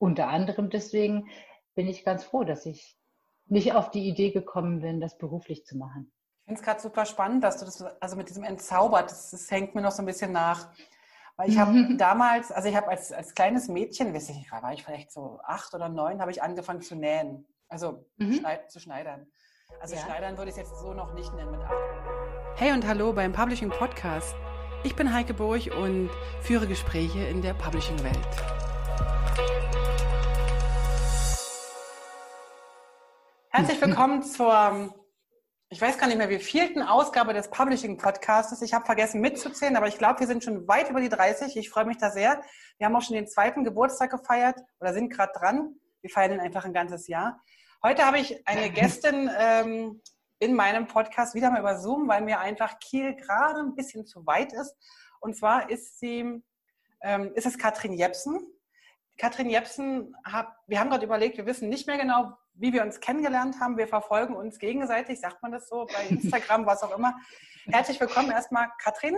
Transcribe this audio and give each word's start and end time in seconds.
unter 0.00 0.28
anderem 0.28 0.70
deswegen 0.70 1.28
bin 1.74 1.86
ich 1.86 2.04
ganz 2.04 2.24
froh, 2.24 2.42
dass 2.42 2.66
ich 2.66 2.96
nicht 3.46 3.74
auf 3.74 3.90
die 3.90 4.08
Idee 4.08 4.30
gekommen 4.30 4.80
bin, 4.80 5.00
das 5.00 5.18
beruflich 5.18 5.64
zu 5.66 5.76
machen. 5.76 6.10
Ich 6.40 6.44
finde 6.46 6.60
es 6.60 6.64
gerade 6.64 6.80
super 6.80 7.04
spannend, 7.04 7.44
dass 7.44 7.58
du 7.58 7.64
das, 7.64 7.82
also 8.00 8.16
mit 8.16 8.28
diesem 8.28 8.42
entzaubert, 8.42 9.10
das, 9.10 9.30
das 9.30 9.50
hängt 9.50 9.74
mir 9.74 9.82
noch 9.82 9.92
so 9.92 10.02
ein 10.02 10.06
bisschen 10.06 10.32
nach. 10.32 10.68
Weil 11.36 11.50
ich 11.50 11.58
habe 11.58 11.94
damals, 11.96 12.50
also 12.50 12.68
ich 12.68 12.76
habe 12.76 12.88
als, 12.88 13.12
als 13.12 13.34
kleines 13.34 13.68
Mädchen, 13.68 14.14
weiß 14.14 14.30
ich 14.30 14.36
nicht, 14.36 14.50
war 14.50 14.72
ich 14.72 14.82
vielleicht 14.82 15.12
so 15.12 15.38
acht 15.44 15.74
oder 15.74 15.88
neun, 15.88 16.20
habe 16.20 16.30
ich 16.30 16.42
angefangen 16.42 16.80
zu 16.80 16.96
nähen. 16.96 17.46
Also 17.68 18.06
mhm. 18.16 18.34
schneid, 18.34 18.70
zu 18.70 18.80
schneidern. 18.80 19.26
Also 19.80 19.94
ja. 19.94 20.00
schneidern 20.02 20.36
würde 20.38 20.50
ich 20.50 20.56
es 20.56 20.62
jetzt 20.62 20.80
so 20.80 20.94
noch 20.94 21.14
nicht 21.14 21.32
nennen 21.34 21.52
mit 21.52 21.60
acht. 21.60 21.74
Hey 22.56 22.72
und 22.72 22.86
hallo 22.86 23.12
beim 23.12 23.32
Publishing 23.32 23.70
Podcast. 23.70 24.34
Ich 24.82 24.96
bin 24.96 25.12
Heike 25.12 25.34
Burg 25.34 25.70
und 25.78 26.10
führe 26.40 26.66
Gespräche 26.66 27.22
in 27.24 27.42
der 27.42 27.54
Publishing-Welt. 27.54 28.69
Herzlich 33.52 33.80
willkommen 33.80 34.22
zur, 34.22 34.94
ich 35.70 35.80
weiß 35.80 35.98
gar 35.98 36.06
nicht 36.06 36.18
mehr, 36.18 36.28
wie 36.28 36.38
vierten 36.38 36.82
Ausgabe 36.82 37.34
des 37.34 37.50
Publishing 37.50 37.96
Podcasts. 37.96 38.62
Ich 38.62 38.72
habe 38.72 38.86
vergessen 38.86 39.20
mitzuzählen, 39.20 39.76
aber 39.76 39.88
ich 39.88 39.98
glaube, 39.98 40.20
wir 40.20 40.28
sind 40.28 40.44
schon 40.44 40.68
weit 40.68 40.88
über 40.88 41.00
die 41.00 41.08
30. 41.08 41.56
Ich 41.56 41.68
freue 41.68 41.84
mich 41.84 41.98
da 41.98 42.12
sehr. 42.12 42.40
Wir 42.78 42.86
haben 42.86 42.94
auch 42.94 43.02
schon 43.02 43.16
den 43.16 43.26
zweiten 43.26 43.64
Geburtstag 43.64 44.12
gefeiert 44.12 44.60
oder 44.78 44.94
sind 44.94 45.10
gerade 45.10 45.32
dran. 45.36 45.74
Wir 46.00 46.10
feiern 46.10 46.34
ihn 46.34 46.38
einfach 46.38 46.64
ein 46.64 46.72
ganzes 46.72 47.08
Jahr. 47.08 47.42
Heute 47.82 48.06
habe 48.06 48.20
ich 48.20 48.46
eine 48.46 48.70
Gästin 48.70 49.28
ähm, 49.36 50.00
in 50.38 50.54
meinem 50.54 50.86
Podcast 50.86 51.34
wieder 51.34 51.50
mal 51.50 51.58
über 51.58 51.76
Zoom, 51.76 52.06
weil 52.06 52.22
mir 52.22 52.38
einfach 52.38 52.78
Kiel 52.78 53.16
gerade 53.16 53.58
ein 53.58 53.74
bisschen 53.74 54.06
zu 54.06 54.24
weit 54.26 54.52
ist. 54.52 54.76
Und 55.18 55.36
zwar 55.36 55.70
ist 55.70 55.98
sie, 55.98 56.40
ähm, 57.02 57.32
ist 57.34 57.46
es 57.46 57.58
Katrin 57.58 57.94
Jepsen. 57.94 58.46
Katrin 59.18 59.50
Jepsen, 59.50 60.14
hab, 60.24 60.56
wir 60.68 60.78
haben 60.78 60.88
gerade 60.88 61.04
überlegt, 61.04 61.36
wir 61.36 61.46
wissen 61.46 61.68
nicht 61.68 61.88
mehr 61.88 61.98
genau, 61.98 62.32
wie 62.54 62.72
wir 62.72 62.82
uns 62.82 63.00
kennengelernt 63.00 63.60
haben. 63.60 63.76
Wir 63.76 63.88
verfolgen 63.88 64.34
uns 64.34 64.58
gegenseitig, 64.58 65.20
sagt 65.20 65.42
man 65.42 65.52
das 65.52 65.68
so, 65.68 65.86
bei 65.86 66.06
Instagram, 66.08 66.66
was 66.66 66.82
auch 66.82 66.96
immer. 66.96 67.14
Herzlich 67.66 68.00
willkommen 68.00 68.30
erstmal, 68.30 68.68
Katrin. 68.82 69.16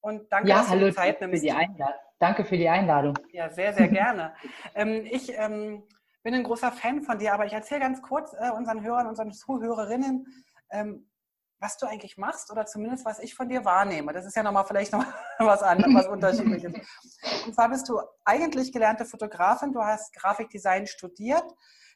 Und 0.00 0.30
danke, 0.30 0.48
ja, 0.48 0.58
dass 0.58 0.68
hallo, 0.68 0.80
du 0.82 0.86
die 0.88 0.96
Zeit 0.96 1.20
nimmst. 1.20 1.40
Für 1.40 1.46
die 1.46 1.52
Einladung. 1.52 2.00
Danke 2.18 2.44
für 2.44 2.56
die 2.56 2.68
Einladung. 2.68 3.18
Ja, 3.32 3.50
sehr, 3.50 3.72
sehr 3.72 3.88
gerne. 4.02 4.34
ähm, 4.74 5.06
ich 5.10 5.32
ähm, 5.36 5.82
bin 6.22 6.34
ein 6.34 6.42
großer 6.42 6.72
Fan 6.72 7.02
von 7.02 7.18
dir, 7.18 7.34
aber 7.34 7.46
ich 7.46 7.52
erzähle 7.52 7.80
ganz 7.80 8.02
kurz 8.02 8.34
äh, 8.38 8.50
unseren 8.50 8.82
Hörern, 8.82 9.06
unseren 9.06 9.32
Zuhörerinnen, 9.32 10.26
ähm, 10.70 11.10
was 11.58 11.78
du 11.78 11.86
eigentlich 11.86 12.16
machst 12.18 12.50
oder 12.50 12.66
zumindest 12.66 13.04
was 13.04 13.18
ich 13.18 13.34
von 13.34 13.48
dir 13.48 13.64
wahrnehme. 13.64 14.12
Das 14.12 14.26
ist 14.26 14.36
ja 14.36 14.42
nochmal 14.42 14.64
vielleicht 14.66 14.92
noch 14.92 15.04
was 15.38 15.62
anderes, 15.62 15.94
was 15.94 16.06
unterschiedliches. 16.08 16.74
Und 17.46 17.54
zwar 17.54 17.68
bist 17.68 17.88
du 17.88 18.00
eigentlich 18.24 18.72
gelernte 18.72 19.04
Fotografin, 19.04 19.72
du 19.72 19.82
hast 19.82 20.14
Grafikdesign 20.14 20.86
studiert, 20.86 21.44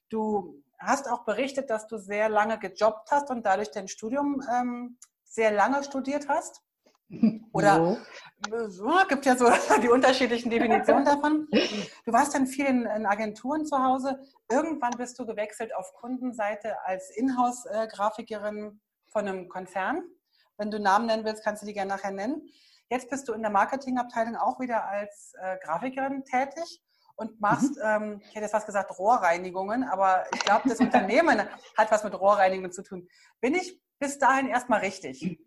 Du 0.08 0.62
hast 0.78 1.10
auch 1.10 1.24
berichtet, 1.24 1.70
dass 1.70 1.86
du 1.86 1.98
sehr 1.98 2.28
lange 2.28 2.58
gejobbt 2.58 3.10
hast 3.10 3.30
und 3.30 3.44
dadurch 3.44 3.70
dein 3.70 3.88
Studium 3.88 4.42
ähm, 4.50 4.98
sehr 5.24 5.52
lange 5.52 5.82
studiert 5.82 6.28
hast. 6.28 6.62
Oder 7.52 7.98
so, 8.68 8.92
gibt 9.08 9.24
ja 9.24 9.36
so 9.36 9.46
die 9.82 9.88
unterschiedlichen 9.88 10.50
Definitionen 10.50 11.04
davon. 11.04 11.48
Du 11.50 12.12
warst 12.12 12.34
dann 12.34 12.46
viel 12.46 12.66
in, 12.66 12.84
in, 12.84 13.06
Agenturen 13.06 13.64
zu 13.64 13.82
Hause. 13.82 14.18
Irgendwann 14.50 14.92
bist 14.96 15.18
du 15.18 15.26
gewechselt 15.26 15.74
auf 15.74 15.92
Kundenseite 15.94 16.76
als 16.84 17.10
Inhouse-Grafikerin 17.16 18.80
von 19.06 19.26
einem 19.26 19.48
Konzern. 19.48 20.02
Wenn 20.58 20.70
du 20.70 20.78
Namen 20.78 21.06
nennen 21.06 21.24
willst, 21.24 21.44
kannst 21.44 21.62
du 21.62 21.66
die 21.66 21.72
gerne 21.72 21.94
nachher 21.94 22.10
nennen. 22.10 22.48
Jetzt 22.90 23.10
bist 23.10 23.28
du 23.28 23.32
in 23.32 23.42
der 23.42 23.50
Marketingabteilung 23.50 24.36
auch 24.36 24.60
wieder 24.60 24.86
als 24.86 25.34
äh, 25.40 25.56
Grafikerin 25.62 26.24
tätig 26.24 26.82
und 27.18 27.40
machst, 27.40 27.76
mhm. 27.76 27.82
ähm, 27.84 28.20
ich 28.22 28.30
hätte 28.30 28.42
jetzt 28.42 28.52
fast 28.52 28.66
gesagt 28.66 28.96
Rohrreinigungen, 28.96 29.82
aber 29.84 30.24
ich 30.32 30.40
glaube, 30.40 30.68
das 30.68 30.78
Unternehmen 30.78 31.40
hat 31.76 31.90
was 31.90 32.04
mit 32.04 32.18
Rohrreinigungen 32.18 32.72
zu 32.72 32.82
tun. 32.82 33.08
Bin 33.40 33.54
ich 33.54 33.80
bis 33.98 34.18
dahin 34.18 34.48
erstmal 34.48 34.80
richtig? 34.80 35.38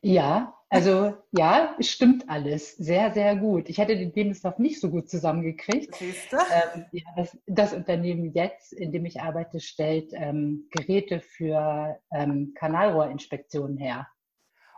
Ja, 0.00 0.54
also 0.70 1.14
ja, 1.32 1.76
stimmt 1.80 2.30
alles. 2.30 2.76
Sehr, 2.76 3.12
sehr 3.12 3.36
gut. 3.36 3.68
Ich 3.68 3.78
hätte 3.78 3.96
den 3.96 4.12
Lebenslauf 4.14 4.58
nicht 4.58 4.80
so 4.80 4.88
gut 4.88 5.10
zusammengekriegt. 5.10 5.96
Siehst 5.96 6.32
du? 6.32 6.36
Ähm, 6.36 6.86
ja, 6.92 7.02
das, 7.16 7.36
das, 7.46 7.72
Unternehmen 7.74 8.32
jetzt, 8.32 8.72
in 8.72 8.92
dem 8.92 9.04
ich 9.04 9.20
arbeite, 9.20 9.60
stellt 9.60 10.12
ähm, 10.14 10.68
Geräte 10.70 11.20
für 11.20 11.98
ähm, 12.12 12.54
Kanalrohrinspektionen 12.54 13.76
her. 13.76 14.06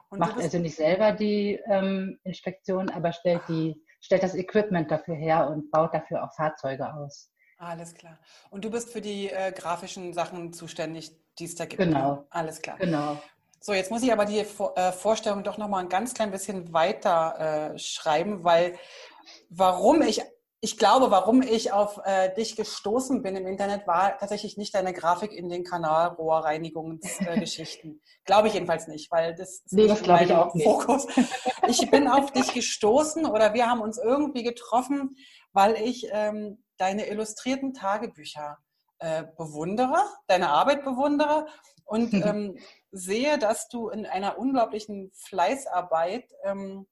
Und 0.09 0.19
Macht 0.19 0.38
also 0.38 0.59
nicht 0.59 0.76
selber 0.76 1.12
die 1.12 1.60
ähm, 1.66 2.19
Inspektion, 2.25 2.88
aber 2.88 3.12
stellt 3.12 3.43
die 3.49 3.81
stellt 4.02 4.22
das 4.22 4.34
Equipment 4.34 4.90
dafür 4.90 5.14
her 5.14 5.48
und 5.48 5.70
baut 5.70 5.94
dafür 5.94 6.24
auch 6.24 6.34
Fahrzeuge 6.34 6.92
aus. 6.92 7.30
Alles 7.56 7.94
klar. 7.94 8.18
Und 8.50 8.64
du 8.64 8.70
bist 8.70 8.90
für 8.90 9.00
die 9.00 9.30
äh, 9.30 9.52
grafischen 9.52 10.12
Sachen 10.12 10.52
zuständig, 10.52 11.12
die 11.38 11.44
es 11.44 11.54
da 11.54 11.64
gibt. 11.64 11.80
Genau. 11.80 12.26
Alles 12.28 12.60
klar. 12.60 12.76
Genau. 12.78 13.22
So, 13.60 13.72
jetzt 13.72 13.92
muss 13.92 14.02
ich 14.02 14.12
aber 14.12 14.24
die 14.24 14.40
äh, 14.40 14.92
Vorstellung 14.92 15.44
doch 15.44 15.56
noch 15.56 15.68
mal 15.68 15.78
ein 15.78 15.88
ganz 15.88 16.12
klein 16.12 16.32
bisschen 16.32 16.72
weiter 16.72 17.72
äh, 17.74 17.78
schreiben, 17.78 18.42
weil 18.42 18.76
warum 19.48 20.02
ich 20.02 20.20
ich 20.65 20.78
glaube, 20.78 21.11
warum 21.11 21.43
ich 21.43 21.73
auf 21.73 22.00
äh, 22.05 22.33
dich 22.33 22.55
gestoßen 22.55 23.21
bin 23.21 23.34
im 23.34 23.49
Internet, 23.49 23.89
war 23.89 24.17
tatsächlich 24.17 24.56
nicht 24.56 24.77
deine 24.77 24.93
Grafik 24.93 25.33
in 25.33 25.49
den 25.49 25.65
Kanalrohrreinigungsgeschichten. 25.65 27.91
Äh, 27.91 27.95
glaube 28.25 28.47
ich 28.47 28.55
jedenfalls 28.55 28.87
nicht, 28.87 29.11
weil 29.11 29.34
das 29.34 29.62
ist 29.65 29.73
nee, 29.73 29.89
das 29.89 30.05
glaube 30.05 30.23
ich 30.23 30.33
auch 30.33 30.55
Fokus. 30.62 31.09
Ich 31.67 31.91
bin 31.91 32.06
auf 32.06 32.31
dich 32.31 32.55
gestoßen 32.55 33.27
oder 33.27 33.55
wir 33.55 33.69
haben 33.69 33.81
uns 33.81 33.99
irgendwie 33.99 34.45
getroffen, 34.45 35.17
weil 35.53 35.75
ich 35.75 36.06
ähm, 36.12 36.62
deine 36.77 37.09
illustrierten 37.09 37.75
Tagebücher 37.75 38.59
äh, 39.00 39.25
bewundere, 39.37 39.97
deine 40.29 40.50
Arbeit 40.50 40.84
bewundere 40.84 41.49
und 41.87 42.15
ähm, 42.25 42.56
sehe, 42.93 43.37
dass 43.37 43.69
du 43.69 43.89
in 43.89 44.06
einer 44.06 44.39
unglaublichen 44.39 45.11
Fleißarbeit 45.12 46.31
ähm, 46.44 46.87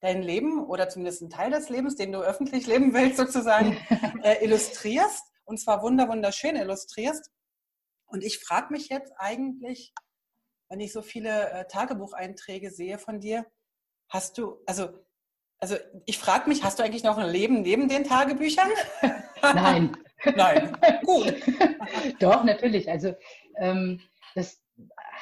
dein 0.00 0.22
Leben 0.22 0.64
oder 0.64 0.88
zumindest 0.88 1.22
einen 1.22 1.30
Teil 1.30 1.50
des 1.50 1.68
Lebens, 1.68 1.96
den 1.96 2.12
du 2.12 2.20
öffentlich 2.20 2.66
leben 2.66 2.94
willst, 2.94 3.16
sozusagen, 3.16 3.76
äh, 4.22 4.44
illustrierst 4.44 5.24
und 5.44 5.58
zwar 5.58 5.82
wunder 5.82 6.08
wunderschön 6.08 6.56
illustrierst. 6.56 7.30
Und 8.06 8.24
ich 8.24 8.38
frage 8.38 8.72
mich 8.72 8.88
jetzt 8.88 9.12
eigentlich, 9.16 9.92
wenn 10.68 10.80
ich 10.80 10.92
so 10.92 11.02
viele 11.02 11.50
äh, 11.50 11.66
Tagebucheinträge 11.66 12.70
sehe 12.70 12.98
von 12.98 13.20
dir, 13.20 13.46
hast 14.08 14.38
du, 14.38 14.62
also, 14.66 14.88
also 15.58 15.76
ich 16.06 16.18
frage 16.18 16.48
mich, 16.48 16.62
hast 16.62 16.78
du 16.78 16.82
eigentlich 16.82 17.04
noch 17.04 17.18
ein 17.18 17.30
Leben 17.30 17.62
neben 17.62 17.88
den 17.88 18.04
Tagebüchern? 18.04 18.70
Nein. 19.42 19.96
Nein. 20.36 20.76
Gut. 21.04 21.34
Doch, 22.20 22.44
natürlich. 22.44 22.90
Also 22.90 23.14
ähm, 23.56 24.00
das, 24.34 24.60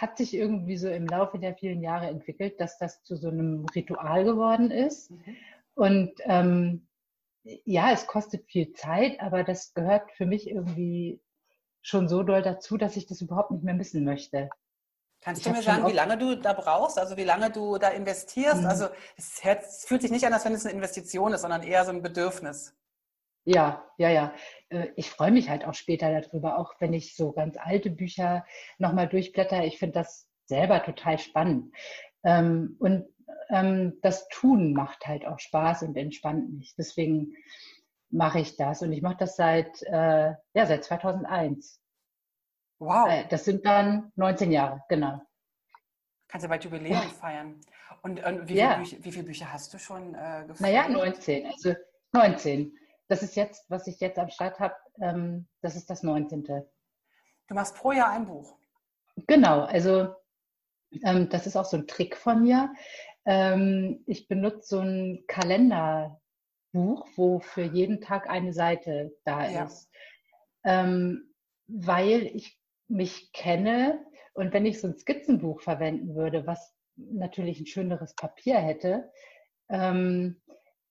hat 0.01 0.19
sich 0.19 0.35
irgendwie 0.35 0.77
so 0.77 0.89
im 0.89 1.07
Laufe 1.07 1.39
der 1.39 1.55
vielen 1.55 1.83
Jahre 1.83 2.07
entwickelt, 2.07 2.61
dass 2.61 2.79
das 2.79 3.03
zu 3.03 3.17
so 3.17 3.29
einem 3.29 3.67
Ritual 3.75 4.25
geworden 4.25 4.71
ist. 4.71 5.11
Mhm. 5.11 5.37
Und 5.75 6.13
ähm, 6.25 6.87
ja, 7.65 7.93
es 7.93 8.07
kostet 8.07 8.47
viel 8.47 8.73
Zeit, 8.73 9.21
aber 9.21 9.45
das 9.45 9.75
gehört 9.75 10.11
für 10.13 10.27
mich 10.27 10.51
irgendwie 10.51 11.21
schon 11.83 12.09
so 12.09 12.23
doll 12.23 12.43
dazu, 12.43 12.77
dass 12.77 12.97
ich 12.97 13.07
das 13.07 13.21
überhaupt 13.21 13.53
nicht 13.53 13.63
mehr 13.63 13.75
missen 13.75 14.05
möchte. 14.05 14.51
Kannst 15.21 15.41
ich 15.41 15.47
du 15.47 15.57
mir 15.57 15.63
sagen, 15.63 15.87
wie 15.87 15.93
lange 15.93 16.19
du 16.19 16.37
da 16.37 16.53
brauchst, 16.53 16.99
also 16.99 17.17
wie 17.17 17.25
lange 17.25 17.51
du 17.51 17.79
da 17.79 17.89
investierst? 17.89 18.63
Mhm. 18.63 18.67
Also 18.67 18.87
es, 19.17 19.41
es, 19.43 19.85
fühlt 19.85 20.03
sich 20.03 20.11
nicht 20.11 20.27
an, 20.27 20.33
als 20.33 20.45
wenn 20.45 20.55
es 20.55 20.65
eine 20.65 20.75
Investition 20.75 21.33
ist, 21.33 21.43
sondern 21.43 21.63
eher 21.63 21.85
so 21.85 21.91
ein 21.91 22.03
Bedürfnis. 22.03 22.75
Ja, 23.47 23.85
ja, 23.97 24.11
ja. 24.11 24.35
Äh, 24.71 24.89
ich 24.97 25.09
freue 25.09 25.31
mich 25.31 25.49
halt 25.49 25.65
auch 25.65 25.75
später 25.75 26.21
darüber, 26.21 26.59
auch 26.59 26.75
wenn 26.81 26.93
ich 26.93 27.15
so 27.15 27.33
ganz 27.33 27.57
alte 27.57 27.91
Bücher 27.91 28.45
nochmal 28.79 29.09
durchblätter. 29.09 29.65
Ich 29.65 29.79
finde 29.79 29.95
das 29.95 30.29
selber 30.47 30.83
total 30.83 31.19
spannend. 31.19 31.73
Ähm, 32.25 32.77
und 32.81 33.07
ähm, 33.49 33.99
das 34.03 34.29
Tun 34.29 34.73
macht 34.73 35.07
halt 35.07 35.27
auch 35.27 35.39
Spaß 35.39 35.85
und 35.85 35.97
entspannt 35.97 36.53
mich. 36.53 36.75
Deswegen 36.77 37.35
mache 38.11 38.41
ich 38.41 38.57
das. 38.57 38.83
Und 38.83 38.93
ich 38.93 39.01
mache 39.01 39.19
das 39.19 39.37
seit, 39.37 39.81
äh, 39.83 40.35
ja, 40.55 40.67
seit 40.67 40.83
2001. 40.83 41.81
Wow. 42.81 43.09
Äh, 43.09 43.29
das 43.29 43.45
sind 43.45 43.65
dann 43.65 44.11
19 44.17 44.51
Jahre, 44.51 44.83
genau. 44.89 45.23
Kannst 46.27 46.45
du 46.45 46.49
bald 46.49 46.65
Jubiläum 46.65 47.01
feiern. 47.21 47.61
Und, 48.03 48.25
und 48.25 48.49
wie, 48.49 48.55
ja. 48.55 48.71
viele 48.71 48.79
Bücher, 48.83 49.05
wie, 49.05 49.13
viele 49.13 49.25
Bücher, 49.25 49.53
hast 49.53 49.73
du 49.73 49.79
schon 49.79 50.17
äh, 50.17 50.45
gefeiert? 50.49 50.61
Naja, 50.61 50.89
19. 50.89 51.47
Also 51.47 51.75
19 52.13 52.77
das 53.09 53.23
ist 53.23 53.37
jetzt, 53.37 53.71
was 53.71 53.87
ich 53.87 54.01
jetzt 54.01 54.19
am 54.19 54.31
Start 54.31 54.59
habe, 54.59 54.75
ähm, 55.01 55.47
das 55.63 55.77
ist 55.77 55.91
das 55.91 56.03
19. 56.03 56.45
Du 56.45 57.55
machst 57.55 57.77
pro 57.77 57.93
Jahr 57.93 58.11
ein 58.11 58.27
Buch. 58.27 58.57
Genau, 59.27 59.61
also 59.63 60.15
ähm, 61.05 61.29
das 61.29 61.47
ist 61.47 61.57
auch 61.57 61.65
so 61.65 61.77
ein 61.77 61.87
Trick 61.87 62.17
von 62.17 62.43
mir. 62.43 62.73
Ähm, 63.25 64.03
ich 64.07 64.29
benutze 64.29 64.69
so 64.69 64.81
ein 64.81 65.25
Kalenderbuch, 65.27 66.19
wo 67.17 67.41
für 67.41 67.63
jeden 67.63 68.01
Tag 68.01 68.29
eine 68.29 68.53
Seite 68.53 69.17
da 69.25 69.49
ja. 69.49 69.65
ist. 69.65 69.91
Ähm, 70.65 71.33
weil 71.69 72.23
ich 72.23 72.61
mich 72.89 73.33
kenne 73.33 74.05
und 74.35 74.53
wenn 74.53 74.67
ich 74.67 74.81
so 74.81 74.89
ein 74.89 74.99
Skizzenbuch 74.99 75.61
verwenden 75.61 76.15
würde, 76.15 76.47
was 76.47 76.75
natürlich 76.97 77.61
ein 77.61 77.67
schöneres 77.67 78.15
Papier 78.15 78.59
hätte, 78.59 79.11
ähm, 79.69 80.41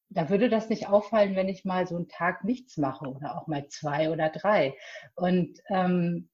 da 0.10 0.30
würde 0.30 0.50
das 0.50 0.70
nicht 0.70 0.88
auffallen, 0.88 1.36
wenn 1.36 1.50
ich 1.50 1.66
mal 1.66 1.88
so 1.88 1.96
einen 1.96 2.08
Tag 2.08 2.44
nichts 2.44 2.78
mache 2.78 3.06
oder 3.08 3.38
auch 3.38 3.48
mal 3.48 3.68
zwei 3.68 4.10
oder 4.12 4.30
drei. 4.30 4.78
Und 5.16 5.60
ähm, 5.70 6.30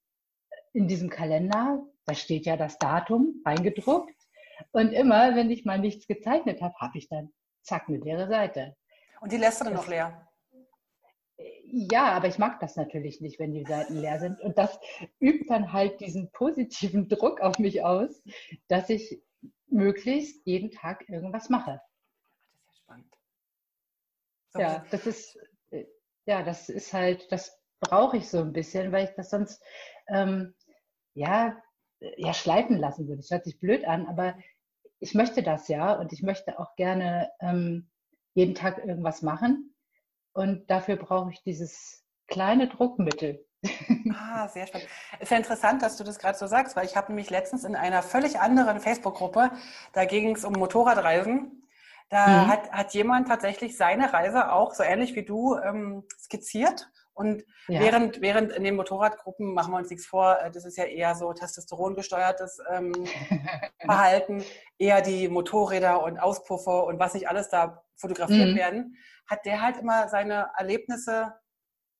in 0.73 0.87
diesem 0.87 1.09
Kalender, 1.09 1.83
da 2.05 2.13
steht 2.13 2.45
ja 2.45 2.57
das 2.57 2.77
Datum 2.77 3.41
eingedruckt. 3.43 4.15
Und 4.71 4.93
immer, 4.93 5.35
wenn 5.35 5.49
ich 5.49 5.65
mal 5.65 5.79
nichts 5.79 6.07
gezeichnet 6.07 6.61
habe, 6.61 6.75
habe 6.79 6.97
ich 6.97 7.09
dann 7.09 7.31
zack 7.63 7.87
eine 7.87 7.97
leere 7.97 8.27
Seite. 8.27 8.75
Und 9.19 9.31
die 9.31 9.37
lässt 9.37 9.61
du 9.61 9.65
dann 9.65 9.73
noch 9.73 9.87
leer? 9.87 10.27
Ja, 11.63 12.11
aber 12.11 12.27
ich 12.27 12.37
mag 12.37 12.59
das 12.59 12.75
natürlich 12.75 13.21
nicht, 13.21 13.39
wenn 13.39 13.53
die 13.53 13.63
Seiten 13.63 13.95
leer 13.95 14.19
sind. 14.19 14.41
Und 14.41 14.57
das 14.57 14.79
übt 15.19 15.45
dann 15.47 15.71
halt 15.71 16.01
diesen 16.01 16.31
positiven 16.31 17.07
Druck 17.09 17.41
auf 17.41 17.59
mich 17.59 17.83
aus, 17.83 18.21
dass 18.67 18.89
ich 18.89 19.21
möglichst 19.67 20.45
jeden 20.45 20.71
Tag 20.71 21.07
irgendwas 21.07 21.49
mache. 21.49 21.81
Das 22.39 22.49
ist 22.57 22.65
ja 22.67 22.73
spannend. 22.73 23.13
So. 23.13 23.21
Ja, 24.55 24.85
das 24.91 25.07
ist, 25.07 25.37
äh, 25.71 25.85
ja, 26.25 26.43
das 26.43 26.69
ist 26.69 26.93
halt, 26.93 27.31
das 27.31 27.57
brauche 27.79 28.17
ich 28.17 28.29
so 28.29 28.39
ein 28.39 28.53
bisschen, 28.53 28.91
weil 28.91 29.05
ich 29.05 29.15
das 29.15 29.29
sonst, 29.29 29.63
ähm, 30.07 30.53
ja, 31.13 31.61
ja, 32.17 32.33
schleifen 32.33 32.77
lassen 32.77 33.07
würde. 33.07 33.21
Das 33.21 33.29
hört 33.29 33.45
sich 33.45 33.59
blöd 33.59 33.85
an, 33.85 34.07
aber 34.07 34.35
ich 34.99 35.13
möchte 35.13 35.43
das 35.43 35.67
ja 35.67 35.93
und 35.93 36.13
ich 36.13 36.21
möchte 36.21 36.59
auch 36.59 36.75
gerne 36.75 37.31
ähm, 37.39 37.89
jeden 38.33 38.55
Tag 38.55 38.77
irgendwas 38.79 39.21
machen. 39.21 39.75
Und 40.33 40.69
dafür 40.69 40.95
brauche 40.95 41.31
ich 41.31 41.43
dieses 41.43 42.05
kleine 42.27 42.67
Druckmittel. 42.67 43.45
Ah, 44.13 44.47
sehr 44.47 44.65
spannend. 44.65 44.87
Ist 45.19 45.31
ja 45.31 45.37
interessant, 45.37 45.83
dass 45.83 45.95
du 45.97 46.03
das 46.03 46.17
gerade 46.17 46.37
so 46.37 46.47
sagst, 46.47 46.75
weil 46.75 46.85
ich 46.85 46.95
habe 46.95 47.11
nämlich 47.11 47.29
letztens 47.29 47.63
in 47.63 47.75
einer 47.75 48.01
völlig 48.01 48.39
anderen 48.39 48.79
Facebook-Gruppe, 48.79 49.51
da 49.93 50.05
ging 50.05 50.35
es 50.35 50.43
um 50.43 50.53
Motorradreisen. 50.53 51.60
Da 52.11 52.27
mhm. 52.27 52.47
hat, 52.49 52.71
hat 52.71 52.93
jemand 52.93 53.29
tatsächlich 53.29 53.77
seine 53.77 54.11
Reise 54.11 54.51
auch 54.51 54.73
so 54.73 54.83
ähnlich 54.83 55.15
wie 55.15 55.23
du 55.23 55.55
ähm, 55.57 56.03
skizziert 56.19 56.91
und 57.13 57.45
ja. 57.67 57.79
während, 57.79 58.21
während 58.21 58.51
in 58.51 58.65
den 58.65 58.75
Motorradgruppen 58.75 59.53
machen 59.53 59.71
wir 59.71 59.77
uns 59.77 59.89
nichts 59.89 60.05
vor, 60.05 60.37
äh, 60.39 60.51
das 60.51 60.65
ist 60.65 60.77
ja 60.77 60.83
eher 60.83 61.15
so 61.15 61.31
Testosteron 61.31 61.95
gesteuertes 61.95 62.59
ähm, 62.69 62.93
Verhalten, 63.79 64.43
eher 64.77 65.01
die 65.01 65.29
Motorräder 65.29 66.03
und 66.03 66.19
Auspuffer 66.19 66.83
und 66.85 66.99
was 66.99 67.13
nicht 67.13 67.29
alles 67.29 67.49
da 67.49 67.81
fotografiert 67.95 68.49
mhm. 68.49 68.55
werden, 68.55 68.97
hat 69.27 69.45
der 69.45 69.61
halt 69.61 69.77
immer 69.77 70.09
seine 70.09 70.49
Erlebnisse 70.57 71.33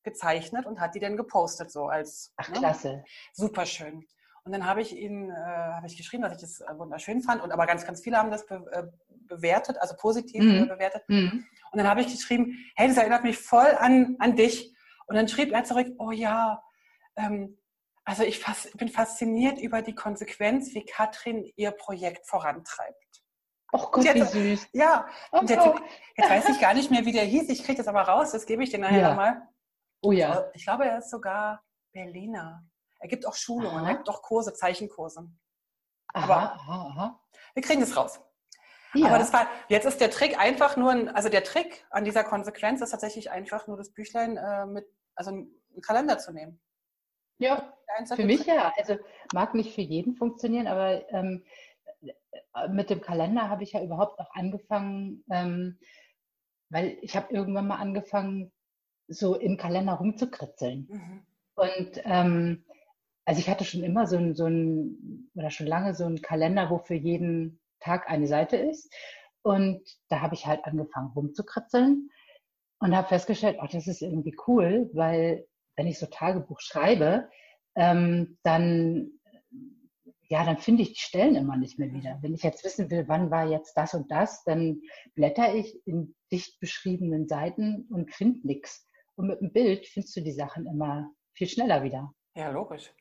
gezeichnet 0.03 0.65
und 0.65 0.81
hat 0.81 0.93
die 0.93 0.99
dann 0.99 1.15
gepostet 1.15 1.71
so 1.71 1.87
als 1.87 2.33
Ach, 2.35 2.49
ne? 2.49 2.57
klasse. 2.57 3.03
Super 3.31 3.65
schön. 3.65 4.05
Und 4.43 4.51
dann 4.53 4.65
habe 4.65 4.81
ich 4.81 4.95
ihn, 4.95 5.29
äh, 5.29 5.33
habe 5.35 5.85
ich 5.85 5.97
geschrieben, 5.97 6.23
dass 6.23 6.33
ich 6.33 6.41
das 6.41 6.63
wunderschön 6.77 7.21
fand 7.21 7.43
und 7.43 7.51
aber 7.51 7.67
ganz, 7.67 7.85
ganz 7.85 8.01
viele 8.01 8.17
haben 8.17 8.31
das 8.31 8.45
be 8.45 8.65
äh, 8.71 8.87
bewertet, 9.35 9.77
also 9.79 9.95
positiv 9.95 10.43
mhm. 10.43 10.67
bewertet. 10.67 11.03
Mhm. 11.07 11.45
Und 11.71 11.77
dann 11.77 11.87
habe 11.87 12.01
ich 12.01 12.07
geschrieben, 12.07 12.57
hey, 12.75 12.87
das 12.87 12.97
erinnert 12.97 13.23
mich 13.23 13.37
voll 13.37 13.75
an, 13.79 14.15
an 14.19 14.35
dich. 14.35 14.75
Und 15.07 15.15
dann 15.15 15.27
schrieb 15.27 15.51
er 15.53 15.63
zurück, 15.63 15.87
oh 15.97 16.11
ja, 16.11 16.61
ähm, 17.15 17.57
also 18.03 18.23
ich 18.23 18.39
fas 18.39 18.69
bin 18.75 18.89
fasziniert 18.89 19.59
über 19.59 19.81
die 19.81 19.95
Konsequenz, 19.95 20.73
wie 20.73 20.85
Katrin 20.85 21.49
ihr 21.55 21.71
Projekt 21.71 22.27
vorantreibt. 22.27 22.97
Oh 23.73 23.87
Gott, 23.89 24.03
wie 24.03 24.21
süß. 24.21 24.67
Ja, 24.73 25.07
und 25.31 25.49
jetzt, 25.49 25.65
jetzt, 26.17 26.29
weiß 26.29 26.49
ich 26.49 26.59
gar 26.59 26.73
nicht 26.73 26.91
mehr, 26.91 27.05
wie 27.05 27.13
der 27.13 27.23
hieß. 27.23 27.47
Ich 27.49 27.63
kriege 27.63 27.77
das 27.77 27.87
aber 27.87 28.01
raus, 28.01 28.31
das 28.31 28.45
gebe 28.45 28.63
ich 28.63 28.69
dir 28.69 28.79
nachher 28.79 28.99
ja. 28.99 29.09
nochmal. 29.09 29.47
Oh 30.01 30.11
ja. 30.11 30.49
Ich 30.53 30.65
glaube, 30.65 30.85
er 30.85 30.97
ist 30.97 31.09
sogar 31.09 31.63
Berliner. 31.93 32.65
Er 32.99 33.07
gibt 33.07 33.25
auch 33.25 33.35
Schulungen, 33.35 33.79
aha. 33.79 33.89
er 33.89 33.95
gibt 33.95 34.09
auch 34.09 34.21
Kurse, 34.21 34.53
Zeichenkurse. 34.53 35.29
Aha, 36.13 36.23
aber 36.23 36.53
aha, 36.53 36.87
aha. 36.89 37.21
wir 37.53 37.63
kriegen 37.63 37.79
das 37.79 37.95
raus. 37.95 38.19
Ja. 38.93 39.07
Aber 39.07 39.19
das 39.19 39.31
war, 39.31 39.47
jetzt 39.69 39.85
ist 39.85 40.01
der 40.01 40.09
Trick 40.11 40.39
einfach 40.39 40.75
nur, 40.77 40.91
ein, 40.91 41.09
also 41.09 41.29
der 41.29 41.43
Trick 41.43 41.85
an 41.89 42.03
dieser 42.03 42.23
Konsequenz 42.23 42.81
ist 42.81 42.91
tatsächlich 42.91 43.31
einfach 43.31 43.67
nur 43.67 43.77
das 43.77 43.91
Büchlein 43.91 44.38
äh, 44.38 44.65
mit 44.65 44.85
also 45.15 45.31
einen 45.31 45.81
Kalender 45.81 46.17
zu 46.17 46.33
nehmen. 46.33 46.59
Ja, 47.38 47.73
für 48.15 48.25
mich 48.25 48.45
ja. 48.45 48.71
Also 48.77 48.97
mag 49.33 49.55
nicht 49.55 49.73
für 49.73 49.81
jeden 49.81 50.15
funktionieren, 50.15 50.67
aber 50.67 51.09
ähm, 51.11 51.43
mit 52.69 52.89
dem 52.89 53.01
Kalender 53.01 53.49
habe 53.49 53.63
ich 53.63 53.73
ja 53.73 53.83
überhaupt 53.83 54.19
auch 54.19 54.31
angefangen, 54.33 55.23
ähm, 55.31 55.79
weil 56.69 56.97
ich 57.01 57.15
habe 57.15 57.33
irgendwann 57.33 57.67
mal 57.67 57.77
angefangen, 57.77 58.51
so 59.07 59.35
im 59.35 59.57
Kalender 59.57 59.93
rumzukritzeln. 59.93 60.88
Mhm. 60.89 61.25
Und 61.55 62.01
ähm, 62.05 62.65
also 63.25 63.39
ich 63.39 63.49
hatte 63.49 63.65
schon 63.65 63.83
immer 63.83 64.07
so 64.07 64.17
ein, 64.17 64.35
so 64.35 64.45
ein, 64.45 65.29
oder 65.35 65.49
schon 65.49 65.67
lange 65.67 65.93
so 65.93 66.05
einen 66.05 66.21
Kalender, 66.21 66.69
wo 66.69 66.77
für 66.77 66.95
jeden 66.95 67.59
Tag 67.81 68.09
eine 68.09 68.27
Seite 68.27 68.57
ist. 68.57 68.91
Und 69.43 69.81
da 70.09 70.21
habe 70.21 70.35
ich 70.35 70.45
halt 70.45 70.63
angefangen 70.65 71.11
rumzukritzeln 71.15 72.09
und 72.79 72.95
habe 72.95 73.07
festgestellt, 73.07 73.57
oh, 73.61 73.67
das 73.71 73.87
ist 73.87 74.01
irgendwie 74.01 74.35
cool, 74.47 74.89
weil 74.93 75.45
wenn 75.75 75.87
ich 75.87 75.99
so 75.99 76.05
Tagebuch 76.05 76.59
schreibe, 76.59 77.29
ähm, 77.75 78.37
dann 78.43 79.11
ja, 80.31 80.45
dann 80.45 80.59
finde 80.59 80.83
ich 80.83 80.93
die 80.93 81.01
Stellen 81.01 81.35
immer 81.35 81.57
nicht 81.57 81.77
mehr 81.77 81.91
wieder. 81.91 82.17
Wenn 82.21 82.33
ich 82.33 82.41
jetzt 82.41 82.63
wissen 82.63 82.89
will, 82.89 83.03
wann 83.09 83.31
war 83.31 83.49
jetzt 83.49 83.75
das 83.75 83.93
und 83.93 84.09
das, 84.09 84.45
dann 84.45 84.81
blätter 85.13 85.53
ich 85.53 85.85
in 85.85 86.15
dicht 86.31 86.57
beschriebenen 86.61 87.27
Seiten 87.27 87.85
und 87.89 88.13
finde 88.13 88.47
nichts. 88.47 88.87
Und 89.15 89.27
mit 89.27 89.41
dem 89.41 89.51
Bild 89.51 89.85
findest 89.87 90.15
du 90.15 90.21
die 90.21 90.31
Sachen 90.31 90.67
immer 90.67 91.11
viel 91.33 91.49
schneller 91.49 91.83
wieder. 91.83 92.13
Ja, 92.33 92.49
logisch. 92.49 92.93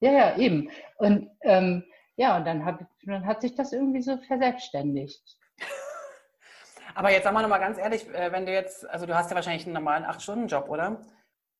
Ja, 0.00 0.10
ja, 0.10 0.36
eben. 0.36 0.68
Und 0.96 1.30
ähm, 1.42 1.84
ja, 2.16 2.36
und 2.36 2.44
dann, 2.44 2.64
hab, 2.64 2.86
dann 3.02 3.26
hat 3.26 3.40
sich 3.42 3.54
das 3.54 3.72
irgendwie 3.72 4.02
so 4.02 4.16
verselbstständigt. 4.18 5.22
Aber 6.94 7.10
jetzt 7.10 7.24
sagen 7.24 7.36
wir 7.36 7.42
nochmal 7.42 7.60
ganz 7.60 7.78
ehrlich, 7.78 8.08
äh, 8.14 8.30
wenn 8.30 8.46
du 8.46 8.52
jetzt, 8.52 8.88
also 8.88 9.06
du 9.06 9.16
hast 9.16 9.30
ja 9.30 9.34
wahrscheinlich 9.34 9.66
einen 9.66 9.74
normalen 9.74 10.04
8-Stunden-Job, 10.04 10.68
oder? 10.68 11.00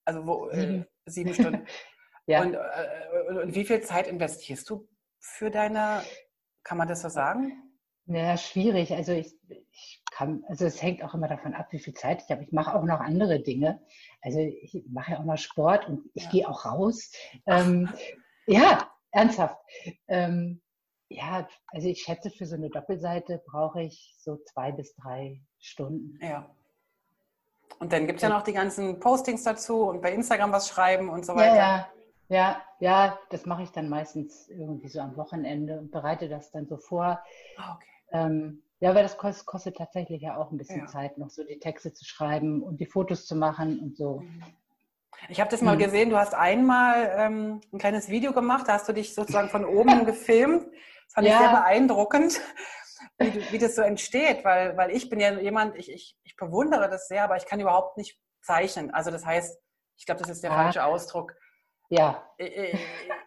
Also 0.05 0.27
wo, 0.27 0.51
sieben. 0.53 0.83
Äh, 0.83 1.11
sieben 1.11 1.35
Stunden. 1.35 1.67
ja. 2.27 2.43
Und, 2.43 2.55
äh, 2.55 3.43
und, 3.43 3.55
wie 3.55 3.65
viel 3.65 3.81
Zeit 3.81 4.07
investierst 4.07 4.69
du 4.71 4.89
für 5.19 5.51
deine, 5.51 6.03
kann 6.63 6.79
man 6.79 6.87
das 6.87 7.03
so 7.03 7.09
sagen? 7.09 7.61
Ja, 8.07 8.37
schwierig. 8.37 8.93
Also 8.93 9.13
ich, 9.13 9.35
ich 9.49 10.03
kann, 10.13 10.45
also 10.49 10.67
es 10.67 10.81
hängt 10.83 11.03
auch 11.03 11.15
immer 11.15 11.27
davon 11.27 11.55
ab, 11.55 11.69
wie 11.71 11.79
viel 11.79 11.95
Zeit 11.95 12.23
ich 12.23 12.31
habe. 12.31 12.45
Ich 12.45 12.53
mache 12.53 12.75
auch 12.75 12.85
noch 12.85 13.01
andere 13.01 13.41
Dinge. 13.41 13.83
Also 14.21 14.39
ich 14.39 14.85
mache 14.89 15.13
ja 15.13 15.19
auch 15.19 15.25
noch 15.25 15.39
Sport 15.39 15.89
und 15.89 16.11
ich 16.15 16.25
ja. 16.25 16.31
gehe 16.31 16.49
auch 16.49 16.67
raus. 16.67 17.11
Ähm, 17.47 17.89
ja, 18.47 18.94
ernsthaft. 19.15 19.57
Ähm, 20.09 20.61
ja, 21.09 21.47
also 21.69 21.89
ich 21.89 22.03
schätze, 22.03 22.31
für 22.31 22.47
so 22.47 22.57
eine 22.57 22.71
Doppelseite 22.71 23.43
brauche 23.47 23.83
ich 23.83 24.15
so 24.19 24.39
zwei 24.53 24.73
bis 24.73 24.95
drei 24.97 25.41
Stunden. 25.61 26.19
Ja. 26.21 26.51
Und 27.79 27.93
dann 27.93 28.07
gibt 28.07 28.19
es 28.19 28.23
ja 28.23 28.29
noch 28.29 28.43
die 28.43 28.53
ganzen 28.53 29.01
Postings 29.01 29.43
dazu 29.43 29.85
und 29.85 30.01
bei 30.01 30.13
Instagram 30.13 30.53
was 30.53 30.69
schreiben 30.69 31.09
und 31.09 31.25
so 31.25 31.35
weiter. 31.35 31.57
Ja, 31.57 31.89
ja, 32.29 32.37
ja, 32.37 32.63
ja 32.81 33.19
das 33.31 33.47
mache 33.47 33.63
ich 33.63 33.71
dann 33.71 33.89
meistens 33.89 34.49
irgendwie 34.49 34.89
so 34.89 35.01
am 35.01 35.17
Wochenende 35.17 35.79
und 35.79 35.91
bereite 35.91 36.29
das 36.29 36.51
dann 36.51 36.67
so 36.67 36.77
vor. 36.77 37.21
Ah, 37.57 37.75
okay. 37.75 37.89
Ähm, 38.13 38.63
ja, 38.81 38.95
weil 38.95 39.03
das 39.03 39.17
kostet, 39.17 39.47
kostet, 39.47 39.77
tatsächlich 39.77 40.23
ja 40.23 40.37
auch 40.37 40.51
ein 40.51 40.59
bisschen 40.59 40.81
ja. 40.81 40.87
Zeit, 40.87 41.17
noch 41.17 41.31
so 41.31 41.45
die 41.45 41.59
Texte 41.59 41.93
zu 41.93 42.05
schreiben 42.05 42.63
und 42.63 42.81
die 42.81 42.87
Fotos 42.87 43.27
zu 43.27 43.35
machen 43.35 43.81
und 43.81 43.97
so. 43.97 44.21
Mhm. 44.21 44.43
Ich 45.29 45.41
habe 45.41 45.51
das 45.51 45.63
mal 45.63 45.77
mhm. 45.77 45.81
gesehen, 45.81 46.11
du 46.11 46.19
hast 46.19 46.35
einmal 46.35 47.13
ähm, 47.17 47.61
ein 47.73 47.79
kleines 47.79 48.09
Video 48.09 48.33
gemacht, 48.33 48.69
da 48.69 48.75
hast 48.75 48.89
du 48.89 48.93
dich 48.93 49.15
sozusagen 49.15 49.49
von 49.49 49.65
oben 49.65 50.07
gefilmt. 50.07 50.67
Das 50.67 51.15
fand 51.15 51.27
ja. 51.27 51.35
ich 51.35 51.39
sehr 51.39 51.51
beeindruckend, 51.51 52.41
wie, 53.19 53.53
wie, 53.53 53.59
das 53.59 53.77
so 53.77 53.83
entsteht, 53.83 54.45
weil, 54.45 54.77
weil 54.77 54.91
ich 54.91 55.09
bin 55.09 55.21
ja 55.21 55.33
jemand, 55.39 55.77
ich, 55.77 55.91
ich, 55.91 56.17
ich 56.23 56.37
bewundere 56.37 56.89
das 56.89 57.09
sehr, 57.09 57.25
aber 57.25 57.37
ich 57.37 57.47
kann 57.47 57.61
überhaupt 57.61 57.97
nicht 57.97 58.19
zeichnen. 58.43 58.93
Also 58.93 59.11
das 59.11 59.25
heißt, 59.25 59.59
ich 59.97 60.07
glaube, 60.07 60.21
das 60.21 60.31
ist 60.31 60.43
der 60.43 60.51
ja. 60.51 60.57
falsche 60.57 60.85
Ausdruck. 60.85 61.35
Ja. 61.89 62.29
Ich, 62.39 62.57
ich, 62.57 62.81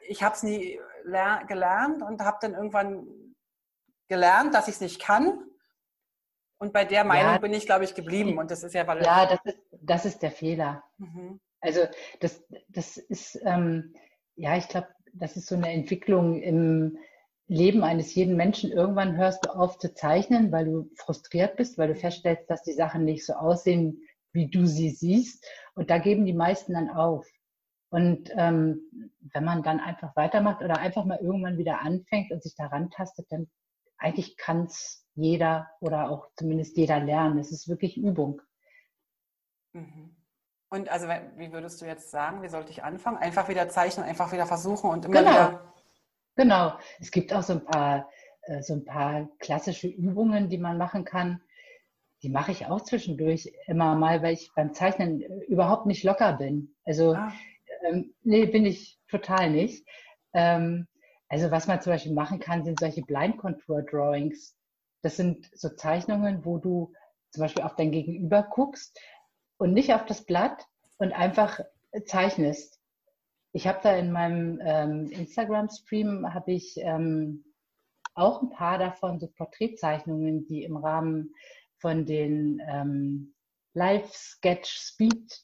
ich 0.10 0.24
habe 0.24 0.36
es 0.36 0.44
nie 0.44 0.80
gelernt 1.48 2.02
und 2.02 2.22
habe 2.22 2.38
dann 2.42 2.54
irgendwann 2.54 3.08
gelernt, 4.08 4.54
dass 4.54 4.68
ich 4.68 4.76
es 4.76 4.82
nicht 4.82 5.02
kann. 5.02 5.44
Und 6.60 6.74
bei 6.74 6.86
der 6.86 7.04
Meinung 7.04 7.34
ja. 7.34 7.38
bin 7.38 7.54
ich, 7.54 7.66
glaube 7.66 7.84
ich, 7.84 7.94
geblieben. 7.94 8.38
Und 8.38 8.50
das 8.50 8.64
ist 8.64 8.74
ja, 8.74 8.88
weil. 8.88 9.04
Ja, 9.04 9.26
das 9.28 9.40
ist, 9.44 9.60
das 9.72 10.06
ist 10.06 10.22
der 10.24 10.32
Fehler. 10.32 10.84
Mhm. 10.98 11.40
Also 11.62 11.82
das, 12.20 12.44
das 12.70 12.98
ist, 12.98 13.40
ähm, 13.44 13.94
ja, 14.36 14.58
ich 14.58 14.68
glaube, 14.68 14.88
das 15.14 15.38
ist 15.38 15.48
so 15.48 15.56
eine 15.56 15.72
Entwicklung 15.72 16.42
im 16.42 16.98
Leben 17.48 17.84
eines 17.84 18.14
jeden 18.14 18.36
Menschen. 18.36 18.72
Irgendwann 18.72 19.18
hörst 19.18 19.46
du 19.46 19.50
auf 19.50 19.78
zu 19.80 19.94
zeichnen, 19.94 20.52
weil 20.52 20.66
du 20.66 20.90
frustriert 20.96 21.56
bist, 21.56 21.78
weil 21.78 21.88
du 21.88 21.96
feststellst, 21.96 22.50
dass 22.50 22.64
die 22.64 22.74
Sachen 22.74 23.06
nicht 23.06 23.26
so 23.26 23.34
aussehen, 23.34 24.02
wie 24.34 24.50
du 24.50 24.66
sie 24.66 24.90
siehst. 24.90 25.46
Und 25.74 25.90
da 25.90 25.98
geben 25.98 26.26
die 26.26 26.34
meisten 26.34 26.74
dann 26.74 26.90
auf. 26.90 27.26
Und 27.90 28.30
ähm, 28.36 28.82
wenn 29.34 29.46
man 29.46 29.64
dann 29.64 29.80
einfach 29.80 30.16
weitermacht 30.16 30.62
oder 30.62 30.78
einfach 30.78 31.06
mal 31.06 31.20
irgendwann 31.20 31.58
wieder 31.58 31.80
anfängt 31.82 32.32
und 32.32 32.44
sich 32.44 32.54
daran 32.56 32.90
tastet, 32.90 33.28
dann 33.30 33.48
eigentlich 33.98 34.36
kann 34.36 34.66
es 34.66 35.06
jeder 35.16 35.70
oder 35.80 36.12
auch 36.12 36.28
zumindest 36.36 36.76
jeder 36.78 37.00
lernen. 37.00 37.40
Es 37.40 37.52
ist 37.52 37.70
wirklich 37.70 37.98
Übung. 37.98 38.42
Mhm. 39.74 40.17
Und 40.70 40.90
also, 40.90 41.08
wie 41.38 41.54
würdest 41.54 41.82
du 41.82 41.86
jetzt 41.86 42.12
sagen, 42.12 42.42
wie 42.42 42.50
sollte 42.50 42.72
ich 42.72 42.84
anfangen? 42.84 43.18
Einfach 43.18 43.48
wieder 43.48 43.70
zeichnen, 43.70 44.06
einfach 44.06 44.34
wieder 44.34 44.46
versuchen 44.46 44.90
und 44.90 45.06
immer 45.06 45.20
genau. 45.20 45.32
wieder. 45.32 45.74
Genau. 46.36 46.74
Es 47.00 47.12
gibt 47.12 47.34
auch 47.34 47.44
so 47.44 47.54
ein 47.54 47.66
paar, 47.66 48.10
äh, 48.44 48.62
so 48.62 48.74
ein 48.74 48.84
paar 48.84 49.30
klassische 49.40 49.88
Übungen, 49.88 50.50
die 50.50 50.58
man 50.58 50.78
machen 50.78 51.06
kann. 51.06 51.42
die 52.24 52.30
mache 52.30 52.52
ich 52.52 52.66
auch 52.66 52.82
zwischendurch 52.82 53.54
immer 53.68 53.96
mal, 53.96 54.24
weil 54.24 54.34
ich 54.34 54.50
beim 54.56 54.74
Zeichnen 54.74 55.22
überhaupt 55.48 55.86
nicht 55.86 56.04
locker 56.04 56.34
bin. 56.34 56.76
Also, 56.84 57.14
ah. 57.14 57.32
ähm, 57.84 58.14
nee, 58.24 58.46
bin 58.46 58.66
ich 58.66 59.00
total 59.08 59.52
nicht. 59.52 59.88
Ähm, 60.34 60.88
also, 61.30 61.52
was 61.52 61.68
man 61.68 61.80
zum 61.80 61.94
Beispiel 61.94 62.14
machen 62.14 62.40
kann, 62.40 62.66
sind 62.66 62.80
solche 62.80 63.04
Blind 63.04 63.38
Contour 63.38 63.84
Drawings. 63.84 64.56
Das 65.02 65.16
sind 65.16 65.50
so 65.54 65.70
Zeichnungen, 65.70 66.44
wo 66.44 66.58
du 66.58 66.92
zum 67.32 67.42
Beispiel 67.42 67.64
auf 67.64 67.76
dein 67.76 67.92
Gegenüber 67.92 68.44
guckst 68.44 69.00
und 69.58 69.74
nicht 69.74 69.94
auf 69.94 70.06
das 70.06 70.26
Blatt 70.26 70.66
und 70.98 71.14
einfach 71.14 71.60
zeichnest. 72.06 72.80
Ich 73.54 73.68
habe 73.68 73.80
da 73.82 73.96
in 73.96 74.12
meinem 74.12 74.60
ähm, 74.64 75.10
Instagram-Stream 75.12 76.34
habe 76.34 76.52
ich 76.52 76.78
ähm, 76.78 77.46
auch 78.14 78.42
ein 78.42 78.50
paar 78.50 78.78
davon, 78.78 79.20
so 79.20 79.28
Porträtzeichnungen, 79.28 80.46
die 80.46 80.64
im 80.64 80.78
Rahmen 80.78 81.34
von 81.80 82.06
den 82.06 82.62
ähm, 82.68 83.34
Live-Sketch-Speed 83.74 85.42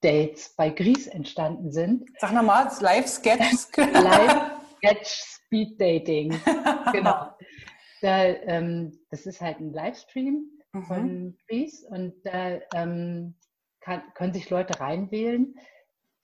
Dates 0.00 0.54
bei 0.56 0.70
Gries 0.70 1.08
entstanden 1.08 1.72
sind. 1.72 2.08
Sag 2.18 2.32
nochmal, 2.32 2.70
Live-Sketch. 2.80 3.66
Live-Sketch-Speed 3.76 5.80
Dating. 5.80 6.40
genau. 6.92 7.32
Da, 8.00 8.24
ähm, 8.24 8.96
das 9.10 9.26
ist 9.26 9.40
halt 9.40 9.58
ein 9.58 9.72
Livestream 9.72 10.48
mhm. 10.72 10.84
von 10.84 11.36
Gries 11.48 11.84
und 11.84 12.14
da 12.24 12.60
ähm, 12.74 13.34
kann, 13.88 14.02
können 14.14 14.34
sich 14.34 14.50
Leute 14.50 14.78
reinwählen, 14.78 15.54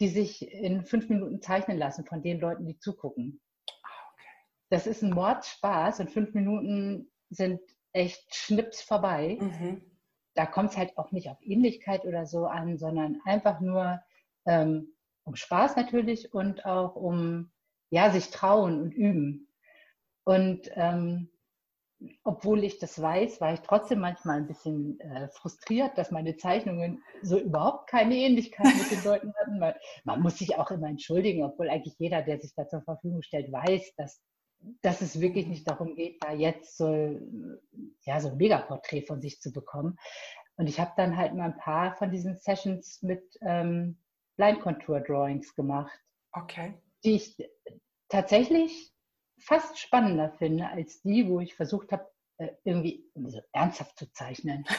die 0.00 0.08
sich 0.08 0.52
in 0.52 0.84
fünf 0.84 1.08
Minuten 1.08 1.40
zeichnen 1.40 1.78
lassen 1.78 2.04
von 2.04 2.22
den 2.22 2.38
Leuten, 2.38 2.66
die 2.66 2.78
zugucken. 2.78 3.40
Ah, 3.82 4.12
okay. 4.12 4.28
Das 4.70 4.86
ist 4.86 5.02
ein 5.02 5.10
Mordspaß 5.10 6.00
und 6.00 6.10
fünf 6.10 6.34
Minuten 6.34 7.10
sind 7.30 7.60
echt 7.92 8.34
schnips 8.34 8.82
vorbei. 8.82 9.38
Mhm. 9.40 9.82
Da 10.34 10.46
kommt 10.46 10.72
es 10.72 10.76
halt 10.76 10.98
auch 10.98 11.10
nicht 11.10 11.30
auf 11.30 11.38
Ähnlichkeit 11.40 12.04
oder 12.04 12.26
so 12.26 12.46
an, 12.46 12.76
sondern 12.76 13.20
einfach 13.24 13.60
nur 13.60 14.00
ähm, 14.46 14.94
um 15.24 15.36
Spaß 15.36 15.76
natürlich 15.76 16.34
und 16.34 16.66
auch 16.66 16.96
um 16.96 17.50
ja, 17.90 18.10
sich 18.10 18.30
trauen 18.30 18.80
und 18.82 18.92
üben. 18.92 19.48
Und 20.24 20.70
ähm, 20.74 21.30
obwohl 22.22 22.64
ich 22.64 22.78
das 22.78 23.00
weiß, 23.00 23.40
war 23.40 23.54
ich 23.54 23.60
trotzdem 23.60 24.00
manchmal 24.00 24.38
ein 24.38 24.46
bisschen 24.46 24.98
äh, 25.00 25.28
frustriert, 25.28 25.96
dass 25.96 26.10
meine 26.10 26.36
Zeichnungen 26.36 27.02
so 27.22 27.38
überhaupt 27.38 27.88
keine 27.88 28.16
Ähnlichkeit 28.16 28.66
mit 28.66 28.90
den 28.90 29.04
Leuten 29.04 29.32
hatten. 29.36 29.58
Man, 29.58 29.74
man, 30.04 30.20
muss 30.20 30.38
sich 30.38 30.56
auch 30.58 30.70
immer 30.70 30.88
entschuldigen, 30.88 31.44
obwohl 31.44 31.70
eigentlich 31.70 31.94
jeder, 31.98 32.22
der 32.22 32.40
sich 32.40 32.52
da 32.54 32.68
zur 32.68 32.82
Verfügung 32.82 33.22
stellt, 33.22 33.50
weiß, 33.50 33.94
dass, 33.96 34.22
dass 34.82 35.00
es 35.00 35.20
wirklich 35.20 35.46
nicht 35.46 35.68
darum 35.68 35.94
geht, 35.94 36.22
da 36.22 36.32
jetzt 36.32 36.76
so, 36.76 37.18
ja, 38.02 38.20
so 38.20 38.28
ein 38.28 38.36
Megaporträt 38.36 39.02
von 39.02 39.20
sich 39.20 39.40
zu 39.40 39.52
bekommen. 39.52 39.96
Und 40.56 40.68
ich 40.68 40.78
habe 40.80 40.92
dann 40.96 41.16
halt 41.16 41.34
mal 41.34 41.46
ein 41.46 41.58
paar 41.58 41.96
von 41.96 42.10
diesen 42.10 42.36
Sessions 42.36 43.02
mit 43.02 43.22
ähm, 43.42 43.98
Blind 44.36 44.60
Contour 44.60 45.00
Drawings 45.00 45.54
gemacht. 45.54 45.98
Okay. 46.32 46.74
Die 47.04 47.16
ich 47.16 47.36
tatsächlich 48.08 48.93
fast 49.38 49.78
spannender 49.78 50.30
finde 50.38 50.68
als 50.68 51.02
die, 51.02 51.28
wo 51.28 51.40
ich 51.40 51.54
versucht 51.54 51.92
habe, 51.92 52.08
äh, 52.38 52.48
irgendwie 52.64 53.04
so 53.14 53.40
ernsthaft 53.52 53.98
zu 53.98 54.10
zeichnen. 54.12 54.64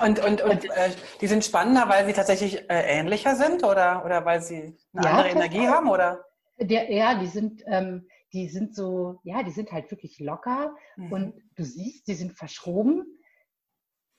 Und, 0.00 0.22
und, 0.24 0.42
und 0.42 0.64
äh, 0.66 0.90
die 1.20 1.26
sind 1.26 1.44
spannender, 1.44 1.88
weil 1.88 2.06
sie 2.06 2.12
tatsächlich 2.12 2.70
äh, 2.70 2.98
ähnlicher 2.98 3.34
sind 3.34 3.64
oder, 3.64 4.04
oder 4.04 4.24
weil 4.24 4.42
sie 4.42 4.76
eine 4.92 5.04
ja, 5.04 5.10
andere 5.10 5.30
Energie 5.30 5.66
haben? 5.66 5.88
Oder? 5.88 6.24
Der, 6.58 6.92
ja, 6.92 7.18
die 7.18 7.26
sind, 7.26 7.62
ähm, 7.66 8.06
die 8.32 8.48
sind 8.48 8.76
so, 8.76 9.18
ja, 9.24 9.42
die 9.42 9.50
sind 9.50 9.72
halt 9.72 9.90
wirklich 9.90 10.20
locker 10.20 10.76
mhm. 10.96 11.12
und 11.12 11.42
du 11.56 11.64
siehst, 11.64 12.06
die 12.06 12.14
sind 12.14 12.32
verschroben, 12.32 13.18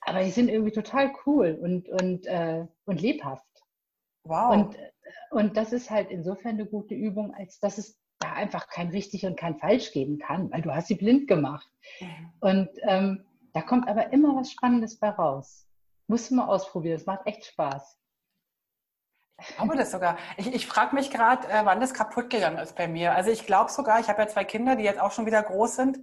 aber 0.01 0.24
die 0.24 0.31
sind 0.31 0.50
irgendwie 0.50 0.72
total 0.72 1.13
cool 1.25 1.58
und, 1.62 1.88
und, 1.88 2.25
äh, 2.25 2.65
und 2.86 3.00
lebhaft. 3.00 3.46
Wow. 4.24 4.51
Und, 4.51 4.75
äh, 4.75 4.89
und 5.31 5.55
das 5.55 5.72
ist 5.72 5.89
halt 5.89 6.10
insofern 6.10 6.55
eine 6.55 6.65
gute 6.65 6.96
Übung, 6.96 7.34
als 7.34 7.60
dass 7.60 7.77
es 7.77 8.00
da 8.19 8.33
einfach 8.33 8.67
kein 8.67 8.89
richtig 8.89 9.25
und 9.25 9.39
kein 9.39 9.57
falsch 9.57 9.91
geben 9.91 10.19
kann, 10.19 10.51
weil 10.51 10.61
du 10.61 10.73
hast 10.73 10.88
sie 10.88 10.95
blind 10.95 11.27
gemacht. 11.27 11.69
Mhm. 11.99 12.33
Und 12.39 12.69
ähm, 12.83 13.25
da 13.53 13.61
kommt 13.61 13.88
aber 13.88 14.11
immer 14.13 14.35
was 14.35 14.51
Spannendes 14.51 14.99
bei 14.99 15.09
raus. 15.09 15.67
Musst 16.07 16.29
du 16.29 16.35
mal 16.35 16.47
ausprobieren, 16.47 16.97
es 16.97 17.05
macht 17.05 17.25
echt 17.25 17.45
Spaß. 17.45 17.97
Ich 19.41 19.55
glaube 19.55 19.77
das 19.77 19.91
sogar. 19.91 20.17
Ich, 20.38 20.53
ich 20.53 20.67
frage 20.67 20.95
mich 20.95 21.11
gerade, 21.11 21.47
äh, 21.47 21.63
wann 21.63 21.79
das 21.79 21.93
kaputt 21.93 22.29
gegangen 22.29 22.57
ist 22.57 22.75
bei 22.75 22.88
mir. 22.88 23.13
Also 23.13 23.31
ich 23.31 23.45
glaube 23.45 23.71
sogar, 23.71 23.99
ich 24.01 24.09
habe 24.09 24.21
ja 24.21 24.27
zwei 24.27 24.43
Kinder, 24.43 24.75
die 24.75 24.83
jetzt 24.83 24.99
auch 24.99 25.13
schon 25.13 25.25
wieder 25.25 25.41
groß 25.41 25.75
sind. 25.75 25.99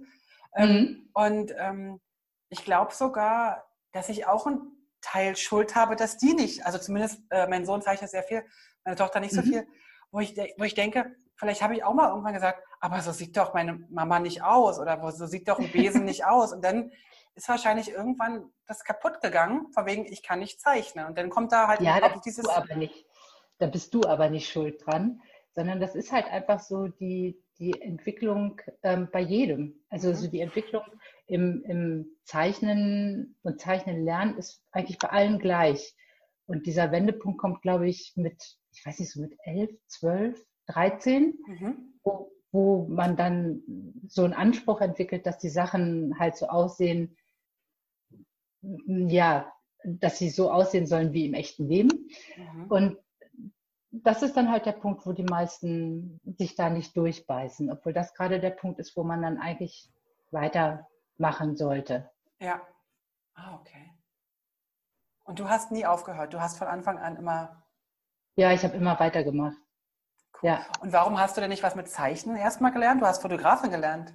Ähm, 0.55 0.69
mhm. 0.69 1.09
Und 1.13 1.53
ähm, 1.57 2.01
ich 2.49 2.63
glaube 2.65 2.93
sogar, 2.93 3.67
dass 3.91 4.09
ich 4.09 4.25
auch 4.25 4.47
einen 4.47 4.61
Teil 5.01 5.35
Schuld 5.35 5.75
habe, 5.75 5.95
dass 5.95 6.17
die 6.17 6.33
nicht, 6.33 6.65
also 6.65 6.79
zumindest 6.79 7.21
äh, 7.29 7.47
mein 7.47 7.65
Sohn 7.65 7.81
zeichnet 7.81 8.09
sehr 8.09 8.23
viel, 8.23 8.43
meine 8.83 8.97
Tochter 8.97 9.19
nicht 9.19 9.33
so 9.33 9.41
mhm. 9.41 9.45
viel, 9.45 9.67
wo 10.11 10.19
ich, 10.19 10.35
wo 10.57 10.63
ich 10.63 10.73
denke, 10.73 11.15
vielleicht 11.37 11.61
habe 11.61 11.75
ich 11.75 11.83
auch 11.83 11.93
mal 11.93 12.09
irgendwann 12.09 12.33
gesagt, 12.33 12.61
aber 12.79 13.01
so 13.01 13.11
sieht 13.11 13.37
doch 13.37 13.53
meine 13.53 13.73
Mama 13.89 14.19
nicht 14.19 14.43
aus 14.43 14.79
oder 14.79 15.11
so 15.11 15.25
sieht 15.25 15.47
doch 15.47 15.59
ein 15.59 15.71
Besen 15.71 16.05
nicht 16.05 16.25
aus. 16.25 16.53
Und 16.53 16.63
dann 16.63 16.91
ist 17.35 17.47
wahrscheinlich 17.47 17.91
irgendwann 17.91 18.51
das 18.65 18.83
kaputt 18.83 19.21
gegangen, 19.21 19.71
von 19.71 19.85
wegen, 19.85 20.05
ich 20.05 20.23
kann 20.23 20.39
nicht 20.39 20.59
zeichnen. 20.59 21.05
Und 21.05 21.17
dann 21.17 21.29
kommt 21.29 21.51
da 21.51 21.67
halt 21.67 21.81
ja, 21.81 21.99
da 21.99 22.09
dieses. 22.25 22.43
Du 22.43 22.51
aber 22.51 22.75
nicht, 22.75 23.05
da 23.59 23.67
bist 23.67 23.93
du 23.93 24.03
aber 24.03 24.29
nicht 24.29 24.49
schuld 24.49 24.85
dran, 24.85 25.21
sondern 25.51 25.79
das 25.79 25.95
ist 25.95 26.11
halt 26.11 26.25
einfach 26.27 26.59
so 26.59 26.87
die, 26.87 27.41
die 27.59 27.79
Entwicklung 27.81 28.59
ähm, 28.83 29.09
bei 29.11 29.21
jedem. 29.21 29.83
Also 29.89 30.09
mhm. 30.09 30.15
so 30.15 30.27
die 30.27 30.41
Entwicklung 30.41 30.83
im, 31.27 31.63
im 31.63 32.07
Zeichnen 32.23 33.37
und 33.43 33.61
Zeichnen 33.61 34.03
lernen 34.03 34.37
ist 34.37 34.63
eigentlich 34.71 34.97
bei 34.97 35.09
allen 35.09 35.39
gleich. 35.39 35.95
Und 36.47 36.65
dieser 36.65 36.91
Wendepunkt 36.91 37.39
kommt, 37.39 37.61
glaube 37.61 37.89
ich, 37.89 38.13
mit, 38.15 38.41
ich 38.71 38.85
weiß 38.85 38.99
nicht, 38.99 39.11
so 39.11 39.21
mit 39.21 39.33
elf, 39.43 39.69
zwölf, 39.87 40.43
13, 40.67 41.37
mhm. 41.47 41.99
wo, 42.03 42.31
wo 42.51 42.87
man 42.87 43.15
dann 43.15 43.63
so 44.07 44.23
einen 44.23 44.33
Anspruch 44.33 44.81
entwickelt, 44.81 45.25
dass 45.25 45.37
die 45.37 45.49
Sachen 45.49 46.17
halt 46.19 46.35
so 46.35 46.47
aussehen, 46.47 47.17
ja, 48.61 49.51
dass 49.83 50.17
sie 50.17 50.29
so 50.29 50.51
aussehen 50.51 50.87
sollen 50.87 51.13
wie 51.13 51.25
im 51.25 51.33
echten 51.33 51.67
Leben. 51.67 52.09
Mhm. 52.35 52.65
Und 52.69 52.97
das 53.91 54.21
ist 54.21 54.35
dann 54.35 54.51
halt 54.51 54.65
der 54.65 54.73
Punkt, 54.73 55.05
wo 55.05 55.13
die 55.13 55.23
meisten 55.23 56.19
sich 56.37 56.55
da 56.55 56.69
nicht 56.69 56.95
durchbeißen, 56.97 57.71
obwohl 57.71 57.93
das 57.93 58.13
gerade 58.13 58.39
der 58.39 58.51
Punkt 58.51 58.79
ist, 58.79 58.95
wo 58.97 59.03
man 59.03 59.21
dann 59.21 59.37
eigentlich 59.37 59.89
weitermachen 60.31 61.55
sollte. 61.55 62.09
Ja. 62.39 62.61
Ah, 63.33 63.55
okay. 63.55 63.91
Und 65.23 65.39
du 65.39 65.49
hast 65.49 65.71
nie 65.71 65.85
aufgehört. 65.85 66.33
Du 66.33 66.39
hast 66.39 66.57
von 66.57 66.67
Anfang 66.67 66.97
an 66.97 67.17
immer. 67.17 67.63
Ja, 68.35 68.51
ich 68.51 68.63
habe 68.63 68.77
immer 68.77 68.99
weitergemacht. 68.99 69.57
Cool. 70.41 70.49
Ja. 70.49 70.65
Und 70.81 70.93
warum 70.93 71.19
hast 71.19 71.37
du 71.37 71.41
denn 71.41 71.49
nicht 71.49 71.63
was 71.63 71.75
mit 71.75 71.89
Zeichnen 71.89 72.35
erstmal 72.35 72.71
gelernt? 72.71 73.01
Du 73.01 73.05
hast 73.05 73.21
Fotografin 73.21 73.71
gelernt. 73.71 74.13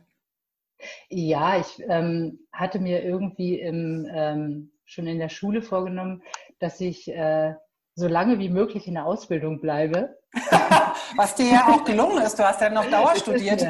Ja, 1.09 1.59
ich 1.59 1.83
ähm, 1.89 2.41
hatte 2.53 2.79
mir 2.79 3.05
irgendwie 3.05 3.61
im, 3.61 4.09
ähm, 4.13 4.73
schon 4.85 5.07
in 5.07 5.19
der 5.19 5.29
Schule 5.29 5.63
vorgenommen, 5.63 6.23
dass 6.59 6.81
ich 6.81 7.09
äh, 7.09 7.55
so 7.95 8.09
lange 8.09 8.39
wie 8.39 8.49
möglich 8.49 8.87
in 8.87 8.95
der 8.95 9.07
Ausbildung 9.07 9.61
bleibe. 9.61 10.19
was 11.17 11.35
dir 11.35 11.47
ja 11.47 11.69
auch 11.69 11.85
gelungen 11.85 12.23
ist. 12.23 12.39
Du 12.39 12.45
hast 12.45 12.61
ja 12.61 12.71
noch 12.71 12.87
Dauer 12.87 13.15
studiert. 13.17 13.65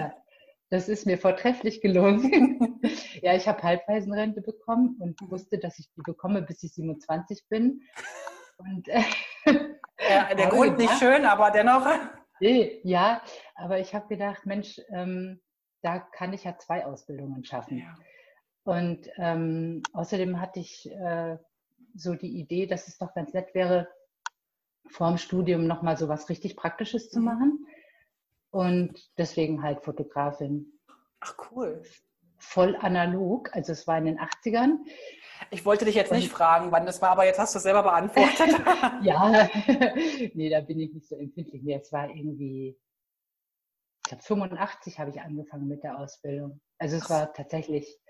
Das 0.71 0.89
ist 0.89 1.05
mir, 1.05 1.19
vortrefflich 1.19 1.83
gelungen. 1.83 2.81
ja, 3.21 3.35
ich 3.35 3.47
habe 3.47 3.63
Halbwaisenrente 3.63 4.41
bekommen 4.41 4.97
und 5.01 5.21
wusste, 5.31 5.59
dass 5.59 5.79
ich 5.79 5.91
die 5.95 6.01
bekomme, 6.03 6.41
bis 6.41 6.63
ich 6.63 6.73
27 6.73 7.47
bin. 7.51 7.83
Und, 8.57 8.89
äh, 8.89 9.03
ja, 10.09 10.35
der 10.35 10.49
Grund 10.49 10.79
nicht 10.79 10.99
schön, 10.99 11.27
aber 11.27 11.51
dennoch. 11.51 11.87
Nee, 12.43 12.81
ja, 12.83 13.23
aber 13.55 13.79
ich 13.79 13.95
habe 13.95 14.09
gedacht, 14.09 14.47
Mensch, 14.47 14.81
ähm, 14.89 15.41
da 15.81 16.01
kann 16.01 16.33
ich 16.33 16.43
ja 16.43 16.59
zwei 16.59 16.85
Ausbildungen 16.85 17.45
schaffen. 17.45 17.79
Ja. 17.79 17.95
Und 18.65 19.09
ähm, 19.17 19.85
außerdem 19.93 20.41
hatte 20.41 20.59
ich 20.59 20.91
äh, 20.91 21.39
so 21.95 22.17
die 22.17 22.41
Idee, 22.41 22.67
dass 22.67 22.89
es 22.89 22.99
doch 22.99 23.15
ganz 23.15 23.33
nett 23.33 23.55
wäre, 23.55 23.87
vorm 24.89 25.19
Studium 25.19 25.69
nochmal 25.69 25.97
so 25.97 26.09
was 26.09 26.29
richtig 26.29 26.57
Praktisches 26.57 27.11
zu 27.11 27.21
mhm. 27.21 27.25
machen. 27.25 27.67
Und 28.51 29.17
deswegen 29.19 29.63
halt 29.63 29.85
Fotografin. 29.85 30.67
Ach 31.21 31.37
cool. 31.53 31.85
Voll 32.43 32.77
analog, 32.81 33.55
also 33.55 33.73
es 33.73 33.87
war 33.87 33.99
in 33.99 34.05
den 34.05 34.19
80ern. 34.19 34.79
Ich 35.51 35.65
wollte 35.65 35.85
dich 35.85 35.95
jetzt 35.95 36.11
nicht 36.11 36.31
fragen, 36.31 36.73
wann 36.73 36.87
das 36.87 37.01
war, 37.01 37.11
aber 37.11 37.25
jetzt 37.25 37.39
hast 37.39 37.55
du 37.55 37.59
es 37.59 37.63
selber 37.63 37.85
beantwortet. 37.85 38.35
ja, 39.03 39.49
nee, 40.35 40.51
da 40.51 40.61
bin 40.61 40.81
ich 40.81 40.93
nicht 40.93 41.09
so 41.09 41.17
empfindlich. 41.17 41.63
Nee, 41.63 41.79
es 41.81 41.93
war 41.93 42.11
irgendwie, 42.11 42.77
ich 44.05 44.09
glaube 44.09 44.25
85 44.25 44.99
habe 44.99 45.11
ich 45.11 45.21
angefangen 45.21 45.69
mit 45.69 45.85
der 45.85 45.99
Ausbildung. 45.99 46.61
Also 46.79 46.97
es 46.97 47.09
war 47.09 47.33
tatsächlich 47.33 48.01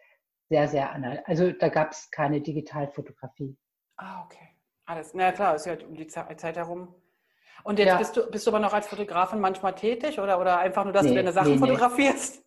sehr, 0.48 0.66
sehr 0.66 0.90
analog. 0.92 1.22
Also 1.26 1.52
da 1.52 1.68
gab 1.68 1.92
es 1.92 2.10
keine 2.10 2.40
Digitalfotografie. 2.40 3.56
Ah, 3.96 4.24
okay. 4.24 4.48
Alles. 4.86 5.12
Na 5.14 5.30
klar, 5.32 5.54
ist 5.54 5.66
ja 5.66 5.76
um 5.86 5.94
die 5.94 6.06
Zeit 6.06 6.56
herum. 6.56 6.94
Und 7.64 7.78
jetzt 7.78 7.88
ja. 7.88 7.98
bist, 7.98 8.16
du, 8.16 8.30
bist 8.30 8.46
du 8.46 8.50
aber 8.50 8.60
noch 8.60 8.72
als 8.72 8.88
Fotografin 8.88 9.40
manchmal 9.40 9.74
tätig 9.74 10.18
oder, 10.18 10.40
oder 10.40 10.58
einfach 10.58 10.84
nur, 10.84 10.92
dass 10.92 11.02
nee, 11.04 11.10
du 11.10 11.16
deine 11.16 11.32
Sachen 11.32 11.52
nee, 11.52 11.58
fotografierst? 11.58 12.42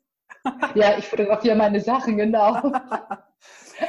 Ja, 0.76 0.98
ich 0.98 1.08
fotografiere 1.08 1.56
meine 1.56 1.80
Sachen, 1.80 2.18
genau. 2.18 2.72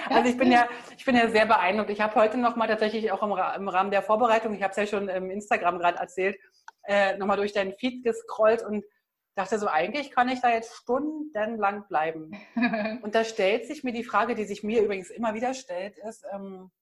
Also 0.08 0.28
ich 0.28 0.36
bin 0.36 0.50
ja, 0.50 0.68
ich 0.96 1.04
bin 1.04 1.14
ja 1.14 1.28
sehr 1.28 1.46
beeindruckt. 1.46 1.90
Ich 1.90 2.00
habe 2.00 2.16
heute 2.16 2.38
nochmal 2.38 2.66
tatsächlich 2.66 3.12
auch 3.12 3.22
im, 3.22 3.30
im, 3.30 3.68
Rahmen 3.68 3.92
der 3.92 4.02
Vorbereitung, 4.02 4.52
ich 4.54 4.62
habe 4.62 4.72
es 4.72 4.76
ja 4.76 4.86
schon 4.86 5.08
im 5.08 5.30
Instagram 5.30 5.78
gerade 5.78 5.98
erzählt, 5.98 6.36
äh, 6.88 7.16
nochmal 7.18 7.36
durch 7.36 7.52
deinen 7.52 7.72
Feed 7.72 8.02
gescrollt 8.02 8.64
und 8.64 8.84
dachte 9.36 9.58
so, 9.58 9.68
eigentlich 9.68 10.10
kann 10.10 10.28
ich 10.28 10.40
da 10.40 10.50
jetzt 10.50 10.74
stundenlang 10.74 11.86
bleiben. 11.86 12.32
und 13.02 13.14
da 13.14 13.22
stellt 13.22 13.66
sich 13.66 13.84
mir 13.84 13.92
die 13.92 14.02
Frage, 14.02 14.34
die 14.34 14.44
sich 14.44 14.64
mir 14.64 14.82
übrigens 14.82 15.10
immer 15.10 15.34
wieder 15.34 15.54
stellt, 15.54 15.98
ist, 15.98 16.26
ähm, 16.32 16.72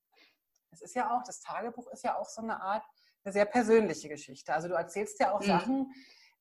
es 0.71 0.81
ist 0.81 0.95
ja 0.95 1.15
auch, 1.15 1.23
das 1.25 1.41
Tagebuch 1.41 1.89
ist 1.93 2.05
ja 2.05 2.17
auch 2.19 2.29
so 2.29 2.43
eine 2.43 2.61
Art, 2.61 2.85
eine 3.25 3.33
sehr 3.33 3.45
persönliche 3.45 4.09
Geschichte. 4.09 4.53
Also 4.53 4.69
du 4.69 4.75
erzählst 4.75 5.21
ja 5.21 5.33
auch 5.33 5.41
mhm. 5.41 5.47
Sachen, 5.47 5.95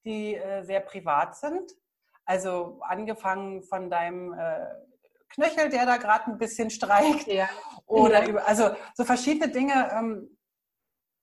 die 0.06 0.36
äh, 0.36 0.64
sehr 0.64 0.80
privat 0.82 1.36
sind. 1.36 1.72
Also 2.26 2.80
angefangen 2.82 3.64
von 3.64 3.90
deinem 3.90 4.34
äh, 4.34 4.66
Knöchel, 5.30 5.70
der 5.70 5.86
da 5.86 5.98
gerade 5.98 6.32
ein 6.32 6.38
bisschen 6.38 6.70
streikt. 6.70 7.28
Ja. 7.28 7.50
Oder 7.86 8.28
über, 8.28 8.48
also 8.48 8.72
so 8.96 9.04
verschiedene 9.04 9.52
Dinge. 9.52 9.90
Ähm, 9.92 10.38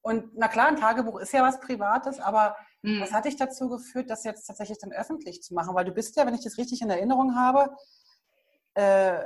und 0.02 0.36
na 0.36 0.48
klar, 0.48 0.68
ein 0.68 0.76
Tagebuch 0.76 1.20
ist 1.20 1.32
ja 1.32 1.42
was 1.42 1.60
Privates, 1.60 2.20
aber 2.20 2.56
mhm. 2.82 3.02
was 3.02 3.12
hat 3.12 3.26
dich 3.26 3.36
dazu 3.36 3.68
geführt, 3.68 4.10
das 4.10 4.24
jetzt 4.24 4.46
tatsächlich 4.46 4.78
dann 4.78 4.92
öffentlich 4.92 5.42
zu 5.42 5.54
machen? 5.54 5.74
Weil 5.74 5.84
du 5.84 5.92
bist 5.92 6.16
ja, 6.16 6.26
wenn 6.26 6.34
ich 6.34 6.44
das 6.44 6.58
richtig 6.58 6.80
in 6.82 6.90
Erinnerung 6.90 7.36
habe, 7.36 7.74
äh, 8.74 9.18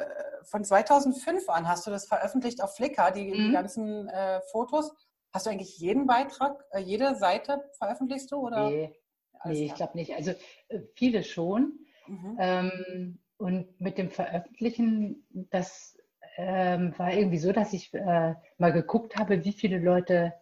von 0.45 0.65
2005 0.65 1.49
an 1.49 1.69
hast 1.69 1.87
du 1.87 1.91
das 1.91 2.07
veröffentlicht 2.07 2.63
auf 2.63 2.75
Flickr, 2.77 3.11
die, 3.11 3.29
mhm. 3.29 3.47
die 3.47 3.53
ganzen 3.53 4.09
äh, 4.09 4.41
Fotos. 4.51 4.93
Hast 5.33 5.47
du 5.47 5.51
eigentlich 5.51 5.79
jeden 5.79 6.07
Beitrag, 6.07 6.65
äh, 6.71 6.79
jede 6.79 7.15
Seite 7.17 7.63
veröffentlichst 7.79 8.31
du? 8.31 8.37
Oder? 8.37 8.69
Nee, 8.69 8.97
nee 9.45 9.65
ich 9.67 9.75
glaube 9.75 9.97
nicht. 9.97 10.15
Also 10.15 10.33
äh, 10.69 10.81
viele 10.95 11.23
schon. 11.23 11.79
Mhm. 12.07 12.37
Ähm, 12.39 13.19
und 13.37 13.81
mit 13.81 13.99
dem 13.99 14.11
Veröffentlichen, 14.11 15.27
das 15.51 15.99
ähm, 16.37 16.95
war 16.99 17.13
irgendwie 17.13 17.39
so, 17.39 17.53
dass 17.53 17.73
ich 17.73 17.93
äh, 17.95 18.35
mal 18.59 18.73
geguckt 18.73 19.17
habe, 19.17 19.45
wie 19.45 19.53
viele 19.53 19.79
Leute 19.79 20.33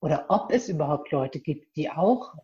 oder 0.00 0.26
ob 0.28 0.52
es 0.52 0.68
überhaupt 0.68 1.10
Leute 1.10 1.40
gibt, 1.40 1.76
die 1.76 1.90
auch 1.90 2.34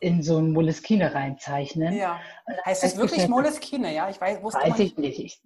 in 0.00 0.22
so 0.22 0.38
ein 0.38 0.52
Moleskine 0.52 1.14
reinzeichnen. 1.14 1.94
Ja. 1.94 2.20
Heißt 2.64 2.82
das 2.82 2.96
wirklich 2.96 3.28
Moleskine? 3.28 3.92
Ja, 3.94 4.08
ich 4.08 4.20
weiß, 4.20 4.42
wusste 4.42 4.60
weiß 4.60 4.78
ich 4.78 4.96
nicht. 4.96 5.18
Ich, 5.18 5.42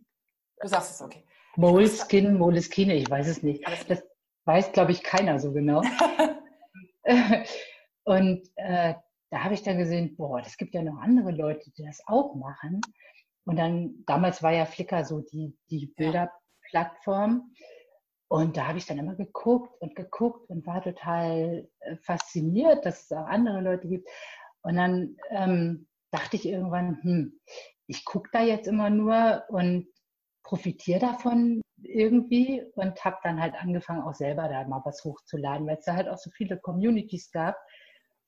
du 0.61 0.69
sagst 0.69 0.93
es, 0.93 1.03
okay. 1.03 1.25
Moleskin, 1.57 2.39
Moleskine, 2.39 2.95
ich 2.95 3.11
weiß 3.11 3.27
es 3.27 3.43
nicht. 3.43 3.65
Das 3.89 4.05
weiß, 4.45 4.73
glaube 4.73 4.93
ich, 4.93 5.03
keiner 5.03 5.41
so 5.41 5.53
genau. 5.53 5.83
und 8.05 8.49
äh, 8.57 8.95
da 9.31 9.45
habe 9.45 9.55
ich 9.55 9.63
dann 9.63 9.79
gesehen, 9.79 10.17
boah, 10.17 10.41
das 10.41 10.57
gibt 10.57 10.75
ja 10.75 10.83
noch 10.83 10.99
andere 10.99 11.31
Leute, 11.31 11.71
die 11.77 11.85
das 11.85 12.03
auch 12.07 12.35
machen. 12.35 12.81
Und 13.45 13.57
dann, 13.57 14.05
damals 14.07 14.43
war 14.43 14.53
ja 14.53 14.67
Flickr 14.67 15.05
so 15.05 15.21
die, 15.21 15.57
die 15.71 15.87
Bilderplattform. 15.97 17.53
Und 18.29 18.57
da 18.57 18.67
habe 18.67 18.79
ich 18.79 18.87
dann 18.87 18.99
immer 18.99 19.15
geguckt 19.15 19.81
und 19.81 19.97
geguckt 19.97 20.51
und 20.51 20.67
war 20.67 20.83
total 20.83 21.69
äh, 21.81 21.97
fasziniert, 21.97 22.85
dass 22.85 23.05
es 23.05 23.13
auch 23.13 23.27
andere 23.27 23.63
Leute 23.63 23.89
gibt. 23.89 24.09
Und 24.63 24.77
dann 24.77 25.17
ähm, 25.31 25.89
dachte 26.11 26.37
ich 26.37 26.47
irgendwann, 26.47 26.99
hm, 27.03 27.41
ich 27.87 28.05
gucke 28.05 28.29
da 28.33 28.43
jetzt 28.43 28.69
immer 28.69 28.91
nur 28.91 29.45
und 29.49 29.89
profitiere 30.43 31.01
davon 31.01 31.63
irgendwie 31.83 32.63
und 32.75 33.03
habe 33.05 33.17
dann 33.23 33.41
halt 33.41 33.55
angefangen, 33.55 34.03
auch 34.03 34.15
selber 34.15 34.49
da 34.49 34.67
mal 34.67 34.83
was 34.85 35.05
hochzuladen, 35.05 35.67
weil 35.67 35.79
es 35.79 35.85
da 35.85 35.95
halt 35.95 36.09
auch 36.09 36.19
so 36.19 36.31
viele 36.31 36.59
Communities 36.59 37.31
gab. 37.31 37.57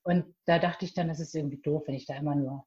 Und 0.03 0.35
da 0.47 0.59
dachte 0.59 0.85
ich 0.85 0.95
dann, 0.95 1.09
das 1.09 1.21
ist 1.21 1.35
irgendwie 1.35 1.61
doof, 1.61 1.85
wenn 1.87 1.95
ich 1.95 2.07
da 2.07 2.17
immer 2.17 2.35
nur 2.35 2.67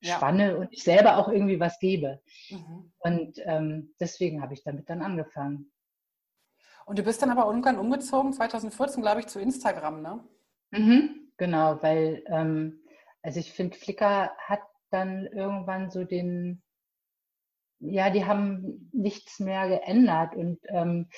ja. 0.00 0.16
spanne 0.16 0.56
und 0.56 0.72
ich 0.72 0.82
selber 0.82 1.18
auch 1.18 1.28
irgendwie 1.28 1.60
was 1.60 1.78
gebe. 1.78 2.20
Mhm. 2.50 2.92
Und 2.98 3.38
ähm, 3.44 3.94
deswegen 4.00 4.42
habe 4.42 4.54
ich 4.54 4.62
damit 4.62 4.88
dann 4.88 5.02
angefangen. 5.02 5.72
Und 6.86 6.98
du 6.98 7.02
bist 7.02 7.22
dann 7.22 7.30
aber 7.30 7.46
irgendwann 7.46 7.78
umgezogen, 7.78 8.32
2014, 8.32 9.02
glaube 9.02 9.20
ich, 9.20 9.26
zu 9.26 9.40
Instagram, 9.40 10.02
ne? 10.02 10.24
Mhm, 10.72 11.32
genau, 11.36 11.82
weil, 11.82 12.24
ähm, 12.26 12.82
also 13.22 13.38
ich 13.38 13.52
finde, 13.52 13.76
Flickr 13.76 14.30
hat 14.38 14.62
dann 14.90 15.26
irgendwann 15.26 15.90
so 15.90 16.04
den, 16.04 16.62
ja, 17.80 18.10
die 18.10 18.24
haben 18.24 18.90
nichts 18.92 19.40
mehr 19.40 19.68
geändert 19.68 20.34
und, 20.34 20.58
ähm, 20.68 21.08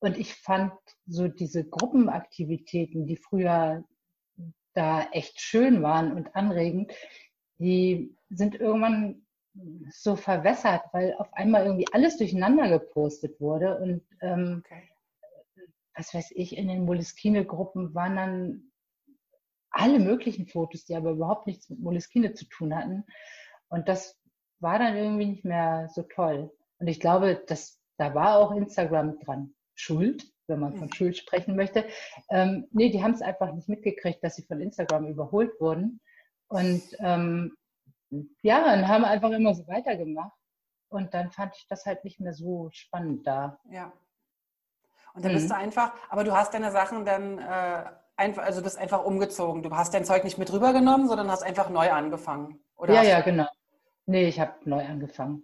und 0.00 0.18
ich 0.18 0.34
fand 0.34 0.72
so 1.06 1.28
diese 1.28 1.64
Gruppenaktivitäten, 1.68 3.06
die 3.06 3.16
früher 3.16 3.84
da 4.74 5.08
echt 5.12 5.40
schön 5.40 5.82
waren 5.82 6.12
und 6.12 6.34
anregend, 6.34 6.92
die 7.58 8.16
sind 8.28 8.54
irgendwann 8.56 9.24
so 9.90 10.16
verwässert, 10.16 10.82
weil 10.92 11.14
auf 11.14 11.32
einmal 11.32 11.64
irgendwie 11.64 11.86
alles 11.92 12.16
durcheinander 12.16 12.68
gepostet 12.68 13.40
wurde 13.40 13.78
und 13.78 14.02
ähm, 14.20 14.62
okay. 14.64 14.88
was 15.94 16.12
weiß 16.12 16.32
ich, 16.34 16.56
in 16.56 16.68
den 16.68 16.84
Moleskine-Gruppen 16.84 17.94
waren 17.94 18.16
dann 18.16 18.72
alle 19.70 19.98
möglichen 19.98 20.46
Fotos, 20.46 20.84
die 20.84 20.96
aber 20.96 21.12
überhaupt 21.12 21.46
nichts 21.46 21.68
mit 21.68 21.80
Moleskine 21.80 22.32
zu 22.34 22.46
tun 22.46 22.74
hatten. 22.74 23.04
Und 23.68 23.88
das 23.88 24.20
war 24.60 24.78
dann 24.78 24.96
irgendwie 24.96 25.26
nicht 25.26 25.44
mehr 25.44 25.88
so 25.92 26.02
toll. 26.02 26.52
Und 26.78 26.86
ich 26.86 27.00
glaube, 27.00 27.42
dass 27.46 27.80
da 27.96 28.14
war 28.14 28.36
auch 28.36 28.52
Instagram 28.52 29.18
dran 29.20 29.54
schuld, 29.74 30.32
wenn 30.46 30.60
man 30.60 30.74
von 30.74 30.86
mhm. 30.86 30.92
Schuld 30.92 31.16
sprechen 31.16 31.56
möchte. 31.56 31.84
Ähm, 32.30 32.66
nee, 32.70 32.90
die 32.90 33.02
haben 33.02 33.12
es 33.12 33.22
einfach 33.22 33.52
nicht 33.52 33.68
mitgekriegt, 33.68 34.22
dass 34.22 34.36
sie 34.36 34.42
von 34.42 34.60
Instagram 34.60 35.06
überholt 35.06 35.52
wurden. 35.60 36.00
Und 36.48 36.82
ähm, 37.00 37.56
ja, 38.42 38.64
dann 38.64 38.88
haben 38.88 39.04
einfach 39.04 39.30
immer 39.30 39.54
so 39.54 39.66
weitergemacht. 39.66 40.32
Und 40.88 41.12
dann 41.14 41.30
fand 41.30 41.56
ich 41.56 41.66
das 41.68 41.86
halt 41.86 42.04
nicht 42.04 42.20
mehr 42.20 42.34
so 42.34 42.68
spannend 42.72 43.26
da. 43.26 43.58
Ja. 43.70 43.92
Und 45.14 45.24
dann 45.24 45.32
mhm. 45.32 45.36
bist 45.36 45.50
du 45.50 45.56
einfach, 45.56 45.92
aber 46.08 46.24
du 46.24 46.32
hast 46.32 46.54
deine 46.54 46.70
Sachen 46.70 47.04
dann 47.04 47.38
äh, 47.38 47.84
einfach, 48.16 48.44
also 48.44 48.62
bist 48.62 48.78
einfach 48.78 49.04
umgezogen. 49.04 49.62
Du 49.62 49.70
hast 49.70 49.94
dein 49.94 50.04
Zeug 50.04 50.24
nicht 50.24 50.38
mit 50.38 50.52
rübergenommen, 50.52 51.08
sondern 51.08 51.30
hast 51.30 51.42
einfach 51.42 51.70
neu 51.70 51.90
angefangen. 51.90 52.60
Oder 52.76 52.94
ja, 52.94 53.02
ja, 53.02 53.20
genau. 53.20 53.46
Nee, 54.06 54.28
ich 54.28 54.38
habe 54.38 54.52
neu 54.64 54.84
angefangen. 54.84 55.42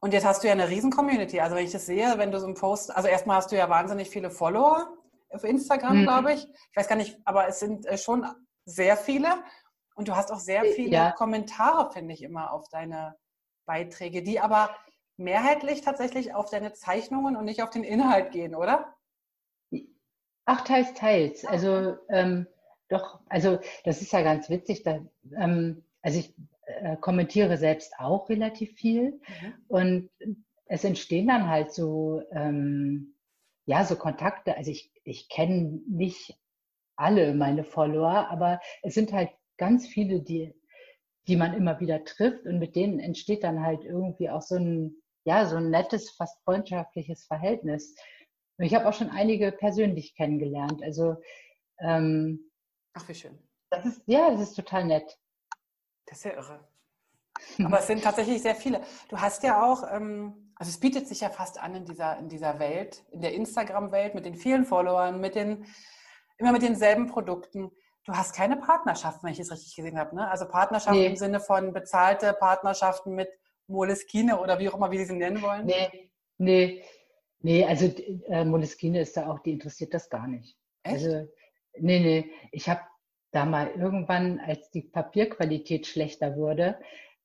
Und 0.00 0.14
jetzt 0.14 0.24
hast 0.24 0.42
du 0.42 0.46
ja 0.48 0.54
eine 0.54 0.68
riesen 0.68 0.90
Community. 0.90 1.40
Also 1.40 1.56
wenn 1.56 1.64
ich 1.64 1.72
das 1.72 1.86
sehe, 1.86 2.16
wenn 2.16 2.32
du 2.32 2.40
so 2.40 2.46
ein 2.46 2.54
Post, 2.54 2.94
also 2.94 3.08
erstmal 3.08 3.36
hast 3.36 3.52
du 3.52 3.56
ja 3.56 3.68
wahnsinnig 3.68 4.08
viele 4.08 4.30
Follower 4.30 4.88
auf 5.28 5.44
Instagram, 5.44 5.98
mhm. 5.98 6.02
glaube 6.04 6.32
ich. 6.32 6.48
Ich 6.70 6.76
weiß 6.76 6.88
gar 6.88 6.96
nicht, 6.96 7.18
aber 7.24 7.46
es 7.46 7.60
sind 7.60 7.86
äh, 7.86 7.98
schon 7.98 8.26
sehr 8.64 8.96
viele. 8.96 9.28
Und 9.94 10.08
du 10.08 10.16
hast 10.16 10.32
auch 10.32 10.38
sehr 10.38 10.64
äh, 10.64 10.72
viele 10.72 10.96
ja. 10.96 11.12
Kommentare, 11.12 11.92
finde 11.92 12.14
ich, 12.14 12.22
immer 12.22 12.52
auf 12.52 12.68
deine 12.70 13.16
Beiträge, 13.66 14.22
die 14.22 14.40
aber 14.40 14.74
mehrheitlich 15.18 15.82
tatsächlich 15.82 16.34
auf 16.34 16.48
deine 16.48 16.72
Zeichnungen 16.72 17.36
und 17.36 17.44
nicht 17.44 17.62
auf 17.62 17.70
den 17.70 17.84
Inhalt 17.84 18.32
gehen, 18.32 18.54
oder? 18.54 18.94
Ach, 20.46 20.62
teils, 20.62 20.94
teils. 20.94 21.44
Also 21.44 21.98
ähm, 22.08 22.46
doch, 22.88 23.20
also 23.28 23.58
das 23.84 24.00
ist 24.00 24.12
ja 24.12 24.22
ganz 24.22 24.48
witzig. 24.48 24.82
Da, 24.82 24.98
ähm, 25.36 25.84
also 26.00 26.18
ich 26.18 26.34
äh, 26.82 26.96
kommentiere 26.96 27.56
selbst 27.56 27.94
auch 27.98 28.28
relativ 28.28 28.72
viel 28.74 29.20
mhm. 29.40 29.54
und 29.68 30.10
es 30.66 30.84
entstehen 30.84 31.26
dann 31.26 31.48
halt 31.48 31.72
so 31.72 32.22
ähm, 32.32 33.16
ja 33.66 33.84
so 33.84 33.96
Kontakte. 33.96 34.56
Also 34.56 34.70
ich 34.70 34.92
ich 35.04 35.28
kenne 35.28 35.80
nicht 35.88 36.38
alle 36.96 37.34
meine 37.34 37.64
Follower, 37.64 38.28
aber 38.30 38.60
es 38.82 38.94
sind 38.94 39.12
halt 39.12 39.30
ganz 39.56 39.86
viele, 39.86 40.20
die, 40.20 40.54
die 41.26 41.36
man 41.36 41.54
immer 41.54 41.80
wieder 41.80 42.04
trifft 42.04 42.46
und 42.46 42.58
mit 42.58 42.76
denen 42.76 43.00
entsteht 43.00 43.42
dann 43.42 43.62
halt 43.62 43.84
irgendwie 43.84 44.30
auch 44.30 44.42
so 44.42 44.56
ein, 44.56 44.94
ja, 45.24 45.46
so 45.46 45.56
ein 45.56 45.70
nettes, 45.70 46.10
fast 46.10 46.42
freundschaftliches 46.44 47.24
Verhältnis. 47.24 47.94
Und 48.58 48.66
ich 48.66 48.74
habe 48.74 48.86
auch 48.86 48.94
schon 48.94 49.10
einige 49.10 49.50
persönlich 49.52 50.14
kennengelernt. 50.14 50.82
Also 50.82 51.16
ähm, 51.78 52.50
Ach, 52.94 53.08
wie 53.08 53.14
schön. 53.14 53.38
Das 53.70 53.86
ist, 53.86 54.02
ja, 54.06 54.30
das 54.30 54.40
ist 54.40 54.54
total 54.54 54.84
nett. 54.84 55.18
Das 56.10 56.18
ist 56.18 56.24
ja 56.24 56.32
irre. 56.32 56.60
Aber 57.64 57.78
es 57.78 57.86
sind 57.86 58.02
tatsächlich 58.02 58.42
sehr 58.42 58.56
viele. 58.56 58.82
Du 59.08 59.16
hast 59.16 59.42
ja 59.44 59.62
auch, 59.64 59.84
ähm, 59.90 60.52
also 60.56 60.68
es 60.68 60.80
bietet 60.80 61.06
sich 61.06 61.20
ja 61.20 61.30
fast 61.30 61.58
an 61.62 61.74
in 61.74 61.84
dieser, 61.84 62.18
in 62.18 62.28
dieser 62.28 62.58
Welt, 62.58 63.04
in 63.12 63.20
der 63.22 63.32
Instagram-Welt 63.32 64.14
mit 64.14 64.26
den 64.26 64.34
vielen 64.34 64.64
Followern, 64.64 65.20
mit 65.20 65.36
den, 65.36 65.64
immer 66.36 66.52
mit 66.52 66.62
denselben 66.62 67.06
Produkten. 67.06 67.70
Du 68.04 68.12
hast 68.12 68.34
keine 68.34 68.56
Partnerschaft, 68.56 69.22
wenn 69.22 69.32
ich 69.32 69.38
es 69.38 69.52
richtig 69.52 69.76
gesehen 69.76 69.98
habe. 69.98 70.16
Ne? 70.16 70.28
Also 70.28 70.48
Partnerschaften 70.48 70.98
nee. 70.98 71.06
im 71.06 71.16
Sinne 71.16 71.38
von 71.38 71.72
bezahlte 71.72 72.32
Partnerschaften 72.34 73.14
mit 73.14 73.28
Moleskine 73.68 74.40
oder 74.40 74.58
wie 74.58 74.68
auch 74.68 74.74
immer, 74.74 74.90
wie 74.90 74.98
Sie 74.98 75.04
sie 75.04 75.16
nennen 75.16 75.40
wollen? 75.40 75.64
Nee, 75.64 76.10
nee, 76.38 76.84
nee 77.38 77.64
also 77.64 77.86
äh, 77.86 78.44
Moleskine 78.44 79.00
ist 79.00 79.16
da 79.16 79.28
auch, 79.30 79.38
die 79.38 79.52
interessiert 79.52 79.94
das 79.94 80.10
gar 80.10 80.26
nicht. 80.26 80.58
Echt? 80.82 81.04
Also, 81.04 81.28
nee, 81.78 82.00
nee, 82.00 82.32
ich 82.50 82.68
habe 82.68 82.80
da 83.32 83.44
mal 83.44 83.70
irgendwann, 83.76 84.40
als 84.40 84.70
die 84.70 84.82
Papierqualität 84.82 85.86
schlechter 85.86 86.36
wurde, 86.36 86.78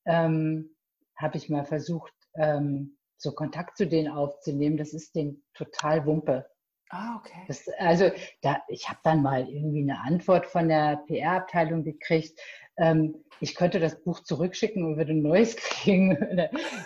ähm, 0.06 0.76
habe 1.16 1.38
ich 1.38 1.50
mal 1.50 1.66
versucht, 1.66 2.14
ähm, 2.36 2.98
so 3.18 3.32
Kontakt 3.32 3.78
zu 3.78 3.88
denen 3.88 4.12
aufzunehmen. 4.12 4.78
Das 4.78 4.94
ist 4.94 5.16
denen 5.16 5.44
total 5.54 6.06
Wumpe. 6.06 6.46
Ah, 6.90 7.18
okay. 7.18 7.44
Das, 7.48 7.68
also 7.80 8.12
da, 8.42 8.62
ich 8.68 8.88
habe 8.88 9.00
dann 9.04 9.22
mal 9.22 9.50
irgendwie 9.50 9.82
eine 9.82 10.02
Antwort 10.02 10.46
von 10.46 10.68
der 10.68 11.04
PR-Abteilung 11.08 11.84
gekriegt, 11.84 12.40
ähm, 12.78 13.24
ich 13.40 13.56
könnte 13.56 13.80
das 13.80 14.02
Buch 14.04 14.22
zurückschicken 14.22 14.86
und 14.86 14.98
würde 14.98 15.14
ein 15.14 15.22
neues 15.22 15.56
kriegen. 15.58 16.18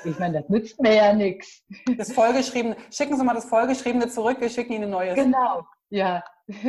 Ich 0.06 0.20
meine, 0.20 0.42
das 0.42 0.50
nützt 0.50 0.80
mir 0.82 0.96
ja 0.96 1.14
nichts. 1.14 1.66
Das 1.98 2.12
vollgeschriebene, 2.14 2.76
schicken 2.92 3.18
Sie 3.18 3.24
mal 3.24 3.34
das 3.34 3.46
vollgeschriebene 3.46 4.08
zurück, 4.08 4.40
wir 4.40 4.50
schicken 4.50 4.74
Ihnen 4.74 4.86
ein 4.86 4.90
neues. 4.92 5.16
Genau, 5.16 5.64
ja. 5.90 6.24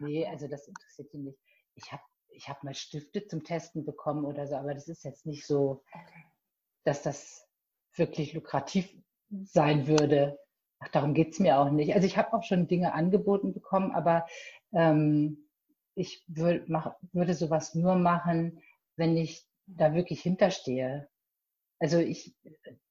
Nee, 0.00 0.24
also 0.26 0.46
das 0.46 0.68
interessiert 0.68 1.12
ihn 1.12 1.24
nicht. 1.24 1.38
Ich 1.78 1.92
habe 1.92 2.02
ich 2.30 2.48
hab 2.48 2.62
mal 2.62 2.74
Stifte 2.74 3.26
zum 3.26 3.42
Testen 3.44 3.84
bekommen 3.84 4.24
oder 4.24 4.46
so, 4.46 4.56
aber 4.56 4.74
das 4.74 4.88
ist 4.88 5.04
jetzt 5.04 5.26
nicht 5.26 5.46
so, 5.46 5.82
dass 6.84 7.02
das 7.02 7.46
wirklich 7.94 8.32
lukrativ 8.32 8.88
sein 9.44 9.86
würde. 9.86 10.38
Ach, 10.78 10.88
darum 10.88 11.14
geht 11.14 11.32
es 11.32 11.40
mir 11.40 11.58
auch 11.58 11.70
nicht. 11.70 11.94
Also 11.94 12.06
ich 12.06 12.16
habe 12.16 12.32
auch 12.32 12.44
schon 12.44 12.68
Dinge 12.68 12.94
angeboten 12.94 13.52
bekommen, 13.52 13.90
aber 13.92 14.26
ähm, 14.72 15.48
ich 15.94 16.24
würd, 16.28 16.68
mach, 16.68 16.94
würde 17.12 17.34
sowas 17.34 17.74
nur 17.74 17.96
machen, 17.96 18.62
wenn 18.96 19.16
ich 19.16 19.44
da 19.66 19.94
wirklich 19.94 20.22
hinterstehe. 20.22 21.08
Also 21.80 21.98
ich 21.98 22.36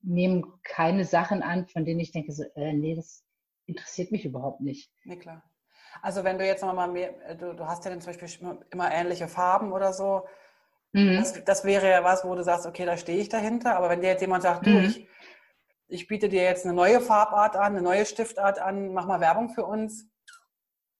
nehme 0.02 0.44
keine 0.64 1.06
Sachen 1.06 1.42
an, 1.42 1.68
von 1.68 1.86
denen 1.86 2.00
ich 2.00 2.12
denke, 2.12 2.34
so, 2.34 2.44
äh, 2.56 2.74
nee, 2.74 2.96
das 2.96 3.24
interessiert 3.66 4.12
mich 4.12 4.26
überhaupt 4.26 4.62
nicht. 4.62 4.92
Nee, 5.06 5.18
klar. 5.18 5.44
Also 6.02 6.24
wenn 6.24 6.38
du 6.38 6.46
jetzt 6.46 6.64
nochmal 6.64 6.88
mehr, 6.88 7.14
äh, 7.28 7.36
du, 7.36 7.54
du 7.54 7.68
hast 7.68 7.86
ja 7.86 7.92
dann 7.92 8.02
zum 8.02 8.14
Beispiel 8.14 8.60
immer 8.70 8.92
ähnliche 8.92 9.28
Farben 9.28 9.72
oder 9.72 9.94
so, 9.94 10.26
mhm. 10.94 11.18
das, 11.18 11.44
das, 11.44 11.66
wäre 11.66 11.90
ja 11.90 12.04
was, 12.04 12.26
wo 12.26 12.36
du 12.36 12.44
sagst, 12.44 12.66
okay, 12.66 12.86
da 12.86 12.98
stehe 12.98 13.20
ich 13.20 13.30
dahinter. 13.30 13.76
Aber 13.76 13.90
wenn 13.90 14.02
dir 14.02 14.10
jetzt 14.10 14.22
jemand 14.22 14.44
sagt, 14.44 14.66
mhm. 14.66 14.72
du, 14.72 14.80
ich, 14.82 15.08
ich 15.88 16.08
biete 16.08 16.30
dir 16.30 16.44
jetzt 16.44 16.66
eine 16.66 16.74
neue 16.74 17.02
Farbart 17.02 17.56
an, 17.56 17.74
eine 17.74 17.82
neue 17.82 18.06
Stiftart 18.06 18.60
an, 18.60 18.94
mach 18.94 19.06
mal 19.06 19.20
Werbung 19.20 19.50
für 19.50 19.66
uns, 19.66 20.10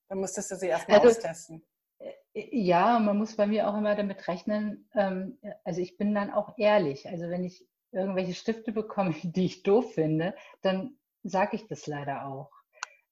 dann 0.10 0.20
müsstest 0.20 0.52
du 0.52 0.56
sie 0.56 0.68
erstmal 0.68 1.00
also, 1.00 1.10
austesten. 1.10 1.64
Ja, 2.34 3.00
man 3.00 3.18
muss 3.18 3.36
bei 3.36 3.48
mir 3.48 3.68
auch 3.68 3.76
immer 3.76 3.96
damit 3.96 4.28
rechnen, 4.28 4.90
ähm, 4.94 5.40
also 5.64 5.82
ich 5.82 5.98
bin 5.98 6.14
dann 6.14 6.32
auch 6.32 6.58
ehrlich. 6.58 7.10
Also 7.10 7.30
wenn 7.30 7.44
ich 7.44 7.68
irgendwelche 7.92 8.36
Stifte 8.36 8.72
bekomme, 8.72 9.14
die 9.24 9.46
ich 9.46 9.64
doof 9.64 9.94
finde, 9.94 10.36
dann 10.62 10.98
sage 11.24 11.56
ich 11.56 11.68
das 11.68 11.88
leider 11.88 12.28
auch. 12.28 12.52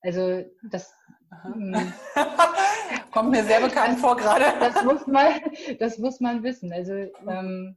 Also 0.06 0.46
das 0.70 0.94
hm. 1.42 1.94
kommt 3.12 3.32
mir 3.32 3.44
sehr 3.44 3.60
bekannt 3.60 4.00
vor 4.00 4.16
gerade. 4.16 4.46
Das 4.60 4.84
muss 4.84 5.08
man, 5.08 5.42
das 5.80 5.98
muss 5.98 6.20
man 6.20 6.44
wissen. 6.44 6.72
Also 6.72 6.94
ähm, 7.28 7.76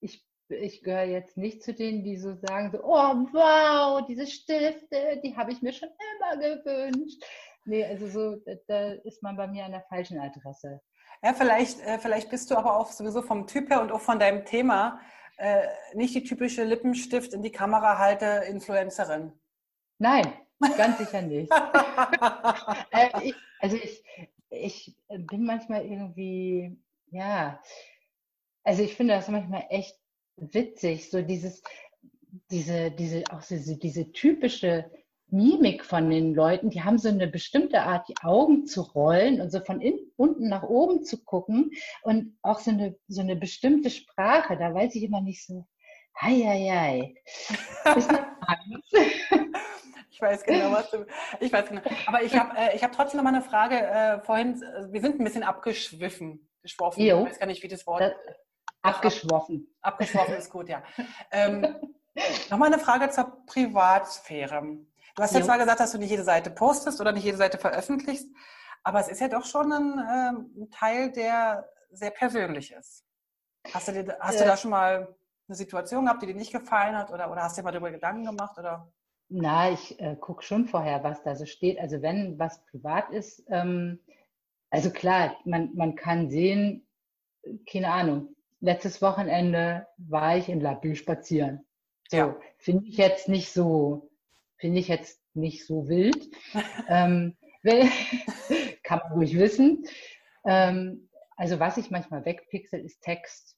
ich, 0.00 0.22
ich 0.48 0.82
gehöre 0.82 1.04
jetzt 1.04 1.38
nicht 1.38 1.62
zu 1.62 1.72
denen, 1.72 2.04
die 2.04 2.18
so 2.18 2.34
sagen, 2.34 2.70
so, 2.70 2.84
oh 2.84 3.26
wow, 3.32 4.04
diese 4.06 4.26
Stifte, 4.26 5.20
die 5.24 5.34
habe 5.36 5.52
ich 5.52 5.62
mir 5.62 5.72
schon 5.72 5.88
immer 5.88 6.36
gewünscht. 6.36 7.22
Nee, 7.64 7.84
also 7.84 8.06
so, 8.06 8.36
da 8.68 8.92
ist 8.92 9.22
man 9.22 9.36
bei 9.36 9.46
mir 9.46 9.64
an 9.64 9.72
der 9.72 9.84
falschen 9.88 10.20
Adresse. 10.20 10.80
Ja, 11.22 11.32
vielleicht, 11.32 11.80
äh, 11.80 11.98
vielleicht 11.98 12.30
bist 12.30 12.50
du 12.50 12.56
aber 12.56 12.76
auch 12.76 12.92
sowieso 12.92 13.22
vom 13.22 13.46
Typ 13.46 13.70
her 13.70 13.80
und 13.80 13.90
auch 13.90 14.00
von 14.00 14.18
deinem 14.18 14.44
Thema 14.44 15.00
äh, 15.38 15.66
nicht 15.94 16.14
die 16.14 16.22
typische 16.22 16.64
Lippenstift 16.64 17.32
in 17.32 17.42
die 17.42 17.50
Kamera 17.50 17.98
halte 17.98 18.44
Influencerin. 18.48 19.32
Nein, 19.98 20.32
ganz 20.60 20.98
sicher 20.98 21.22
nicht. 21.22 21.50
äh, 22.90 23.08
ich, 23.22 23.34
also 23.60 23.76
ich, 23.76 24.02
ich 24.50 24.96
bin 25.08 25.44
manchmal 25.44 25.84
irgendwie, 25.84 26.76
ja, 27.10 27.60
also 28.64 28.82
ich 28.82 28.94
finde 28.94 29.14
das 29.14 29.28
manchmal 29.28 29.66
echt 29.70 29.96
witzig, 30.36 31.10
so 31.10 31.22
dieses, 31.22 31.62
diese, 32.50 32.90
diese, 32.90 33.24
auch 33.30 33.42
diese, 33.42 33.78
diese 33.78 34.12
typische 34.12 34.90
Mimik 35.28 35.84
von 35.84 36.08
den 36.08 36.34
Leuten, 36.34 36.70
die 36.70 36.82
haben 36.82 36.98
so 36.98 37.08
eine 37.08 37.26
bestimmte 37.26 37.82
Art, 37.82 38.08
die 38.08 38.16
Augen 38.22 38.66
zu 38.66 38.82
rollen 38.82 39.40
und 39.40 39.50
so 39.50 39.60
von 39.60 39.80
in, 39.80 39.98
unten 40.16 40.48
nach 40.48 40.62
oben 40.62 41.04
zu 41.04 41.22
gucken 41.24 41.72
und 42.02 42.36
auch 42.42 42.60
so 42.60 42.70
eine, 42.70 42.96
so 43.08 43.22
eine 43.22 43.36
bestimmte 43.36 43.90
Sprache. 43.90 44.56
Da 44.56 44.72
weiß 44.72 44.94
ich 44.94 45.02
immer 45.02 45.20
nicht 45.20 45.44
so, 45.44 45.66
hei, 46.20 46.42
hei, 46.44 47.14
hei. 47.84 48.14
ich 50.16 50.22
weiß 50.22 50.44
genau, 50.44 50.72
was 50.72 50.90
du. 50.90 51.04
Ich 51.40 51.52
weiß 51.52 51.68
genau. 51.68 51.82
Aber 52.06 52.22
ich 52.22 52.34
habe 52.34 52.56
äh, 52.56 52.78
hab 52.78 52.92
trotzdem 52.92 53.18
noch 53.18 53.24
mal 53.24 53.34
eine 53.34 53.42
Frage. 53.42 53.76
Äh, 53.76 54.20
vorhin, 54.20 54.62
äh, 54.62 54.90
wir 54.90 55.02
sind 55.02 55.20
ein 55.20 55.24
bisschen 55.24 55.42
abgeschwiffen. 55.42 56.48
Geschworfen. 56.62 57.02
Jo. 57.02 57.24
Ich 57.24 57.32
weiß 57.32 57.38
gar 57.38 57.46
nicht, 57.46 57.62
wie 57.62 57.68
das 57.68 57.86
Wort. 57.86 58.00
Das, 58.00 58.12
abgeschworfen. 58.80 59.76
Abgeschworfen 59.82 60.34
ist 60.36 60.50
gut, 60.50 60.70
ja. 60.70 60.82
Ähm, 61.30 61.76
Nochmal 62.48 62.72
eine 62.72 62.82
Frage 62.82 63.10
zur 63.10 63.44
Privatsphäre. 63.44 64.62
Du 64.62 65.22
hast 65.22 65.34
ja 65.34 65.42
zwar 65.42 65.58
gesagt, 65.58 65.80
dass 65.80 65.92
du 65.92 65.98
nicht 65.98 66.08
jede 66.08 66.24
Seite 66.24 66.48
postest 66.48 66.98
oder 66.98 67.12
nicht 67.12 67.24
jede 67.24 67.36
Seite 67.36 67.58
veröffentlichst, 67.58 68.26
aber 68.84 69.00
es 69.00 69.08
ist 69.08 69.20
ja 69.20 69.28
doch 69.28 69.44
schon 69.44 69.70
ein, 69.70 69.98
äh, 69.98 70.62
ein 70.62 70.70
Teil, 70.70 71.12
der 71.12 71.68
sehr 71.90 72.10
persönlich 72.10 72.72
ist. 72.72 73.04
Hast, 73.70 73.88
du, 73.88 73.92
dir, 73.92 74.16
hast 74.18 74.36
äh, 74.36 74.38
du 74.38 74.44
da 74.46 74.56
schon 74.56 74.70
mal 74.70 75.14
eine 75.46 75.56
Situation 75.56 76.06
gehabt, 76.06 76.22
die 76.22 76.26
dir 76.26 76.34
nicht 76.34 76.52
gefallen 76.52 76.96
hat 76.96 77.10
oder, 77.10 77.30
oder 77.30 77.42
hast 77.42 77.58
du 77.58 77.60
dir 77.60 77.64
mal 77.64 77.72
darüber 77.72 77.90
Gedanken 77.90 78.24
gemacht? 78.24 78.56
Oder? 78.56 78.90
Na, 79.28 79.72
ich 79.72 79.98
äh, 80.00 80.16
gucke 80.16 80.42
schon 80.42 80.66
vorher, 80.66 81.02
was 81.02 81.22
da 81.22 81.34
so 81.34 81.46
steht. 81.46 81.78
Also 81.78 82.02
wenn 82.02 82.38
was 82.38 82.64
privat 82.66 83.10
ist, 83.10 83.44
ähm, 83.50 84.00
also 84.70 84.90
klar, 84.90 85.36
man, 85.44 85.74
man 85.74 85.96
kann 85.96 86.30
sehen, 86.30 86.86
keine 87.68 87.90
Ahnung, 87.90 88.34
letztes 88.60 89.02
Wochenende 89.02 89.86
war 89.96 90.36
ich 90.36 90.48
in 90.48 90.60
Labü 90.60 90.94
spazieren. 90.94 91.64
So, 92.08 92.16
ja. 92.16 92.40
finde 92.58 92.86
ich 92.86 92.96
jetzt 92.96 93.28
nicht 93.28 93.52
so 93.52 94.10
Finde 94.58 94.80
ich 94.80 94.88
jetzt 94.88 95.20
nicht 95.34 95.66
so 95.66 95.88
wild. 95.88 96.30
ähm, 96.88 97.36
kann 98.82 99.00
man 99.00 99.12
ruhig 99.12 99.36
wissen. 99.36 99.84
Ähm, 100.44 101.10
also 101.36 101.60
was 101.60 101.76
ich 101.76 101.90
manchmal 101.90 102.24
wegpixel, 102.24 102.80
ist 102.80 103.02
Text. 103.02 103.56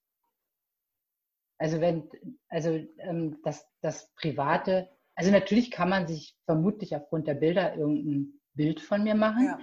Also 1.59 1.81
wenn, 1.81 2.09
also 2.49 2.71
ähm, 2.99 3.41
das, 3.45 3.67
das 3.81 4.13
Private, 4.15 4.89
also 5.19 5.33
natürlich 5.33 5.73
kann 5.73 5.89
man 5.89 6.07
sich 6.07 6.37
vermutlich 6.45 6.95
aufgrund 6.95 7.27
der 7.27 7.35
Bilder 7.35 7.75
irgendein 7.75 8.41
Bild 8.55 8.81
von 8.81 9.03
mir 9.03 9.17
machen, 9.17 9.47
ja. 9.47 9.59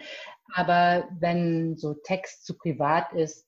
aber 0.53 1.07
wenn 1.17 1.77
so 1.77 1.93
Text 1.93 2.45
zu 2.45 2.57
privat 2.57 3.13
ist, 3.13 3.47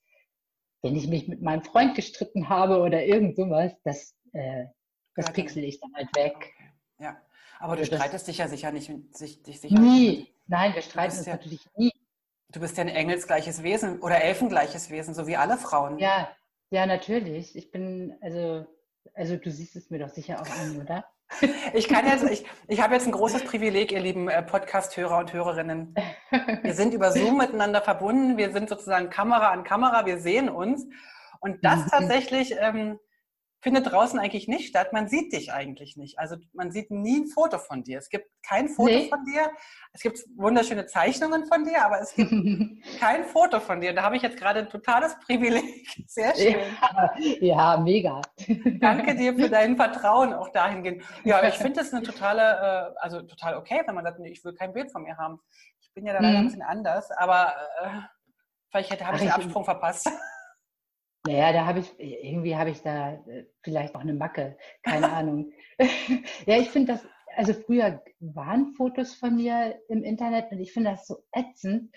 wenn 0.82 0.96
ich 0.96 1.10
mich 1.10 1.28
mit 1.28 1.42
meinem 1.42 1.64
Freund 1.64 1.96
gestritten 1.96 2.48
habe 2.48 2.80
oder 2.80 3.04
irgend 3.04 3.36
sowas, 3.36 3.74
das, 3.84 4.16
äh, 4.32 4.68
das 5.16 5.34
pixel 5.34 5.66
ich 5.66 5.82
dann 5.82 5.94
halt 5.96 6.16
weg. 6.16 6.36
Okay. 6.38 6.72
Ja. 7.00 7.22
Aber 7.60 7.76
du 7.76 7.86
streitest 7.86 8.26
dich 8.30 8.38
ja 8.38 8.48
sicher 8.48 8.72
nicht 8.72 8.90
sich, 9.12 9.44
dich 9.44 9.60
sicher 9.60 9.78
Nie. 9.78 10.10
Nicht. 10.10 10.34
Nein, 10.48 10.76
wir 10.76 10.84
streiten 10.84 11.18
uns 11.18 11.26
ja, 11.26 11.34
natürlich 11.34 11.68
nie. 11.76 11.92
Du 12.54 12.62
bist 12.62 12.78
ja 12.78 12.86
ein 12.86 12.90
engelsgleiches 12.90 13.64
Wesen 13.64 14.00
oder 14.00 14.24
elfengleiches 14.24 14.90
Wesen, 14.92 15.14
so 15.14 15.28
wie 15.28 15.36
alle 15.36 15.58
Frauen. 15.58 16.00
Ja, 16.00 16.34
ja, 16.70 16.86
natürlich. 16.86 17.54
Ich 17.58 17.70
bin, 17.70 18.16
also, 18.22 18.66
also 19.14 19.36
du 19.36 19.52
siehst 19.52 19.76
es 19.76 19.90
mir 19.90 20.00
doch 20.00 20.10
sicher 20.10 20.42
auch 20.42 20.50
an, 20.50 20.80
oder? 20.82 21.04
Ich 21.74 21.88
kann 21.88 22.08
jetzt, 22.08 22.24
ich, 22.24 22.46
ich 22.68 22.82
habe 22.82 22.94
jetzt 22.94 23.06
ein 23.06 23.12
großes 23.12 23.44
Privileg, 23.44 23.92
ihr 23.92 24.00
lieben 24.00 24.30
äh, 24.30 24.42
Podcast-Hörer 24.42 25.18
und 25.18 25.34
Hörerinnen. 25.34 25.94
Wir 26.64 26.74
sind 26.74 26.94
über 26.94 27.12
Zoom 27.12 27.38
miteinander 27.38 27.82
verbunden. 27.82 28.38
Wir 28.38 28.52
sind 28.52 28.70
sozusagen 28.70 29.10
Kamera 29.10 29.52
an 29.52 29.64
Kamera. 29.64 30.06
Wir 30.06 30.20
sehen 30.20 30.50
uns. 30.50 30.88
Und 31.40 31.64
das 31.64 31.86
mhm. 31.86 31.90
tatsächlich 31.90 32.56
ähm, 32.60 33.00
findet 33.60 33.92
draußen 33.92 34.20
eigentlich 34.20 34.48
nicht 34.48 34.68
statt. 34.68 34.94
Man 34.94 35.08
sieht 35.08 35.34
dich 35.34 35.52
eigentlich 35.52 35.98
nicht. 35.98 36.20
Also 36.20 36.36
man 36.54 36.72
sieht 36.72 36.92
nie 36.92 37.22
ein 37.22 37.28
Foto 37.28 37.58
von 37.58 37.84
dir. 37.84 37.98
Es 37.98 38.10
gibt 38.10 38.28
kein 38.48 38.70
Foto 38.70 38.92
nee. 38.92 39.10
von 39.10 39.26
dir. 39.26 39.50
Es 39.94 40.02
gibt 40.02 40.20
wunderschöne 40.36 40.86
Zeichnungen 40.86 41.48
von 41.48 41.66
dir, 41.66 41.84
aber 41.84 42.00
es 42.00 42.14
gibt 42.14 42.32
kein 43.00 43.26
Foto 43.26 43.60
von 43.60 43.82
dir. 43.82 43.94
Da 43.94 44.04
habe 44.04 44.16
ich 44.16 44.22
jetzt 44.22 44.38
gerade 44.38 44.60
ein 44.60 44.70
totales 44.70 45.18
Privileg. 45.26 45.88
Sehr 46.08 46.36
schön. 46.36 46.56
Ja, 46.82 47.12
ja 47.42 47.78
mega. 47.78 48.22
Danke 48.80 49.16
dir 49.16 49.34
für 49.36 49.50
dein 49.50 49.76
Vertrauen 49.76 50.34
auch 50.34 50.50
dahingehend. 50.50 51.04
Ja, 51.24 51.44
ich 51.48 51.56
finde 51.56 51.80
das 51.80 51.94
eine 51.94 52.04
totale, 52.04 52.94
äh, 52.94 53.00
also 53.00 53.22
total 53.24 53.58
okay, 53.58 53.82
wenn 53.86 53.96
man 53.96 54.06
sagt, 54.06 54.20
nee, 54.20 54.30
ich 54.30 54.44
will 54.46 54.54
kein 54.54 54.72
Bild 54.72 54.92
von 54.92 55.04
mir 55.04 55.18
haben. 55.18 55.40
Ich 55.82 55.92
bin 55.94 56.06
ja 56.06 56.14
da 56.14 56.20
leider 56.20 56.34
mhm. 56.34 56.38
ein 56.38 56.46
bisschen 56.46 56.62
anders, 56.62 57.10
aber 57.12 57.54
äh, 57.82 57.88
vielleicht 58.70 58.92
hätte, 58.92 59.08
habe 59.08 59.18
ich 59.18 59.24
den 59.24 59.32
Absprung 59.32 59.66
verpasst. 59.66 60.10
Naja, 61.28 61.54
da 61.54 61.66
habe 61.66 61.80
ich, 61.80 62.00
irgendwie 62.00 62.56
habe 62.56 62.70
ich 62.70 62.82
da 62.82 63.14
äh, 63.28 63.46
vielleicht 63.64 63.96
auch 63.96 64.02
eine 64.02 64.14
Macke, 64.14 64.58
keine 64.84 65.12
Ahnung. 65.14 65.52
ja, 66.46 66.58
ich 66.58 66.70
finde 66.70 66.94
das, 66.94 67.06
also 67.36 67.54
früher 67.54 68.04
waren 68.20 68.74
Fotos 68.74 69.14
von 69.16 69.36
mir 69.36 69.80
im 69.90 70.04
Internet 70.04 70.52
und 70.52 70.60
ich 70.60 70.74
finde 70.74 70.92
das 70.92 71.06
so 71.06 71.24
ätzend, 71.32 71.94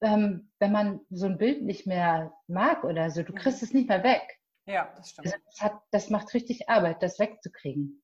ähm, 0.00 0.50
wenn 0.58 0.72
man 0.72 1.00
so 1.10 1.26
ein 1.26 1.38
Bild 1.38 1.62
nicht 1.62 1.86
mehr 1.86 2.32
mag 2.46 2.84
oder 2.84 3.10
so, 3.10 3.22
du 3.22 3.32
mhm. 3.32 3.38
kriegst 3.38 3.62
es 3.62 3.74
nicht 3.74 3.88
mehr 3.88 4.04
weg. 4.04 4.22
Ja, 4.66 4.92
das 4.96 5.10
stimmt. 5.10 5.26
Also 5.26 5.38
das, 5.46 5.60
hat, 5.60 5.80
das 5.90 6.10
macht 6.10 6.32
richtig 6.34 6.68
Arbeit, 6.68 7.02
das 7.02 7.18
wegzukriegen. 7.18 8.02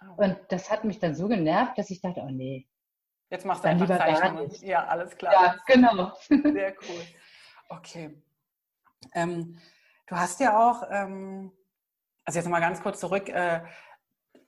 Oh. 0.00 0.22
Und 0.22 0.38
das 0.48 0.70
hat 0.70 0.84
mich 0.84 0.98
dann 0.98 1.14
so 1.14 1.26
genervt, 1.26 1.78
dass 1.78 1.90
ich 1.90 2.00
dachte, 2.00 2.20
oh 2.20 2.30
nee. 2.30 2.68
Jetzt 3.30 3.46
machst 3.46 3.64
du 3.64 3.68
einfach 3.68 3.88
Zeichnungen. 3.88 4.50
Ja, 4.60 4.84
alles 4.84 5.16
klar. 5.16 5.32
Ja, 5.32 5.56
genau. 5.66 6.12
Sehr 6.28 6.74
cool. 6.82 7.02
Okay. 7.70 8.14
Ähm, 9.14 9.58
du 10.06 10.16
hast 10.16 10.40
ja 10.40 10.58
auch, 10.58 10.84
ähm, 10.90 11.52
also 12.24 12.38
jetzt 12.38 12.48
mal 12.48 12.60
ganz 12.60 12.82
kurz 12.82 13.00
zurück, 13.00 13.28
äh, 13.28 13.60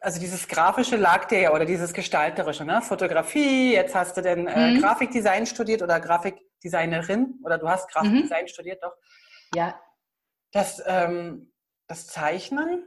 also 0.00 0.20
dieses 0.20 0.46
Grafische 0.46 0.96
lag 0.96 1.24
dir 1.26 1.40
ja 1.40 1.52
oder 1.52 1.64
dieses 1.64 1.92
Gestalterische, 1.92 2.64
ne? 2.64 2.82
Fotografie, 2.82 3.72
jetzt 3.72 3.94
hast 3.94 4.16
du 4.16 4.22
denn 4.22 4.46
äh, 4.46 4.72
mhm. 4.72 4.80
Grafikdesign 4.80 5.46
studiert 5.46 5.82
oder 5.82 6.00
Grafikdesignerin 6.00 7.40
oder 7.42 7.58
du 7.58 7.68
hast 7.68 7.90
Grafikdesign 7.90 8.44
mhm. 8.44 8.48
studiert 8.48 8.82
doch. 8.82 8.94
Ja. 9.54 9.80
Das, 10.52 10.82
ähm, 10.86 11.52
das 11.86 12.06
Zeichnen, 12.06 12.84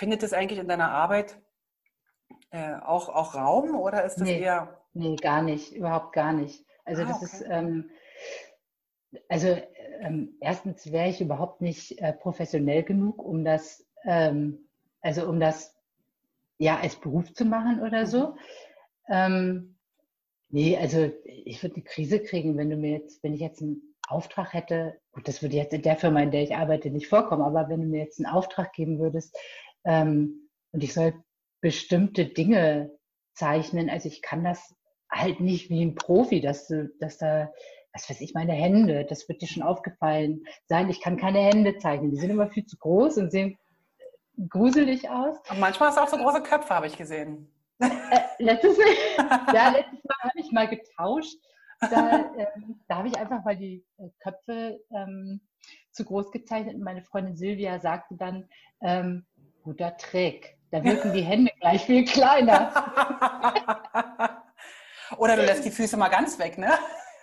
findet 0.00 0.22
es 0.22 0.32
eigentlich 0.32 0.58
in 0.58 0.66
deiner 0.66 0.90
Arbeit 0.90 1.38
äh, 2.50 2.76
auch, 2.76 3.10
auch 3.10 3.34
Raum 3.34 3.74
oder 3.74 4.04
ist 4.04 4.16
das 4.16 4.24
nee, 4.24 4.40
eher. 4.40 4.80
Nee, 4.94 5.14
gar 5.16 5.42
nicht, 5.42 5.72
überhaupt 5.72 6.14
gar 6.14 6.32
nicht. 6.32 6.64
Also 6.86 7.02
ah, 7.02 7.04
das 7.04 7.16
okay. 7.16 7.24
ist, 7.26 7.44
ähm, 7.48 7.90
also 9.28 9.56
ähm, 10.00 10.36
erstens 10.40 10.90
wäre 10.92 11.08
ich 11.08 11.20
überhaupt 11.20 11.60
nicht 11.60 12.00
äh, 12.00 12.12
professionell 12.12 12.82
genug, 12.82 13.22
um 13.22 13.44
das, 13.44 13.84
ähm, 14.04 14.68
also 15.00 15.28
um 15.28 15.40
das 15.40 15.74
ja 16.58 16.78
als 16.78 16.96
Beruf 16.96 17.32
zu 17.34 17.44
machen 17.44 17.80
oder 17.80 18.06
so. 18.06 18.28
Mhm. 18.28 18.34
Ähm, 19.08 19.76
nee, 20.50 20.76
also 20.76 21.10
ich 21.24 21.62
würde 21.62 21.76
eine 21.76 21.84
Krise 21.84 22.20
kriegen, 22.20 22.56
wenn 22.56 22.70
du 22.70 22.76
mir 22.76 22.92
jetzt, 22.92 23.22
wenn 23.22 23.34
ich 23.34 23.40
jetzt 23.40 23.62
einen 23.62 23.96
Auftrag 24.08 24.52
hätte, 24.52 24.98
gut, 25.12 25.26
das 25.28 25.42
würde 25.42 25.56
jetzt 25.56 25.72
in 25.72 25.82
der 25.82 25.96
Firma, 25.96 26.20
in 26.22 26.30
der 26.30 26.42
ich 26.42 26.54
arbeite, 26.54 26.90
nicht 26.90 27.08
vorkommen, 27.08 27.42
aber 27.42 27.68
wenn 27.68 27.80
du 27.80 27.86
mir 27.86 28.02
jetzt 28.02 28.18
einen 28.18 28.32
Auftrag 28.32 28.72
geben 28.72 28.98
würdest 28.98 29.36
ähm, 29.84 30.48
und 30.72 30.82
ich 30.82 30.94
soll 30.94 31.14
bestimmte 31.60 32.26
Dinge 32.26 32.90
zeichnen, 33.34 33.90
also 33.90 34.08
ich 34.08 34.22
kann 34.22 34.44
das 34.44 34.74
halt 35.10 35.40
nicht 35.40 35.70
wie 35.70 35.84
ein 35.84 35.94
Profi, 35.94 36.40
dass 36.40 36.68
du, 36.68 36.90
dass 37.00 37.18
da 37.18 37.52
was 37.92 38.08
weiß 38.08 38.20
ich, 38.20 38.34
meine 38.34 38.52
Hände, 38.52 39.04
das 39.04 39.28
wird 39.28 39.42
dir 39.42 39.48
schon 39.48 39.62
aufgefallen 39.62 40.44
sein. 40.66 40.88
Ich 40.90 41.00
kann 41.00 41.16
keine 41.16 41.40
Hände 41.40 41.78
zeichnen. 41.78 42.10
Die 42.10 42.18
sind 42.18 42.30
immer 42.30 42.48
viel 42.48 42.64
zu 42.66 42.76
groß 42.76 43.18
und 43.18 43.30
sehen 43.30 43.58
gruselig 44.48 45.08
aus. 45.10 45.36
Und 45.50 45.60
manchmal 45.60 45.88
hast 45.88 45.98
du 45.98 46.02
auch 46.02 46.08
so 46.08 46.16
große 46.16 46.42
Köpfe, 46.42 46.74
habe 46.74 46.86
ich 46.86 46.96
gesehen. 46.96 47.52
Äh, 47.80 47.88
letztes, 48.38 48.76
ja, 49.18 49.70
letztes 49.70 50.04
Mal 50.04 50.16
habe 50.22 50.38
ich 50.38 50.52
mal 50.52 50.68
getauscht. 50.68 51.36
Da, 51.80 52.32
ähm, 52.36 52.80
da 52.88 52.96
habe 52.96 53.08
ich 53.08 53.16
einfach 53.16 53.42
mal 53.42 53.56
die 53.56 53.84
äh, 53.98 54.10
Köpfe 54.22 54.80
ähm, 54.94 55.40
zu 55.90 56.04
groß 56.04 56.30
gezeichnet 56.30 56.74
und 56.74 56.82
meine 56.82 57.02
Freundin 57.02 57.36
Silvia 57.36 57.80
sagte 57.80 58.16
dann, 58.16 58.48
ähm, 58.82 59.24
guter 59.62 59.96
Trick. 59.96 60.58
Da 60.70 60.84
wirken 60.84 61.12
die 61.12 61.22
Hände 61.22 61.50
gleich 61.58 61.84
viel 61.84 62.04
kleiner. 62.04 62.72
Oder 65.16 65.36
du 65.36 65.42
lässt 65.44 65.64
die 65.64 65.70
Füße 65.70 65.96
mal 65.96 66.08
ganz 66.08 66.38
weg, 66.38 66.58
ne? 66.58 66.70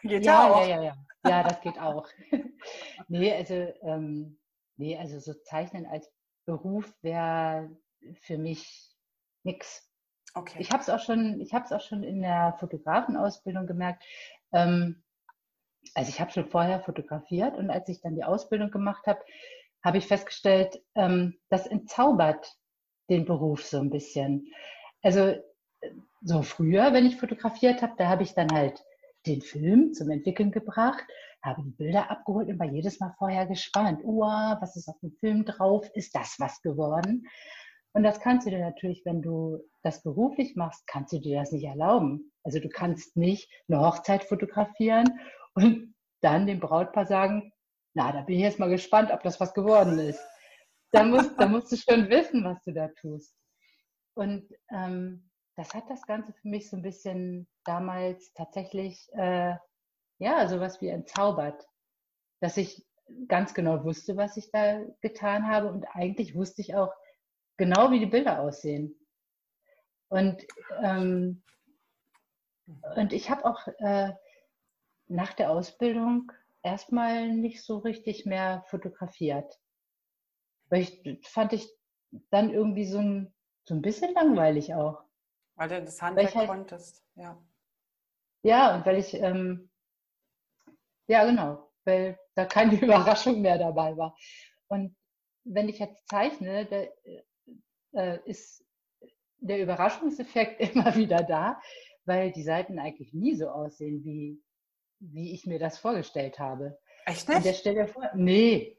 Geht 0.02 0.26
ja, 0.26 0.32
ja 0.34 0.54
auch. 0.54 0.62
Ja, 0.62 0.68
ja, 0.68 0.84
ja. 0.84 0.98
Ja, 1.26 1.44
das 1.44 1.62
geht 1.62 1.80
auch. 1.80 2.08
nee, 3.08 3.34
also, 3.34 3.54
ähm, 3.82 4.40
nee, 4.78 4.98
also 4.98 5.20
so 5.20 5.34
Zeichnen 5.34 5.86
als 5.86 6.10
Beruf 6.46 6.94
wäre 7.02 7.70
für 8.22 8.38
mich 8.38 8.96
nichts. 9.44 9.90
Okay. 10.34 10.58
Ich 10.60 10.72
habe 10.72 10.82
es 10.82 10.90
auch 10.90 11.00
schon, 11.00 11.42
ich 11.42 11.54
habe 11.54 11.66
es 11.66 11.72
auch 11.72 11.82
schon 11.82 12.04
in 12.04 12.22
der 12.22 12.56
Fotografenausbildung 12.60 13.66
gemerkt. 13.68 14.04
Ähm, 14.54 15.04
also 15.96 16.10
ich 16.10 16.20
habe 16.20 16.32
schon 16.32 16.46
vorher 16.46 16.80
fotografiert 16.82 17.56
und 17.58 17.70
als 17.70 17.90
ich 17.90 18.02
dann 18.02 18.16
die 18.16 18.24
Ausbildung 18.24 18.72
gemacht 18.72 19.08
habe, 19.08 19.20
habe 19.84 19.98
ich 19.98 20.08
festgestellt, 20.08 20.82
ähm, 20.96 21.38
das 21.50 21.66
entzaubert 21.66 22.58
den 23.10 23.26
Beruf 23.26 23.66
so 23.66 23.80
ein 23.80 23.90
bisschen. 23.90 24.54
Also 25.02 25.36
so 26.22 26.42
früher, 26.42 26.94
wenn 26.94 27.06
ich 27.06 27.18
fotografiert 27.18 27.82
habe, 27.82 27.94
da 27.98 28.08
habe 28.10 28.24
ich 28.24 28.34
dann 28.34 28.52
halt 28.52 28.84
den 29.28 29.42
Film 29.42 29.94
zum 29.94 30.10
Entwickeln 30.10 30.52
gebracht, 30.52 31.04
habe 31.44 31.64
die 31.64 31.72
Bilder 31.72 32.10
abgeholt 32.10 32.50
und 32.50 32.60
war 32.60 32.68
jedes 32.68 33.00
Mal 33.00 33.14
vorher 33.18 33.46
gespannt. 33.46 34.02
Oh, 34.04 34.22
was 34.22 34.76
ist 34.76 34.88
auf 34.88 35.00
dem 35.00 35.12
Film 35.20 35.46
drauf? 35.46 35.90
Ist 35.94 36.16
das 36.16 36.36
was 36.40 36.62
geworden? 36.62 37.28
Und 37.94 38.04
das 38.04 38.20
kannst 38.20 38.46
du 38.46 38.52
dir 38.52 38.60
natürlich, 38.60 39.04
wenn 39.06 39.22
du 39.22 39.60
das 39.82 40.04
beruflich 40.04 40.56
machst, 40.56 40.86
kannst 40.88 41.14
du 41.14 41.20
dir 41.20 41.40
das 41.40 41.52
nicht 41.52 41.64
erlauben. 41.64 42.32
Also 42.44 42.60
du 42.60 42.70
kannst 42.70 43.18
nicht 43.18 43.50
eine 43.68 43.80
Hochzeit 43.80 44.24
fotografieren 44.24 45.20
und 45.56 45.96
dann 46.22 46.48
dem 46.48 46.60
Brautpaar 46.60 47.06
sagen, 47.06 47.52
na, 47.94 48.12
da 48.12 48.22
bin 48.22 48.36
ich 48.36 48.42
jetzt 48.42 48.60
mal 48.60 48.70
gespannt, 48.70 49.12
ob 49.12 49.24
das 49.24 49.40
was 49.40 49.54
geworden 49.54 49.98
ist. 49.98 50.24
Da 50.92 51.04
musst, 51.04 51.40
da 51.40 51.48
musst 51.48 51.72
du 51.72 51.76
schon 51.76 52.10
wissen, 52.10 52.44
was 52.44 52.62
du 52.64 52.74
da 52.74 52.90
tust. 53.00 53.36
Und 54.14 54.48
ähm, 54.72 55.27
das 55.58 55.74
hat 55.74 55.90
das 55.90 56.06
Ganze 56.06 56.34
für 56.34 56.48
mich 56.48 56.70
so 56.70 56.78
ein 56.78 56.84
bisschen 56.84 57.48
damals 57.66 58.32
tatsächlich, 58.34 59.10
äh, 59.14 59.56
ja, 60.20 60.48
sowas 60.48 60.82
wie 60.82 60.88
entzaubert, 60.88 61.68
dass 62.40 62.58
ich 62.58 62.86
ganz 63.28 63.56
genau 63.56 63.84
wusste, 63.84 64.16
was 64.18 64.38
ich 64.38 64.52
da 64.52 64.84
getan 65.02 65.48
habe 65.48 65.72
und 65.72 65.86
eigentlich 65.96 66.36
wusste 66.36 66.62
ich 66.62 66.76
auch 66.76 66.94
genau, 67.58 67.90
wie 67.90 68.00
die 68.00 68.06
Bilder 68.06 68.42
aussehen. 68.42 68.96
Und, 70.10 70.46
ähm, 70.84 71.42
und 72.96 73.12
ich 73.12 73.30
habe 73.32 73.46
auch 73.46 73.68
äh, 73.80 74.14
nach 75.08 75.34
der 75.34 75.50
Ausbildung 75.50 76.32
erstmal 76.62 77.34
nicht 77.34 77.64
so 77.64 77.80
richtig 77.80 78.26
mehr 78.26 78.64
fotografiert. 78.68 79.60
Weil 80.70 80.82
ich 80.82 81.28
fand 81.28 81.54
ich 81.54 81.68
dann 82.30 82.52
irgendwie 82.52 82.86
so 82.86 83.00
ein, 83.00 83.34
so 83.64 83.74
ein 83.74 83.82
bisschen 83.82 84.14
langweilig 84.14 84.76
auch. 84.76 85.07
Weil 85.58 85.70
du 85.70 85.84
das 85.84 86.02
Handwerk 86.02 86.36
halt, 86.36 86.48
konntest, 86.48 87.04
ja. 87.16 87.38
Ja, 88.44 88.76
und 88.76 88.86
weil 88.86 88.98
ich, 88.98 89.14
ähm, 89.16 89.70
ja 91.08 91.26
genau, 91.26 91.72
weil 91.84 92.18
da 92.36 92.46
keine 92.46 92.76
Überraschung 92.82 93.42
mehr 93.42 93.58
dabei 93.58 93.98
war. 93.98 94.16
Und 94.68 94.96
wenn 95.44 95.68
ich 95.68 95.80
jetzt 95.80 96.08
zeichne, 96.08 96.66
da, 96.66 96.84
äh, 98.00 98.20
ist 98.26 98.64
der 99.40 99.60
Überraschungseffekt 99.60 100.62
immer 100.76 100.96
wieder 100.96 101.24
da, 101.24 101.60
weil 102.06 102.32
die 102.32 102.44
Seiten 102.44 102.80
eigentlich 102.80 103.14
nie 103.14 103.36
so 103.36 103.50
aussehen, 103.50 104.04
wie, 104.04 104.42
wie 105.00 105.34
ich 105.34 105.46
mir 105.48 105.60
das 105.60 105.80
vorgestellt 105.80 106.40
habe. 106.40 106.78
Echt 107.06 107.28
nicht? 107.28 107.38
Und 107.38 107.46
der 107.46 107.54
stellt 107.54 107.78
dir 107.78 107.88
vor, 107.88 108.10
nee, 108.14 108.78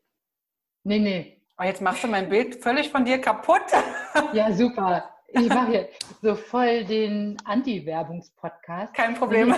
nee, 0.84 0.98
nee. 0.98 1.42
Oh, 1.58 1.64
jetzt 1.64 1.82
machst 1.82 2.04
du 2.04 2.08
mein 2.08 2.28
Bild 2.28 2.62
völlig 2.62 2.88
von 2.90 3.04
dir 3.04 3.20
kaputt. 3.20 3.62
Ja, 4.32 4.52
super. 4.52 5.17
Ich 5.28 5.48
mache 5.48 5.70
hier 5.70 5.88
so 6.22 6.34
voll 6.34 6.84
den 6.84 7.36
Anti-Werbungspodcast. 7.44 8.94
Kein 8.94 9.14
Problem. 9.14 9.54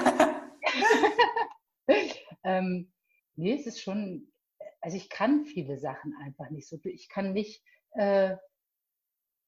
ähm, 2.45 2.93
nee, 3.37 3.55
es 3.55 3.67
ist 3.67 3.81
schon, 3.81 4.33
also 4.81 4.97
ich 4.97 5.09
kann 5.09 5.45
viele 5.45 5.79
Sachen 5.79 6.15
einfach 6.23 6.51
nicht 6.51 6.69
so. 6.69 6.79
Ich 6.85 7.09
kann 7.09 7.33
nicht, 7.33 7.63
äh, 7.93 8.37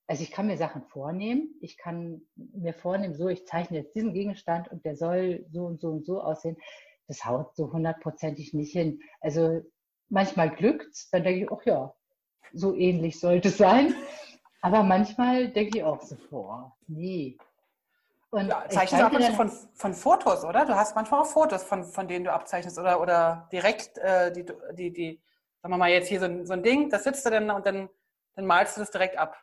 also 0.07 0.23
ich 0.23 0.31
kann 0.31 0.47
mir 0.47 0.57
Sachen 0.57 0.83
vornehmen. 0.85 1.55
Ich 1.61 1.77
kann 1.77 2.23
mir 2.37 2.75
vornehmen, 2.75 3.15
so, 3.15 3.29
ich 3.29 3.47
zeichne 3.47 3.79
jetzt 3.79 3.95
diesen 3.95 4.15
Gegenstand 4.15 4.69
und 4.71 4.85
der 4.85 4.97
soll 4.97 5.45
so 5.51 5.65
und 5.65 5.81
so 5.81 5.89
und 5.89 6.07
so 6.07 6.21
aussehen. 6.21 6.57
Das 7.09 7.25
haut 7.25 7.57
so 7.57 7.73
hundertprozentig 7.73 8.55
nicht 8.55 8.73
hin. 8.73 9.01
Also 9.21 9.63
manchmal 10.09 10.51
glückt's, 10.51 11.11
dann 11.11 11.25
denke 11.25 11.45
ich, 11.45 11.53
ach 11.53 11.65
ja, 11.67 11.95
so 12.53 12.77
ähnlich 12.77 13.19
sollte 13.19 13.49
es 13.49 13.59
sein. 13.59 13.95
Aber 14.63 14.85
manchmal 14.85 15.49
denke 15.49 15.79
ich 15.79 15.85
auch 15.85 16.01
so, 16.01 16.17
boah, 16.31 16.75
nee. 16.87 17.37
Und 18.31 18.49
ja, 18.49 18.65
zeichnest 18.69 19.13
du 19.13 19.17
und 19.17 19.23
zu 19.23 19.33
von, 19.33 19.51
von 19.75 19.93
Fotos, 19.93 20.45
oder? 20.45 20.65
Du 20.65 20.75
hast 20.75 20.95
manchmal 20.95 21.21
auch 21.21 21.27
Fotos, 21.27 21.65
von, 21.65 21.85
von 21.85 22.09
denen 22.09 22.25
du 22.25 22.33
abzeichnest 22.33 22.79
oder, 22.79 23.01
oder 23.01 23.49
direkt 23.53 23.99
äh, 23.99 24.33
die, 24.33 24.47
die, 24.73 24.93
die, 24.93 25.23
sagen 25.61 25.75
wir 25.75 25.79
mal 25.79 25.91
jetzt 25.91 26.09
hier 26.09 26.21
so 26.21 26.27
ein, 26.27 26.47
so 26.47 26.53
ein 26.55 26.63
Ding, 26.63 26.89
das 26.89 27.05
sitzt 27.05 27.27
du 27.27 27.31
dann 27.31 27.51
und 27.51 27.67
dann, 27.67 27.91
dann 28.35 28.47
malst 28.47 28.77
du 28.77 28.81
das 28.81 28.91
direkt 28.91 29.19
ab. 29.19 29.37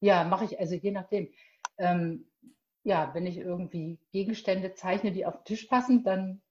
Ja, 0.00 0.24
mache 0.24 0.44
ich, 0.44 0.58
also 0.58 0.74
je 0.74 0.90
nachdem. 0.90 1.32
Ähm, 1.78 2.28
ja, 2.82 3.10
wenn 3.14 3.26
ich 3.26 3.38
irgendwie 3.38 3.98
Gegenstände 4.12 4.74
zeichne, 4.74 5.12
die 5.12 5.24
auf 5.24 5.36
den 5.36 5.44
Tisch 5.44 5.64
passen, 5.64 6.04
dann, 6.04 6.42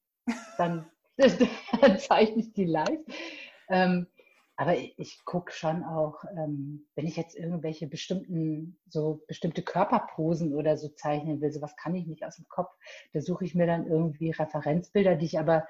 dann, 0.57 0.89
dann 1.17 1.99
zeichne 1.99 2.41
ich 2.41 2.53
die 2.53 2.65
live. 2.65 2.99
Ähm, 3.69 4.07
aber 4.57 4.77
ich, 4.77 4.97
ich 4.97 5.25
gucke 5.25 5.51
schon 5.51 5.83
auch, 5.83 6.23
ähm, 6.37 6.87
wenn 6.95 7.07
ich 7.07 7.17
jetzt 7.17 7.35
irgendwelche 7.35 7.87
bestimmten, 7.87 8.79
so 8.87 9.21
bestimmte 9.27 9.61
Körperposen 9.61 10.53
oder 10.55 10.77
so 10.77 10.89
zeichnen 10.89 11.41
will, 11.41 11.51
sowas 11.51 11.75
kann 11.75 11.95
ich 11.95 12.07
nicht 12.07 12.23
aus 12.23 12.37
dem 12.37 12.47
Kopf. 12.47 12.73
Da 13.13 13.21
suche 13.21 13.43
ich 13.45 13.55
mir 13.55 13.67
dann 13.67 13.85
irgendwie 13.87 14.31
Referenzbilder, 14.31 15.15
die 15.15 15.25
ich 15.25 15.39
aber, 15.39 15.67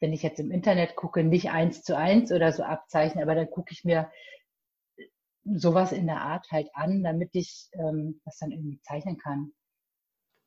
wenn 0.00 0.12
ich 0.12 0.22
jetzt 0.22 0.38
im 0.38 0.50
Internet 0.50 0.96
gucke, 0.96 1.24
nicht 1.24 1.50
eins 1.50 1.82
zu 1.82 1.96
eins 1.96 2.30
oder 2.30 2.52
so 2.52 2.62
abzeichne, 2.62 3.22
aber 3.22 3.34
dann 3.34 3.50
gucke 3.50 3.72
ich 3.72 3.84
mir 3.84 4.10
sowas 5.44 5.92
in 5.92 6.06
der 6.06 6.20
Art 6.20 6.50
halt 6.50 6.68
an, 6.74 7.02
damit 7.02 7.34
ich 7.34 7.70
ähm, 7.72 8.20
das 8.26 8.36
dann 8.38 8.52
irgendwie 8.52 8.80
zeichnen 8.82 9.16
kann. 9.16 9.52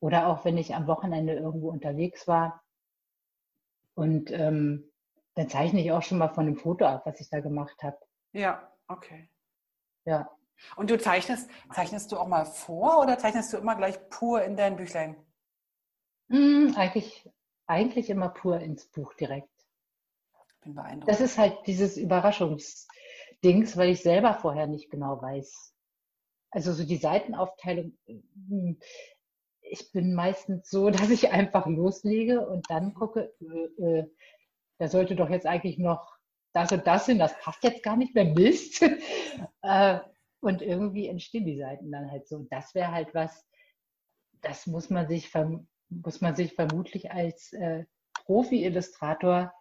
Oder 0.00 0.28
auch 0.28 0.44
wenn 0.44 0.58
ich 0.58 0.74
am 0.74 0.86
Wochenende 0.86 1.34
irgendwo 1.34 1.70
unterwegs 1.70 2.28
war 2.28 2.62
und 3.94 4.30
ähm, 4.30 4.91
dann 5.34 5.48
zeichne 5.48 5.80
ich 5.80 5.92
auch 5.92 6.02
schon 6.02 6.18
mal 6.18 6.28
von 6.28 6.46
dem 6.46 6.56
Foto 6.56 6.84
ab, 6.84 7.02
was 7.04 7.20
ich 7.20 7.30
da 7.30 7.40
gemacht 7.40 7.82
habe. 7.82 7.98
Ja, 8.32 8.70
okay. 8.88 9.28
Ja. 10.04 10.30
Und 10.76 10.90
du 10.90 10.98
zeichnest, 10.98 11.50
zeichnest 11.72 12.12
du 12.12 12.18
auch 12.18 12.28
mal 12.28 12.44
vor 12.44 13.00
oder 13.00 13.18
zeichnest 13.18 13.52
du 13.52 13.56
immer 13.56 13.76
gleich 13.76 13.98
pur 14.10 14.42
in 14.42 14.56
dein 14.56 14.76
Büchlein? 14.76 15.16
Mm, 16.28 16.74
eigentlich, 16.76 17.28
eigentlich 17.66 18.10
immer 18.10 18.28
pur 18.28 18.60
ins 18.60 18.86
Buch 18.86 19.14
direkt. 19.14 19.48
Bin 20.62 20.74
beeindruckt. 20.74 21.08
Das 21.08 21.20
ist 21.20 21.38
halt 21.38 21.58
dieses 21.66 21.96
Überraschungsdings, 21.96 23.76
weil 23.76 23.90
ich 23.90 24.02
selber 24.02 24.34
vorher 24.34 24.66
nicht 24.66 24.90
genau 24.90 25.20
weiß. 25.20 25.74
Also 26.50 26.72
so 26.72 26.84
die 26.84 26.98
Seitenaufteilung, 26.98 27.96
hm, 28.06 28.78
ich 29.62 29.90
bin 29.92 30.14
meistens 30.14 30.70
so, 30.70 30.90
dass 30.90 31.10
ich 31.10 31.32
einfach 31.32 31.66
loslege 31.66 32.46
und 32.46 32.70
dann 32.70 32.94
gucke, 32.94 33.32
äh, 33.40 33.82
äh 33.82 34.10
da 34.82 34.88
sollte 34.88 35.14
doch 35.14 35.30
jetzt 35.30 35.46
eigentlich 35.46 35.78
noch 35.78 36.18
das 36.52 36.72
und 36.72 36.84
das 36.88 37.06
hin, 37.06 37.20
das 37.20 37.38
passt 37.38 37.62
jetzt 37.62 37.84
gar 37.84 37.96
nicht 37.96 38.16
mehr, 38.16 38.24
Mist. 38.24 38.82
äh, 39.62 40.00
und 40.40 40.60
irgendwie 40.60 41.06
entstehen 41.06 41.46
die 41.46 41.56
Seiten 41.56 41.92
dann 41.92 42.10
halt 42.10 42.26
so. 42.26 42.48
Das 42.50 42.74
wäre 42.74 42.90
halt 42.90 43.14
was, 43.14 43.46
das 44.40 44.66
muss 44.66 44.90
man 44.90 45.06
sich, 45.06 45.32
muss 45.88 46.20
man 46.20 46.34
sich 46.34 46.54
vermutlich 46.54 47.12
als 47.12 47.52
äh, 47.52 47.84
Profi-Illustrator 48.24 49.52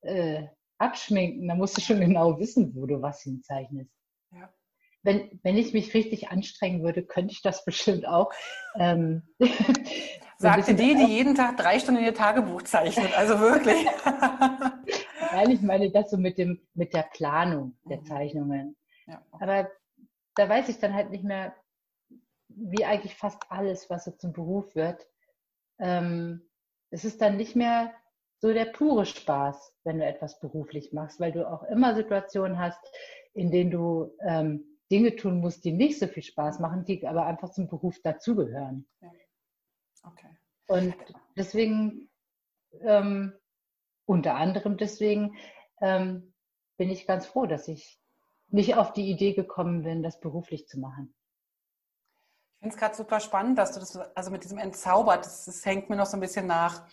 äh, 0.00 0.48
abschminken. 0.78 1.46
Da 1.46 1.54
musst 1.54 1.76
du 1.76 1.80
schon 1.80 2.00
genau 2.00 2.40
wissen, 2.40 2.74
wo 2.74 2.84
du 2.86 3.00
was 3.00 3.22
hinzeichnest. 3.22 3.92
Wenn, 5.04 5.38
wenn 5.42 5.56
ich 5.56 5.72
mich 5.72 5.94
richtig 5.94 6.30
anstrengen 6.30 6.82
würde, 6.82 7.04
könnte 7.04 7.32
ich 7.32 7.42
das 7.42 7.64
bestimmt 7.64 8.08
auch. 8.08 8.32
Ähm, 8.76 9.22
Sagte 10.36 10.74
die, 10.74 10.96
die 10.96 11.06
jeden 11.06 11.36
Tag 11.36 11.56
drei 11.56 11.78
Stunden 11.78 12.00
in 12.00 12.06
ihr 12.06 12.14
Tagebuch 12.14 12.62
zeichnet. 12.62 13.16
Also 13.16 13.38
wirklich. 13.38 13.86
Nein, 15.32 15.50
ich 15.50 15.62
meine 15.62 15.90
das 15.90 16.10
so 16.10 16.16
mit, 16.16 16.38
dem, 16.38 16.60
mit 16.74 16.92
der 16.92 17.04
Planung 17.12 17.76
der 17.88 18.00
mhm. 18.00 18.04
Zeichnungen. 18.06 18.76
Ja. 19.06 19.22
Aber 19.30 19.70
da 20.34 20.48
weiß 20.48 20.68
ich 20.68 20.80
dann 20.80 20.92
halt 20.92 21.10
nicht 21.10 21.24
mehr, 21.24 21.54
wie 22.48 22.84
eigentlich 22.84 23.14
fast 23.14 23.40
alles, 23.48 23.88
was 23.90 24.04
so 24.04 24.10
zum 24.10 24.32
Beruf 24.32 24.74
wird. 24.74 25.06
Ähm, 25.78 26.48
es 26.90 27.04
ist 27.04 27.20
dann 27.20 27.36
nicht 27.36 27.54
mehr 27.54 27.92
so 28.38 28.52
der 28.52 28.66
pure 28.66 29.06
Spaß, 29.06 29.74
wenn 29.84 29.98
du 29.98 30.04
etwas 30.04 30.38
beruflich 30.40 30.92
machst, 30.92 31.20
weil 31.20 31.32
du 31.32 31.48
auch 31.50 31.62
immer 31.64 31.94
Situationen 31.94 32.58
hast, 32.58 32.80
in 33.32 33.50
denen 33.50 33.70
du 33.70 34.14
ähm, 34.26 34.73
Dinge 34.90 35.16
tun 35.16 35.40
musst, 35.40 35.64
die 35.64 35.72
nicht 35.72 35.98
so 35.98 36.06
viel 36.06 36.22
Spaß 36.22 36.60
machen, 36.60 36.84
die 36.84 37.06
aber 37.06 37.26
einfach 37.26 37.50
zum 37.50 37.68
Beruf 37.68 38.00
dazugehören. 38.02 38.86
Okay. 40.02 40.36
Und 40.66 40.94
deswegen, 41.36 42.10
ähm, 42.80 43.32
unter 44.06 44.34
anderem 44.34 44.76
deswegen, 44.76 45.36
ähm, 45.80 46.34
bin 46.76 46.90
ich 46.90 47.06
ganz 47.06 47.26
froh, 47.26 47.46
dass 47.46 47.68
ich 47.68 48.00
nicht 48.48 48.76
auf 48.76 48.92
die 48.92 49.10
Idee 49.10 49.32
gekommen 49.32 49.82
bin, 49.82 50.02
das 50.02 50.20
beruflich 50.20 50.68
zu 50.68 50.78
machen. 50.78 51.14
Ich 52.54 52.58
finde 52.60 52.74
es 52.74 52.80
gerade 52.80 52.94
super 52.94 53.20
spannend, 53.20 53.58
dass 53.58 53.72
du 53.72 53.80
das 53.80 53.96
also 53.96 54.30
mit 54.30 54.44
diesem 54.44 54.58
entzaubert, 54.58 55.24
das, 55.24 55.44
das 55.44 55.64
hängt 55.64 55.90
mir 55.90 55.96
noch 55.96 56.06
so 56.06 56.16
ein 56.16 56.20
bisschen 56.20 56.46
nach. 56.46 56.86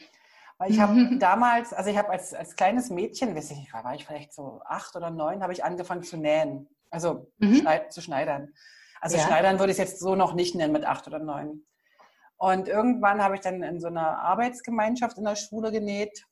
Weil 0.58 0.72
ich 0.72 0.80
habe 0.80 0.94
damals, 1.20 1.74
also 1.74 1.90
ich 1.90 1.98
habe 1.98 2.10
als, 2.10 2.34
als 2.34 2.56
kleines 2.56 2.90
Mädchen, 2.90 3.36
weiß 3.36 3.52
ich 3.52 3.58
nicht, 3.58 3.74
war 3.74 3.96
ich 3.96 4.06
vielleicht 4.06 4.34
so 4.34 4.62
acht 4.66 4.96
oder 4.96 5.10
neun, 5.10 5.42
habe 5.44 5.54
ich 5.54 5.64
angefangen 5.64 6.04
zu 6.04 6.18
nähen. 6.18 6.68
Also 6.92 7.32
mhm. 7.40 7.56
schneid, 7.56 7.92
zu 7.92 8.02
schneidern. 8.02 8.54
Also 9.02 9.18
ja. 9.18 9.24
schneidern 9.24 9.58
würde 9.58 9.72
ich 9.72 9.80
es 9.80 9.90
jetzt 9.90 10.00
so 10.00 10.16
noch 10.16 10.34
nicht 10.34 10.54
nennen 10.54 10.74
mit 10.74 10.86
acht 10.86 11.08
oder 11.08 11.20
neun. 11.20 11.66
Und 12.38 12.68
irgendwann 12.68 13.24
habe 13.24 13.36
ich 13.36 13.42
dann 13.42 13.64
in 13.64 13.80
so 13.80 13.88
einer 13.88 14.20
Arbeitsgemeinschaft 14.20 15.18
in 15.18 15.24
der 15.24 15.36
Schule 15.36 15.72
genäht, 15.72 16.26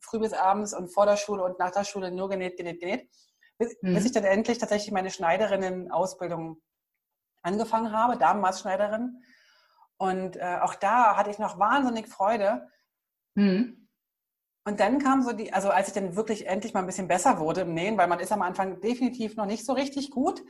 früh 0.00 0.18
bis 0.18 0.32
abends 0.32 0.74
und 0.74 0.92
vor 0.92 1.06
der 1.06 1.16
Schule 1.16 1.44
und 1.44 1.58
nach 1.58 1.70
der 1.70 1.84
Schule 1.84 2.10
nur 2.10 2.28
genäht, 2.28 2.56
genäht, 2.56 2.80
genäht 2.80 3.10
bis, 3.60 3.76
mhm. 3.82 3.94
bis 3.94 4.06
ich 4.06 4.12
dann 4.12 4.24
endlich 4.24 4.58
tatsächlich 4.58 4.90
meine 4.90 5.10
Schneiderinnen-Ausbildung 5.10 6.60
angefangen 7.42 7.92
habe, 7.92 8.18
Damenmaßschneiderin. 8.18 9.22
Und 9.98 10.36
äh, 10.36 10.58
auch 10.62 10.74
da 10.74 11.16
hatte 11.16 11.30
ich 11.30 11.38
noch 11.38 11.58
wahnsinnig 11.58 12.08
Freude. 12.08 12.68
Mhm. 13.34 13.79
Und 14.64 14.80
dann 14.80 14.98
kam 14.98 15.22
so 15.22 15.32
die, 15.32 15.52
also 15.52 15.70
als 15.70 15.88
ich 15.88 15.94
dann 15.94 16.16
wirklich 16.16 16.46
endlich 16.46 16.74
mal 16.74 16.80
ein 16.80 16.86
bisschen 16.86 17.08
besser 17.08 17.38
wurde 17.38 17.62
im 17.62 17.74
Nähen, 17.74 17.96
weil 17.96 18.08
man 18.08 18.20
ist 18.20 18.32
am 18.32 18.42
Anfang 18.42 18.80
definitiv 18.80 19.36
noch 19.36 19.46
nicht 19.46 19.64
so 19.64 19.72
richtig 19.72 20.10
gut. 20.10 20.42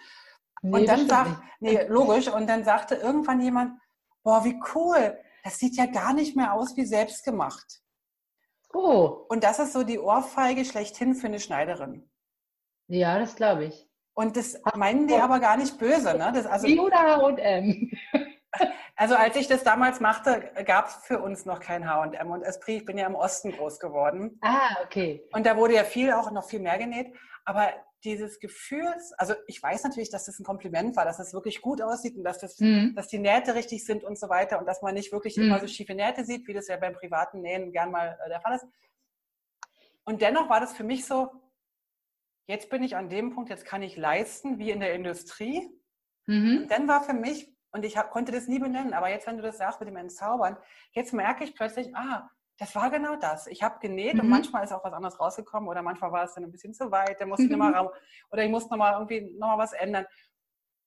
Nee, 0.62 0.80
und 0.80 0.88
dann 0.88 1.08
sagt, 1.08 1.42
nee, 1.60 1.82
logisch, 1.84 2.28
und 2.28 2.46
dann 2.48 2.64
sagte 2.64 2.96
irgendwann 2.96 3.40
jemand, 3.40 3.80
boah, 4.22 4.44
wie 4.44 4.60
cool, 4.74 5.18
das 5.44 5.58
sieht 5.58 5.76
ja 5.76 5.86
gar 5.86 6.12
nicht 6.12 6.36
mehr 6.36 6.52
aus 6.52 6.76
wie 6.76 6.84
selbstgemacht. 6.84 7.80
Oh. 8.72 9.24
Und 9.28 9.42
das 9.44 9.58
ist 9.58 9.72
so 9.72 9.82
die 9.82 9.98
Ohrfeige 9.98 10.64
schlechthin 10.64 11.14
für 11.14 11.28
eine 11.28 11.40
Schneiderin. 11.40 12.10
Ja, 12.88 13.18
das 13.18 13.36
glaube 13.36 13.66
ich. 13.66 13.88
Und 14.14 14.36
das 14.36 14.60
meinen 14.74 15.06
die 15.06 15.14
aber 15.14 15.38
gar 15.38 15.56
nicht 15.56 15.78
böse, 15.78 16.14
ne? 16.14 16.30
Das, 16.34 16.44
also, 16.44 16.66
Wie 16.66 16.78
oder 16.78 16.98
H&M? 16.98 17.90
Also 19.00 19.14
als 19.14 19.34
ich 19.34 19.48
das 19.48 19.64
damals 19.64 19.98
machte, 19.98 20.52
gab 20.66 20.88
es 20.88 20.94
für 21.06 21.20
uns 21.20 21.46
noch 21.46 21.58
kein 21.58 21.88
H&M 21.88 22.30
und 22.30 22.42
Esprit. 22.42 22.80
Ich 22.80 22.84
bin 22.84 22.98
ja 22.98 23.06
im 23.06 23.14
Osten 23.14 23.50
groß 23.50 23.80
geworden. 23.80 24.38
Ah, 24.42 24.76
okay. 24.84 25.26
Und 25.32 25.46
da 25.46 25.56
wurde 25.56 25.74
ja 25.74 25.84
viel, 25.84 26.12
auch 26.12 26.30
noch 26.32 26.46
viel 26.46 26.60
mehr 26.60 26.76
genäht. 26.76 27.16
Aber 27.46 27.72
dieses 28.04 28.40
Gefühl, 28.40 28.92
also 29.16 29.32
ich 29.46 29.62
weiß 29.62 29.84
natürlich, 29.84 30.10
dass 30.10 30.26
das 30.26 30.38
ein 30.38 30.44
Kompliment 30.44 30.96
war, 30.96 31.06
dass 31.06 31.16
das 31.16 31.32
wirklich 31.32 31.62
gut 31.62 31.80
aussieht 31.80 32.14
und 32.14 32.24
dass, 32.24 32.40
das, 32.40 32.60
mhm. 32.60 32.94
dass 32.94 33.08
die 33.08 33.18
Nähte 33.18 33.54
richtig 33.54 33.86
sind 33.86 34.04
und 34.04 34.18
so 34.18 34.28
weiter 34.28 34.58
und 34.58 34.66
dass 34.66 34.82
man 34.82 34.92
nicht 34.92 35.12
wirklich 35.12 35.38
mhm. 35.38 35.44
immer 35.44 35.60
so 35.60 35.66
schiefe 35.66 35.94
Nähte 35.94 36.26
sieht, 36.26 36.46
wie 36.46 36.52
das 36.52 36.68
ja 36.68 36.76
beim 36.76 36.92
privaten 36.92 37.40
Nähen 37.40 37.72
gern 37.72 37.90
mal 37.90 38.18
äh, 38.22 38.28
der 38.28 38.42
Fall 38.42 38.56
ist. 38.56 38.66
Und 40.04 40.20
dennoch 40.20 40.50
war 40.50 40.60
das 40.60 40.74
für 40.74 40.84
mich 40.84 41.06
so, 41.06 41.30
jetzt 42.46 42.68
bin 42.68 42.82
ich 42.82 42.96
an 42.96 43.08
dem 43.08 43.34
Punkt, 43.34 43.48
jetzt 43.48 43.64
kann 43.64 43.80
ich 43.80 43.96
leisten, 43.96 44.58
wie 44.58 44.70
in 44.70 44.80
der 44.80 44.92
Industrie. 44.92 45.70
Mhm. 46.26 46.66
dann 46.68 46.86
war 46.86 47.02
für 47.02 47.14
mich, 47.14 47.49
und 47.72 47.84
ich 47.84 47.96
hab, 47.96 48.10
konnte 48.10 48.32
das 48.32 48.48
nie 48.48 48.58
benennen, 48.58 48.94
aber 48.94 49.10
jetzt, 49.10 49.26
wenn 49.26 49.36
du 49.36 49.42
das 49.42 49.58
sagst 49.58 49.80
mit 49.80 49.88
dem 49.88 49.96
Entzaubern, 49.96 50.56
jetzt 50.92 51.12
merke 51.12 51.44
ich 51.44 51.54
plötzlich, 51.54 51.94
ah, 51.94 52.28
das 52.58 52.74
war 52.74 52.90
genau 52.90 53.16
das. 53.16 53.46
Ich 53.46 53.62
habe 53.62 53.78
genäht 53.80 54.14
mhm. 54.14 54.20
und 54.20 54.28
manchmal 54.28 54.64
ist 54.64 54.72
auch 54.72 54.84
was 54.84 54.92
anderes 54.92 55.18
rausgekommen 55.18 55.68
oder 55.68 55.82
manchmal 55.82 56.12
war 56.12 56.24
es 56.24 56.34
dann 56.34 56.44
ein 56.44 56.50
bisschen 56.52 56.74
zu 56.74 56.90
weit, 56.90 57.20
dann 57.20 57.28
musste 57.28 57.44
ich 57.44 57.50
nochmal 57.50 57.90
oder 58.30 58.44
ich 58.44 58.50
musste 58.50 58.70
nochmal 58.70 58.94
irgendwie 58.94 59.22
nochmal 59.38 59.58
was 59.58 59.72
ändern. 59.72 60.06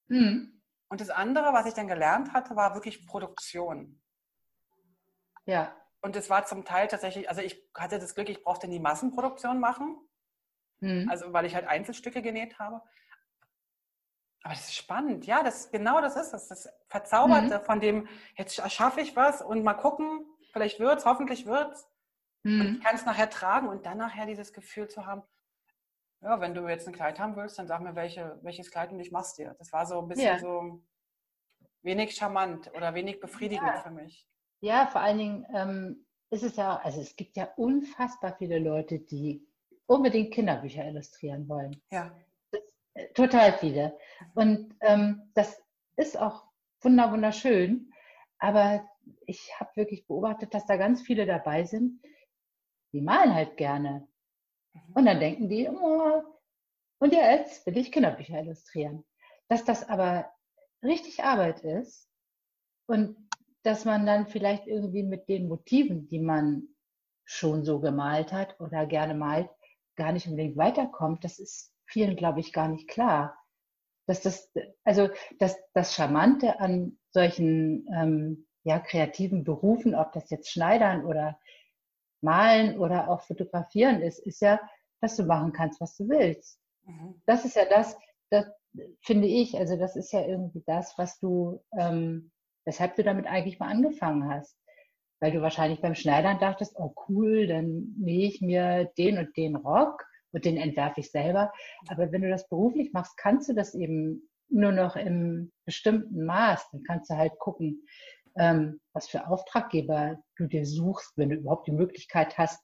Mhm. 0.07 0.61
Und 0.89 1.01
das 1.01 1.09
andere, 1.09 1.53
was 1.53 1.65
ich 1.65 1.73
dann 1.73 1.87
gelernt 1.87 2.33
hatte, 2.33 2.55
war 2.55 2.75
wirklich 2.75 3.07
Produktion. 3.07 3.99
Ja. 5.45 5.75
Und 6.01 6.15
es 6.15 6.29
war 6.29 6.45
zum 6.45 6.65
Teil 6.65 6.87
tatsächlich, 6.87 7.29
also 7.29 7.41
ich 7.41 7.67
hatte 7.73 7.97
das 7.97 8.13
Glück, 8.13 8.29
ich 8.29 8.43
brauchte 8.43 8.67
nie 8.67 8.79
Massenproduktion 8.79 9.59
machen. 9.59 9.97
Mhm. 10.81 11.07
Also 11.09 11.31
weil 11.31 11.45
ich 11.45 11.55
halt 11.55 11.65
Einzelstücke 11.65 12.21
genäht 12.21 12.59
habe. 12.59 12.81
Aber 14.43 14.53
das 14.53 14.65
ist 14.65 14.75
spannend. 14.75 15.25
Ja, 15.25 15.41
das 15.41 15.71
genau 15.71 16.01
das 16.01 16.15
ist 16.17 16.33
es. 16.33 16.47
Das 16.49 16.69
Verzauberte 16.87 17.59
mhm. 17.59 17.63
von 17.63 17.79
dem, 17.79 18.07
jetzt 18.35 18.59
erschaffe 18.59 19.01
ich 19.01 19.15
was 19.15 19.41
und 19.41 19.63
mal 19.63 19.73
gucken, 19.73 20.25
vielleicht 20.51 20.79
wird 20.79 20.99
es, 20.99 21.05
hoffentlich 21.05 21.45
wird 21.45 21.73
es. 21.73 21.87
Mhm. 22.43 22.61
Und 22.61 22.67
ich 22.75 22.83
kann 22.83 22.95
es 22.95 23.05
nachher 23.05 23.29
tragen 23.29 23.69
und 23.69 23.85
dann 23.85 23.97
nachher 23.97 24.25
dieses 24.25 24.51
Gefühl 24.51 24.89
zu 24.89 25.05
haben, 25.05 25.23
ja, 26.21 26.39
wenn 26.39 26.53
du 26.53 26.67
jetzt 26.67 26.87
ein 26.87 26.93
Kleid 26.93 27.19
haben 27.19 27.35
willst, 27.35 27.57
dann 27.57 27.67
sag 27.67 27.81
mir, 27.81 27.95
welche, 27.95 28.39
welches 28.43 28.69
Kleid 28.69 28.91
und 28.91 28.99
ich 28.99 29.11
mach's 29.11 29.33
dir. 29.33 29.55
Das 29.59 29.73
war 29.73 29.85
so 29.85 29.99
ein 29.99 30.07
bisschen 30.07 30.25
ja. 30.25 30.39
so 30.39 30.81
wenig 31.81 32.15
charmant 32.15 32.71
oder 32.73 32.93
wenig 32.93 33.19
befriedigend 33.19 33.67
ja. 33.67 33.81
für 33.81 33.91
mich. 33.91 34.27
Ja, 34.61 34.87
vor 34.87 35.01
allen 35.01 35.17
Dingen 35.17 35.45
ähm, 35.53 36.05
ist 36.29 36.43
es 36.43 36.55
ja, 36.55 36.77
also 36.77 37.01
es 37.01 37.15
gibt 37.15 37.35
ja 37.35 37.49
unfassbar 37.57 38.35
viele 38.37 38.59
Leute, 38.59 38.99
die 38.99 39.45
unbedingt 39.85 40.33
Kinderbücher 40.33 40.85
illustrieren 40.85 41.47
wollen. 41.49 41.81
Ja. 41.91 42.11
Total 43.13 43.53
viele. 43.53 43.97
Und 44.35 44.75
ähm, 44.81 45.31
das 45.33 45.61
ist 45.95 46.17
auch 46.17 46.43
wunderschön. 46.81 47.91
Aber 48.37 48.87
ich 49.25 49.59
habe 49.59 49.71
wirklich 49.75 50.07
beobachtet, 50.07 50.53
dass 50.53 50.65
da 50.65 50.77
ganz 50.77 51.01
viele 51.01 51.25
dabei 51.25 51.63
sind, 51.63 52.01
die 52.91 53.01
malen 53.01 53.33
halt 53.33 53.57
gerne. 53.57 54.07
Mhm. 54.73 54.93
Und 54.93 55.05
dann 55.05 55.19
denken 55.19 55.49
die, 55.49 55.67
oh, 55.69 56.23
und 56.99 57.13
jetzt 57.13 57.65
will 57.65 57.77
ich 57.77 57.91
Kinderbücher 57.91 58.39
illustrieren. 58.39 59.03
Dass 59.49 59.65
das 59.65 59.87
aber 59.89 60.31
richtig 60.81 61.23
Arbeit 61.23 61.61
ist 61.61 62.09
und 62.87 63.17
dass 63.63 63.85
man 63.85 64.05
dann 64.05 64.27
vielleicht 64.27 64.67
irgendwie 64.67 65.03
mit 65.03 65.27
den 65.29 65.47
Motiven, 65.47 66.07
die 66.07 66.19
man 66.19 66.67
schon 67.25 67.63
so 67.63 67.79
gemalt 67.79 68.33
hat 68.33 68.59
oder 68.59 68.85
gerne 68.85 69.15
malt, 69.15 69.49
gar 69.95 70.11
nicht 70.11 70.27
unbedingt 70.27 70.57
weiterkommt, 70.57 71.23
das 71.23 71.39
ist 71.39 71.72
vielen, 71.93 72.15
glaube 72.15 72.39
ich, 72.39 72.51
gar 72.51 72.67
nicht 72.67 72.89
klar. 72.89 73.37
Dass 74.05 74.21
das, 74.21 74.51
also 74.83 75.09
das, 75.39 75.57
das 75.73 75.95
Charmante 75.95 76.59
an 76.59 76.97
solchen 77.11 77.87
ähm, 77.95 78.47
ja, 78.63 78.79
kreativen 78.79 79.43
Berufen, 79.43 79.95
ob 79.95 80.11
das 80.11 80.29
jetzt 80.29 80.51
Schneidern 80.51 81.05
oder 81.05 81.39
Malen 82.21 82.77
oder 82.77 83.09
auch 83.09 83.21
Fotografieren 83.21 84.01
ist, 84.01 84.19
ist 84.19 84.41
ja, 84.41 84.59
dass 85.01 85.15
du 85.15 85.23
machen 85.23 85.53
kannst, 85.53 85.79
was 85.79 85.95
du 85.95 86.09
willst. 86.09 86.59
Mhm. 86.85 87.21
Das 87.25 87.45
ist 87.45 87.55
ja 87.55 87.65
das, 87.65 87.97
das 88.29 88.45
finde 89.01 89.27
ich, 89.27 89.57
also 89.57 89.77
das 89.77 89.95
ist 89.95 90.11
ja 90.11 90.25
irgendwie 90.25 90.63
das, 90.65 90.97
was 90.97 91.19
du, 91.19 91.63
ähm, 91.77 92.31
weshalb 92.65 92.95
du 92.95 93.03
damit 93.03 93.27
eigentlich 93.27 93.59
mal 93.59 93.69
angefangen 93.69 94.29
hast 94.29 94.57
weil 95.23 95.31
du 95.31 95.41
wahrscheinlich 95.41 95.79
beim 95.79 95.95
Schneidern 95.95 96.37
dachtest, 96.37 96.75
oh 96.77 96.93
cool, 97.07 97.47
dann 97.47 97.95
nähe 97.97 98.27
ich 98.27 98.41
mir 98.41 98.91
den 98.97 99.17
und 99.17 99.37
den 99.37 99.55
Rock 99.55 100.05
und 100.33 100.45
den 100.45 100.57
entwerfe 100.57 100.99
ich 100.99 101.11
selber. 101.11 101.53
Aber 101.87 102.11
wenn 102.11 102.21
du 102.21 102.29
das 102.29 102.49
beruflich 102.49 102.91
machst, 102.91 103.15
kannst 103.17 103.49
du 103.49 103.53
das 103.53 103.73
eben 103.73 104.29
nur 104.49 104.71
noch 104.71 104.95
im 104.95 105.51
bestimmten 105.65 106.25
Maß. 106.25 106.69
Dann 106.71 106.83
kannst 106.83 107.09
du 107.09 107.15
halt 107.15 107.37
gucken, 107.39 107.85
ähm, 108.37 108.79
was 108.93 109.07
für 109.07 109.27
Auftraggeber 109.27 110.19
du 110.35 110.47
dir 110.47 110.65
suchst, 110.65 111.13
wenn 111.15 111.29
du 111.29 111.35
überhaupt 111.35 111.67
die 111.67 111.71
Möglichkeit 111.71 112.37
hast, 112.37 112.63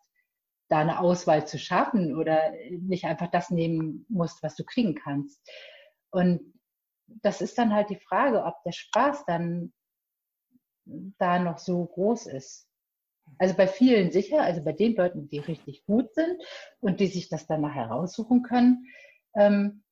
da 0.69 0.79
eine 0.79 0.99
Auswahl 0.99 1.47
zu 1.47 1.57
schaffen 1.57 2.15
oder 2.15 2.51
nicht 2.71 3.05
einfach 3.05 3.31
das 3.31 3.49
nehmen 3.49 4.05
musst, 4.09 4.43
was 4.43 4.55
du 4.55 4.63
kriegen 4.63 4.95
kannst. 4.95 5.41
Und 6.11 6.53
das 7.07 7.41
ist 7.41 7.57
dann 7.57 7.73
halt 7.73 7.89
die 7.89 7.99
Frage, 7.99 8.43
ob 8.43 8.61
der 8.63 8.71
Spaß 8.71 9.25
dann 9.25 9.73
da 11.17 11.39
noch 11.39 11.57
so 11.57 11.85
groß 11.85 12.27
ist. 12.27 12.68
Also 13.37 13.55
bei 13.55 13.67
vielen 13.67 14.11
sicher, 14.11 14.41
also 14.41 14.63
bei 14.63 14.73
den 14.73 14.95
Leuten, 14.95 15.29
die 15.29 15.39
richtig 15.39 15.85
gut 15.85 16.13
sind 16.13 16.41
und 16.79 16.99
die 16.99 17.07
sich 17.07 17.29
das 17.29 17.47
dann 17.47 17.61
nachher 17.61 17.87
raussuchen 17.87 18.43
können, 18.43 18.85
ähm, 19.35 19.83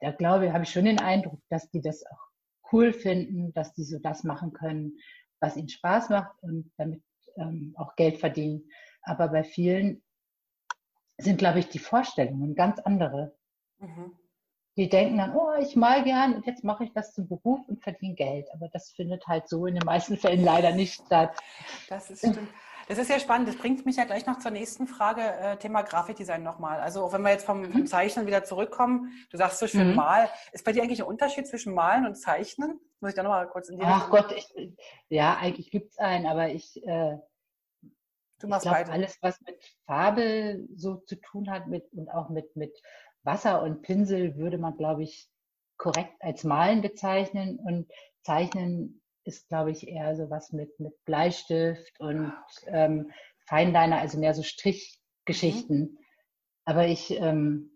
da 0.00 0.12
glaube 0.12 0.46
ich, 0.46 0.52
habe 0.52 0.64
ich 0.64 0.70
schon 0.70 0.84
den 0.84 1.00
Eindruck, 1.00 1.40
dass 1.48 1.70
die 1.70 1.80
das 1.80 2.04
auch 2.06 2.28
cool 2.72 2.92
finden, 2.92 3.52
dass 3.52 3.74
die 3.74 3.84
so 3.84 3.98
das 3.98 4.24
machen 4.24 4.52
können, 4.52 4.98
was 5.40 5.56
ihnen 5.56 5.68
Spaß 5.68 6.10
macht 6.10 6.42
und 6.42 6.70
damit 6.76 7.02
ähm, 7.36 7.74
auch 7.76 7.96
Geld 7.96 8.18
verdienen. 8.18 8.70
Aber 9.02 9.28
bei 9.28 9.44
vielen 9.44 10.02
sind, 11.18 11.38
glaube 11.38 11.58
ich, 11.58 11.68
die 11.68 11.78
Vorstellungen 11.78 12.54
ganz 12.54 12.78
andere. 12.80 13.36
Mhm. 13.78 14.12
Die 14.76 14.88
denken 14.88 15.18
dann, 15.18 15.34
oh, 15.34 15.54
ich 15.60 15.74
mal 15.74 16.04
gern 16.04 16.34
und 16.34 16.46
jetzt 16.46 16.62
mache 16.62 16.84
ich 16.84 16.92
das 16.92 17.12
zum 17.12 17.26
Beruf 17.26 17.66
und 17.68 17.82
verdiene 17.82 18.14
Geld. 18.14 18.48
Aber 18.52 18.68
das 18.68 18.92
findet 18.92 19.26
halt 19.26 19.48
so 19.48 19.66
in 19.66 19.74
den 19.74 19.84
meisten 19.84 20.16
Fällen 20.16 20.44
leider 20.44 20.72
nicht 20.72 21.02
statt. 21.04 21.36
Das 21.88 22.10
ist 22.10 22.18
stimmt. 22.30 22.38
Das 22.88 22.96
ist 22.96 23.10
ja 23.10 23.20
spannend. 23.20 23.48
Das 23.48 23.56
bringt 23.56 23.84
mich 23.84 23.96
ja 23.96 24.04
gleich 24.04 24.26
noch 24.26 24.38
zur 24.38 24.50
nächsten 24.50 24.86
Frage, 24.86 25.20
äh, 25.20 25.56
Thema 25.58 25.82
Grafikdesign 25.82 26.42
nochmal. 26.42 26.80
Also 26.80 27.12
wenn 27.12 27.22
wir 27.22 27.30
jetzt 27.30 27.44
vom, 27.44 27.70
vom, 27.70 27.82
mhm. 27.82 27.86
Zeichnen 27.86 28.26
wieder 28.26 28.44
zurückkommen, 28.44 29.12
du 29.30 29.36
sagst 29.36 29.58
so 29.58 29.66
schön 29.66 29.90
mhm. 29.90 29.96
mal. 29.96 30.28
Ist 30.52 30.64
bei 30.64 30.72
dir 30.72 30.82
eigentlich 30.82 31.02
ein 31.02 31.08
Unterschied 31.08 31.46
zwischen 31.46 31.74
Malen 31.74 32.06
und 32.06 32.14
Zeichnen? 32.14 32.80
Muss 33.00 33.10
ich 33.10 33.14
da 33.14 33.22
nochmal 33.22 33.46
kurz 33.48 33.68
in 33.68 33.78
die 33.78 33.84
Ach 33.84 34.10
Richtung 34.10 34.10
Gott, 34.10 34.32
ich, 34.32 34.72
ja, 35.10 35.36
eigentlich 35.36 35.70
gibt 35.70 35.92
es 35.92 35.98
einen, 35.98 36.26
aber 36.26 36.48
ich, 36.48 36.82
äh, 36.84 37.18
du 38.40 38.48
machst 38.48 38.66
ich 38.66 38.72
glaub, 38.72 38.88
alles, 38.88 39.18
was 39.20 39.40
mit 39.42 39.62
Farbe 39.84 40.66
so 40.74 40.96
zu 40.96 41.16
tun 41.16 41.50
hat 41.50 41.68
mit, 41.68 41.92
und 41.92 42.08
auch 42.08 42.30
mit, 42.30 42.56
mit 42.56 42.76
Wasser 43.22 43.62
und 43.62 43.82
Pinsel, 43.82 44.36
würde 44.36 44.56
man, 44.56 44.76
glaube 44.76 45.02
ich, 45.02 45.28
korrekt 45.76 46.14
als 46.20 46.42
Malen 46.42 46.80
bezeichnen. 46.80 47.58
Und 47.58 47.90
Zeichnen 48.22 49.00
ist, 49.28 49.48
glaube 49.48 49.70
ich, 49.70 49.86
eher 49.86 50.16
so 50.16 50.30
was 50.30 50.52
mit, 50.52 50.80
mit 50.80 51.04
Bleistift 51.04 52.00
und 52.00 52.26
ah, 52.26 52.46
okay. 52.62 52.70
ähm, 52.72 53.12
Feinliner, 53.46 53.98
also 53.98 54.18
mehr 54.18 54.34
so 54.34 54.42
Strichgeschichten. 54.42 55.78
Mhm. 55.80 55.98
Aber 56.64 56.86
ich, 56.86 57.10
ähm, 57.12 57.70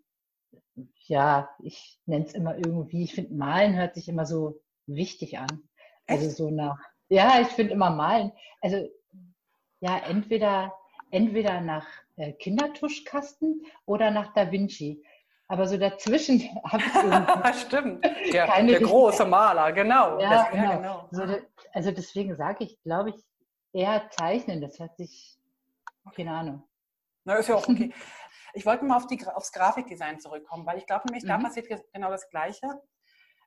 ja, 1.07 1.49
ich 1.63 2.01
nenne 2.07 2.25
es 2.25 2.35
immer 2.35 2.57
irgendwie, 2.57 3.05
ich 3.05 3.15
finde, 3.15 3.35
Malen 3.35 3.77
hört 3.77 3.95
sich 3.95 4.09
immer 4.09 4.27
so 4.27 4.61
wichtig 4.87 5.39
an. 5.39 5.69
Also 6.07 6.27
Echt? 6.27 6.37
So 6.37 6.51
nach, 6.51 6.79
ja, 7.09 7.41
ich 7.41 7.49
finde 7.49 7.75
immer 7.75 7.91
Malen, 7.91 8.33
also 8.61 8.89
ja, 9.81 9.99
entweder, 9.99 10.75
entweder 11.11 11.61
nach 11.61 11.87
äh, 12.17 12.33
Kindertuschkasten 12.33 13.63
oder 13.85 14.11
nach 14.11 14.33
Da 14.35 14.51
Vinci. 14.51 15.03
Aber 15.53 15.67
so 15.67 15.77
dazwischen 15.77 16.41
habe 16.65 17.51
ich. 17.51 17.61
Stimmt. 17.61 18.03
Der, 18.33 18.47
der 18.65 18.81
große 18.81 19.27
Maler, 19.27 19.71
genau. 19.73 20.19
Ja, 20.19 20.31
das, 20.31 20.51
genau. 20.51 20.63
Ja, 20.63 20.77
genau. 20.77 21.09
So, 21.11 21.23
also 21.75 21.91
deswegen 21.91 22.35
sage 22.35 22.65
ich, 22.65 22.83
glaube 22.83 23.11
ich, 23.11 23.17
eher 23.75 24.09
zeichnen. 24.09 24.63
Das 24.63 24.81
hat 24.81 24.97
sich, 24.97 25.39
keine 26.17 26.33
Ahnung. 26.33 26.63
Na, 27.25 27.35
ist 27.35 27.51
ja 27.51 27.57
auch 27.57 27.69
okay. 27.69 27.93
Ich 28.55 28.65
wollte 28.65 28.87
mal 28.87 28.97
auf 28.97 29.07
die, 29.07 29.23
aufs 29.27 29.53
Grafikdesign 29.53 30.21
zurückkommen, 30.21 30.65
weil 30.65 30.79
ich 30.79 30.87
glaube 30.87 31.05
nämlich, 31.07 31.25
mhm. 31.25 31.29
da 31.29 31.39
passiert 31.39 31.69
genau 31.93 32.11
das 32.11 32.31
Gleiche, 32.31 32.81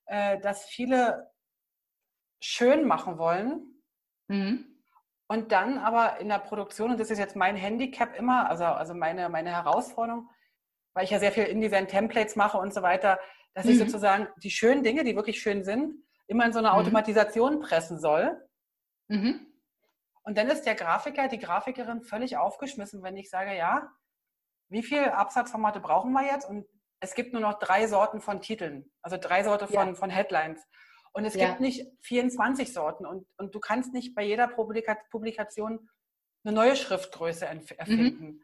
äh, 0.06 0.40
dass 0.40 0.66
viele 0.66 1.32
schön 2.40 2.86
machen 2.86 3.18
wollen 3.18 3.82
mhm. 4.28 4.80
und 5.28 5.52
dann 5.52 5.80
aber 5.80 6.20
in 6.20 6.30
der 6.30 6.40
Produktion, 6.40 6.92
und 6.92 7.00
das 7.00 7.10
ist 7.10 7.18
jetzt 7.18 7.36
mein 7.36 7.56
Handicap 7.56 8.16
immer, 8.16 8.48
also, 8.48 8.66
also 8.66 8.94
meine, 8.94 9.28
meine 9.30 9.52
Herausforderung, 9.52 10.30
weil 10.96 11.04
ich 11.04 11.12
ja 11.12 11.20
sehr 11.20 11.32
viel 11.32 11.44
InDesign-Templates 11.44 12.36
mache 12.36 12.58
und 12.58 12.74
so 12.74 12.82
weiter, 12.82 13.20
dass 13.54 13.66
mhm. 13.66 13.72
ich 13.72 13.80
sozusagen 13.80 14.28
die 14.38 14.50
schönen 14.50 14.82
Dinge, 14.82 15.04
die 15.04 15.16
wirklich 15.16 15.40
schön 15.40 15.64
sind, 15.64 15.94
immer 16.28 16.46
in 16.46 16.54
so 16.54 16.60
eine 16.60 16.70
mhm. 16.70 16.76
Automatisation 16.76 17.60
pressen 17.60 18.00
soll. 18.00 18.42
Mhm. 19.10 19.46
Und 20.24 20.38
dann 20.38 20.48
ist 20.48 20.64
der 20.64 20.74
Grafiker, 20.74 21.28
die 21.28 21.38
Grafikerin 21.38 22.02
völlig 22.02 22.38
aufgeschmissen, 22.38 23.04
wenn 23.04 23.16
ich 23.18 23.30
sage, 23.30 23.56
ja, 23.56 23.92
wie 24.70 24.82
viele 24.82 25.16
Absatzformate 25.16 25.80
brauchen 25.80 26.12
wir 26.14 26.26
jetzt? 26.26 26.50
Und 26.50 26.66
es 27.00 27.14
gibt 27.14 27.34
nur 27.34 27.42
noch 27.42 27.60
drei 27.60 27.86
Sorten 27.86 28.22
von 28.22 28.42
Titeln, 28.42 28.90
also 29.04 29.18
drei 29.18 29.44
Sorten 29.44 29.68
von, 29.68 29.90
ja. 29.90 29.94
von 29.94 30.10
Headlines. 30.10 30.66
Und 31.14 31.26
es 31.26 31.36
ja. 31.36 31.48
gibt 31.48 31.60
nicht 31.60 31.86
24 32.02 32.74
Sorten 32.74 33.06
und, 33.06 33.28
und 33.38 33.54
du 33.54 33.60
kannst 33.60 33.94
nicht 33.94 34.16
bei 34.16 34.24
jeder 34.24 34.48
Publikation 34.48 35.90
eine 36.44 36.56
neue 36.56 36.76
Schriftgröße 36.76 37.46
mhm. 37.46 37.62
erfinden. 37.78 38.26
Mhm. 38.26 38.42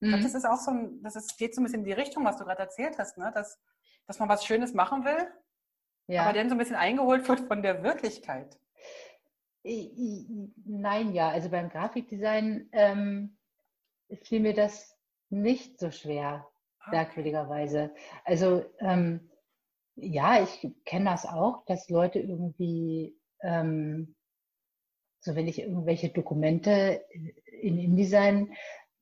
Ich 0.00 0.08
glaube, 0.08 0.18
mhm. 0.18 0.24
das 0.24 0.34
ist 0.34 0.44
auch 0.44 0.58
so 0.58 0.70
ein, 0.70 1.02
das 1.02 1.16
ist, 1.16 1.38
geht 1.38 1.54
so 1.54 1.60
ein 1.60 1.64
bisschen 1.64 1.80
in 1.80 1.86
die 1.86 1.92
Richtung, 1.92 2.24
was 2.24 2.36
du 2.36 2.44
gerade 2.44 2.60
erzählt 2.60 2.98
hast, 2.98 3.16
ne? 3.16 3.30
dass, 3.34 3.58
dass 4.06 4.18
man 4.18 4.28
was 4.28 4.44
Schönes 4.44 4.74
machen 4.74 5.04
will, 5.04 5.26
ja. 6.06 6.24
aber 6.24 6.34
dann 6.34 6.48
so 6.48 6.54
ein 6.54 6.58
bisschen 6.58 6.76
eingeholt 6.76 7.28
wird 7.28 7.40
von 7.40 7.62
der 7.62 7.82
Wirklichkeit. 7.82 8.58
Nein, 10.64 11.12
ja. 11.12 11.30
Also 11.30 11.48
beim 11.48 11.70
Grafikdesign 11.70 12.68
ähm, 12.72 13.36
fiel 14.22 14.40
mir 14.40 14.54
das 14.54 14.96
nicht 15.28 15.80
so 15.80 15.90
schwer, 15.90 16.46
okay. 16.80 16.96
merkwürdigerweise. 16.96 17.92
Also 18.24 18.64
ähm, 18.78 19.30
ja, 19.96 20.42
ich 20.42 20.72
kenne 20.84 21.10
das 21.10 21.26
auch, 21.26 21.64
dass 21.64 21.88
Leute 21.88 22.20
irgendwie, 22.20 23.16
ähm, 23.40 24.14
so 25.20 25.34
wenn 25.34 25.48
ich 25.48 25.58
irgendwelche 25.58 26.10
Dokumente 26.10 27.04
in 27.60 27.78
InDesign 27.78 28.54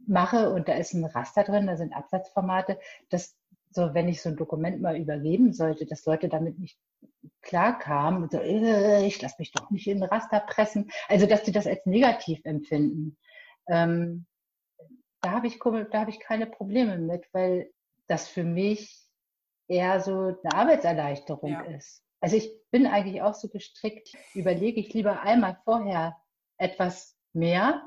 mache 0.06 0.50
und 0.50 0.68
da 0.68 0.74
ist 0.74 0.94
ein 0.94 1.04
Raster 1.04 1.44
drin, 1.44 1.66
da 1.66 1.76
sind 1.76 1.94
Absatzformate, 1.94 2.78
dass 3.10 3.36
so, 3.70 3.92
wenn 3.92 4.08
ich 4.08 4.22
so 4.22 4.28
ein 4.28 4.36
Dokument 4.36 4.80
mal 4.80 4.96
übergeben 4.96 5.52
sollte, 5.52 5.84
dass 5.84 6.06
Leute 6.06 6.28
damit 6.28 6.58
nicht 6.58 6.78
klar 7.42 7.78
kamen 7.78 8.22
und 8.22 8.32
so, 8.32 8.38
äh, 8.38 9.04
ich 9.06 9.20
lasse 9.20 9.36
mich 9.38 9.50
doch 9.50 9.70
nicht 9.70 9.86
in 9.88 10.02
ein 10.02 10.08
Raster 10.08 10.40
pressen. 10.40 10.90
Also, 11.08 11.26
dass 11.26 11.42
die 11.42 11.52
das 11.52 11.66
als 11.66 11.84
negativ 11.84 12.40
empfinden. 12.44 13.16
Ähm, 13.68 14.26
da 15.20 15.32
habe 15.32 15.46
ich, 15.46 15.58
da 15.58 16.00
habe 16.00 16.10
ich 16.10 16.20
keine 16.20 16.46
Probleme 16.46 16.98
mit, 16.98 17.26
weil 17.32 17.70
das 18.06 18.28
für 18.28 18.44
mich 18.44 19.08
eher 19.68 20.00
so 20.00 20.12
eine 20.12 20.54
Arbeitserleichterung 20.54 21.50
ja. 21.50 21.62
ist. 21.62 22.02
Also 22.20 22.36
ich 22.36 22.50
bin 22.70 22.86
eigentlich 22.86 23.22
auch 23.22 23.34
so 23.34 23.48
gestrickt, 23.48 24.12
überlege 24.34 24.80
ich 24.80 24.92
lieber 24.94 25.22
einmal 25.22 25.58
vorher 25.64 26.16
etwas 26.58 27.16
mehr 27.32 27.82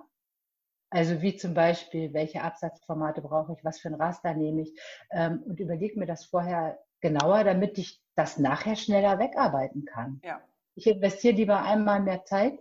also 0.89 1.21
wie 1.21 1.35
zum 1.35 1.53
Beispiel, 1.53 2.13
welche 2.13 2.41
Absatzformate 2.41 3.21
brauche 3.21 3.53
ich, 3.53 3.63
was 3.63 3.79
für 3.79 3.89
ein 3.89 3.95
Raster 3.95 4.33
nehme 4.33 4.61
ich 4.61 4.79
ähm, 5.11 5.43
und 5.45 5.59
überlege 5.59 5.99
mir 5.99 6.05
das 6.05 6.25
vorher 6.25 6.79
genauer, 7.01 7.43
damit 7.43 7.77
ich 7.77 8.01
das 8.15 8.37
nachher 8.37 8.75
schneller 8.75 9.19
wegarbeiten 9.19 9.85
kann. 9.85 10.21
Ja. 10.23 10.41
Ich 10.75 10.87
investiere 10.87 11.35
lieber 11.35 11.61
einmal 11.63 12.01
mehr 12.01 12.23
Zeit 12.25 12.59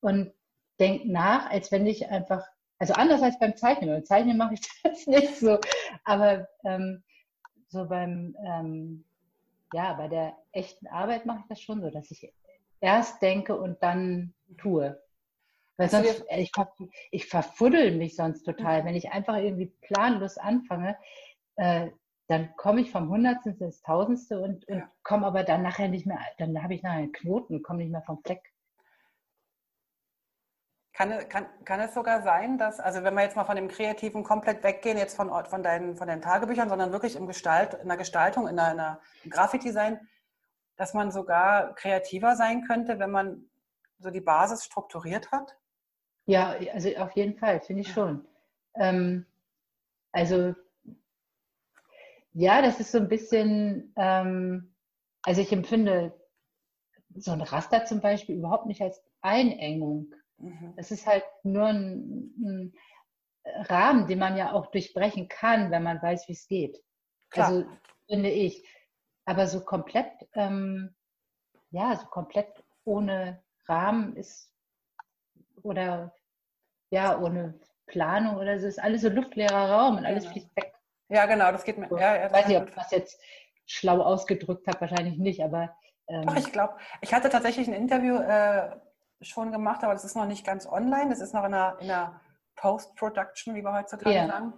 und 0.00 0.32
denke 0.78 1.10
nach, 1.10 1.50
als 1.50 1.70
wenn 1.70 1.86
ich 1.86 2.08
einfach, 2.08 2.46
also 2.78 2.94
anders 2.94 3.22
als 3.22 3.38
beim 3.38 3.56
Zeichnen. 3.56 3.90
Beim 3.90 4.04
Zeichnen 4.04 4.36
mache 4.36 4.54
ich 4.54 4.60
das 4.82 5.06
nicht 5.06 5.36
so, 5.36 5.58
aber 6.04 6.48
ähm, 6.64 7.02
so 7.68 7.86
beim, 7.86 8.36
ähm, 8.44 9.04
ja, 9.72 9.94
bei 9.94 10.08
der 10.08 10.36
echten 10.52 10.86
Arbeit 10.86 11.26
mache 11.26 11.40
ich 11.40 11.48
das 11.48 11.60
schon 11.60 11.80
so, 11.80 11.90
dass 11.90 12.10
ich 12.10 12.32
erst 12.80 13.22
denke 13.22 13.56
und 13.56 13.82
dann 13.82 14.34
tue. 14.58 15.00
Weil 15.76 15.88
sonst, 15.88 16.24
äh, 16.28 16.40
ich, 16.40 16.52
ich 17.10 17.26
verfuddel 17.26 17.96
mich 17.96 18.16
sonst 18.16 18.44
total. 18.44 18.84
Wenn 18.84 18.94
ich 18.94 19.10
einfach 19.12 19.36
irgendwie 19.36 19.72
planlos 19.80 20.38
anfange, 20.38 20.96
äh, 21.56 21.90
dann 22.28 22.54
komme 22.56 22.80
ich 22.80 22.90
vom 22.90 23.08
Hundertsten 23.08 23.58
ins 23.58 23.82
Tausendste 23.82 24.40
und, 24.40 24.66
und 24.68 24.78
ja. 24.78 24.90
komme 25.02 25.26
aber 25.26 25.42
dann 25.44 25.62
nachher 25.62 25.88
nicht 25.88 26.06
mehr, 26.06 26.20
dann 26.38 26.62
habe 26.62 26.74
ich 26.74 26.82
nachher 26.82 26.98
einen 26.98 27.12
Knoten, 27.12 27.62
komme 27.62 27.80
nicht 27.80 27.90
mehr 27.90 28.02
vom 28.02 28.22
Fleck. 28.22 28.52
Kann, 30.94 31.28
kann, 31.28 31.46
kann 31.64 31.80
es 31.80 31.94
sogar 31.94 32.22
sein, 32.22 32.58
dass, 32.58 32.78
also 32.78 33.02
wenn 33.02 33.14
wir 33.14 33.22
jetzt 33.22 33.34
mal 33.34 33.44
von 33.44 33.56
dem 33.56 33.68
Kreativen 33.68 34.24
komplett 34.24 34.62
weggehen, 34.62 34.98
jetzt 34.98 35.16
von, 35.16 35.30
von, 35.46 35.62
deinen, 35.62 35.96
von 35.96 36.06
deinen 36.06 36.20
Tagebüchern, 36.20 36.68
sondern 36.68 36.92
wirklich 36.92 37.16
im 37.16 37.26
Gestalt, 37.26 37.74
in 37.74 37.88
der 37.88 37.96
Gestaltung, 37.96 38.46
in 38.46 38.56
der, 38.56 38.72
in 38.72 38.76
der 38.76 39.00
Grafikdesign, 39.28 40.06
dass 40.76 40.92
man 40.92 41.10
sogar 41.10 41.74
kreativer 41.74 42.36
sein 42.36 42.64
könnte, 42.64 42.98
wenn 42.98 43.10
man 43.10 43.50
so 43.98 44.10
die 44.10 44.20
Basis 44.20 44.64
strukturiert 44.64 45.32
hat? 45.32 45.56
Ja, 46.26 46.56
also 46.72 46.94
auf 46.96 47.12
jeden 47.16 47.36
Fall, 47.36 47.60
finde 47.60 47.82
ich 47.82 47.92
schon. 47.92 48.24
Ähm, 48.74 49.26
also 50.12 50.54
ja, 52.34 52.62
das 52.62 52.80
ist 52.80 52.92
so 52.92 52.98
ein 52.98 53.08
bisschen, 53.08 53.92
ähm, 53.96 54.74
also 55.22 55.40
ich 55.40 55.52
empfinde 55.52 56.18
so 57.14 57.32
ein 57.32 57.42
Raster 57.42 57.84
zum 57.84 58.00
Beispiel 58.00 58.36
überhaupt 58.36 58.66
nicht 58.66 58.80
als 58.80 59.02
Einengung. 59.20 60.14
Mhm. 60.38 60.74
Das 60.76 60.90
ist 60.90 61.06
halt 61.06 61.24
nur 61.42 61.66
ein, 61.66 62.34
ein, 62.38 62.74
Rahmen, 63.44 64.06
den 64.06 64.20
man 64.20 64.36
ja 64.36 64.52
auch 64.52 64.66
durchbrechen 64.70 65.28
kann, 65.28 65.70
wenn 65.70 65.82
man 65.82 66.00
weiß, 66.00 66.28
wie 66.28 66.32
es 66.32 66.46
geht. 66.46 66.82
Klar. 67.30 67.48
Also 67.48 67.66
finde 68.08 68.30
ich. 68.30 68.64
Aber 69.24 69.46
so 69.46 69.64
komplett, 69.64 70.12
ähm, 70.34 70.94
ja, 71.70 71.96
so 71.96 72.06
komplett 72.06 72.48
ohne 72.84 73.42
Rahmen 73.66 74.16
ist 74.16 74.51
oder 75.62 76.14
ja, 76.90 77.18
ohne 77.18 77.54
Planung 77.86 78.36
oder 78.36 78.58
so, 78.58 78.66
ist 78.66 78.82
alles 78.82 79.02
so 79.02 79.08
luftleerer 79.08 79.70
Raum 79.70 79.96
und 79.96 80.06
alles 80.06 80.24
genau. 80.24 80.32
fließt 80.32 80.56
weg. 80.56 80.72
Ja, 81.08 81.26
genau, 81.26 81.52
das 81.52 81.64
geht 81.64 81.78
mir. 81.78 81.88
Ja, 81.90 82.16
ja, 82.16 82.26
ich 82.26 82.32
weiß 82.32 82.46
nicht, 82.46 82.56
ob 82.56 82.68
ich 82.68 82.74
das 82.74 82.90
jetzt 82.90 83.20
schlau 83.66 84.00
ausgedrückt 84.00 84.66
habe, 84.66 84.80
wahrscheinlich 84.80 85.18
nicht, 85.18 85.42
aber. 85.42 85.76
Ähm, 86.08 86.26
Doch, 86.26 86.36
ich 86.36 86.52
glaube, 86.52 86.76
ich 87.00 87.12
hatte 87.12 87.28
tatsächlich 87.28 87.68
ein 87.68 87.74
Interview 87.74 88.16
äh, 88.16 88.70
schon 89.20 89.52
gemacht, 89.52 89.84
aber 89.84 89.92
das 89.92 90.04
ist 90.04 90.16
noch 90.16 90.26
nicht 90.26 90.44
ganz 90.44 90.66
online, 90.66 91.10
das 91.10 91.20
ist 91.20 91.34
noch 91.34 91.44
in 91.44 91.54
einer, 91.54 91.76
in 91.80 91.90
einer 91.90 92.20
Post-Production, 92.56 93.54
wie 93.54 93.62
wir 93.62 93.72
heutzutage 93.72 94.14
ja. 94.14 94.26
sagen. 94.26 94.54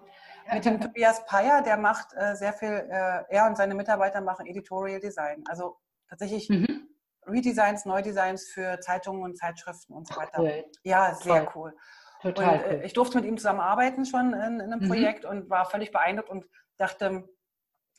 Mit 0.53 0.65
dem 0.65 0.81
Tobias 0.81 1.25
Peyer, 1.25 1.63
der 1.63 1.79
macht 1.79 2.09
äh, 2.15 2.35
sehr 2.37 2.53
viel, 2.53 2.69
äh, 2.69 3.25
er 3.29 3.47
und 3.47 3.57
seine 3.57 3.75
Mitarbeiter 3.75 4.21
machen 4.21 4.47
Editorial 4.47 5.01
Design. 5.01 5.43
Also 5.49 5.77
tatsächlich 6.09 6.49
mhm. 6.51 6.84
Redesigns, 7.35 7.85
Neudesigns 7.85 8.49
für 8.49 8.81
Zeitungen 8.81 9.23
und 9.23 9.37
Zeitschriften 9.37 9.93
und 9.93 10.09
so 10.09 10.17
weiter. 10.17 10.41
Cool. 10.41 10.65
Ja, 10.83 11.15
sehr 11.15 11.45
Toll. 11.45 11.53
cool. 11.55 11.77
Total 12.23 12.59
und, 12.59 12.65
äh, 12.65 12.75
cool. 12.77 12.83
ich 12.85 12.93
durfte 12.95 13.19
mit 13.19 13.27
ihm 13.27 13.37
zusammenarbeiten 13.37 14.07
schon 14.07 14.33
in, 14.33 14.61
in 14.61 14.73
einem 14.73 14.81
mhm. 14.81 14.89
Projekt 14.89 15.25
und 15.25 15.51
war 15.51 15.67
völlig 15.67 15.93
beeindruckt 15.93 16.31
und 16.31 16.47
dachte, 16.79 17.29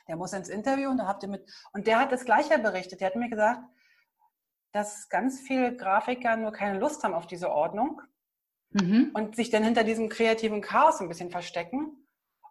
der 0.07 0.15
muss 0.15 0.33
ins 0.33 0.49
Interview 0.49 0.89
und 0.89 0.97
da 0.97 1.07
habt 1.07 1.23
ihr 1.23 1.29
mit. 1.29 1.49
Und 1.73 1.87
der 1.87 1.99
hat 1.99 2.11
das 2.11 2.25
Gleiche 2.25 2.57
berichtet. 2.59 3.01
Der 3.01 3.07
hat 3.07 3.15
mir 3.15 3.29
gesagt, 3.29 3.61
dass 4.71 5.09
ganz 5.09 5.39
viele 5.39 5.75
Grafiker 5.75 6.35
nur 6.37 6.51
keine 6.51 6.79
Lust 6.79 7.03
haben 7.03 7.13
auf 7.13 7.27
diese 7.27 7.51
Ordnung 7.51 8.01
mhm. 8.71 9.11
und 9.13 9.35
sich 9.35 9.49
dann 9.49 9.63
hinter 9.63 9.83
diesem 9.83 10.09
kreativen 10.09 10.61
Chaos 10.61 10.99
ein 10.99 11.07
bisschen 11.07 11.31
verstecken. 11.31 12.07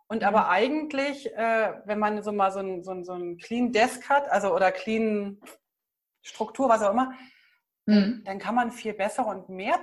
Und 0.08 0.22
mhm. 0.22 0.28
aber 0.28 0.48
eigentlich, 0.48 1.32
äh, 1.34 1.74
wenn 1.84 1.98
man 1.98 2.22
so 2.22 2.32
mal 2.32 2.50
so 2.50 2.60
ein, 2.60 2.82
so, 2.82 2.92
ein, 2.92 3.04
so 3.04 3.12
ein 3.12 3.36
Clean 3.38 3.72
Desk 3.72 4.08
hat, 4.08 4.30
also 4.30 4.54
oder 4.54 4.72
Clean 4.72 5.40
Struktur, 6.24 6.68
was 6.68 6.82
auch 6.82 6.90
immer, 6.90 7.12
mhm. 7.86 8.22
dann 8.24 8.38
kann 8.38 8.54
man 8.54 8.72
viel 8.72 8.94
besser 8.94 9.26
und 9.26 9.48
mehr 9.48 9.78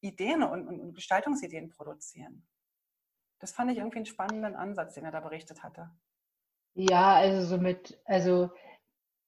Ideen 0.00 0.42
und, 0.42 0.68
und, 0.68 0.80
und 0.80 0.94
Gestaltungsideen 0.94 1.70
produzieren. 1.70 2.46
Das 3.40 3.52
fand 3.52 3.70
ich 3.72 3.78
irgendwie 3.78 3.96
einen 3.96 4.06
spannenden 4.06 4.54
Ansatz, 4.54 4.94
den 4.94 5.04
er 5.04 5.10
da 5.10 5.20
berichtet 5.20 5.62
hatte. 5.62 5.90
Ja, 6.74 7.14
also 7.14 7.46
so 7.46 7.58
mit, 7.60 8.00
also 8.04 8.50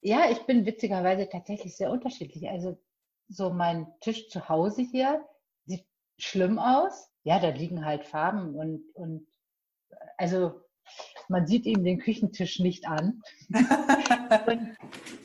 ja, 0.00 0.30
ich 0.30 0.44
bin 0.46 0.66
witzigerweise 0.66 1.28
tatsächlich 1.28 1.76
sehr 1.76 1.90
unterschiedlich. 1.90 2.48
Also 2.48 2.78
so 3.28 3.50
mein 3.50 3.86
Tisch 4.00 4.28
zu 4.28 4.48
Hause 4.48 4.82
hier 4.82 5.26
sieht 5.64 5.86
schlimm 6.18 6.58
aus. 6.58 7.10
Ja, 7.24 7.38
da 7.38 7.48
liegen 7.48 7.84
halt 7.84 8.04
Farben 8.04 8.54
und, 8.56 8.84
und 8.94 9.26
also 10.18 10.60
man 11.28 11.46
sieht 11.46 11.66
ihm 11.66 11.84
den 11.84 11.98
Küchentisch 11.98 12.58
nicht 12.58 12.86
an. 12.86 13.22
und, 14.46 14.76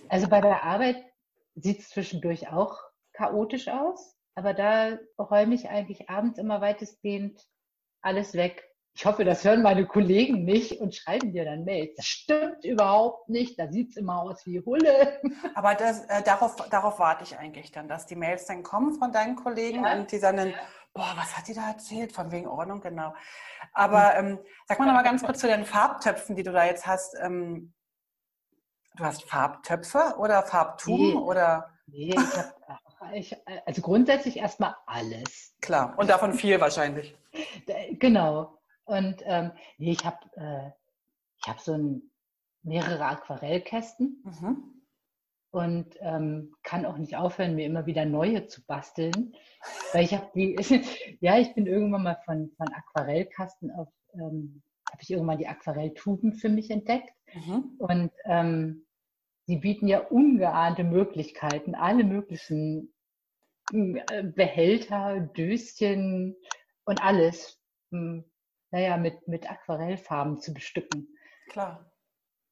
also 0.10 0.28
bei 0.30 0.42
der 0.42 0.64
Arbeit 0.64 1.04
sieht 1.58 1.80
es 1.80 1.90
zwischendurch 1.90 2.50
auch 2.50 2.80
chaotisch 3.14 3.68
aus, 3.68 4.16
aber 4.36 4.54
da 4.54 5.00
räume 5.18 5.56
ich 5.56 5.70
eigentlich 5.70 6.10
abends 6.10 6.38
immer 6.38 6.62
weitestgehend 6.62 7.42
alles 8.02 8.34
weg. 8.34 8.64
Ich 8.96 9.06
hoffe, 9.06 9.26
das 9.26 9.44
hören 9.44 9.62
meine 9.62 9.86
Kollegen 9.86 10.44
nicht 10.44 10.80
und 10.80 10.96
schreiben 10.96 11.32
dir 11.32 11.46
dann 11.46 11.66
Mails. 11.66 11.96
Das 11.98 12.08
stimmt 12.08 12.66
überhaupt 12.66 13.30
nicht. 13.30 13.60
Da 13.60 13.72
sieht 13.72 13.92
es 13.92 13.98
immer 13.98 14.24
aus 14.24 14.44
wie 14.48 14.60
Hulle. 14.60 15.22
Aber 15.56 15.76
das, 15.76 16.06
äh, 16.06 16.24
darauf, 16.24 16.56
darauf 16.70 16.98
warte 16.98 17.24
ich 17.24 17.38
eigentlich 17.38 17.72
dann, 17.72 17.88
dass 17.88 18.08
die 18.08 18.16
Mails 18.16 18.48
dann 18.48 18.64
kommen 18.64 18.94
von 18.94 19.12
deinen 19.12 19.36
Kollegen 19.36 19.84
ja. 19.84 19.94
und 19.94 20.12
die 20.12 20.18
sagen 20.18 20.38
dann, 20.38 20.54
boah, 20.96 21.14
was 21.16 21.38
hat 21.38 21.48
die 21.48 21.54
da 21.54 21.70
erzählt? 21.70 22.12
Von 22.12 22.32
wegen 22.32 22.48
Ordnung, 22.48 22.82
genau. 22.82 23.14
Aber 23.72 24.16
ähm, 24.16 24.40
sag 24.66 24.80
mal 24.80 24.86
noch 24.86 24.94
mal 24.94 25.04
ganz 25.04 25.24
kurz 25.24 25.40
zu 25.40 25.48
den 25.48 25.66
Farbtöpfen, 25.66 26.36
die 26.36 26.44
du 26.44 26.52
da 26.52 26.66
jetzt 26.66 26.88
hast. 26.88 27.16
Ähm, 27.22 27.74
du 28.98 29.04
hast 29.04 29.24
Farbtöpfe 29.24 30.16
oder 30.18 30.44
Farbtuben 30.44 31.10
nee. 31.10 31.16
oder? 31.16 31.70
Nee, 31.88 32.16
ich 33.14 33.32
habe 33.32 33.64
also 33.66 33.82
grundsätzlich 33.82 34.38
erstmal 34.38 34.76
alles. 34.86 35.56
Klar, 35.62 35.96
und 35.98 36.10
davon 36.10 36.34
viel 36.34 36.60
wahrscheinlich. 36.60 37.16
Genau. 38.00 38.58
Und 38.86 39.22
ähm, 39.26 39.52
nee, 39.78 39.92
ich 39.92 40.06
habe 40.06 40.18
äh, 40.36 40.72
hab 41.48 41.60
so 41.60 41.74
ein, 41.74 42.10
mehrere 42.64 43.06
Aquarellkästen 43.06 44.24
mhm. 44.24 44.84
und 45.52 45.96
ähm, 46.00 46.54
kann 46.64 46.86
auch 46.86 46.98
nicht 46.98 47.16
aufhören, 47.16 47.56
mir 47.56 47.66
immer 47.66 47.86
wieder 47.86 48.06
neue 48.06 48.48
zu 48.48 48.66
basteln. 48.66 49.36
Weil 49.94 50.04
ich 50.04 50.14
habe 50.14 50.30
die, 50.36 50.58
ja, 51.22 51.38
ich 51.38 51.54
bin 51.54 51.68
irgendwann 51.68 52.04
mal 52.04 52.18
von, 52.26 52.52
von 52.58 52.68
Aquarellkasten 52.74 53.72
auf, 53.72 53.90
ähm, 54.14 54.62
habe 54.92 55.02
ich 55.02 55.12
irgendwann 55.12 55.38
die 55.38 55.48
Aquarelltuben 55.48 56.34
für 56.34 56.50
mich 56.50 56.72
entdeckt. 56.72 57.14
Mhm. 57.34 57.76
Und 57.78 58.12
ähm, 58.26 58.87
sie 59.48 59.58
bieten 59.58 59.88
ja 59.88 60.00
ungeahnte 60.00 60.84
Möglichkeiten, 60.84 61.74
alle 61.74 62.04
möglichen 62.04 62.94
äh, 63.72 64.24
Behälter, 64.24 65.22
Döschen 65.22 66.36
und 66.86 67.02
alles. 67.02 67.60
Hm, 67.92 68.26
naja, 68.72 68.98
mit, 68.98 69.28
mit 69.28 69.50
Aquarellfarben 69.50 70.40
zu 70.42 70.54
bestücken. 70.54 71.08
Klar. 71.50 71.90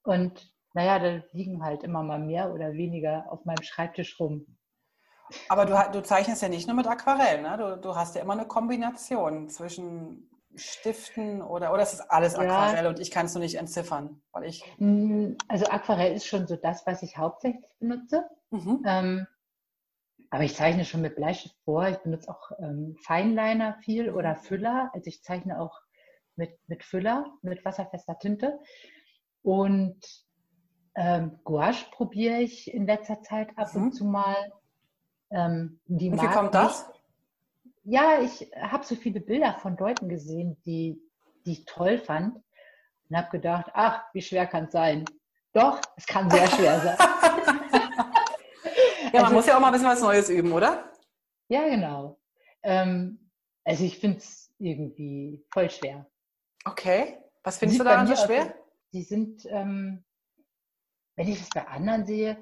Und 0.04 0.54
naja, 0.74 1.00
da 1.00 1.24
liegen 1.34 1.64
halt 1.64 1.84
immer 1.84 2.04
mal 2.04 2.20
mehr 2.20 2.54
oder 2.54 2.74
weniger 2.74 3.26
auf 3.30 3.43
meinem 3.43 3.64
Schreibtisch 3.64 4.20
rum. 4.20 4.58
Aber 5.50 5.66
du, 5.66 5.74
du 5.91 6.04
zeichnest 6.04 6.41
ja 6.41 6.50
nicht 6.50 6.68
nur 6.68 6.76
mit 6.76 6.88
Aquarell, 6.88 7.41
ne? 7.41 7.58
Du, 7.58 7.82
du 7.82 7.96
hast 7.96 8.16
ja 8.16 8.22
immer 8.22 8.34
eine 8.34 8.46
Kombination 8.46 9.50
zwischen 9.50 10.30
Stiften 10.58 11.41
oder, 11.41 11.74
oder 11.74 11.84
ist 11.84 11.93
das 11.93 12.10
alles 12.10 12.36
Aquarell 12.36 12.84
ja. 12.84 12.89
und 12.89 12.99
ich 12.99 13.12
kann 13.12 13.26
es 13.26 13.34
nur 13.34 13.43
nicht 13.43 13.56
entziffern? 13.56 14.22
Weil 14.32 14.45
ich 14.45 14.64
hm, 14.78 15.38
also 15.47 15.66
Aquarell 15.68 16.14
ist 16.14 16.26
schon 16.26 16.47
so 16.47 16.56
das, 16.56 16.86
was 16.86 17.03
ich 17.03 17.18
hauptsächlich 17.18 17.66
benutze. 17.80 18.26
Mhm. 18.51 18.84
Ähm, 18.86 19.28
aber 20.30 20.43
ich 20.43 20.56
zeichne 20.56 20.86
schon 20.86 21.01
mit 21.01 21.16
Bleistift 21.16 21.56
vor. 21.64 21.88
Ich 21.88 21.97
benutze 21.97 22.30
auch 22.30 22.51
ähm, 22.60 22.97
Feinliner 23.03 23.78
viel 23.82 24.10
oder 24.10 24.36
Füller. 24.36 24.89
Also 24.93 25.08
ich 25.08 25.24
zeichne 25.24 25.60
auch 25.60 25.80
mit, 26.36 26.58
mit 26.68 26.84
Füller, 26.84 27.26
mit 27.41 27.64
wasserfester 27.64 28.18
Tinte. 28.20 28.60
Und 29.43 29.99
ähm, 30.95 31.39
Gouache 31.43 31.86
probiere 31.91 32.39
ich 32.39 32.74
in 32.74 32.86
letzter 32.86 33.22
Zeit 33.22 33.49
ab 33.58 33.74
mhm. 33.74 33.84
und 33.84 33.91
zu 33.93 34.06
mal. 34.06 34.36
Ähm, 35.32 35.80
die 35.86 36.10
und 36.10 36.22
wie 36.22 36.28
kommt 36.28 36.53
das? 36.53 36.89
Ja, 37.86 38.19
ich 38.19 38.51
habe 38.59 38.83
so 38.83 38.95
viele 38.95 39.19
Bilder 39.19 39.57
von 39.59 39.77
Leuten 39.77 40.09
gesehen, 40.09 40.57
die, 40.65 40.99
die 41.45 41.51
ich 41.53 41.65
toll 41.65 41.99
fand 41.99 42.36
und 43.09 43.15
habe 43.15 43.29
gedacht, 43.29 43.67
ach, 43.73 44.03
wie 44.13 44.21
schwer 44.21 44.47
kann 44.47 44.65
es 44.65 44.71
sein? 44.71 45.05
Doch, 45.53 45.79
es 45.95 46.05
kann 46.05 46.29
sehr 46.29 46.47
schwer 46.47 46.79
sein. 46.81 46.97
ja, 49.13 49.13
man 49.13 49.23
also, 49.23 49.36
muss 49.36 49.45
ja 49.45 49.55
auch 49.55 49.61
mal 49.61 49.67
ein 49.67 49.73
bisschen 49.73 49.88
was 49.88 50.01
Neues 50.01 50.29
üben, 50.29 50.51
oder? 50.51 50.91
Ja, 51.47 51.69
genau. 51.69 52.19
Ähm, 52.63 53.29
also 53.63 53.83
ich 53.83 53.99
finde 53.99 54.17
es 54.17 54.51
irgendwie 54.57 55.45
voll 55.53 55.69
schwer. 55.69 56.09
Okay. 56.65 57.19
Was 57.43 57.59
findest 57.59 57.79
du 57.79 57.83
daran 57.83 58.07
so 58.07 58.15
schwer? 58.15 58.55
die 58.95 59.03
sind, 59.03 59.45
ähm, 59.49 60.03
wenn 61.15 61.27
ich 61.27 61.39
das 61.39 61.49
bei 61.49 61.67
anderen 61.67 62.05
sehe, 62.05 62.41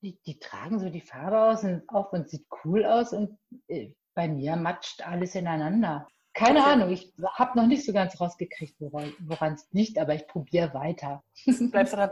die, 0.00 0.18
die, 0.26 0.38
tragen 0.40 0.80
so 0.80 0.88
die 0.88 1.02
Farbe 1.02 1.40
aus 1.40 1.62
und 1.62 1.88
auf 1.88 2.12
und 2.12 2.28
sieht 2.28 2.46
cool 2.64 2.84
aus 2.84 3.12
und 3.12 3.38
äh, 3.68 3.92
bei 4.14 4.28
mir 4.28 4.56
matscht 4.56 5.06
alles 5.06 5.34
ineinander. 5.34 6.06
Keine 6.34 6.60
okay. 6.60 6.70
Ahnung, 6.70 6.90
ich 6.90 7.12
habe 7.34 7.58
noch 7.58 7.66
nicht 7.66 7.84
so 7.84 7.92
ganz 7.92 8.18
rausgekriegt, 8.18 8.76
woran 8.80 9.52
es 9.52 9.68
liegt, 9.72 9.98
aber 9.98 10.14
ich 10.14 10.26
probiere 10.26 10.72
weiter. 10.72 11.22
Bleibst 11.70 11.92
du 11.92 11.98
dran. 11.98 12.10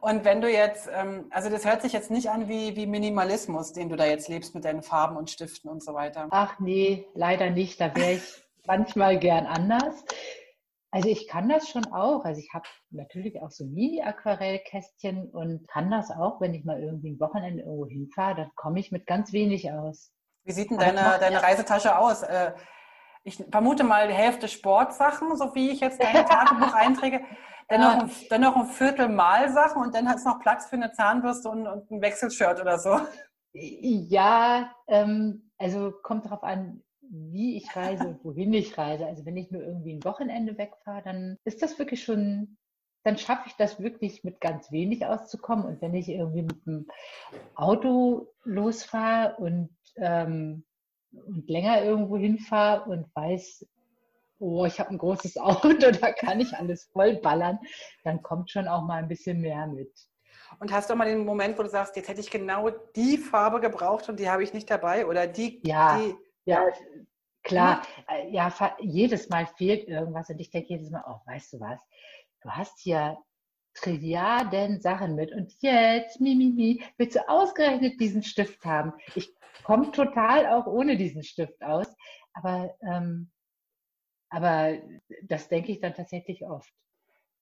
Und 0.00 0.24
wenn 0.26 0.42
du 0.42 0.50
jetzt, 0.50 0.90
ähm, 0.92 1.26
also 1.30 1.48
das 1.48 1.64
hört 1.64 1.80
sich 1.80 1.94
jetzt 1.94 2.10
nicht 2.10 2.28
an 2.28 2.48
wie, 2.48 2.76
wie 2.76 2.86
Minimalismus, 2.86 3.72
den 3.72 3.88
du 3.88 3.96
da 3.96 4.04
jetzt 4.04 4.28
lebst 4.28 4.54
mit 4.54 4.66
deinen 4.66 4.82
Farben 4.82 5.16
und 5.16 5.30
Stiften 5.30 5.70
und 5.70 5.82
so 5.82 5.94
weiter. 5.94 6.28
Ach 6.30 6.60
nee, 6.60 7.06
leider 7.14 7.48
nicht. 7.48 7.80
Da 7.80 7.94
wäre 7.96 8.12
ich 8.12 8.42
manchmal 8.66 9.18
gern 9.18 9.46
anders. 9.46 10.04
Also 10.90 11.08
ich 11.08 11.26
kann 11.26 11.48
das 11.48 11.70
schon 11.70 11.86
auch. 11.86 12.26
Also 12.26 12.40
ich 12.40 12.52
habe 12.52 12.68
natürlich 12.90 13.40
auch 13.40 13.50
so 13.50 13.64
Mini-Aquarellkästchen 13.64 15.30
und 15.30 15.66
kann 15.66 15.90
das 15.90 16.10
auch, 16.10 16.42
wenn 16.42 16.52
ich 16.52 16.66
mal 16.66 16.82
irgendwie 16.82 17.12
ein 17.12 17.20
Wochenende 17.20 17.62
irgendwo 17.62 17.86
hinfahre, 17.86 18.36
dann 18.36 18.50
komme 18.54 18.80
ich 18.80 18.92
mit 18.92 19.06
ganz 19.06 19.32
wenig 19.32 19.72
aus. 19.72 20.12
Wie 20.44 20.52
sieht 20.52 20.70
denn 20.70 20.78
deine, 20.78 21.18
deine 21.20 21.42
Reisetasche 21.42 21.96
aus? 21.96 22.22
Äh, 22.22 22.52
ich 23.24 23.36
vermute 23.50 23.84
mal 23.84 24.08
die 24.08 24.14
Hälfte 24.14 24.48
Sportsachen, 24.48 25.36
so 25.36 25.54
wie 25.54 25.70
ich 25.70 25.80
jetzt 25.80 26.02
dein 26.02 26.26
Tagebuch 26.26 26.74
einträge. 26.74 27.20
Dann 27.68 27.80
noch, 27.80 28.02
ein, 28.02 28.10
dann 28.28 28.40
noch 28.42 28.56
ein 28.56 28.66
Viertel 28.66 29.08
Malsachen 29.08 29.80
und 29.80 29.94
dann 29.94 30.06
hat 30.06 30.16
es 30.16 30.24
noch 30.24 30.40
Platz 30.40 30.66
für 30.66 30.76
eine 30.76 30.92
Zahnbürste 30.92 31.48
und, 31.48 31.66
und 31.66 31.90
ein 31.90 32.02
Wechselshirt 32.02 32.60
oder 32.60 32.78
so. 32.78 33.00
Ja, 33.54 34.74
ähm, 34.88 35.50
also 35.56 35.92
kommt 36.02 36.26
darauf 36.26 36.42
an, 36.42 36.82
wie 37.00 37.56
ich 37.56 37.74
reise 37.74 38.08
und 38.08 38.24
wohin 38.24 38.52
ich 38.52 38.76
reise. 38.76 39.06
Also 39.06 39.24
wenn 39.24 39.36
ich 39.36 39.50
nur 39.50 39.62
irgendwie 39.62 39.94
ein 39.94 40.04
Wochenende 40.04 40.58
wegfahre, 40.58 41.02
dann 41.02 41.38
ist 41.44 41.62
das 41.62 41.78
wirklich 41.78 42.02
schon, 42.04 42.56
dann 43.04 43.16
schaffe 43.16 43.44
ich 43.46 43.54
das 43.56 43.80
wirklich 43.80 44.24
mit 44.24 44.40
ganz 44.40 44.70
wenig 44.72 45.06
auszukommen. 45.06 45.64
Und 45.64 45.80
wenn 45.82 45.94
ich 45.94 46.08
irgendwie 46.08 46.42
mit 46.42 46.66
dem 46.66 46.88
Auto 47.54 48.34
losfahre 48.44 49.36
und, 49.36 49.70
ähm, 49.96 50.64
und 51.12 51.48
länger 51.48 51.82
irgendwo 51.82 52.16
hinfahre 52.16 52.90
und 52.90 53.14
weiß, 53.14 53.66
oh, 54.38 54.64
ich 54.64 54.80
habe 54.80 54.90
ein 54.90 54.98
großes 54.98 55.36
Auto, 55.38 55.72
da 55.72 56.12
kann 56.12 56.40
ich 56.40 56.52
alles 56.54 56.84
vollballern, 56.92 57.58
dann 58.04 58.22
kommt 58.22 58.50
schon 58.50 58.68
auch 58.68 58.82
mal 58.82 59.02
ein 59.02 59.08
bisschen 59.08 59.40
mehr 59.40 59.66
mit. 59.66 59.92
Und 60.58 60.72
hast 60.72 60.90
du 60.90 60.94
mal 60.94 61.06
den 61.06 61.24
Moment, 61.24 61.58
wo 61.58 61.62
du 61.62 61.68
sagst, 61.68 61.96
jetzt 61.96 62.08
hätte 62.08 62.20
ich 62.20 62.30
genau 62.30 62.70
die 62.94 63.16
Farbe 63.16 63.60
gebraucht 63.60 64.08
und 64.08 64.20
die 64.20 64.28
habe 64.28 64.42
ich 64.42 64.52
nicht 64.52 64.70
dabei? 64.70 65.06
Oder 65.06 65.26
die, 65.26 65.60
ja. 65.64 65.98
die 65.98 66.14
ja, 66.44 66.66
klar. 67.42 67.82
Äh, 68.08 68.30
ja, 68.30 68.52
jedes 68.80 69.28
Mal 69.28 69.46
fehlt 69.46 69.88
irgendwas 69.88 70.28
und 70.28 70.38
ich 70.40 70.50
denke 70.50 70.68
jedes 70.68 70.90
Mal, 70.90 71.04
oh, 71.06 71.20
weißt 71.26 71.54
du 71.54 71.60
was? 71.60 71.80
Du 72.42 72.50
hast 72.50 72.78
hier 72.80 73.16
Trilliarden 73.74 74.80
Sachen 74.80 75.14
mit 75.14 75.32
und 75.32 75.54
jetzt, 75.60 76.20
mimimi, 76.20 76.52
mi, 76.52 76.74
mi, 76.74 76.84
willst 76.98 77.16
du 77.16 77.28
ausgerechnet 77.28 78.00
diesen 78.00 78.22
Stift 78.22 78.64
haben? 78.64 78.92
Ich 79.14 79.34
komme 79.64 79.90
total 79.92 80.46
auch 80.46 80.66
ohne 80.66 80.96
diesen 80.96 81.22
Stift 81.22 81.62
aus, 81.62 81.86
aber 82.34 82.74
ähm, 82.82 83.30
aber 84.32 84.78
das 85.24 85.48
denke 85.48 85.72
ich 85.72 85.80
dann 85.80 85.94
tatsächlich 85.94 86.44
oft. 86.44 86.72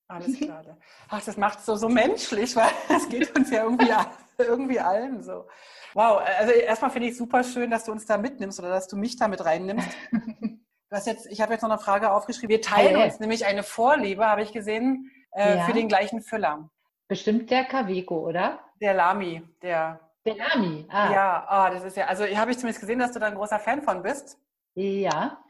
Alles 0.08 0.36
klar. 0.40 0.76
Ach, 1.08 1.24
das 1.24 1.36
macht 1.36 1.60
es 1.60 1.66
so, 1.66 1.76
so 1.76 1.88
menschlich, 1.88 2.56
weil 2.56 2.70
das 2.88 3.08
geht 3.08 3.34
uns 3.36 3.50
ja 3.50 3.62
irgendwie, 3.62 3.92
irgendwie 4.38 4.80
allen 4.80 5.22
so. 5.22 5.46
Wow, 5.94 6.20
also 6.38 6.52
erstmal 6.52 6.90
finde 6.90 7.08
ich 7.08 7.16
super 7.16 7.44
schön, 7.44 7.70
dass 7.70 7.84
du 7.84 7.92
uns 7.92 8.06
da 8.06 8.18
mitnimmst 8.18 8.58
oder 8.58 8.70
dass 8.70 8.88
du 8.88 8.96
mich 8.96 9.16
da 9.16 9.28
mit 9.28 9.44
reinnimmst. 9.44 9.88
Du 10.92 10.96
hast 10.96 11.06
jetzt, 11.06 11.26
ich 11.26 11.40
habe 11.40 11.52
jetzt 11.52 11.62
noch 11.62 11.70
eine 11.70 11.78
Frage 11.78 12.10
aufgeschrieben. 12.10 12.48
Wir 12.48 12.60
teilen 12.60 12.96
hey. 12.96 13.04
uns 13.04 13.20
nämlich 13.20 13.46
eine 13.46 13.62
Vorliebe, 13.62 14.26
habe 14.26 14.42
ich 14.42 14.50
gesehen, 14.52 15.08
äh, 15.32 15.58
ja. 15.58 15.64
für 15.64 15.72
den 15.72 15.88
gleichen 15.88 16.22
Füller. 16.22 16.68
Bestimmt 17.08 17.50
der 17.50 17.64
Kavico, 17.64 18.28
oder? 18.28 18.60
Der 18.80 18.94
Lami, 18.94 19.42
der. 19.62 20.00
Der 20.24 20.36
Lami, 20.36 20.86
ah. 20.90 21.12
Ja, 21.12 21.44
ah, 21.48 21.70
das 21.70 21.82
ist 21.82 21.96
ja, 21.96 22.06
also 22.06 22.24
habe 22.24 22.50
ich 22.50 22.58
zumindest 22.58 22.80
gesehen, 22.80 22.98
dass 22.98 23.12
du 23.12 23.18
da 23.18 23.26
ein 23.26 23.34
großer 23.34 23.58
Fan 23.58 23.82
von 23.82 24.02
bist. 24.02 24.38
Ja. 24.74 25.42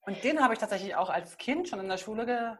Und 0.00 0.22
den 0.24 0.42
habe 0.42 0.54
ich 0.54 0.58
tatsächlich 0.58 0.96
auch 0.96 1.10
als 1.10 1.38
Kind 1.38 1.68
schon 1.68 1.80
in 1.80 1.88
der 1.88 1.96
Schule 1.96 2.26
ge, 2.26 2.56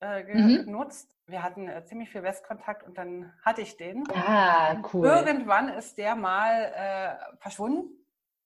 äh, 0.00 0.24
mhm. 0.24 0.64
genutzt. 0.64 1.16
Wir 1.26 1.42
hatten 1.42 1.68
äh, 1.68 1.84
ziemlich 1.84 2.10
viel 2.10 2.22
Westkontakt 2.22 2.82
und 2.82 2.98
dann 2.98 3.32
hatte 3.44 3.60
ich 3.60 3.76
den. 3.76 4.04
Ah, 4.12 4.76
cool. 4.92 5.06
Irgendwann 5.06 5.68
ist 5.68 5.98
der 5.98 6.16
mal 6.16 6.72
äh, 6.74 7.36
verschwunden. 7.40 7.90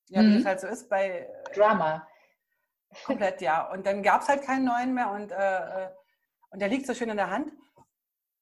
Ja, 0.09 0.23
mhm. 0.23 0.35
wie 0.35 0.39
es 0.39 0.45
halt 0.45 0.61
so 0.61 0.67
ist 0.67 0.89
bei 0.91 1.21
äh, 1.21 1.55
Drama. 1.55 2.07
Komplett, 3.05 3.41
ja. 3.41 3.71
Und 3.71 3.87
dann 3.87 4.03
gab 4.03 4.23
es 4.23 4.29
halt 4.29 4.43
keinen 4.43 4.65
neuen 4.65 4.93
mehr 4.93 5.11
und, 5.11 5.33
äh, 5.33 5.89
und 6.53 6.61
der 6.61 6.69
liegt 6.69 6.87
so 6.87 6.95
schön 6.95 7.11
in 7.11 7.17
der 7.17 7.31
Hand. 7.31 7.53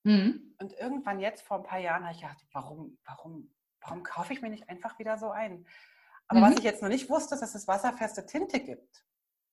Mhm. 0.02 0.54
Und 0.58 0.72
irgendwann 0.74 1.20
jetzt 1.20 1.42
vor 1.42 1.58
ein 1.58 1.62
paar 1.62 1.78
Jahren 1.78 2.04
habe 2.04 2.14
ich 2.14 2.20
gedacht, 2.20 2.44
warum, 2.52 2.98
warum, 3.04 3.50
warum 3.80 4.02
kaufe 4.02 4.32
ich 4.32 4.42
mir 4.42 4.50
nicht 4.50 4.68
einfach 4.68 4.98
wieder 4.98 5.16
so 5.16 5.30
ein? 5.30 5.66
Aber 6.26 6.40
mhm. 6.40 6.44
was 6.44 6.58
ich 6.58 6.64
jetzt 6.64 6.82
noch 6.82 6.88
nicht 6.88 7.08
wusste, 7.08 7.34
ist, 7.34 7.40
dass 7.40 7.54
es 7.54 7.68
wasserfeste 7.68 8.26
Tinte 8.26 8.60
gibt. 8.60 9.04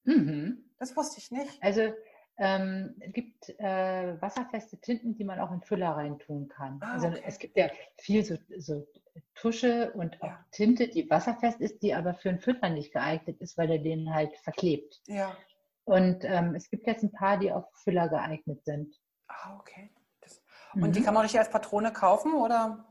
Mhm. 0.03 0.71
Das 0.79 0.95
wusste 0.95 1.19
ich 1.19 1.31
nicht. 1.31 1.61
Also 1.61 1.93
ähm, 2.37 2.95
es 2.99 3.13
gibt 3.13 3.49
äh, 3.59 4.21
wasserfeste 4.21 4.79
Tinten, 4.79 5.15
die 5.15 5.23
man 5.23 5.39
auch 5.39 5.51
in 5.51 5.61
Füller 5.61 5.91
reintun 5.91 6.47
kann. 6.47 6.79
Ah, 6.81 6.93
also 6.93 7.07
es 7.25 7.39
gibt 7.39 7.57
ja 7.57 7.69
viel 7.97 8.23
so, 8.23 8.37
so 8.57 8.87
Tusche 9.33 9.91
und 9.93 10.21
auch 10.21 10.27
ja. 10.27 10.45
Tinte, 10.51 10.87
die 10.87 11.09
wasserfest 11.09 11.59
ist, 11.61 11.81
die 11.81 11.93
aber 11.93 12.13
für 12.13 12.29
einen 12.29 12.39
Füller 12.39 12.69
nicht 12.69 12.93
geeignet 12.93 13.39
ist, 13.41 13.57
weil 13.57 13.71
er 13.71 13.79
den 13.79 14.13
halt 14.13 14.37
verklebt. 14.37 15.01
Ja. 15.07 15.35
Und 15.87 16.25
ähm, 16.25 16.53
es 16.53 16.69
gibt 16.69 16.85
jetzt 16.85 17.01
ein 17.03 17.13
paar, 17.13 17.37
die 17.37 17.53
auch 17.53 17.71
Füller 17.83 18.09
geeignet 18.09 18.65
sind. 18.65 18.93
Ah, 19.29 19.55
okay. 19.57 19.89
Das, 20.19 20.41
und 20.73 20.81
mhm. 20.81 20.91
die 20.91 21.01
kann 21.01 21.13
man 21.13 21.21
richtig 21.21 21.39
als 21.39 21.49
Patrone 21.49 21.93
kaufen, 21.93 22.33
oder? 22.33 22.85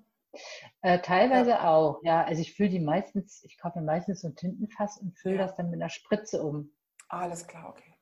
Äh, 0.81 1.01
teilweise 1.01 1.51
ja. 1.51 1.69
auch, 1.69 2.01
ja. 2.03 2.25
Also 2.25 2.41
ich 2.41 2.55
fülle 2.55 2.71
die 2.71 2.81
meistens, 2.81 3.45
ich 3.45 3.59
kaufe 3.59 3.81
mir 3.81 3.85
meistens 3.85 4.23
so 4.23 4.29
ein 4.29 4.35
Tintenfass 4.35 4.97
und 4.97 5.15
fülle 5.19 5.37
ja. 5.37 5.43
das 5.43 5.57
dann 5.57 5.71
mit 5.71 5.79
einer 5.79 5.91
Spritze 5.91 6.43
um. 6.43 6.71
Alles 7.11 7.47
klar, 7.47 7.69
okay. 7.69 7.95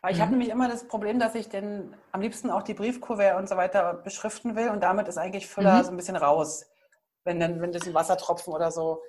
Weil 0.00 0.12
ich 0.12 0.16
mhm. 0.16 0.22
habe 0.22 0.30
nämlich 0.32 0.48
immer 0.48 0.68
das 0.68 0.88
Problem, 0.88 1.18
dass 1.18 1.34
ich 1.34 1.50
denn 1.50 1.94
am 2.10 2.22
liebsten 2.22 2.50
auch 2.50 2.62
die 2.62 2.72
Briefkuvert 2.72 3.36
und 3.36 3.46
so 3.46 3.58
weiter 3.58 3.92
beschriften 3.92 4.56
will 4.56 4.70
und 4.70 4.82
damit 4.82 5.06
ist 5.06 5.18
eigentlich 5.18 5.48
Füller 5.48 5.80
mhm. 5.80 5.84
so 5.84 5.90
ein 5.90 5.98
bisschen 5.98 6.16
raus. 6.16 6.64
Wenn 7.24 7.38
dann, 7.38 7.60
wenn 7.60 7.72
das 7.72 7.86
ein 7.86 7.92
Wassertropfen 7.92 8.54
oder 8.54 8.70
so. 8.70 9.02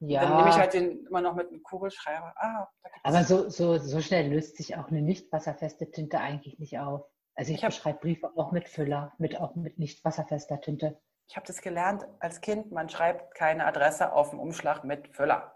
Ja. 0.00 0.22
Dann 0.22 0.36
nehme 0.36 0.50
ich 0.50 0.56
halt 0.56 0.74
den 0.74 1.06
immer 1.06 1.20
noch 1.20 1.34
mit 1.34 1.48
einem 1.48 1.62
Kugelschreiber. 1.62 2.34
Ah, 2.36 2.68
Aber 3.02 3.24
so, 3.24 3.48
so, 3.48 3.78
so 3.78 4.00
schnell 4.00 4.30
löst 4.30 4.56
sich 4.56 4.76
auch 4.76 4.88
eine 4.88 5.02
nicht 5.02 5.32
wasserfeste 5.32 5.90
Tinte 5.90 6.20
eigentlich 6.20 6.58
nicht 6.58 6.78
auf. 6.78 7.06
Also 7.34 7.52
ich, 7.52 7.62
ich 7.62 7.74
schreibe 7.74 8.00
Briefe 8.00 8.30
auch 8.36 8.52
mit 8.52 8.68
Füller, 8.68 9.12
mit 9.18 9.40
auch 9.40 9.54
mit 9.54 9.78
nicht 9.78 10.04
wasserfester 10.04 10.60
Tinte. 10.60 10.98
Ich 11.28 11.36
habe 11.36 11.46
das 11.46 11.60
gelernt 11.60 12.06
als 12.20 12.40
Kind, 12.40 12.70
man 12.72 12.88
schreibt 12.88 13.34
keine 13.34 13.66
Adresse 13.66 14.12
auf 14.12 14.30
dem 14.30 14.38
Umschlag 14.38 14.84
mit 14.84 15.14
Füller. 15.14 15.52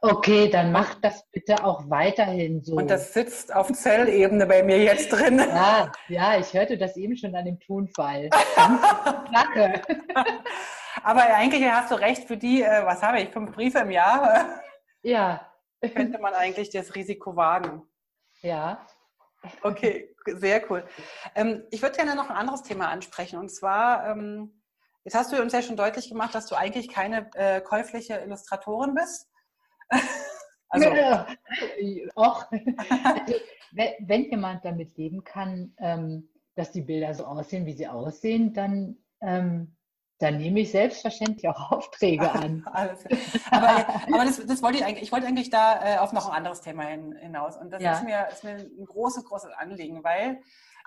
Okay, 0.00 0.48
dann 0.48 0.70
mach 0.70 0.94
das 1.00 1.28
bitte 1.32 1.64
auch 1.64 1.90
weiterhin 1.90 2.62
so. 2.62 2.76
Und 2.76 2.88
das 2.88 3.12
sitzt 3.12 3.52
auf 3.52 3.72
Zellebene 3.72 4.46
bei 4.46 4.62
mir 4.62 4.78
jetzt 4.78 5.08
drin. 5.08 5.38
Ja, 5.38 5.90
ja, 6.06 6.38
ich 6.38 6.52
hörte 6.54 6.78
das 6.78 6.96
eben 6.96 7.16
schon 7.16 7.34
an 7.34 7.46
dem 7.46 7.58
Tonfall. 7.58 8.30
Danke. 8.56 9.82
Aber 11.02 11.22
eigentlich 11.22 11.64
hast 11.70 11.90
du 11.90 11.94
recht, 11.96 12.26
für 12.26 12.36
die, 12.36 12.62
äh, 12.62 12.84
was 12.84 13.02
habe 13.02 13.20
ich, 13.20 13.30
fünf 13.30 13.52
Briefe 13.52 13.78
im 13.78 13.90
Jahr? 13.90 14.62
Ja. 15.02 15.48
Könnte 15.94 16.18
man 16.18 16.34
eigentlich 16.34 16.70
das 16.70 16.96
Risiko 16.96 17.36
wagen. 17.36 17.82
Ja. 18.42 18.84
Okay, 19.62 20.14
sehr 20.26 20.68
cool. 20.70 20.84
Ähm, 21.36 21.62
ich 21.70 21.82
würde 21.82 21.96
gerne 21.96 22.16
noch 22.16 22.28
ein 22.28 22.36
anderes 22.36 22.62
Thema 22.62 22.88
ansprechen. 22.88 23.38
Und 23.38 23.48
zwar, 23.50 24.08
ähm, 24.08 24.60
jetzt 25.04 25.14
hast 25.14 25.32
du 25.32 25.40
uns 25.40 25.52
ja 25.52 25.62
schon 25.62 25.76
deutlich 25.76 26.08
gemacht, 26.08 26.34
dass 26.34 26.46
du 26.46 26.56
eigentlich 26.56 26.88
keine 26.88 27.30
äh, 27.34 27.60
käufliche 27.60 28.14
Illustratorin 28.14 28.94
bist. 28.94 29.30
also, 30.68 30.88
ja, 30.90 31.26
auch, 32.16 32.50
also, 32.50 33.34
wenn 34.00 34.24
jemand 34.24 34.64
damit 34.64 34.96
leben 34.96 35.22
kann, 35.22 35.74
ähm, 35.78 36.28
dass 36.56 36.72
die 36.72 36.82
Bilder 36.82 37.14
so 37.14 37.24
aussehen, 37.24 37.66
wie 37.66 37.72
sie 37.72 37.86
aussehen, 37.86 38.52
dann, 38.52 38.98
dann 40.18 40.38
nehme 40.38 40.60
ich 40.60 40.72
selbstverständlich 40.72 41.48
auch 41.48 41.70
Aufträge 41.72 42.30
an. 42.30 42.64
Aber, 43.50 43.88
aber 44.12 44.24
das, 44.24 44.44
das, 44.44 44.62
wollte 44.62 44.78
ich 44.78 44.84
eigentlich, 44.84 45.04
ich 45.04 45.12
wollte 45.12 45.26
eigentlich 45.26 45.50
da 45.50 45.94
äh, 45.94 45.98
auf 45.98 46.12
noch 46.12 46.28
ein 46.28 46.36
anderes 46.36 46.60
Thema 46.60 46.84
hin, 46.84 47.14
hinaus. 47.20 47.56
Und 47.56 47.70
das 47.70 47.82
ja. 47.82 47.92
ist, 47.92 48.04
mir, 48.04 48.28
ist 48.28 48.44
mir 48.44 48.56
ein 48.56 48.86
großes, 48.86 49.24
großes 49.24 49.52
Anliegen, 49.52 50.02
weil 50.02 50.40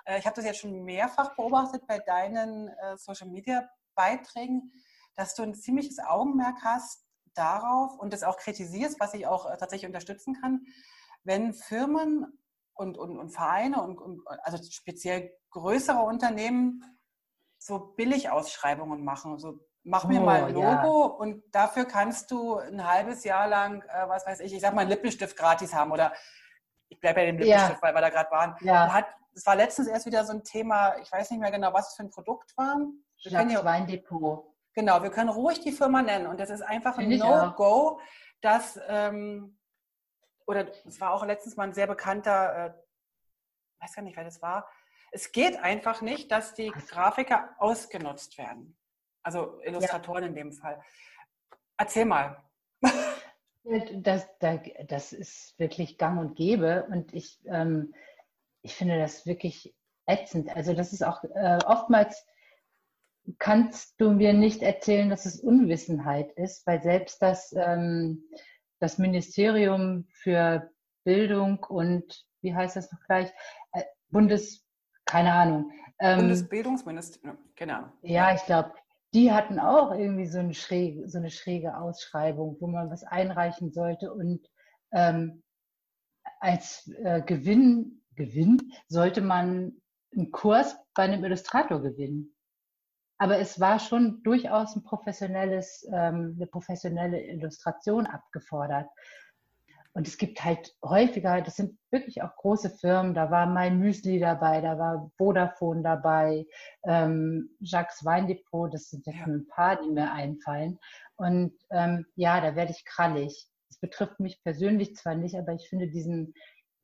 äh, 0.04 0.18
ich 0.18 0.26
habe 0.26 0.36
das 0.36 0.44
jetzt 0.44 0.60
schon 0.60 0.84
mehrfach 0.84 1.34
beobachtet 1.34 1.86
bei 1.86 1.98
deinen 1.98 2.68
äh, 2.68 2.96
Social 2.96 3.28
Media 3.28 3.68
Beiträgen, 3.94 4.72
dass 5.16 5.34
du 5.34 5.42
ein 5.42 5.54
ziemliches 5.54 5.98
Augenmerk 5.98 6.62
hast 6.62 7.04
darauf 7.34 7.98
und 7.98 8.12
das 8.12 8.22
auch 8.22 8.36
kritisierst, 8.36 9.00
was 9.00 9.14
ich 9.14 9.26
auch 9.26 9.46
äh, 9.46 9.56
tatsächlich 9.56 9.86
unterstützen 9.86 10.36
kann, 10.40 10.66
wenn 11.24 11.54
Firmen 11.54 12.38
und, 12.74 12.98
und, 12.98 13.18
und 13.18 13.30
Vereine 13.30 13.82
und, 13.82 13.98
und 13.98 14.22
also 14.42 14.62
speziell 14.70 15.32
größere 15.50 16.00
Unternehmen 16.00 16.82
so 17.64 17.78
Billigausschreibungen 17.96 19.04
machen. 19.04 19.38
So, 19.38 19.60
mach 19.84 20.04
mir 20.04 20.20
oh, 20.20 20.24
mal 20.24 20.44
ein 20.44 20.54
Logo 20.54 20.66
ja. 20.66 21.06
und 21.06 21.42
dafür 21.54 21.84
kannst 21.84 22.30
du 22.30 22.56
ein 22.56 22.86
halbes 22.86 23.24
Jahr 23.24 23.48
lang, 23.48 23.82
äh, 23.82 24.08
was 24.08 24.26
weiß 24.26 24.40
ich, 24.40 24.52
ich 24.52 24.60
sag 24.60 24.74
mal, 24.74 24.82
einen 24.82 24.90
Lippenstift 24.90 25.36
gratis 25.36 25.74
haben 25.74 25.92
oder 25.92 26.12
ich 26.88 27.00
bleibe 27.00 27.20
bei 27.20 27.26
dem 27.26 27.38
Lippenstift, 27.38 27.80
ja. 27.80 27.82
weil 27.82 27.94
wir 27.94 28.00
da 28.00 28.10
gerade 28.10 28.30
waren. 28.30 28.56
Ja. 28.60 28.92
Hat, 28.92 29.06
es 29.34 29.46
war 29.46 29.56
letztens 29.56 29.88
erst 29.88 30.06
wieder 30.06 30.24
so 30.24 30.32
ein 30.32 30.44
Thema, 30.44 30.96
ich 30.98 31.10
weiß 31.10 31.30
nicht 31.30 31.40
mehr 31.40 31.50
genau, 31.50 31.72
was 31.72 31.90
es 31.90 31.94
für 31.94 32.02
ein 32.02 32.10
Produkt 32.10 32.56
war. 32.56 32.78
Jacques 33.18 33.64
Weindepot. 33.64 34.44
Genau, 34.74 35.02
wir 35.02 35.10
können 35.10 35.28
ruhig 35.28 35.60
die 35.60 35.72
Firma 35.72 36.02
nennen 36.02 36.26
und 36.26 36.40
das 36.40 36.50
ist 36.50 36.62
einfach 36.62 36.98
ein 36.98 37.08
No-Go, 37.18 38.00
dass, 38.40 38.80
ähm, 38.88 39.58
oder 40.46 40.66
es 40.86 41.00
war 41.00 41.12
auch 41.12 41.24
letztens 41.24 41.56
mal 41.56 41.64
ein 41.64 41.74
sehr 41.74 41.86
bekannter, 41.86 42.66
äh, 42.66 42.72
weiß 43.80 43.94
gar 43.94 44.02
nicht, 44.02 44.16
wer 44.16 44.24
das 44.24 44.42
war. 44.42 44.66
Es 45.12 45.30
geht 45.30 45.58
einfach 45.58 46.00
nicht, 46.00 46.32
dass 46.32 46.54
die 46.54 46.70
Grafiker 46.70 47.54
ausgenutzt 47.58 48.38
werden. 48.38 48.76
Also 49.22 49.60
Illustratoren 49.62 50.22
ja. 50.22 50.28
in 50.28 50.34
dem 50.34 50.52
Fall. 50.52 50.82
Erzähl 51.76 52.04
mal. 52.04 52.42
Das, 53.94 54.26
das 54.40 55.12
ist 55.12 55.56
wirklich 55.58 55.96
gang 55.96 56.18
und 56.18 56.34
gäbe 56.34 56.88
und 56.90 57.14
ich, 57.14 57.38
ähm, 57.46 57.94
ich 58.62 58.74
finde 58.74 58.98
das 58.98 59.24
wirklich 59.24 59.72
ätzend. 60.06 60.50
Also 60.56 60.74
das 60.74 60.92
ist 60.92 61.04
auch 61.04 61.22
äh, 61.22 61.58
oftmals 61.64 62.26
kannst 63.38 64.00
du 64.00 64.10
mir 64.10 64.32
nicht 64.32 64.62
erzählen, 64.62 65.08
dass 65.08 65.26
es 65.26 65.40
Unwissenheit 65.40 66.32
ist, 66.32 66.66
weil 66.66 66.82
selbst 66.82 67.22
das, 67.22 67.52
ähm, 67.52 68.24
das 68.80 68.98
Ministerium 68.98 70.06
für 70.10 70.70
Bildung 71.04 71.64
und, 71.64 72.24
wie 72.40 72.54
heißt 72.54 72.76
das 72.76 72.90
noch 72.90 73.00
gleich, 73.06 73.30
äh, 73.72 73.82
Bundes, 74.08 74.61
keine 75.04 75.32
Ahnung. 75.32 75.72
Ähm, 75.98 76.18
Bundesbildungsministerium, 76.20 77.38
genau. 77.54 77.84
Ja, 78.02 78.34
ich 78.34 78.44
glaube, 78.44 78.72
die 79.14 79.30
hatten 79.30 79.58
auch 79.58 79.92
irgendwie 79.92 80.26
so 80.26 80.38
eine, 80.38 80.54
schräge, 80.54 81.08
so 81.08 81.18
eine 81.18 81.30
schräge 81.30 81.76
Ausschreibung, 81.76 82.56
wo 82.60 82.66
man 82.66 82.90
was 82.90 83.04
einreichen 83.04 83.72
sollte 83.72 84.12
und 84.12 84.40
ähm, 84.92 85.42
als 86.40 86.90
äh, 87.04 87.22
Gewinn, 87.22 88.02
Gewinn 88.16 88.58
sollte 88.88 89.20
man 89.20 89.72
einen 90.14 90.30
Kurs 90.30 90.76
bei 90.94 91.04
einem 91.04 91.24
Illustrator 91.24 91.80
gewinnen. 91.80 92.34
Aber 93.18 93.38
es 93.38 93.60
war 93.60 93.78
schon 93.78 94.22
durchaus 94.24 94.74
ein 94.74 94.82
professionelles, 94.82 95.86
ähm, 95.92 96.34
eine 96.36 96.46
professionelle 96.46 97.22
Illustration 97.24 98.06
abgefordert. 98.06 98.88
Und 99.94 100.08
es 100.08 100.16
gibt 100.16 100.42
halt 100.42 100.74
häufiger, 100.82 101.42
das 101.42 101.56
sind 101.56 101.78
wirklich 101.90 102.22
auch 102.22 102.34
große 102.36 102.70
Firmen, 102.70 103.12
da 103.14 103.30
war 103.30 103.46
mein 103.46 103.78
Müsli 103.78 104.18
dabei, 104.18 104.62
da 104.62 104.78
war 104.78 105.10
Vodafone 105.18 105.82
dabei, 105.82 106.46
ähm, 106.84 107.50
Jacques 107.60 108.04
Weindepot, 108.04 108.72
das 108.72 108.88
sind 108.88 109.04
ja 109.06 109.12
schon 109.12 109.34
ein 109.34 109.48
paar, 109.48 109.80
die 109.82 109.90
mir 109.90 110.10
einfallen. 110.12 110.78
Und 111.16 111.52
ähm, 111.70 112.06
ja, 112.16 112.40
da 112.40 112.56
werde 112.56 112.72
ich 112.72 112.84
krallig. 112.86 113.48
Das 113.68 113.78
betrifft 113.78 114.18
mich 114.18 114.42
persönlich 114.42 114.96
zwar 114.96 115.14
nicht, 115.14 115.36
aber 115.36 115.52
ich 115.52 115.68
finde 115.68 115.88
diesen, 115.88 116.34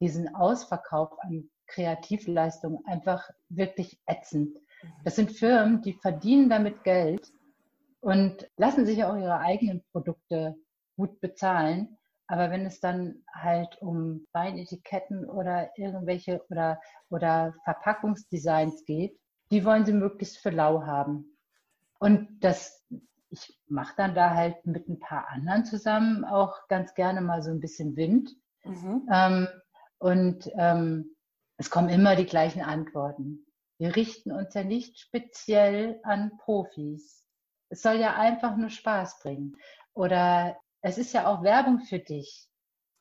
diesen 0.00 0.34
Ausverkauf 0.34 1.10
an 1.20 1.50
Kreativleistungen 1.66 2.84
einfach 2.86 3.28
wirklich 3.48 3.98
ätzend. 4.06 4.58
Das 5.04 5.16
sind 5.16 5.32
Firmen, 5.32 5.82
die 5.82 5.94
verdienen 5.94 6.48
damit 6.48 6.84
Geld 6.84 7.30
und 8.00 8.48
lassen 8.56 8.86
sich 8.86 9.04
auch 9.04 9.16
ihre 9.16 9.38
eigenen 9.38 9.82
Produkte 9.92 10.56
gut 10.96 11.20
bezahlen. 11.20 11.97
Aber 12.28 12.50
wenn 12.50 12.66
es 12.66 12.78
dann 12.80 13.24
halt 13.32 13.80
um 13.80 14.26
Weinetiketten 14.32 15.24
oder 15.28 15.70
irgendwelche 15.76 16.44
oder, 16.50 16.80
oder 17.08 17.54
Verpackungsdesigns 17.64 18.84
geht, 18.84 19.18
die 19.50 19.64
wollen 19.64 19.86
sie 19.86 19.94
möglichst 19.94 20.38
für 20.38 20.50
lau 20.50 20.82
haben. 20.82 21.38
Und 21.98 22.28
das, 22.40 22.86
ich 23.30 23.58
mache 23.66 23.94
dann 23.96 24.14
da 24.14 24.34
halt 24.34 24.64
mit 24.66 24.88
ein 24.88 25.00
paar 25.00 25.28
anderen 25.28 25.64
zusammen 25.64 26.24
auch 26.24 26.68
ganz 26.68 26.94
gerne 26.94 27.22
mal 27.22 27.42
so 27.42 27.50
ein 27.50 27.60
bisschen 27.60 27.96
Wind. 27.96 28.30
Mhm. 28.64 29.08
Ähm, 29.10 29.48
und 29.98 30.50
ähm, 30.56 31.16
es 31.56 31.70
kommen 31.70 31.88
immer 31.88 32.14
die 32.14 32.26
gleichen 32.26 32.60
Antworten. 32.62 33.46
Wir 33.78 33.96
richten 33.96 34.32
uns 34.32 34.52
ja 34.54 34.64
nicht 34.64 34.98
speziell 34.98 35.98
an 36.02 36.36
Profis. 36.38 37.24
Es 37.70 37.80
soll 37.80 37.96
ja 37.96 38.16
einfach 38.16 38.56
nur 38.56 38.70
Spaß 38.70 39.20
bringen. 39.20 39.56
Oder 39.94 40.56
es 40.82 40.98
ist 40.98 41.12
ja 41.12 41.26
auch 41.26 41.42
Werbung 41.42 41.80
für 41.80 41.98
dich. 41.98 42.48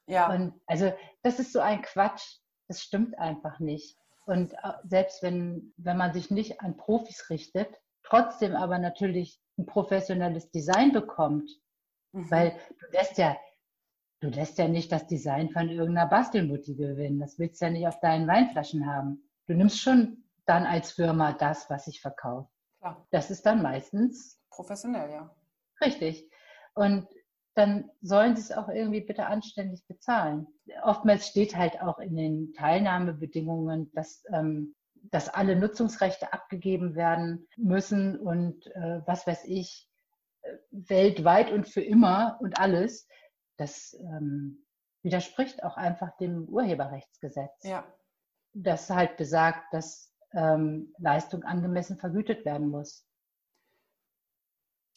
Ja. 0.08 0.34
Und 0.34 0.54
also 0.66 0.94
das 1.22 1.40
ist 1.40 1.54
so 1.54 1.60
ein 1.60 1.82
Quatsch. 1.82 2.40
Das 2.68 2.82
stimmt 2.82 3.18
einfach 3.18 3.60
nicht. 3.60 3.98
Und 4.26 4.54
äh, 4.54 4.74
selbst 4.84 5.24
wenn, 5.24 5.74
wenn 5.78 5.98
man 5.98 6.14
sich 6.14 6.32
nicht 6.32 6.62
an 6.62 6.78
Profis 6.78 7.30
richtet, 7.30 7.70
trotzdem 8.04 8.56
aber 8.56 8.80
natürlich 8.80 9.40
ein 9.58 9.66
professionelles 9.66 10.52
Design 10.52 10.92
bekommt, 10.92 11.50
mhm. 12.12 12.30
weil 12.30 12.60
du 12.80 12.86
lässt 12.92 13.18
ja, 13.18 13.38
du 14.20 14.30
lässt 14.30 14.58
ja 14.58 14.68
nicht 14.68 14.92
das 14.92 15.08
Design 15.08 15.50
von 15.50 15.70
irgendeiner 15.70 16.10
Bastelmutti 16.10 16.76
gewinnen. 16.76 17.20
Das 17.20 17.40
willst 17.40 17.62
du 17.62 17.66
ja 17.66 17.72
nicht 17.72 17.88
auf 17.88 18.00
deinen 18.00 18.28
Weinflaschen 18.28 18.86
haben. 18.86 19.30
Du 19.46 19.54
nimmst 19.54 19.80
schon 19.80 20.24
dann 20.46 20.66
als 20.66 20.92
Firma 20.92 21.34
das, 21.34 21.70
was 21.70 21.88
ich 21.88 22.02
verkaufe. 22.02 22.50
Das 23.12 23.32
ist 23.32 23.46
dann 23.46 23.62
meistens 23.62 24.40
professionell, 24.50 25.12
ja. 25.12 25.36
Richtig. 25.82 26.30
Und 26.74 27.08
dann 27.58 27.90
sollen 28.02 28.36
sie 28.36 28.44
es 28.44 28.52
auch 28.52 28.70
irgendwie 28.70 29.02
bitte 29.02 29.26
anständig 29.26 29.84
bezahlen. 29.88 30.46
Oftmals 30.84 31.28
steht 31.28 31.56
halt 31.56 31.82
auch 31.82 31.98
in 31.98 32.16
den 32.16 32.54
Teilnahmebedingungen, 32.54 33.92
dass, 33.94 34.24
ähm, 34.32 34.76
dass 34.94 35.28
alle 35.28 35.56
Nutzungsrechte 35.56 36.34
abgegeben 36.34 36.94
werden 36.94 37.48
müssen 37.58 38.20
und 38.20 38.68
äh, 38.76 39.02
was 39.08 39.26
weiß 39.26 39.46
ich, 39.46 39.90
äh, 40.44 40.54
weltweit 40.70 41.52
und 41.52 41.68
für 41.68 41.82
immer 41.82 42.38
und 42.42 42.60
alles. 42.60 43.08
Das 43.58 43.98
ähm, 44.02 44.64
widerspricht 45.02 45.64
auch 45.64 45.78
einfach 45.78 46.16
dem 46.18 46.48
Urheberrechtsgesetz. 46.48 47.64
Ja. 47.64 47.92
Das 48.54 48.92
halt 48.92 49.18
besagt, 49.18 49.74
dass 49.74 50.14
ähm, 50.34 50.94
Leistung 51.00 51.44
angemessen 51.44 51.98
vergütet 51.98 52.46
werden 52.46 52.70
muss. 52.70 53.07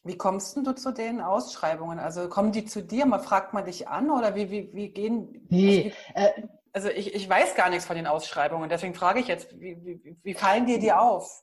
Wie 0.03 0.17
kommst 0.17 0.57
du 0.57 0.73
zu 0.73 0.93
den 0.93 1.21
Ausschreibungen? 1.21 1.99
Also 1.99 2.29
kommen 2.29 2.53
die 2.53 2.65
zu 2.65 2.83
dir, 2.83 3.05
man 3.05 3.21
fragt 3.21 3.53
man 3.53 3.67
dich 3.67 3.89
an 3.89 4.11
oder 4.11 4.35
wie, 4.35 4.51
wie, 4.51 4.73
wie 4.73 4.89
gehen? 4.89 5.47
Nee, 5.51 5.93
also, 6.15 6.39
wie, 6.39 6.43
äh, 6.43 6.49
also 6.73 6.89
ich, 6.89 7.15
ich 7.15 7.29
weiß 7.29 7.55
gar 7.55 7.69
nichts 7.69 7.85
von 7.85 7.97
den 7.97 8.07
Ausschreibungen, 8.07 8.71
deswegen 8.71 8.95
frage 8.95 9.21
ich 9.21 9.29
jetzt, 9.29 9.61
wie, 9.61 9.85
wie, 9.85 10.17
wie 10.23 10.35
fallen 10.35 10.67
dir 10.67 10.79
die 10.79 10.93
auf? 10.93 11.43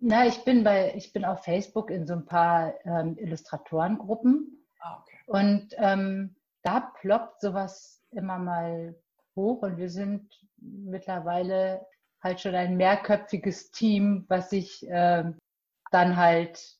Na, 0.00 0.26
ich 0.26 0.44
bin 0.44 0.64
bei, 0.64 0.94
ich 0.96 1.12
bin 1.12 1.24
auf 1.24 1.44
Facebook 1.44 1.90
in 1.90 2.06
so 2.06 2.14
ein 2.14 2.26
paar 2.26 2.74
ähm, 2.84 3.16
Illustratorengruppen 3.18 4.66
ah, 4.80 4.98
okay. 5.00 5.18
und 5.26 5.68
ähm, 5.76 6.34
da 6.62 6.80
ploppt 6.80 7.40
sowas 7.40 8.02
immer 8.10 8.38
mal 8.38 8.96
hoch 9.36 9.62
und 9.62 9.76
wir 9.76 9.90
sind 9.90 10.28
mittlerweile 10.56 11.86
halt 12.20 12.40
schon 12.40 12.54
ein 12.54 12.76
mehrköpfiges 12.76 13.70
Team, 13.70 14.24
was 14.28 14.50
sich 14.50 14.88
äh, 14.88 15.24
dann 15.90 16.16
halt 16.16 16.78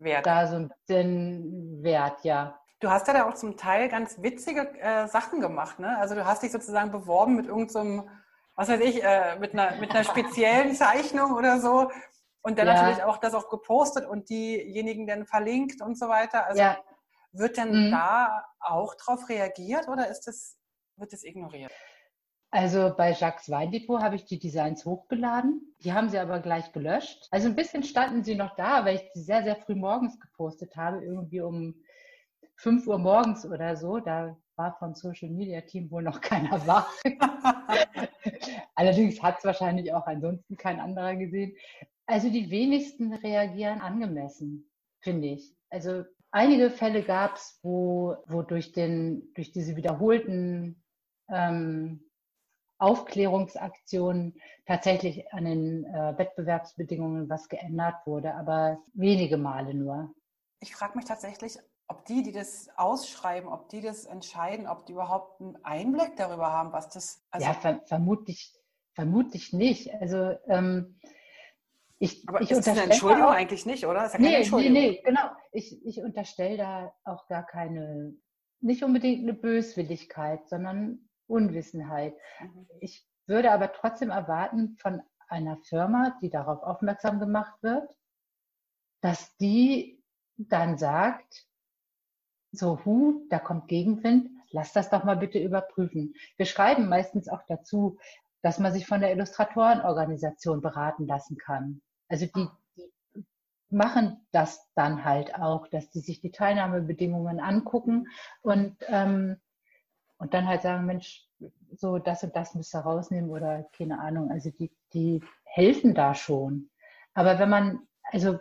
Wert. 0.00 0.26
da 0.26 0.46
so 0.46 0.56
ein 0.56 0.68
bisschen 0.68 1.82
wert, 1.82 2.24
ja. 2.24 2.58
Du 2.80 2.90
hast 2.90 3.06
ja 3.06 3.12
da 3.12 3.28
auch 3.28 3.34
zum 3.34 3.56
Teil 3.56 3.88
ganz 3.88 4.22
witzige 4.22 4.74
äh, 4.80 5.06
Sachen 5.06 5.40
gemacht, 5.40 5.78
ne? 5.78 5.98
Also 5.98 6.14
du 6.14 6.24
hast 6.24 6.42
dich 6.42 6.50
sozusagen 6.50 6.90
beworben 6.90 7.36
mit 7.36 7.46
irgendeinem, 7.46 7.98
so 7.98 8.08
was 8.54 8.68
weiß 8.68 8.80
ich, 8.80 9.04
äh, 9.04 9.38
mit, 9.38 9.52
einer, 9.52 9.76
mit 9.76 9.90
einer 9.90 10.04
speziellen 10.04 10.74
Zeichnung 10.74 11.32
oder 11.32 11.60
so. 11.60 11.90
Und 12.42 12.58
dann 12.58 12.66
ja. 12.66 12.74
natürlich 12.74 13.02
auch 13.04 13.18
das 13.18 13.34
auch 13.34 13.50
gepostet 13.50 14.06
und 14.06 14.30
diejenigen 14.30 15.06
dann 15.06 15.26
verlinkt 15.26 15.82
und 15.82 15.98
so 15.98 16.08
weiter. 16.08 16.46
Also 16.46 16.62
ja. 16.62 16.78
wird 17.32 17.58
denn 17.58 17.88
mhm. 17.88 17.90
da 17.90 18.46
auch 18.58 18.94
drauf 18.94 19.28
reagiert 19.28 19.88
oder 19.88 20.08
ist 20.08 20.22
das, 20.22 20.56
wird 20.96 21.12
das 21.12 21.22
ignoriert? 21.22 21.72
Also 22.52 22.92
bei 22.96 23.12
Jacques 23.12 23.48
Weindepot 23.48 24.02
habe 24.02 24.16
ich 24.16 24.24
die 24.24 24.40
Designs 24.40 24.84
hochgeladen. 24.84 25.74
Die 25.84 25.92
haben 25.92 26.08
sie 26.08 26.18
aber 26.18 26.40
gleich 26.40 26.72
gelöscht. 26.72 27.28
Also 27.30 27.48
ein 27.48 27.54
bisschen 27.54 27.84
standen 27.84 28.24
sie 28.24 28.34
noch 28.34 28.56
da, 28.56 28.84
weil 28.84 28.96
ich 28.96 29.02
sie 29.14 29.22
sehr, 29.22 29.44
sehr 29.44 29.54
früh 29.56 29.76
morgens 29.76 30.18
gepostet 30.18 30.76
habe, 30.76 31.04
irgendwie 31.04 31.40
um 31.40 31.76
5 32.56 32.86
Uhr 32.88 32.98
morgens 32.98 33.46
oder 33.46 33.76
so. 33.76 34.00
Da 34.00 34.36
war 34.56 34.76
vom 34.78 34.94
Social 34.94 35.30
Media 35.30 35.60
Team 35.60 35.90
wohl 35.92 36.02
noch 36.02 36.20
keiner 36.20 36.66
wach. 36.66 36.92
Allerdings 38.74 39.22
hat 39.22 39.38
es 39.38 39.44
wahrscheinlich 39.44 39.94
auch 39.94 40.06
ansonsten 40.06 40.56
kein 40.56 40.80
anderer 40.80 41.14
gesehen. 41.14 41.54
Also 42.06 42.30
die 42.30 42.50
wenigsten 42.50 43.12
reagieren 43.12 43.80
angemessen, 43.80 44.68
finde 45.00 45.28
ich. 45.28 45.54
Also 45.70 46.02
einige 46.32 46.70
Fälle 46.70 47.04
gab 47.04 47.36
es, 47.36 47.60
wo, 47.62 48.16
wo 48.26 48.42
durch, 48.42 48.72
den, 48.72 49.32
durch 49.34 49.52
diese 49.52 49.76
wiederholten 49.76 50.82
ähm, 51.28 52.09
Aufklärungsaktionen 52.80 54.34
tatsächlich 54.66 55.32
an 55.32 55.44
den 55.44 55.84
äh, 55.84 56.18
Wettbewerbsbedingungen 56.18 57.28
was 57.28 57.48
geändert 57.48 57.96
wurde, 58.06 58.34
aber 58.34 58.78
wenige 58.94 59.36
Male 59.36 59.74
nur. 59.74 60.14
Ich 60.60 60.74
frage 60.74 60.96
mich 60.96 61.04
tatsächlich, 61.04 61.58
ob 61.88 62.04
die, 62.06 62.22
die 62.22 62.32
das 62.32 62.68
ausschreiben, 62.76 63.48
ob 63.48 63.68
die 63.68 63.80
das 63.80 64.06
entscheiden, 64.06 64.66
ob 64.66 64.86
die 64.86 64.92
überhaupt 64.92 65.40
einen 65.40 65.56
Einblick 65.64 66.16
darüber 66.16 66.52
haben, 66.52 66.72
was 66.72 66.88
das. 66.88 67.22
Also 67.30 67.46
ja, 67.46 67.54
ver 67.54 67.82
vermutlich, 67.86 68.54
vermutlich 68.94 69.52
nicht. 69.52 69.92
Also 69.94 70.36
ähm, 70.48 70.98
ich, 71.98 72.26
aber 72.28 72.40
ich 72.40 72.50
ist 72.50 72.66
das 72.66 72.68
eine 72.68 72.84
Entschuldigung 72.84 73.28
auch, 73.28 73.34
eigentlich 73.34 73.66
nicht, 73.66 73.86
oder? 73.86 74.06
Ist 74.06 74.14
ja 74.14 74.20
nee, 74.20 74.48
nee, 74.50 74.70
nee, 74.70 75.02
genau. 75.04 75.30
Ich, 75.52 75.84
ich 75.84 76.00
unterstelle 76.00 76.56
da 76.56 76.94
auch 77.04 77.26
gar 77.26 77.44
keine, 77.44 78.14
nicht 78.60 78.82
unbedingt 78.82 79.22
eine 79.22 79.34
Böswilligkeit, 79.34 80.48
sondern 80.48 81.09
Unwissenheit. 81.30 82.14
Mhm. 82.40 82.66
Ich 82.80 83.06
würde 83.26 83.52
aber 83.52 83.72
trotzdem 83.72 84.10
erwarten 84.10 84.76
von 84.80 85.02
einer 85.28 85.56
Firma, 85.58 86.18
die 86.20 86.30
darauf 86.30 86.62
aufmerksam 86.62 87.20
gemacht 87.20 87.54
wird, 87.62 87.96
dass 89.00 89.36
die 89.36 90.02
dann 90.36 90.78
sagt, 90.78 91.46
so, 92.52 92.84
hu, 92.84 93.26
da 93.30 93.38
kommt 93.38 93.68
Gegenwind, 93.68 94.28
lass 94.50 94.72
das 94.72 94.90
doch 94.90 95.04
mal 95.04 95.16
bitte 95.16 95.38
überprüfen. 95.38 96.14
Wir 96.36 96.46
schreiben 96.46 96.88
meistens 96.88 97.28
auch 97.28 97.42
dazu, 97.46 97.98
dass 98.42 98.58
man 98.58 98.72
sich 98.72 98.86
von 98.86 99.00
der 99.00 99.12
Illustratorenorganisation 99.12 100.60
beraten 100.60 101.06
lassen 101.06 101.36
kann. 101.36 101.80
Also 102.08 102.26
die, 102.26 102.48
die 102.76 102.92
machen 103.68 104.26
das 104.32 104.68
dann 104.74 105.04
halt 105.04 105.34
auch, 105.36 105.68
dass 105.68 105.90
die 105.90 106.00
sich 106.00 106.20
die 106.20 106.32
Teilnahmebedingungen 106.32 107.38
angucken 107.38 108.08
und 108.42 108.76
ähm, 108.88 109.40
und 110.20 110.34
dann 110.34 110.46
halt 110.46 110.62
sagen, 110.62 110.84
Mensch, 110.84 111.26
so 111.72 111.98
das 111.98 112.22
und 112.22 112.36
das 112.36 112.54
müsst 112.54 112.74
ihr 112.74 112.80
rausnehmen 112.80 113.30
oder 113.30 113.64
keine 113.72 114.00
Ahnung. 114.00 114.30
Also 114.30 114.50
die, 114.50 114.70
die 114.92 115.24
helfen 115.44 115.94
da 115.94 116.14
schon. 116.14 116.70
Aber 117.14 117.38
wenn 117.38 117.48
man, 117.48 117.88
also 118.04 118.38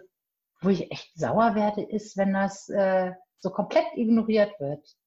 wo 0.61 0.69
ich 0.69 0.91
echt 0.91 1.17
sauer 1.17 1.55
werde, 1.55 1.81
ist, 1.81 2.17
wenn 2.17 2.33
das 2.33 2.67
äh, 2.67 3.13
so 3.39 3.49
komplett 3.49 3.85
ignoriert 3.95 4.59
wird 4.59 4.97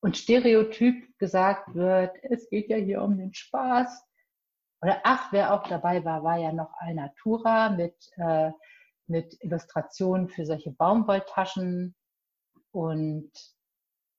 und 0.00 0.16
stereotyp 0.16 1.18
gesagt 1.18 1.74
wird, 1.74 2.16
es 2.22 2.48
geht 2.48 2.70
ja 2.70 2.76
hier 2.76 3.02
um 3.02 3.18
den 3.18 3.34
Spaß. 3.34 4.04
Oder 4.82 5.00
ach, 5.02 5.32
wer 5.32 5.54
auch 5.54 5.66
dabei 5.66 6.04
war, 6.04 6.22
war 6.22 6.38
ja 6.38 6.52
noch 6.52 6.72
Alnatura 6.78 7.70
mit, 7.70 7.96
äh, 8.16 8.52
mit 9.08 9.36
Illustrationen 9.40 10.28
für 10.28 10.46
solche 10.46 10.70
Baumwolltaschen 10.70 11.96
und 12.70 13.32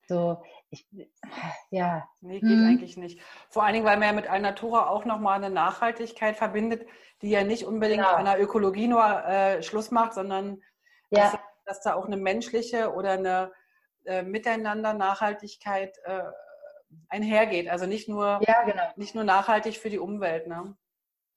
so, 0.07 0.41
ich, 0.69 0.87
ja. 1.69 2.07
Nee, 2.21 2.39
geht 2.39 2.49
hm. 2.49 2.67
eigentlich 2.67 2.97
nicht. 2.97 3.21
Vor 3.49 3.63
allen 3.63 3.73
Dingen, 3.73 3.85
weil 3.85 3.97
man 3.97 4.07
ja 4.07 4.13
mit 4.13 4.29
Alnatura 4.29 4.89
auch 4.89 5.05
nochmal 5.05 5.35
eine 5.35 5.49
Nachhaltigkeit 5.49 6.35
verbindet, 6.35 6.87
die 7.21 7.29
ja 7.29 7.43
nicht 7.43 7.65
unbedingt 7.65 8.03
genau. 8.03 8.15
an 8.15 8.25
der 8.25 8.41
Ökologie 8.41 8.87
nur 8.87 9.03
äh, 9.03 9.63
Schluss 9.63 9.91
macht, 9.91 10.13
sondern 10.13 10.61
ja. 11.09 11.31
dass, 11.31 11.39
dass, 11.65 11.81
da 11.81 11.95
auch 11.95 12.05
eine 12.05 12.17
menschliche 12.17 12.93
oder 12.93 13.11
eine 13.11 13.51
äh, 14.05 14.23
Miteinander-Nachhaltigkeit 14.23 15.97
äh, 16.03 16.23
einhergeht. 17.09 17.69
Also 17.69 17.85
nicht 17.85 18.07
nur, 18.07 18.39
ja, 18.47 18.63
genau. 18.63 18.83
nicht 18.95 19.15
nur 19.15 19.23
nachhaltig 19.23 19.77
für 19.77 19.89
die 19.89 19.99
Umwelt. 19.99 20.47
Ne? 20.47 20.75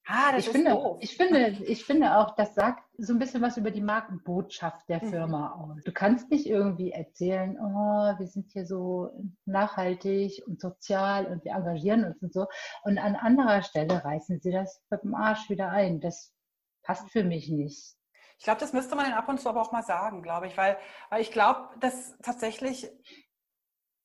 Ah, 0.06 0.32
das 0.32 0.40
ich 0.40 0.46
ist 0.46 0.52
finde, 0.52 0.70
doof. 0.72 0.98
Ich 1.00 1.16
finde, 1.16 1.48
ich 1.64 1.84
finde 1.84 2.16
auch, 2.16 2.34
das 2.34 2.54
sagt 2.54 2.82
so 3.00 3.12
ein 3.12 3.18
bisschen 3.18 3.42
was 3.42 3.56
über 3.56 3.70
die 3.70 3.80
Markenbotschaft 3.80 4.88
der 4.88 5.02
mhm. 5.02 5.10
Firma 5.10 5.54
mhm. 5.54 5.70
aus. 5.72 5.82
Du 5.84 5.92
kannst 5.92 6.30
nicht 6.30 6.46
irgendwie 6.46 6.92
erzählen, 6.92 7.58
oh, 7.58 8.18
wir 8.18 8.26
sind 8.26 8.50
hier 8.52 8.66
so 8.66 9.10
nachhaltig 9.46 10.42
und 10.46 10.60
sozial 10.60 11.26
und 11.26 11.44
wir 11.44 11.52
engagieren 11.52 12.04
uns 12.04 12.22
und 12.22 12.32
so. 12.32 12.46
Und 12.82 12.98
an 12.98 13.16
anderer 13.16 13.62
Stelle 13.62 14.04
reißen 14.04 14.40
sie 14.40 14.50
das 14.50 14.82
mit 14.90 15.02
dem 15.02 15.14
Arsch 15.14 15.48
wieder 15.48 15.70
ein. 15.70 16.00
Das 16.00 16.34
passt 16.82 17.10
für 17.10 17.24
mich 17.24 17.48
nicht. 17.48 17.96
Ich 18.38 18.44
glaube, 18.44 18.60
das 18.60 18.72
müsste 18.72 18.96
man 18.96 19.12
ab 19.12 19.28
und 19.28 19.40
zu 19.40 19.48
aber 19.48 19.60
auch 19.60 19.72
mal 19.72 19.82
sagen, 19.82 20.22
glaube 20.22 20.46
ich, 20.46 20.56
weil, 20.56 20.78
weil 21.10 21.20
ich 21.20 21.30
glaube, 21.30 21.68
dass 21.80 22.16
tatsächlich 22.22 22.90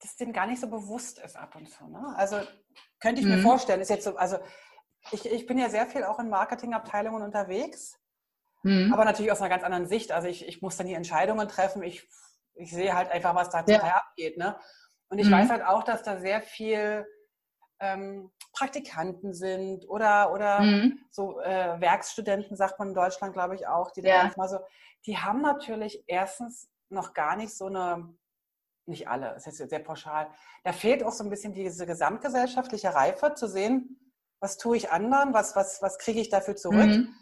das 0.01 0.15
denen 0.17 0.33
gar 0.33 0.45
nicht 0.45 0.59
so 0.59 0.67
bewusst 0.67 1.19
ist 1.19 1.37
ab 1.37 1.55
und 1.55 1.69
zu. 1.69 1.87
Ne? 1.87 2.13
Also 2.17 2.37
könnte 2.99 3.21
ich 3.21 3.27
mhm. 3.27 3.35
mir 3.35 3.41
vorstellen, 3.41 3.81
ist 3.81 3.89
jetzt 3.89 4.03
so, 4.03 4.17
also 4.17 4.37
ich, 5.11 5.25
ich 5.25 5.45
bin 5.45 5.57
ja 5.57 5.69
sehr 5.69 5.85
viel 5.85 6.03
auch 6.03 6.19
in 6.19 6.29
Marketingabteilungen 6.29 7.23
unterwegs, 7.23 7.97
mhm. 8.65 8.91
aber 8.93 9.05
natürlich 9.05 9.31
aus 9.31 9.41
einer 9.41 9.49
ganz 9.49 9.63
anderen 9.63 9.87
Sicht. 9.87 10.11
Also 10.11 10.27
ich, 10.27 10.47
ich 10.47 10.61
muss 10.61 10.75
dann 10.75 10.87
die 10.87 10.93
Entscheidungen 10.93 11.47
treffen. 11.47 11.83
Ich, 11.83 12.07
ich 12.55 12.71
sehe 12.71 12.95
halt 12.95 13.11
einfach, 13.11 13.35
was 13.35 13.49
da 13.49 13.63
ja. 13.67 13.79
abgeht. 13.81 14.37
Ne? 14.37 14.57
Und 15.09 15.19
ich 15.19 15.27
mhm. 15.27 15.33
weiß 15.33 15.49
halt 15.49 15.63
auch, 15.63 15.83
dass 15.83 16.03
da 16.03 16.19
sehr 16.19 16.41
viel 16.41 17.05
ähm, 17.79 18.31
Praktikanten 18.53 19.33
sind 19.33 19.87
oder, 19.87 20.31
oder 20.31 20.61
mhm. 20.61 20.99
so 21.11 21.39
äh, 21.41 21.79
Werkstudenten, 21.79 22.55
sagt 22.57 22.79
man 22.79 22.89
in 22.89 22.93
Deutschland, 22.93 23.33
glaube 23.33 23.55
ich, 23.55 23.67
auch, 23.67 23.91
die 23.91 24.01
ja. 24.01 24.23
manchmal 24.23 24.49
so, 24.49 24.59
die 25.05 25.17
haben 25.17 25.41
natürlich 25.41 26.03
erstens 26.07 26.69
noch 26.89 27.13
gar 27.13 27.35
nicht 27.35 27.55
so 27.55 27.67
eine, 27.67 28.15
nicht 28.85 29.07
alle, 29.07 29.35
ist 29.35 29.45
jetzt 29.45 29.57
sehr 29.57 29.79
pauschal, 29.79 30.29
da 30.63 30.71
fehlt 30.71 31.03
auch 31.03 31.11
so 31.11 31.23
ein 31.23 31.29
bisschen 31.29 31.53
diese 31.53 31.85
gesamtgesellschaftliche 31.85 32.93
Reife 32.93 33.33
zu 33.33 33.47
sehen, 33.47 33.99
was 34.39 34.57
tue 34.57 34.77
ich 34.77 34.91
anderen, 34.91 35.33
was, 35.33 35.55
was, 35.55 35.81
was 35.81 35.97
kriege 35.97 36.21
ich 36.21 36.29
dafür 36.29 36.55
zurück. 36.55 36.85
Mhm. 36.85 37.13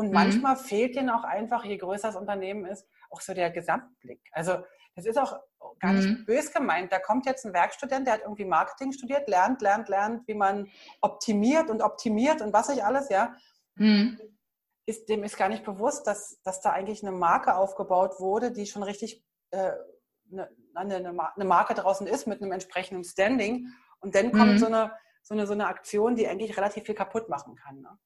Und 0.00 0.06
mhm. 0.06 0.14
manchmal 0.14 0.56
fehlt 0.56 0.96
denen 0.96 1.10
auch 1.10 1.24
einfach, 1.24 1.62
je 1.62 1.76
größer 1.76 2.08
das 2.08 2.16
Unternehmen 2.16 2.64
ist, 2.64 2.88
auch 3.10 3.20
so 3.20 3.34
der 3.34 3.50
Gesamtblick. 3.50 4.22
Also 4.32 4.64
das 4.94 5.04
ist 5.04 5.18
auch 5.18 5.38
gar 5.78 5.92
nicht 5.92 6.08
mhm. 6.08 6.24
bös 6.24 6.54
gemeint. 6.54 6.90
Da 6.90 6.98
kommt 6.98 7.26
jetzt 7.26 7.44
ein 7.44 7.52
Werkstudent, 7.52 8.06
der 8.06 8.14
hat 8.14 8.22
irgendwie 8.22 8.46
Marketing 8.46 8.92
studiert, 8.92 9.28
lernt, 9.28 9.60
lernt, 9.60 9.90
lernt, 9.90 10.26
wie 10.26 10.32
man 10.32 10.70
optimiert 11.02 11.68
und 11.68 11.82
optimiert 11.82 12.40
und 12.40 12.54
was 12.54 12.70
ich 12.70 12.82
alles, 12.82 13.10
ja. 13.10 13.34
Mhm. 13.74 14.18
Ist, 14.86 15.10
dem 15.10 15.22
ist 15.22 15.36
gar 15.36 15.50
nicht 15.50 15.64
bewusst, 15.64 16.06
dass, 16.06 16.40
dass 16.44 16.62
da 16.62 16.70
eigentlich 16.70 17.06
eine 17.06 17.14
Marke 17.14 17.54
aufgebaut 17.54 18.20
wurde, 18.20 18.52
die 18.52 18.64
schon 18.64 18.82
richtig 18.82 19.22
äh, 19.50 19.72
eine, 20.32 20.48
eine, 20.72 21.30
eine, 21.36 21.44
Marke 21.44 21.74
draußen 21.74 22.06
ist 22.06 22.26
mit 22.26 22.40
einem 22.40 22.52
entsprechenden 22.52 23.04
Standing. 23.04 23.66
Und 24.00 24.14
dann 24.14 24.32
kommt 24.32 24.52
mhm. 24.52 24.58
so, 24.58 24.66
eine, 24.66 24.92
so, 25.22 25.34
eine, 25.34 25.46
so 25.46 25.52
eine 25.52 25.66
Aktion, 25.66 26.16
die 26.16 26.26
eigentlich 26.26 26.56
relativ 26.56 26.84
viel 26.84 26.94
kaputt 26.94 27.28
machen 27.28 27.54
kann. 27.54 27.82
Ne? 27.82 27.98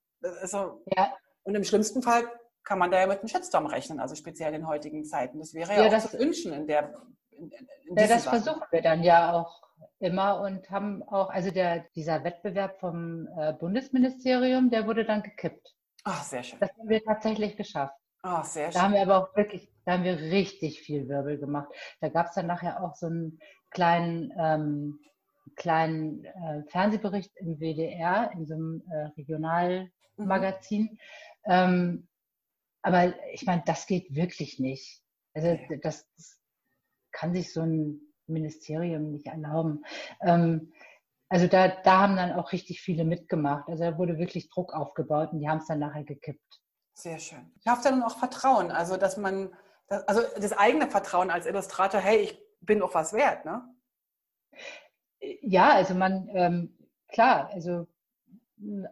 So, 0.43 0.83
ja. 0.97 1.15
Und 1.45 1.55
im 1.55 1.65
schlimmsten 1.65 2.03
Fall 2.03 2.25
kann 2.65 2.79
man 2.79 2.91
da 2.91 3.01
ja 3.01 3.07
mit 3.07 3.21
einem 3.21 3.29
Shitstorm 3.29 3.67
rechnen, 3.67 4.01
also 4.01 4.15
speziell 4.15 4.55
in 4.55 4.67
heutigen 4.67 5.05
Zeiten. 5.05 5.39
Das 5.39 5.55
wäre 5.55 5.73
ja, 5.73 5.83
ja 5.83 5.87
auch 5.87 5.93
das, 5.93 6.11
zu 6.11 6.19
wünschen 6.19 6.53
in 6.53 6.67
der. 6.67 6.95
In, 7.31 7.51
in 7.51 7.97
ja, 7.97 8.07
das 8.07 8.25
Sachen. 8.25 8.43
versuchen 8.43 8.67
wir 8.71 8.83
dann 8.83 9.03
ja 9.03 9.33
auch 9.33 9.63
immer 9.99 10.41
und 10.41 10.71
haben 10.71 11.03
auch, 11.03 11.31
also 11.31 11.51
der, 11.51 11.85
dieser 11.95 12.25
Wettbewerb 12.25 12.81
vom 12.81 13.29
äh, 13.39 13.53
Bundesministerium, 13.53 14.71
der 14.71 14.87
wurde 14.87 15.05
dann 15.05 15.23
gekippt. 15.23 15.75
Ach, 16.05 16.23
sehr 16.23 16.43
schön. 16.43 16.59
Das 16.61 16.71
haben 16.79 16.89
wir 16.89 17.03
tatsächlich 17.03 17.57
geschafft. 17.57 17.95
Ach, 18.23 18.45
sehr 18.45 18.71
schön. 18.71 18.75
Da 18.75 18.83
haben 18.83 18.95
wir 18.95 19.03
aber 19.03 19.19
auch 19.19 19.37
wirklich, 19.37 19.71
da 19.85 19.93
haben 19.93 20.05
wir 20.05 20.19
richtig 20.19 20.81
viel 20.81 21.09
Wirbel 21.09 21.39
gemacht. 21.39 21.69
Da 22.01 22.09
gab 22.09 22.27
es 22.27 22.35
dann 22.35 22.47
nachher 22.47 22.83
auch 22.83 22.95
so 22.95 23.07
einen 23.07 23.39
kleinen, 23.71 24.33
ähm, 24.39 25.01
kleinen 25.57 26.25
äh, 26.25 26.63
Fernsehbericht 26.69 27.33
im 27.37 27.59
WDR, 27.59 28.31
in 28.35 28.47
so 28.47 28.55
einem 28.55 28.83
äh, 28.91 29.07
Regionalmagazin. 29.17 30.83
Mhm. 30.83 30.99
Ähm, 31.47 32.09
aber 32.83 33.15
ich 33.33 33.47
meine, 33.47 33.63
das 33.65 33.87
geht 33.87 34.15
wirklich 34.15 34.59
nicht. 34.59 35.03
Also 35.35 35.59
das, 35.83 36.07
das 36.17 36.41
kann 37.13 37.33
sich 37.33 37.53
so 37.53 37.63
ein 37.63 38.01
Ministerium 38.27 39.11
nicht 39.11 39.27
erlauben. 39.27 39.85
Ähm, 40.21 40.73
also 41.29 41.47
da, 41.47 41.69
da 41.69 42.01
haben 42.01 42.17
dann 42.17 42.33
auch 42.33 42.53
richtig 42.53 42.81
viele 42.81 43.05
mitgemacht. 43.05 43.69
Also 43.69 43.85
da 43.85 43.99
wurde 43.99 44.19
wirklich 44.19 44.51
Druck 44.51 44.73
aufgebaut 44.73 45.33
und 45.33 45.41
die 45.41 45.49
haben 45.49 45.59
es 45.59 45.67
dann 45.67 45.79
nachher 45.79 46.05
gekippt. 46.05 46.61
Sehr 46.95 47.19
schön. 47.19 47.53
Ich 47.61 47.67
habe 47.67 47.81
dann 47.83 48.03
auch 48.03 48.19
Vertrauen, 48.19 48.71
also 48.71 48.97
dass 48.97 49.17
man, 49.17 49.53
also 49.89 50.21
das 50.37 50.53
eigene 50.53 50.89
Vertrauen 50.89 51.31
als 51.31 51.47
Illustrator, 51.47 52.01
hey, 52.01 52.19
ich 52.19 52.39
bin 52.61 52.83
auch 52.83 52.95
was 52.95 53.13
wert, 53.13 53.45
ne? 53.45 53.69
Ja, 55.41 55.71
also 55.73 55.95
man, 55.95 56.29
ähm, 56.35 56.79
klar, 57.09 57.51
also 57.53 57.89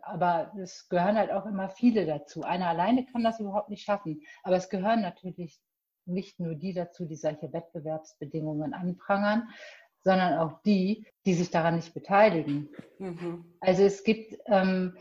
aber 0.02 0.52
es 0.58 0.88
gehören 0.88 1.16
halt 1.16 1.30
auch 1.30 1.46
immer 1.46 1.68
viele 1.68 2.06
dazu. 2.06 2.42
Einer 2.42 2.68
alleine 2.68 3.06
kann 3.06 3.22
das 3.22 3.40
überhaupt 3.40 3.70
nicht 3.70 3.84
schaffen. 3.84 4.22
Aber 4.42 4.56
es 4.56 4.68
gehören 4.68 5.00
natürlich 5.00 5.60
nicht 6.04 6.40
nur 6.40 6.54
die 6.54 6.74
dazu, 6.74 7.04
die 7.06 7.16
solche 7.16 7.52
Wettbewerbsbedingungen 7.52 8.74
anprangern, 8.74 9.48
sondern 10.02 10.38
auch 10.38 10.60
die, 10.62 11.06
die 11.26 11.34
sich 11.34 11.50
daran 11.50 11.76
nicht 11.76 11.94
beteiligen. 11.94 12.68
Mhm. 12.98 13.56
Also 13.60 13.84
es 13.84 14.02
gibt, 14.02 14.36
ähm, 14.46 14.96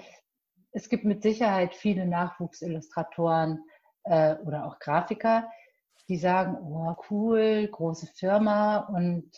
es 0.71 0.89
gibt 0.89 1.05
mit 1.05 1.23
Sicherheit 1.23 1.73
viele 1.73 2.05
Nachwuchsillustratoren 2.05 3.63
äh, 4.03 4.35
oder 4.35 4.65
auch 4.65 4.79
Grafiker, 4.79 5.49
die 6.07 6.17
sagen, 6.17 6.57
oh 6.61 6.95
cool, 7.09 7.67
große 7.71 8.07
Firma 8.07 8.77
und 8.77 9.31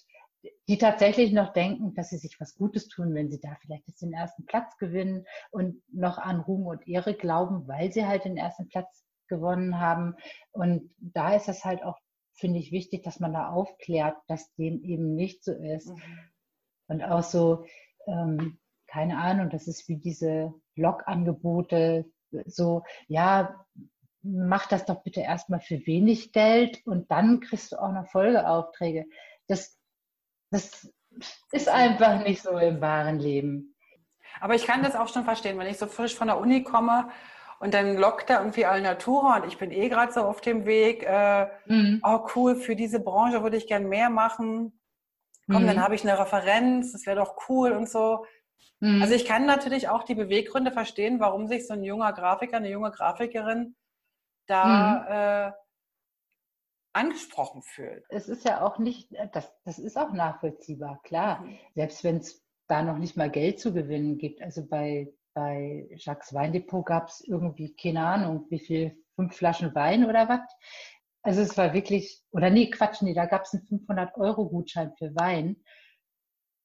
die 0.67 0.77
tatsächlich 0.77 1.31
noch 1.31 1.53
denken, 1.53 1.93
dass 1.93 2.09
sie 2.09 2.17
sich 2.17 2.39
was 2.39 2.55
Gutes 2.55 2.87
tun, 2.87 3.13
wenn 3.13 3.29
sie 3.29 3.39
da 3.39 3.55
vielleicht 3.61 3.87
jetzt 3.87 4.01
den 4.01 4.13
ersten 4.13 4.45
Platz 4.45 4.77
gewinnen 4.77 5.25
und 5.51 5.81
noch 5.91 6.17
an 6.17 6.39
Ruhm 6.41 6.67
und 6.67 6.87
Ehre 6.87 7.13
glauben, 7.13 7.67
weil 7.67 7.91
sie 7.91 8.05
halt 8.05 8.25
den 8.25 8.37
ersten 8.37 8.67
Platz 8.67 9.05
gewonnen 9.27 9.79
haben. 9.79 10.15
Und 10.51 10.93
da 10.97 11.35
ist 11.35 11.49
es 11.49 11.63
halt 11.63 11.83
auch, 11.83 11.97
finde 12.33 12.59
ich, 12.59 12.71
wichtig, 12.71 13.03
dass 13.03 13.19
man 13.19 13.33
da 13.33 13.49
aufklärt, 13.49 14.17
dass 14.27 14.53
dem 14.55 14.83
eben 14.83 15.15
nicht 15.15 15.43
so 15.43 15.53
ist. 15.53 15.89
Mhm. 15.89 16.19
Und 16.87 17.03
auch 17.03 17.23
so, 17.23 17.65
ähm, 18.07 18.59
keine 18.87 19.17
Ahnung, 19.17 19.49
das 19.49 19.67
ist 19.67 19.87
wie 19.87 19.97
diese 19.97 20.53
Blog-Angebote, 20.75 22.05
so, 22.45 22.83
ja, 23.07 23.65
mach 24.21 24.67
das 24.67 24.85
doch 24.85 25.03
bitte 25.03 25.21
erstmal 25.21 25.59
für 25.59 25.85
wenig 25.85 26.31
Geld 26.31 26.85
und 26.85 27.11
dann 27.11 27.39
kriegst 27.41 27.71
du 27.71 27.77
auch 27.77 27.91
noch 27.91 28.07
Folgeaufträge. 28.07 29.05
Das 29.47 29.77
das 30.53 30.87
ist 31.51 31.67
einfach 31.67 32.23
nicht 32.23 32.41
so 32.41 32.57
im 32.57 32.79
wahren 32.79 33.19
Leben. 33.19 33.75
Aber 34.39 34.55
ich 34.55 34.65
kann 34.65 34.83
das 34.83 34.95
auch 34.95 35.07
schon 35.07 35.23
verstehen, 35.23 35.57
wenn 35.57 35.67
ich 35.67 35.77
so 35.77 35.87
frisch 35.87 36.15
von 36.15 36.27
der 36.27 36.37
Uni 36.37 36.63
komme 36.63 37.09
und 37.59 37.73
dann 37.73 37.97
lockt 37.97 38.29
da 38.29 38.39
irgendwie 38.39 38.65
Alnatura 38.65 39.37
und 39.37 39.47
ich 39.47 39.57
bin 39.57 39.71
eh 39.71 39.89
gerade 39.89 40.11
so 40.11 40.21
auf 40.21 40.41
dem 40.41 40.65
Weg. 40.65 41.03
Äh, 41.03 41.47
mhm. 41.65 42.01
Oh 42.03 42.27
cool, 42.35 42.55
für 42.55 42.75
diese 42.75 42.99
Branche 42.99 43.41
würde 43.41 43.57
ich 43.57 43.67
gern 43.67 43.89
mehr 43.89 44.09
machen. 44.09 44.79
Komm, 45.49 45.63
mhm. 45.63 45.67
dann 45.67 45.81
habe 45.81 45.95
ich 45.95 46.03
eine 46.03 46.19
Referenz, 46.19 46.91
das 46.91 47.05
wäre 47.05 47.17
doch 47.17 47.35
cool 47.49 47.71
und 47.71 47.89
so. 47.89 48.25
Mhm. 48.79 49.01
Also 49.01 49.13
ich 49.15 49.25
kann 49.25 49.45
natürlich 49.45 49.89
auch 49.89 50.03
die 50.03 50.15
Beweggründe 50.15 50.71
verstehen, 50.71 51.19
warum 51.19 51.47
sich 51.47 51.65
so 51.67 51.73
ein 51.73 51.83
junger 51.83 52.13
Grafiker, 52.13 52.57
eine 52.57 52.69
junge 52.69 52.91
Grafikerin 52.91 53.75
da 54.45 55.47
mhm. 55.47 55.53
äh, 55.53 55.63
angesprochen 56.93 57.61
fühlt. 57.63 58.05
Es 58.09 58.29
ist 58.29 58.45
ja 58.45 58.65
auch 58.65 58.79
nicht, 58.79 59.11
äh, 59.13 59.27
das, 59.31 59.51
das 59.65 59.79
ist 59.79 59.97
auch 59.97 60.13
nachvollziehbar, 60.13 61.01
klar. 61.03 61.41
Mhm. 61.41 61.57
Selbst 61.75 62.03
wenn 62.03 62.17
es 62.17 62.43
da 62.67 62.81
noch 62.81 62.97
nicht 62.97 63.17
mal 63.17 63.29
Geld 63.29 63.59
zu 63.59 63.73
gewinnen 63.73 64.17
gibt. 64.17 64.41
Also 64.41 64.65
bei, 64.65 65.13
bei 65.33 65.87
Jacques 65.97 66.33
Weindepot 66.33 66.85
gab 66.85 67.09
es 67.09 67.21
irgendwie, 67.21 67.75
keine 67.75 68.05
Ahnung, 68.05 68.45
wie 68.49 68.59
viel, 68.59 68.97
fünf 69.15 69.35
Flaschen 69.35 69.75
Wein 69.75 70.05
oder 70.05 70.27
was. 70.27 70.41
Also 71.21 71.41
es 71.41 71.57
war 71.57 71.73
wirklich, 71.73 72.21
oder 72.31 72.49
nee, 72.49 72.69
Quatsch, 72.69 73.01
nee, 73.01 73.13
da 73.13 73.25
gab 73.25 73.43
es 73.43 73.53
einen 73.53 73.63
500-Euro-Gutschein 73.63 74.93
für 74.97 75.15
Wein, 75.15 75.63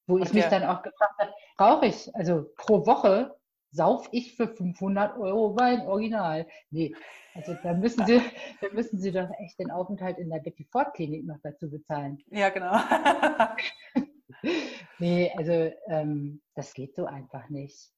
wo 0.07 0.15
Und 0.15 0.23
ich 0.23 0.33
mich 0.33 0.45
dann 0.45 0.63
auch 0.63 0.81
gefragt 0.81 1.13
habe, 1.19 1.33
brauche 1.57 1.85
ich, 1.85 2.13
also 2.15 2.45
pro 2.57 2.85
Woche 2.85 3.38
sauf 3.71 4.07
ich 4.11 4.35
für 4.35 4.47
500 4.47 5.17
Euro 5.17 5.55
Wein 5.55 5.81
original. 5.81 6.47
Nee, 6.71 6.95
also 7.35 7.55
da 7.63 7.73
müssen 7.73 8.05
Sie, 8.05 8.21
da 8.61 8.67
müssen 8.71 8.99
Sie 8.99 9.11
doch 9.11 9.29
echt 9.39 9.59
den 9.59 9.71
Aufenthalt 9.71 10.17
in 10.17 10.29
der 10.29 10.39
Betty 10.39 10.65
Ford 10.71 10.93
Klinik 10.93 11.25
noch 11.25 11.37
dazu 11.43 11.69
bezahlen. 11.69 12.19
Ja, 12.31 12.49
genau. 12.49 12.77
nee, 14.99 15.31
also 15.37 15.71
ähm, 15.87 16.41
das 16.55 16.73
geht 16.73 16.95
so 16.95 17.05
einfach 17.05 17.49
nicht. 17.49 17.91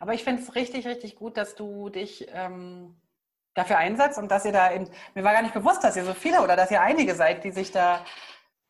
Aber 0.00 0.14
ich 0.14 0.24
finde 0.24 0.42
es 0.42 0.54
richtig, 0.54 0.86
richtig 0.86 1.16
gut, 1.16 1.36
dass 1.36 1.54
du 1.54 1.88
dich 1.88 2.26
ähm, 2.32 3.00
dafür 3.54 3.78
einsetzt 3.78 4.18
und 4.18 4.30
dass 4.30 4.44
ihr 4.44 4.52
da 4.52 4.72
eben, 4.72 4.88
mir 5.14 5.24
war 5.24 5.32
gar 5.32 5.42
nicht 5.42 5.54
bewusst, 5.54 5.82
dass 5.82 5.96
ihr 5.96 6.04
so 6.04 6.14
viele 6.14 6.42
oder 6.42 6.56
dass 6.56 6.70
ihr 6.70 6.80
einige 6.80 7.14
seid, 7.14 7.44
die 7.44 7.50
sich 7.50 7.72
da 7.72 8.04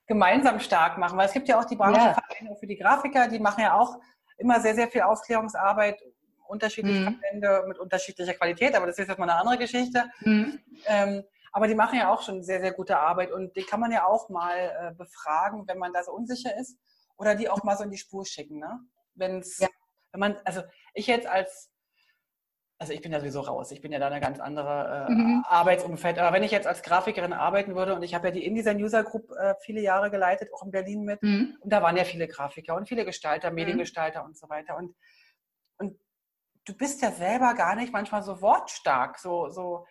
gemeinsam 0.06 0.58
stark 0.58 0.98
machen. 0.98 1.18
Weil 1.18 1.26
es 1.26 1.32
gibt 1.32 1.48
ja 1.48 1.60
auch 1.60 1.64
die 1.66 1.76
Branchenvereine 1.76 2.50
ja. 2.50 2.54
für 2.58 2.66
die 2.66 2.76
Grafiker, 2.76 3.28
die 3.28 3.38
machen 3.38 3.62
ja 3.62 3.78
auch 3.78 3.98
immer 4.38 4.60
sehr, 4.60 4.74
sehr 4.74 4.88
viel 4.88 5.02
Aufklärungsarbeit, 5.02 6.00
unterschiedliche 6.48 7.00
mhm. 7.00 7.18
Verbände 7.20 7.64
mit 7.68 7.78
unterschiedlicher 7.78 8.34
Qualität, 8.34 8.74
aber 8.74 8.86
das 8.86 8.98
ist 8.98 9.08
jetzt 9.08 9.18
mal 9.18 9.28
eine 9.28 9.40
andere 9.40 9.58
Geschichte. 9.58 10.04
Mhm. 10.20 10.58
Ähm, 10.86 11.24
aber 11.52 11.66
die 11.66 11.74
machen 11.74 11.98
ja 11.98 12.12
auch 12.12 12.22
schon 12.22 12.42
sehr, 12.42 12.60
sehr 12.60 12.72
gute 12.72 12.98
Arbeit 12.98 13.32
und 13.32 13.56
die 13.56 13.62
kann 13.62 13.80
man 13.80 13.90
ja 13.92 14.06
auch 14.06 14.28
mal 14.28 14.56
äh, 14.56 14.94
befragen, 14.94 15.66
wenn 15.66 15.78
man 15.78 15.92
da 15.92 16.02
so 16.02 16.12
unsicher 16.12 16.56
ist 16.56 16.78
oder 17.16 17.34
die 17.34 17.48
auch 17.48 17.62
mal 17.64 17.76
so 17.76 17.84
in 17.84 17.90
die 17.90 17.98
Spur 17.98 18.24
schicken. 18.26 18.58
Ne? 18.58 18.80
Wenn's, 19.14 19.58
ja. 19.58 19.68
Wenn 20.12 20.20
man, 20.20 20.36
also 20.44 20.62
ich 20.94 21.06
jetzt 21.06 21.26
als 21.26 21.70
also 22.80 22.92
ich 22.92 23.02
bin 23.02 23.10
ja 23.10 23.18
sowieso 23.18 23.40
raus. 23.40 23.72
Ich 23.72 23.80
bin 23.80 23.90
ja 23.90 23.98
da 23.98 24.06
eine 24.06 24.20
ganz 24.20 24.38
andere 24.38 25.06
äh, 25.08 25.12
mhm. 25.12 25.44
Arbeitsumfeld. 25.48 26.18
Aber 26.18 26.32
wenn 26.32 26.44
ich 26.44 26.52
jetzt 26.52 26.66
als 26.68 26.82
Grafikerin 26.82 27.32
arbeiten 27.32 27.74
würde 27.74 27.94
und 27.94 28.04
ich 28.04 28.14
habe 28.14 28.28
ja 28.28 28.32
die 28.32 28.46
InDesign 28.46 28.80
User 28.80 29.02
Group 29.02 29.32
äh, 29.32 29.54
viele 29.60 29.80
Jahre 29.80 30.12
geleitet, 30.12 30.50
auch 30.54 30.62
in 30.62 30.70
Berlin 30.70 31.02
mit, 31.02 31.20
mhm. 31.20 31.56
und 31.60 31.72
da 31.72 31.82
waren 31.82 31.96
ja 31.96 32.04
viele 32.04 32.28
Grafiker 32.28 32.76
und 32.76 32.88
viele 32.88 33.04
Gestalter. 33.04 33.50
Mediengestalter 33.50 34.20
mhm. 34.20 34.28
und 34.28 34.38
so 34.38 34.48
weiter. 34.48 34.76
Und, 34.76 34.94
und 35.78 35.98
du 36.68 36.74
bist 36.74 37.00
ja 37.02 37.10
selber 37.10 37.54
gar 37.54 37.74
nicht 37.74 37.92
manchmal 37.92 38.22
so 38.22 38.40
wortstark, 38.42 39.18
so, 39.18 39.48
so 39.48 39.86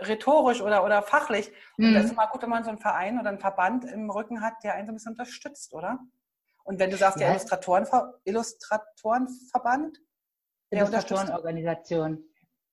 rhetorisch 0.00 0.60
oder, 0.60 0.84
oder 0.84 1.02
fachlich. 1.02 1.50
Und 1.78 1.90
mhm. 1.90 1.94
das 1.94 2.04
ist 2.06 2.12
immer 2.12 2.28
gut, 2.28 2.42
wenn 2.42 2.50
man 2.50 2.64
so 2.64 2.70
einen 2.70 2.78
Verein 2.78 3.18
oder 3.18 3.28
einen 3.28 3.38
Verband 3.38 3.84
im 3.84 4.10
Rücken 4.10 4.40
hat, 4.40 4.54
der 4.64 4.74
einen 4.74 4.86
so 4.86 4.92
ein 4.92 4.96
bisschen 4.96 5.12
unterstützt, 5.12 5.72
oder? 5.72 5.98
Und 6.64 6.78
wenn 6.78 6.90
du 6.90 6.96
sagst, 6.96 7.20
der 7.20 7.30
Illustratoren, 7.30 7.86
Illustratorenverband? 8.24 9.98
Illustratorenorganisation. 10.70 12.24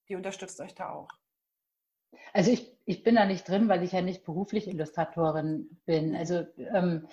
Die 0.08 0.16
unterstützt 0.16 0.60
euch 0.62 0.76
da 0.76 0.90
auch. 0.92 1.10
Also 2.34 2.52
ich, 2.52 2.76
ich 2.86 3.04
bin 3.04 3.16
da 3.16 3.26
nicht 3.26 3.48
drin, 3.48 3.68
weil 3.70 3.84
ich 3.84 3.92
ja 3.92 4.02
nicht 4.02 4.24
beruflich 4.24 4.68
Illustratorin 4.68 5.82
bin. 5.86 6.16
Also 6.16 6.46
ähm, 6.58 7.08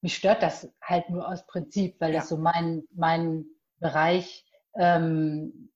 mich 0.00 0.16
stört 0.16 0.42
das 0.42 0.72
halt 0.80 1.10
nur 1.10 1.26
aus 1.28 1.46
Prinzip, 1.46 2.00
weil 2.00 2.12
ja. 2.12 2.20
das 2.20 2.28
so 2.28 2.36
mein, 2.36 2.84
mein 2.92 3.46
Bereich 3.78 4.45
ähm, 4.78 5.70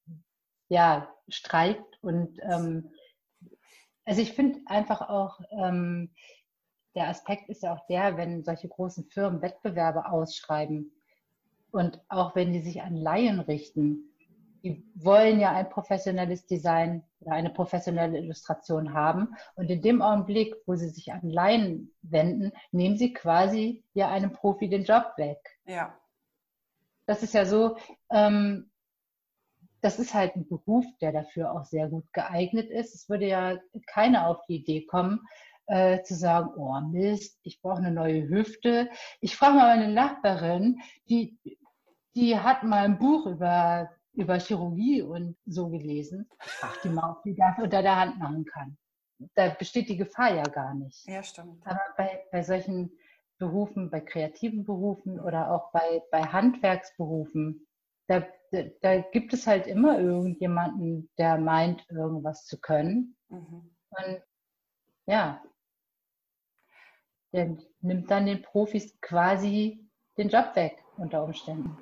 ja, 0.69 1.13
streikt. 1.29 2.03
Und 2.03 2.39
ähm, 2.43 2.91
also 4.05 4.21
ich 4.21 4.33
finde 4.33 4.61
einfach 4.67 5.09
auch, 5.09 5.41
ähm, 5.51 6.11
der 6.95 7.09
Aspekt 7.09 7.49
ist 7.49 7.63
ja 7.63 7.75
auch 7.75 7.87
der, 7.87 8.17
wenn 8.17 8.45
solche 8.45 8.69
großen 8.69 9.05
Firmen 9.05 9.43
Wettbewerbe 9.43 10.11
ausschreiben 10.11 10.93
und 11.71 12.01
auch 12.09 12.35
wenn 12.35 12.53
die 12.53 12.63
sich 12.63 12.83
an 12.83 12.97
Laien 12.97 13.41
richten, 13.41 14.11
die 14.63 14.85
wollen 14.95 15.41
ja 15.41 15.53
ein 15.53 15.71
professionelles 15.71 16.47
Design 16.47 17.03
oder 17.21 17.33
eine 17.33 17.51
professionelle 17.51 18.19
Illustration 18.19 18.93
haben. 18.93 19.35
Und 19.55 19.71
in 19.71 19.81
dem 19.81 20.03
Augenblick, 20.03 20.55
wo 20.67 20.75
sie 20.75 20.91
sich 20.91 21.13
an 21.13 21.31
Laien 21.31 21.95
wenden, 22.03 22.53
nehmen 22.71 22.97
sie 22.97 23.13
quasi 23.13 23.85
ja 23.95 24.11
einem 24.11 24.33
Profi 24.33 24.69
den 24.69 24.85
Job 24.85 25.15
weg. 25.17 25.39
Ja. 25.65 25.97
Das 27.07 27.23
ist 27.23 27.35
ja 27.35 27.47
so, 27.47 27.77
ähm, 28.11 28.70
das 29.83 29.99
ist 29.99 30.15
halt 30.15 30.37
ein 30.37 30.49
Beruf, 30.49 30.85
der 31.01 31.13
dafür 31.13 31.53
auch 31.53 31.65
sehr 31.65 31.89
gut 31.89 32.05
geeignet 32.13 32.71
ist. 32.71 32.95
Es 32.95 33.09
würde 33.09 33.27
ja 33.27 33.59
keiner 33.87 34.27
auf 34.29 34.39
die 34.47 34.57
Idee 34.57 34.85
kommen, 34.87 35.21
äh, 35.67 36.03
zu 36.03 36.15
sagen, 36.15 36.51
oh 36.57 36.81
Mist, 36.81 37.39
ich 37.43 37.61
brauche 37.61 37.79
eine 37.79 37.93
neue 37.93 38.29
Hüfte. 38.29 38.91
Ich 39.21 39.37
frage 39.37 39.57
mal 39.57 39.77
meine 39.77 39.93
Nachbarin, 39.93 40.81
die, 41.09 41.39
die 42.15 42.39
hat 42.39 42.63
mal 42.63 42.85
ein 42.85 42.99
Buch 42.99 43.27
über 43.27 43.91
über 44.13 44.39
Chirurgie 44.39 45.03
und 45.03 45.37
so 45.47 45.69
gelesen. 45.69 46.29
Ach, 46.63 46.77
die 46.83 46.89
mal, 46.89 47.11
ob 47.11 47.23
die 47.23 47.35
das 47.35 47.59
unter 47.59 47.83
der 47.83 47.97
Hand 47.97 48.19
machen 48.19 48.45
kann. 48.45 48.77
Da 49.35 49.51
besteht 49.51 49.89
die 49.89 49.97
Gefahr 49.97 50.35
ja 50.35 50.43
gar 50.43 50.75
nicht. 50.75 51.07
Ja, 51.07 51.23
stimmt. 51.23 51.65
Aber 51.67 51.81
bei, 51.97 52.25
bei 52.33 52.43
solchen 52.43 52.91
Berufen, 53.39 53.91
bei 53.91 54.01
kreativen 54.01 54.65
Berufen 54.65 55.21
oder 55.21 55.51
auch 55.51 55.73
bei, 55.73 56.03
bei 56.11 56.23
Handwerksberufen, 56.23 57.67
da, 58.07 58.27
da, 58.51 59.01
gibt 59.13 59.33
es 59.33 59.47
halt 59.47 59.67
immer 59.67 59.99
irgendjemanden, 59.99 61.11
der 61.19 61.39
meint, 61.39 61.89
irgendwas 61.91 62.45
zu 62.47 62.61
können. 62.61 63.17
Mhm. 63.29 63.71
Und 63.91 64.23
ja, 65.07 65.43
der 67.33 67.57
nimmt 67.81 68.11
dann 68.11 68.27
den 68.27 68.43
Profis 68.43 69.01
quasi 69.01 69.89
den 70.19 70.29
Job 70.29 70.55
weg 70.57 70.83
unter 70.97 71.25
Umständen. 71.25 71.79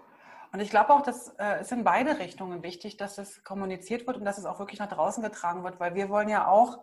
Und 0.53 0.61
ich 0.61 0.71
glaube 0.71 0.95
auch, 0.95 1.03
dass 1.03 1.29
äh, 1.39 1.61
es 1.61 1.73
in 1.73 1.85
beide 1.85 2.19
Richtungen 2.19 2.63
wichtig, 2.63 2.97
dass 2.97 3.19
es 3.19 3.45
kommuniziert 3.45 4.07
wird 4.07 4.17
und 4.17 4.25
dass 4.25 4.39
es 4.39 4.47
auch 4.47 4.59
wirklich 4.59 4.81
nach 4.81 4.89
draußen 4.89 5.23
getragen 5.23 5.63
wird, 5.63 5.79
weil 5.79 5.95
wir 5.95 6.09
wollen 6.09 6.29
ja 6.29 6.47
auch 6.47 6.79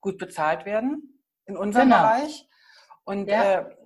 gut 0.00 0.18
bezahlt 0.18 0.66
werden 0.66 1.22
in 1.46 1.56
unserem 1.56 1.88
genau. 1.88 2.02
Bereich. 2.02 2.48
Und 3.04 3.28
ja. 3.28 3.60
äh, 3.60 3.76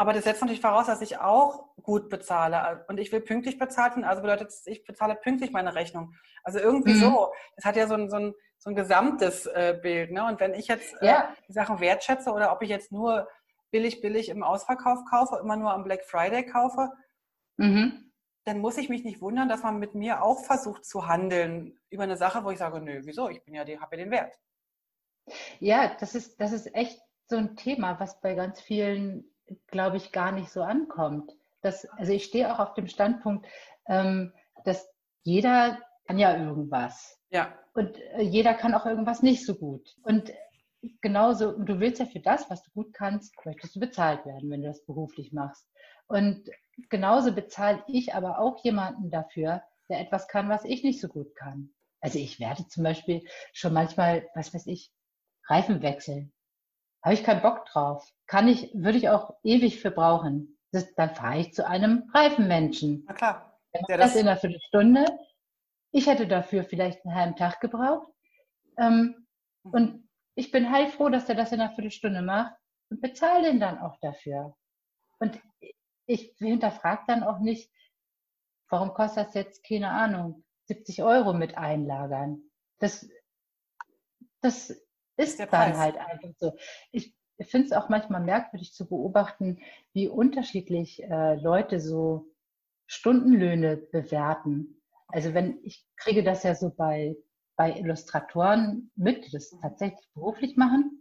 aber 0.00 0.14
das 0.14 0.24
setzt 0.24 0.40
natürlich 0.40 0.62
voraus, 0.62 0.86
dass 0.86 1.02
ich 1.02 1.18
auch 1.18 1.76
gut 1.82 2.08
bezahle. 2.08 2.86
Und 2.88 2.98
ich 2.98 3.12
will 3.12 3.20
pünktlich 3.20 3.58
bezahlt 3.58 3.96
werden, 3.96 4.04
also 4.04 4.22
bedeutet 4.22 4.48
es, 4.48 4.66
ich 4.66 4.82
bezahle 4.82 5.14
pünktlich 5.14 5.52
meine 5.52 5.74
Rechnung. 5.74 6.14
Also 6.42 6.58
irgendwie 6.58 6.94
mhm. 6.94 7.00
so. 7.00 7.32
Das 7.56 7.66
hat 7.66 7.76
ja 7.76 7.86
so 7.86 7.92
ein, 7.92 8.08
so 8.08 8.16
ein, 8.16 8.34
so 8.56 8.70
ein 8.70 8.76
gesamtes 8.76 9.44
äh, 9.44 9.78
Bild. 9.82 10.10
Ne? 10.10 10.24
Und 10.24 10.40
wenn 10.40 10.54
ich 10.54 10.68
jetzt 10.68 10.94
äh, 11.02 11.06
ja. 11.06 11.34
die 11.46 11.52
Sachen 11.52 11.80
wertschätze 11.80 12.32
oder 12.32 12.50
ob 12.50 12.62
ich 12.62 12.70
jetzt 12.70 12.90
nur 12.90 13.28
billig, 13.70 14.00
billig 14.00 14.30
im 14.30 14.42
Ausverkauf 14.42 15.04
kaufe, 15.04 15.36
immer 15.36 15.56
nur 15.56 15.70
am 15.70 15.84
Black 15.84 16.06
Friday 16.06 16.46
kaufe, 16.46 16.88
mhm 17.58 18.10
dann 18.44 18.58
muss 18.58 18.78
ich 18.78 18.88
mich 18.88 19.04
nicht 19.04 19.20
wundern, 19.20 19.50
dass 19.50 19.62
man 19.62 19.78
mit 19.78 19.94
mir 19.94 20.22
auch 20.22 20.42
versucht 20.42 20.86
zu 20.86 21.06
handeln 21.06 21.78
über 21.90 22.04
eine 22.04 22.16
Sache, 22.16 22.42
wo 22.42 22.50
ich 22.50 22.58
sage, 22.58 22.80
nö, 22.80 23.02
wieso? 23.04 23.28
Ich 23.28 23.44
bin 23.44 23.54
ja, 23.54 23.60
habe 23.60 23.96
ja 23.96 24.04
den 24.04 24.10
Wert. 24.10 24.34
Ja, 25.58 25.94
das 26.00 26.14
ist, 26.14 26.40
das 26.40 26.52
ist 26.52 26.74
echt 26.74 27.00
so 27.28 27.36
ein 27.36 27.54
Thema, 27.56 28.00
was 28.00 28.20
bei 28.20 28.34
ganz 28.34 28.60
vielen, 28.60 29.29
glaube 29.68 29.96
ich, 29.96 30.12
gar 30.12 30.32
nicht 30.32 30.50
so 30.50 30.62
ankommt. 30.62 31.32
Das, 31.62 31.86
also 31.90 32.12
ich 32.12 32.24
stehe 32.24 32.52
auch 32.52 32.58
auf 32.58 32.74
dem 32.74 32.86
Standpunkt, 32.86 33.46
ähm, 33.86 34.32
dass 34.64 34.88
jeder 35.22 35.78
kann 36.06 36.18
ja 36.18 36.36
irgendwas. 36.36 37.18
Ja. 37.30 37.54
Und 37.74 37.96
äh, 37.98 38.22
jeder 38.22 38.54
kann 38.54 38.74
auch 38.74 38.86
irgendwas 38.86 39.22
nicht 39.22 39.44
so 39.44 39.54
gut. 39.54 39.96
Und 40.02 40.32
genauso, 41.00 41.52
du 41.52 41.80
willst 41.80 42.00
ja 42.00 42.06
für 42.06 42.20
das, 42.20 42.48
was 42.50 42.62
du 42.62 42.70
gut 42.72 42.92
kannst, 42.94 43.34
möchtest 43.44 43.76
du 43.76 43.80
bezahlt 43.80 44.24
werden, 44.26 44.50
wenn 44.50 44.62
du 44.62 44.68
das 44.68 44.84
beruflich 44.86 45.32
machst. 45.32 45.66
Und 46.06 46.48
genauso 46.88 47.32
bezahle 47.32 47.84
ich 47.86 48.14
aber 48.14 48.38
auch 48.38 48.64
jemanden 48.64 49.10
dafür, 49.10 49.62
der 49.88 50.00
etwas 50.00 50.28
kann, 50.28 50.48
was 50.48 50.64
ich 50.64 50.82
nicht 50.82 51.00
so 51.00 51.08
gut 51.08 51.34
kann. 51.36 51.70
Also 52.00 52.18
ich 52.18 52.40
werde 52.40 52.66
zum 52.66 52.82
Beispiel 52.82 53.22
schon 53.52 53.72
manchmal, 53.72 54.28
was 54.34 54.54
weiß 54.54 54.66
ich, 54.66 54.90
Reifen 55.48 55.82
wechseln. 55.82 56.32
Habe 57.02 57.14
ich 57.14 57.24
keinen 57.24 57.42
Bock 57.42 57.64
drauf. 57.66 58.08
Kann 58.26 58.48
ich, 58.48 58.70
würde 58.74 58.98
ich 58.98 59.08
auch 59.08 59.34
ewig 59.42 59.80
für 59.80 59.90
brauchen. 59.90 60.58
Das, 60.72 60.94
dann 60.94 61.14
fahre 61.14 61.38
ich 61.38 61.52
zu 61.52 61.66
einem 61.66 62.10
Reifenmenschen. 62.14 63.04
Na 63.06 63.14
klar. 63.14 63.58
Der 63.88 63.98
das 63.98 64.16
in 64.16 64.26
einer 64.26 64.36
Viertelstunde. 64.36 65.06
Ich 65.92 66.06
hätte 66.06 66.26
dafür 66.26 66.64
vielleicht 66.64 67.04
einen 67.04 67.14
halben 67.14 67.36
Tag 67.36 67.60
gebraucht. 67.60 68.08
Ähm, 68.78 69.26
mhm. 69.62 69.72
Und 69.72 70.08
ich 70.34 70.50
bin 70.50 70.70
heilfroh, 70.70 71.08
dass 71.08 71.28
er 71.28 71.34
das 71.34 71.52
in 71.52 71.60
einer 71.60 71.72
Viertelstunde 71.72 72.22
macht 72.22 72.54
und 72.90 73.00
bezahle 73.00 73.44
den 73.44 73.60
dann 73.60 73.78
auch 73.78 73.96
dafür. 74.00 74.56
Und 75.18 75.40
ich 76.06 76.34
hinterfrage 76.38 77.04
dann 77.06 77.22
auch 77.22 77.38
nicht, 77.38 77.72
warum 78.68 78.94
kostet 78.94 79.28
das 79.28 79.34
jetzt, 79.34 79.64
keine 79.64 79.90
Ahnung, 79.90 80.44
70 80.66 81.02
Euro 81.02 81.32
mit 81.32 81.56
einlagern. 81.56 82.50
Das, 82.78 83.08
das 84.40 84.80
ist 85.22 85.40
dann 85.40 85.48
Preis. 85.48 85.76
halt 85.76 85.96
einfach 85.96 86.30
so. 86.38 86.56
Ich 86.92 87.14
finde 87.40 87.68
es 87.68 87.72
auch 87.72 87.88
manchmal 87.88 88.22
merkwürdig 88.22 88.72
zu 88.74 88.88
beobachten, 88.88 89.60
wie 89.92 90.08
unterschiedlich 90.08 91.02
äh, 91.02 91.36
Leute 91.36 91.80
so 91.80 92.26
Stundenlöhne 92.86 93.76
bewerten. 93.76 94.82
Also 95.08 95.34
wenn 95.34 95.58
ich 95.62 95.86
kriege 95.96 96.22
das 96.22 96.42
ja 96.42 96.54
so 96.54 96.70
bei, 96.70 97.16
bei 97.56 97.72
Illustratoren 97.72 98.90
mit, 98.94 99.26
die 99.26 99.30
das 99.30 99.50
tatsächlich 99.60 100.08
beruflich 100.14 100.56
machen 100.56 101.00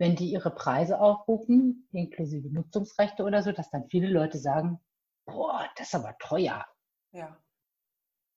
wenn 0.00 0.16
die 0.16 0.32
ihre 0.32 0.50
Preise 0.50 0.98
aufrufen, 0.98 1.86
inklusive 1.92 2.48
Nutzungsrechte 2.48 3.22
oder 3.22 3.42
so, 3.42 3.52
dass 3.52 3.70
dann 3.70 3.86
viele 3.90 4.08
Leute 4.08 4.38
sagen, 4.38 4.80
boah, 5.26 5.68
das 5.76 5.88
ist 5.88 5.94
aber 5.94 6.16
teuer. 6.18 6.66
Ja. 7.12 7.38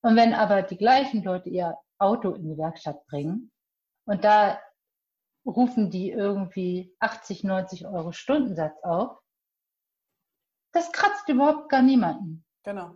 Und 0.02 0.18
wenn 0.18 0.34
aber 0.34 0.62
die 0.62 0.78
gleichen 0.78 1.24
Leute 1.24 1.50
ihr 1.50 1.78
Auto 2.00 2.32
in 2.32 2.44
die 2.44 2.58
Werkstatt 2.58 3.06
bringen 3.06 3.53
und 4.06 4.24
da 4.24 4.62
rufen 5.46 5.90
die 5.90 6.10
irgendwie 6.12 6.96
80, 7.00 7.44
90 7.44 7.86
Euro 7.88 8.12
Stundensatz 8.12 8.78
auf, 8.84 9.20
das 10.72 10.92
kratzt 10.92 11.28
überhaupt 11.30 11.70
gar 11.70 11.82
niemanden. 11.82 12.46
Genau. 12.64 12.96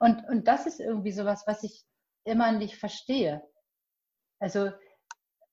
Und, 0.00 0.26
und 0.28 0.48
das 0.48 0.66
ist 0.66 0.80
irgendwie 0.80 1.12
sowas, 1.12 1.44
was 1.46 1.62
ich 1.62 1.84
immer 2.24 2.52
nicht 2.52 2.76
verstehe. 2.76 3.46
Also 4.38 4.72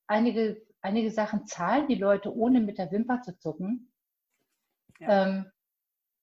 einige 0.08 0.66
einige 0.82 1.12
Sachen 1.12 1.46
zahlen 1.46 1.88
die 1.88 1.96
Leute, 1.96 2.36
ohne 2.36 2.60
mit 2.60 2.78
der 2.78 2.92
Wimper 2.92 3.22
zu 3.22 3.38
zucken. 3.38 3.92
Ja. 5.00 5.28
Ähm, 5.28 5.52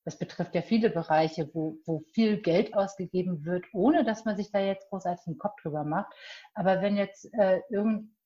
das 0.04 0.18
betrifft 0.18 0.54
ja 0.54 0.62
viele 0.62 0.90
Bereiche, 0.90 1.50
wo, 1.52 1.78
wo 1.84 2.00
viel 2.12 2.40
Geld 2.40 2.74
ausgegeben 2.74 3.44
wird, 3.44 3.66
ohne 3.74 4.04
dass 4.04 4.24
man 4.24 4.36
sich 4.36 4.50
da 4.50 4.58
jetzt 4.58 4.88
großartig 4.88 5.26
einen 5.26 5.38
Kopf 5.38 5.60
drüber 5.60 5.84
macht. 5.84 6.12
Aber 6.54 6.80
wenn 6.80 6.96
jetzt 6.96 7.32
äh, 7.34 7.60
irgend, 7.68 8.16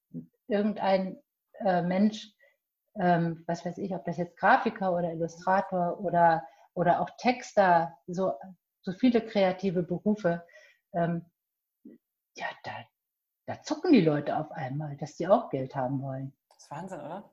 irgendein 0.48 1.20
äh, 1.64 1.82
Mensch, 1.82 2.32
ähm, 2.98 3.44
was 3.46 3.64
weiß 3.64 3.78
ich, 3.78 3.94
ob 3.94 4.04
das 4.04 4.18
jetzt 4.18 4.36
Grafiker 4.36 4.92
oder 4.92 5.12
Illustrator 5.12 5.98
oder, 6.00 6.46
oder 6.74 7.00
auch 7.00 7.10
Texter, 7.18 7.96
so, 8.06 8.32
so 8.82 8.92
viele 8.92 9.20
kreative 9.20 9.82
Berufe, 9.82 10.44
ähm, 10.94 11.24
ja, 12.36 12.46
da, 12.64 12.72
da 13.46 13.62
zucken 13.62 13.92
die 13.92 14.00
Leute 14.00 14.36
auf 14.36 14.50
einmal, 14.52 14.96
dass 14.96 15.16
die 15.16 15.28
auch 15.28 15.50
Geld 15.50 15.74
haben 15.74 16.02
wollen. 16.02 16.32
Das 16.48 16.58
ist 16.58 16.70
Wahnsinn, 16.70 17.00
oder? 17.00 17.30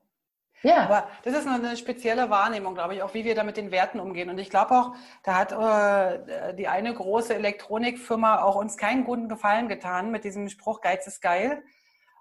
Ja. 0.62 0.84
Aber 0.84 1.08
das 1.24 1.34
ist 1.34 1.48
eine 1.48 1.78
spezielle 1.78 2.30
Wahrnehmung, 2.30 2.74
glaube 2.74 2.94
ich, 2.94 3.02
auch 3.02 3.14
wie 3.14 3.24
wir 3.24 3.34
da 3.34 3.44
mit 3.44 3.56
den 3.56 3.72
Werten 3.72 4.00
umgehen. 4.00 4.30
Und 4.30 4.40
ich 4.40 4.50
glaube 4.50 4.72
auch, 4.72 4.96
da 5.24 5.36
hat 5.38 5.52
äh, 5.54 6.54
die 6.56 6.68
eine 6.68 6.94
große 6.94 7.34
Elektronikfirma 7.34 8.42
auch 8.42 8.56
uns 8.56 8.76
keinen 8.76 9.06
guten 9.06 9.30
Gefallen 9.30 9.70
getan 9.70 10.12
mit 10.12 10.26
diesem 10.26 10.50
Spruch 10.50 10.82
Geiz 10.82 11.08
ist 11.08 11.22
geil. 11.22 11.64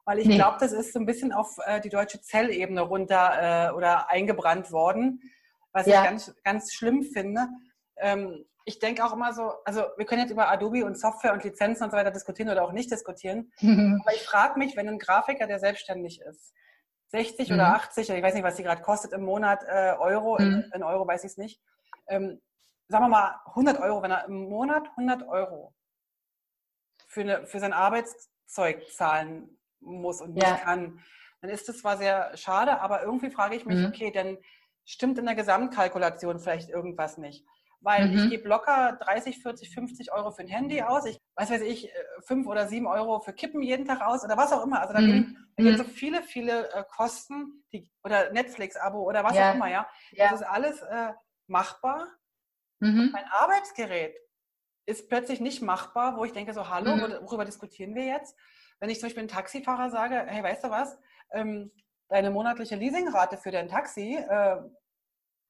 Weil 0.08 0.20
ich 0.20 0.26
nee. 0.26 0.36
glaube, 0.36 0.56
das 0.58 0.72
ist 0.72 0.94
so 0.94 0.98
ein 0.98 1.04
bisschen 1.04 1.34
auf 1.34 1.58
äh, 1.66 1.82
die 1.82 1.90
deutsche 1.90 2.18
Zellebene 2.22 2.80
runter 2.80 3.68
äh, 3.68 3.74
oder 3.74 4.08
eingebrannt 4.08 4.72
worden, 4.72 5.20
was 5.72 5.86
ja. 5.86 6.00
ich 6.00 6.08
ganz, 6.08 6.34
ganz 6.44 6.72
schlimm 6.72 7.02
finde. 7.02 7.46
Ähm, 7.98 8.46
ich 8.64 8.78
denke 8.78 9.04
auch 9.04 9.12
immer 9.12 9.34
so, 9.34 9.52
also 9.66 9.84
wir 9.98 10.06
können 10.06 10.22
jetzt 10.22 10.30
über 10.30 10.48
Adobe 10.48 10.86
und 10.86 10.98
Software 10.98 11.34
und 11.34 11.44
Lizenzen 11.44 11.84
und 11.84 11.90
so 11.90 11.96
weiter 11.98 12.10
diskutieren 12.10 12.48
oder 12.48 12.64
auch 12.64 12.72
nicht 12.72 12.90
diskutieren. 12.90 13.52
Aber 13.60 14.14
ich 14.14 14.22
frage 14.22 14.58
mich, 14.58 14.78
wenn 14.78 14.88
ein 14.88 14.98
Grafiker, 14.98 15.46
der 15.46 15.58
selbstständig 15.58 16.22
ist, 16.22 16.54
60 17.08 17.50
mhm. 17.50 17.56
oder 17.56 17.66
80, 17.74 18.08
ich 18.08 18.22
weiß 18.22 18.32
nicht, 18.32 18.44
was 18.44 18.56
die 18.56 18.62
gerade 18.62 18.80
kostet 18.80 19.12
im 19.12 19.26
Monat, 19.26 19.62
äh, 19.68 19.92
Euro, 19.98 20.38
mhm. 20.40 20.46
in, 20.46 20.72
in, 20.76 20.82
Euro 20.84 21.06
weiß 21.06 21.24
ich 21.24 21.32
es 21.32 21.36
nicht, 21.36 21.60
ähm, 22.06 22.40
sagen 22.88 23.04
wir 23.04 23.08
mal 23.10 23.40
100 23.48 23.78
Euro, 23.78 24.00
wenn 24.00 24.10
er 24.10 24.24
im 24.24 24.48
Monat 24.48 24.88
100 24.92 25.28
Euro 25.28 25.74
für, 27.08 27.20
eine, 27.20 27.46
für 27.46 27.60
sein 27.60 27.74
Arbeitszeug 27.74 28.90
zahlen 28.90 29.57
muss 29.80 30.20
und 30.20 30.34
nicht 30.34 30.46
ja. 30.46 30.56
kann, 30.56 31.00
dann 31.40 31.50
ist 31.50 31.68
das 31.68 31.78
zwar 31.78 31.96
sehr 31.96 32.36
schade, 32.36 32.80
aber 32.80 33.02
irgendwie 33.02 33.30
frage 33.30 33.56
ich 33.56 33.64
mich, 33.64 33.78
mhm. 33.78 33.86
okay, 33.86 34.10
dann 34.10 34.38
stimmt 34.84 35.18
in 35.18 35.26
der 35.26 35.34
Gesamtkalkulation 35.34 36.40
vielleicht 36.40 36.70
irgendwas 36.70 37.18
nicht. 37.18 37.44
Weil 37.80 38.08
mhm. 38.08 38.18
ich 38.18 38.30
gebe 38.30 38.48
locker 38.48 38.98
30, 39.00 39.40
40, 39.40 39.72
50 39.72 40.12
Euro 40.12 40.32
für 40.32 40.42
ein 40.42 40.48
Handy 40.48 40.82
aus. 40.82 41.06
Ich 41.06 41.20
weiß 41.36 41.50
weiß 41.50 41.62
ich, 41.62 41.90
5 42.26 42.44
äh, 42.44 42.48
oder 42.48 42.66
7 42.66 42.86
Euro 42.86 43.20
für 43.20 43.32
Kippen 43.32 43.62
jeden 43.62 43.86
Tag 43.86 44.00
aus 44.00 44.24
oder 44.24 44.36
was 44.36 44.52
auch 44.52 44.64
immer. 44.64 44.80
Also 44.80 44.94
da 44.94 45.00
mhm. 45.00 45.36
gehen, 45.56 45.76
so 45.76 45.84
viele, 45.84 46.22
viele 46.22 46.72
äh, 46.72 46.84
Kosten 46.88 47.62
die, 47.72 47.88
oder 48.02 48.32
Netflix-Abo 48.32 49.00
oder 49.02 49.22
was 49.22 49.36
ja. 49.36 49.50
auch 49.50 49.54
immer, 49.54 49.70
ja. 49.70 49.88
ja. 50.10 50.30
Das 50.30 50.40
ist 50.40 50.46
alles 50.46 50.82
äh, 50.82 51.12
machbar. 51.46 52.08
Mhm. 52.80 53.10
Mein 53.12 53.24
Arbeitsgerät 53.30 54.16
ist 54.86 55.08
plötzlich 55.08 55.40
nicht 55.40 55.62
machbar, 55.62 56.16
wo 56.16 56.24
ich 56.24 56.32
denke 56.32 56.54
so, 56.54 56.68
hallo, 56.68 56.96
mhm. 56.96 57.18
worüber 57.22 57.44
diskutieren 57.44 57.94
wir 57.94 58.06
jetzt? 58.06 58.36
Wenn 58.80 58.90
ich 58.90 59.00
zum 59.00 59.06
Beispiel 59.06 59.20
einem 59.20 59.28
Taxifahrer 59.28 59.90
sage, 59.90 60.24
hey, 60.26 60.42
weißt 60.42 60.64
du 60.64 60.70
was, 60.70 60.98
ähm, 61.32 61.72
deine 62.08 62.30
monatliche 62.30 62.76
Leasingrate 62.76 63.36
für 63.36 63.50
dein 63.50 63.68
Taxi, 63.68 64.14
äh, 64.16 64.56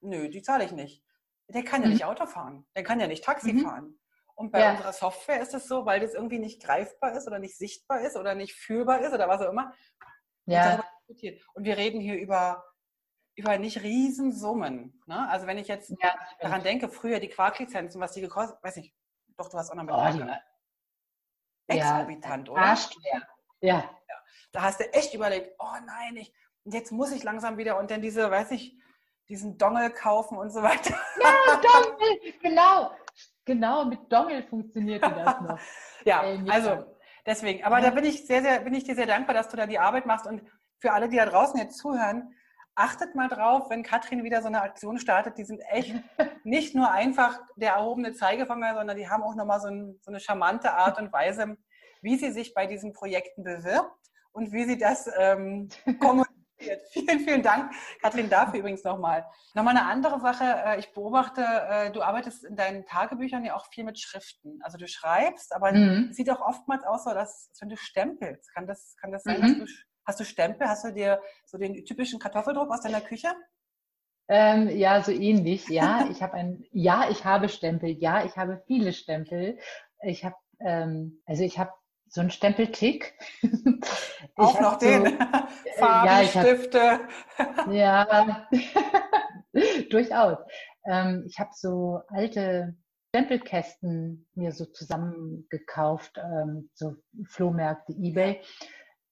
nö, 0.00 0.28
die 0.28 0.42
zahle 0.42 0.64
ich 0.64 0.72
nicht 0.72 1.02
der 1.48 1.64
kann 1.64 1.82
ja 1.82 1.88
mhm. 1.88 1.94
nicht 1.94 2.04
Auto 2.04 2.26
fahren, 2.26 2.66
der 2.76 2.82
kann 2.82 3.00
ja 3.00 3.06
nicht 3.06 3.24
Taxi 3.24 3.52
mhm. 3.52 3.60
fahren. 3.60 3.98
Und 4.34 4.52
bei 4.52 4.60
ja. 4.60 4.70
unserer 4.70 4.92
Software 4.92 5.40
ist 5.40 5.54
es 5.54 5.66
so, 5.66 5.84
weil 5.84 6.00
das 6.00 6.14
irgendwie 6.14 6.38
nicht 6.38 6.62
greifbar 6.62 7.12
ist 7.16 7.26
oder 7.26 7.40
nicht 7.40 7.56
sichtbar 7.56 8.02
ist 8.02 8.16
oder 8.16 8.34
nicht 8.34 8.54
fühlbar 8.54 9.00
ist 9.00 9.12
oder 9.12 9.28
was 9.28 9.40
auch 9.40 9.50
immer. 9.50 9.74
Ja. 10.46 10.84
Und 11.54 11.64
wir 11.64 11.76
reden 11.76 12.00
hier 12.00 12.16
über, 12.16 12.64
über 13.34 13.58
nicht 13.58 13.82
Riesensummen. 13.82 15.02
Ne? 15.06 15.28
Also 15.28 15.46
wenn 15.48 15.58
ich 15.58 15.66
jetzt 15.66 15.90
ja, 15.90 16.14
daran 16.40 16.62
denke, 16.62 16.88
früher 16.88 17.18
die 17.18 17.28
Quark-Lizenzen, 17.28 18.00
was 18.00 18.12
die 18.12 18.20
gekostet, 18.20 18.62
weiß 18.62 18.76
nicht, 18.76 18.94
doch, 19.36 19.48
du 19.48 19.58
hast 19.58 19.70
auch 19.70 19.74
noch 19.74 19.84
mit 19.84 19.94
oh. 19.94 19.98
Exorbitant, 21.68 22.48
ja, 22.48 22.52
oder? 22.52 22.62
Ja. 22.62 23.20
ja. 23.60 23.90
Da 24.52 24.62
hast 24.62 24.80
du 24.80 24.92
echt 24.92 25.14
überlegt, 25.14 25.54
oh 25.58 25.76
nein, 25.86 26.16
ich, 26.16 26.32
jetzt 26.64 26.90
muss 26.90 27.12
ich 27.12 27.22
langsam 27.22 27.58
wieder 27.58 27.78
und 27.78 27.90
dann 27.90 28.02
diese, 28.02 28.30
weiß 28.30 28.50
ich, 28.52 28.76
diesen 29.28 29.58
Dongel 29.58 29.90
kaufen 29.90 30.38
und 30.38 30.50
so 30.50 30.62
weiter. 30.62 30.94
Ja, 31.20 31.60
Dongel, 31.60 32.34
genau. 32.40 32.92
Genau, 33.44 33.84
mit 33.84 34.12
Dongel 34.12 34.42
funktionierte 34.42 35.10
das 35.10 35.40
noch. 35.40 35.58
ja, 36.04 36.22
äh, 36.24 36.38
also 36.48 36.96
deswegen. 37.24 37.64
Aber 37.64 37.78
ja. 37.78 37.84
da 37.84 37.90
bin 37.90 38.04
ich 38.04 38.26
sehr, 38.26 38.42
sehr, 38.42 38.60
bin 38.60 38.74
ich 38.74 38.84
dir 38.84 38.94
sehr 38.94 39.06
dankbar, 39.06 39.34
dass 39.34 39.48
du 39.48 39.56
da 39.56 39.66
die 39.66 39.78
Arbeit 39.78 40.06
machst. 40.06 40.26
Und 40.26 40.42
für 40.78 40.92
alle, 40.92 41.08
die 41.08 41.16
da 41.16 41.26
draußen 41.26 41.58
jetzt 41.58 41.78
zuhören, 41.78 42.34
achtet 42.78 43.14
mal 43.14 43.28
drauf, 43.28 43.70
wenn 43.70 43.82
Katrin 43.82 44.24
wieder 44.24 44.40
so 44.40 44.46
eine 44.46 44.62
Aktion 44.62 44.98
startet, 44.98 45.36
die 45.36 45.44
sind 45.44 45.60
echt 45.68 45.94
nicht 46.44 46.74
nur 46.74 46.90
einfach 46.90 47.40
der 47.56 47.72
erhobene 47.72 48.12
Zeigefinger, 48.12 48.74
sondern 48.74 48.96
die 48.96 49.08
haben 49.08 49.22
auch 49.22 49.34
nochmal 49.34 49.60
so, 49.60 49.68
ein, 49.68 49.98
so 50.00 50.10
eine 50.10 50.20
charmante 50.20 50.72
Art 50.72 50.98
und 50.98 51.12
Weise, 51.12 51.56
wie 52.02 52.16
sie 52.16 52.30
sich 52.30 52.54
bei 52.54 52.66
diesen 52.66 52.92
Projekten 52.92 53.42
bewirbt 53.42 53.90
und 54.32 54.52
wie 54.52 54.64
sie 54.64 54.78
das 54.78 55.10
ähm, 55.18 55.68
kommuniziert 56.00 56.38
Vielen, 56.90 57.20
vielen 57.20 57.42
Dank, 57.42 57.72
Kathrin, 58.02 58.28
dafür 58.28 58.58
übrigens 58.58 58.82
nochmal. 58.82 59.24
Nochmal 59.54 59.76
eine 59.76 59.86
andere 59.86 60.20
Sache. 60.20 60.44
Äh, 60.44 60.80
ich 60.80 60.92
beobachte, 60.92 61.40
äh, 61.42 61.92
du 61.92 62.02
arbeitest 62.02 62.44
in 62.44 62.56
deinen 62.56 62.84
Tagebüchern 62.84 63.44
ja 63.44 63.54
auch 63.54 63.66
viel 63.66 63.84
mit 63.84 64.00
Schriften. 64.00 64.58
Also 64.62 64.76
du 64.76 64.88
schreibst, 64.88 65.54
aber 65.54 65.72
mhm. 65.72 66.08
es 66.10 66.16
sieht 66.16 66.28
auch 66.30 66.40
oftmals 66.40 66.82
aus, 66.82 67.04
so, 67.04 67.14
dass 67.14 67.52
wenn 67.60 67.68
du 67.68 67.76
stempelst, 67.76 68.52
kann 68.52 68.66
das, 68.66 68.96
kann 69.00 69.12
das 69.12 69.22
sein, 69.22 69.40
mhm. 69.40 69.60
dass 69.60 69.68
du, 69.68 69.74
hast 70.08 70.18
du 70.18 70.24
Stempel? 70.24 70.66
Hast 70.66 70.84
du 70.84 70.92
dir 70.92 71.20
so 71.44 71.58
den 71.58 71.84
typischen 71.84 72.18
Kartoffeldruck 72.18 72.70
aus 72.72 72.80
deiner 72.80 73.02
Küche? 73.02 73.28
Ähm, 74.28 74.68
ja, 74.70 75.02
so 75.02 75.12
ähnlich. 75.12 75.68
Ja, 75.68 76.06
ich 76.10 76.22
habe 76.22 76.34
ein, 76.34 76.64
ja, 76.72 77.08
ich 77.10 77.24
habe 77.24 77.48
Stempel. 77.48 77.90
Ja, 77.90 78.24
ich 78.24 78.36
habe 78.36 78.62
viele 78.66 78.92
Stempel. 78.92 79.58
Ich 80.02 80.24
habe, 80.24 80.34
ähm, 80.60 81.22
also 81.26 81.44
ich 81.44 81.58
habe 81.58 81.70
so 82.08 82.22
ein 82.22 82.30
Stempeltick. 82.30 83.14
Auch 84.36 84.60
noch 84.60 84.78
den. 84.78 85.18
So, 85.78 85.84
Farben, 85.84 86.06
ja, 86.06 86.24
Stifte. 86.24 87.00
Hab, 87.38 87.72
ja, 87.72 88.48
durchaus. 89.90 90.38
Ähm, 90.84 91.24
ich 91.28 91.38
habe 91.38 91.50
so 91.54 92.00
alte 92.08 92.76
Stempelkästen 93.10 94.28
mir 94.34 94.50
so 94.50 94.64
zusammengekauft, 94.64 96.18
ähm, 96.18 96.68
so 96.74 96.96
Flohmärkte, 97.28 97.92
Ebay, 97.92 98.42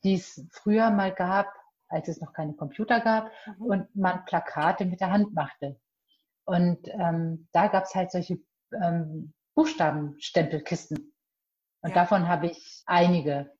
die 0.04 0.14
es 0.14 0.46
früher 0.52 0.90
mal 0.90 1.12
gab, 1.12 1.52
als 1.88 2.08
es 2.08 2.20
noch 2.20 2.32
keine 2.32 2.54
Computer 2.54 3.00
gab 3.00 3.30
mhm. 3.46 3.66
und 3.66 3.96
man 3.96 4.24
Plakate 4.24 4.84
mit 4.84 5.00
der 5.00 5.10
Hand 5.10 5.34
machte. 5.34 5.80
Und 6.44 6.88
ähm, 6.88 7.48
da 7.52 7.68
gab 7.68 7.84
es 7.84 7.94
halt 7.94 8.10
solche 8.10 8.38
ähm, 8.72 9.32
Buchstabenstempelkisten. 9.54 11.12
Und 11.82 11.90
ja. 11.90 11.94
davon 11.94 12.28
habe 12.28 12.46
ich 12.46 12.82
einige. 12.86 13.52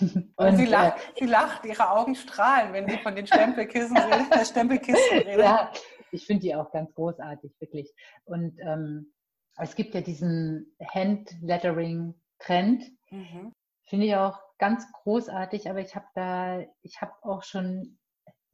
Und, 0.00 0.32
und 0.36 0.56
sie, 0.56 0.66
lacht, 0.66 0.98
äh, 0.98 1.18
sie 1.18 1.26
lacht, 1.26 1.64
ihre 1.64 1.90
Augen 1.90 2.14
strahlen, 2.14 2.72
wenn 2.72 2.88
sie 2.88 2.98
von 2.98 3.16
den 3.16 3.26
Stempelkissen 3.26 3.96
redet, 3.96 4.32
äh, 4.36 4.44
Stempelkisten 4.44 5.18
redet. 5.18 5.44
Ja, 5.44 5.72
ich 6.12 6.26
finde 6.26 6.42
die 6.42 6.54
auch 6.54 6.70
ganz 6.70 6.94
großartig, 6.94 7.52
wirklich. 7.58 7.92
Und 8.24 8.58
ähm, 8.60 9.12
es 9.56 9.74
gibt 9.74 9.94
ja 9.94 10.00
diesen 10.00 10.76
Handlettering-Trend. 10.80 12.84
Mhm. 13.10 13.52
Finde 13.84 14.06
ich 14.06 14.14
auch 14.14 14.38
ganz 14.62 14.92
großartig, 14.92 15.68
aber 15.68 15.80
ich 15.80 15.96
habe 15.96 16.06
da, 16.14 16.60
ich 16.82 17.00
habe 17.00 17.12
auch 17.22 17.42
schon 17.42 17.98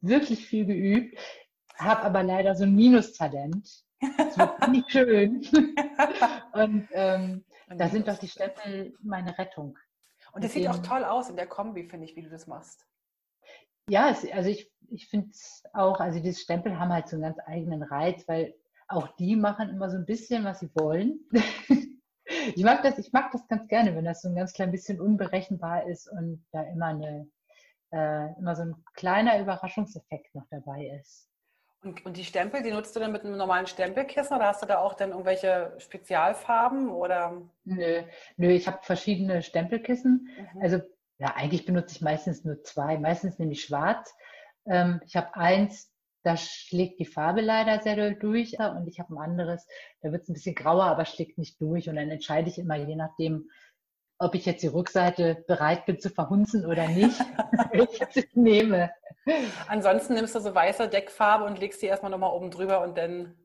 wirklich 0.01 0.43
viel 0.43 0.65
geübt, 0.65 1.19
habe 1.77 2.01
aber 2.01 2.23
leider 2.23 2.55
so 2.55 2.63
ein 2.63 2.75
Minustalent. 2.75 3.85
Das 4.17 4.35
wird 4.35 4.67
nicht 4.71 4.91
schön. 4.91 5.45
Und 6.53 6.87
ähm, 6.93 7.45
da 7.67 7.89
sind 7.89 8.07
doch 8.07 8.17
die 8.17 8.27
Stempel 8.27 8.95
meine 9.03 9.37
Rettung. 9.37 9.77
Und 10.31 10.43
das 10.43 10.53
sieht 10.53 10.67
auch 10.67 10.81
toll 10.81 11.03
aus 11.03 11.29
in 11.29 11.35
der 11.35 11.45
Kombi, 11.45 11.83
finde 11.83 12.05
ich, 12.05 12.15
wie 12.15 12.23
du 12.23 12.29
das 12.31 12.47
machst. 12.47 12.87
Ja, 13.87 14.09
es, 14.09 14.27
also 14.31 14.49
ich, 14.49 14.71
ich 14.89 15.07
finde 15.09 15.29
es 15.29 15.61
auch, 15.73 15.99
also 15.99 16.19
diese 16.19 16.39
Stempel 16.39 16.79
haben 16.79 16.91
halt 16.91 17.07
so 17.07 17.17
einen 17.17 17.23
ganz 17.23 17.37
eigenen 17.45 17.83
Reiz, 17.83 18.27
weil 18.27 18.55
auch 18.87 19.09
die 19.17 19.35
machen 19.35 19.69
immer 19.69 19.91
so 19.91 19.97
ein 19.97 20.07
bisschen, 20.07 20.43
was 20.43 20.61
sie 20.61 20.71
wollen. 20.73 21.19
Ich 22.55 22.63
mag 22.63 22.83
das, 22.83 22.97
ich 22.97 23.11
mag 23.11 23.31
das 23.31 23.47
ganz 23.47 23.67
gerne, 23.67 23.95
wenn 23.95 24.05
das 24.05 24.21
so 24.21 24.29
ein 24.29 24.35
ganz 24.35 24.53
klein 24.53 24.71
bisschen 24.71 24.99
unberechenbar 24.99 25.87
ist 25.87 26.07
und 26.07 26.45
da 26.51 26.63
immer 26.63 26.87
eine, 26.87 27.29
äh, 27.91 28.33
immer 28.37 28.55
so 28.55 28.63
ein 28.63 28.75
kleiner 28.93 29.39
Überraschungseffekt 29.39 30.33
noch 30.35 30.45
dabei 30.49 30.99
ist. 30.99 31.29
Und, 31.81 32.05
und 32.05 32.17
die 32.17 32.25
Stempel, 32.25 32.61
die 32.61 32.71
nutzt 32.71 32.95
du 32.95 32.99
dann 32.99 33.13
mit 33.13 33.23
einem 33.23 33.37
normalen 33.37 33.65
Stempelkissen 33.65 34.35
oder 34.35 34.47
hast 34.47 34.61
du 34.61 34.65
da 34.65 34.79
auch 34.79 34.95
dann 34.95 35.11
irgendwelche 35.11 35.73
Spezialfarben 35.77 36.89
oder? 36.89 37.41
Nö, 37.63 38.03
nö 38.35 38.49
ich 38.49 38.67
habe 38.67 38.79
verschiedene 38.81 39.41
Stempelkissen. 39.41 40.27
Mhm. 40.53 40.61
Also 40.61 40.81
ja, 41.19 41.35
eigentlich 41.35 41.65
benutze 41.65 41.95
ich 41.95 42.01
meistens 42.01 42.43
nur 42.43 42.63
zwei. 42.63 42.97
Meistens 42.97 43.39
nehme 43.39 43.53
ich 43.53 43.63
schwarz. 43.63 44.13
Ähm, 44.65 45.01
ich 45.05 45.15
habe 45.15 45.33
eins, 45.35 45.91
da 46.23 46.35
schlägt 46.37 46.99
die 46.99 47.05
Farbe 47.05 47.41
leider 47.41 47.81
sehr 47.81 48.11
durch 48.11 48.59
und 48.59 48.87
ich 48.87 48.99
habe 48.99 49.13
ein 49.13 49.17
anderes, 49.17 49.65
da 50.01 50.11
wird 50.11 50.23
es 50.23 50.29
ein 50.29 50.33
bisschen 50.33 50.55
grauer, 50.55 50.83
aber 50.83 51.05
schlägt 51.05 51.37
nicht 51.37 51.59
durch. 51.61 51.89
Und 51.89 51.95
dann 51.95 52.09
entscheide 52.09 52.49
ich 52.49 52.57
immer 52.57 52.75
je 52.75 52.95
nachdem, 52.95 53.49
ob 54.17 54.35
ich 54.35 54.45
jetzt 54.45 54.63
die 54.63 54.67
Rückseite 54.67 55.43
bereit 55.47 55.85
bin 55.85 55.99
zu 55.99 56.09
verhunzen 56.09 56.65
oder 56.65 56.87
nicht, 56.87 57.19
welches 57.71 58.15
ich 58.15 58.35
nehme. 58.35 58.91
Ansonsten 59.67 60.13
nimmst 60.13 60.35
du 60.35 60.39
so 60.41 60.53
weiße 60.53 60.89
Deckfarbe 60.89 61.45
und 61.45 61.59
legst 61.59 61.81
die 61.81 61.85
erstmal 61.85 62.11
nochmal 62.11 62.33
oben 62.33 62.51
drüber 62.51 62.81
und 62.81 62.97
dann 62.97 63.35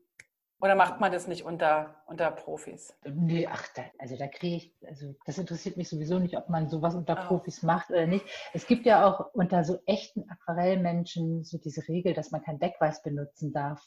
oder 0.61 0.75
macht 0.75 0.99
man 0.99 1.11
das 1.11 1.27
nicht 1.27 1.43
unter, 1.43 1.95
unter 2.05 2.31
Profis? 2.31 2.97
Nee, 3.03 3.47
ach, 3.47 3.67
da, 3.75 3.83
also 3.99 4.15
da 4.17 4.27
kriege 4.27 4.55
ich, 4.55 4.73
also 4.87 5.13
das 5.25 5.37
interessiert 5.37 5.77
mich 5.77 5.89
sowieso 5.89 6.19
nicht, 6.19 6.37
ob 6.37 6.49
man 6.49 6.69
sowas 6.69 6.95
unter 6.95 7.17
oh. 7.21 7.27
Profis 7.27 7.61
macht 7.61 7.89
oder 7.89 8.07
nicht. 8.07 8.25
Es 8.53 8.65
gibt 8.65 8.85
ja 8.85 9.05
auch 9.05 9.33
unter 9.33 9.63
so 9.63 9.79
echten 9.85 10.29
Aquarellmenschen 10.29 11.43
so 11.43 11.57
diese 11.57 11.87
Regel, 11.87 12.13
dass 12.13 12.31
man 12.31 12.41
kein 12.41 12.59
Deckweiß 12.59 13.03
benutzen 13.03 13.51
darf. 13.51 13.85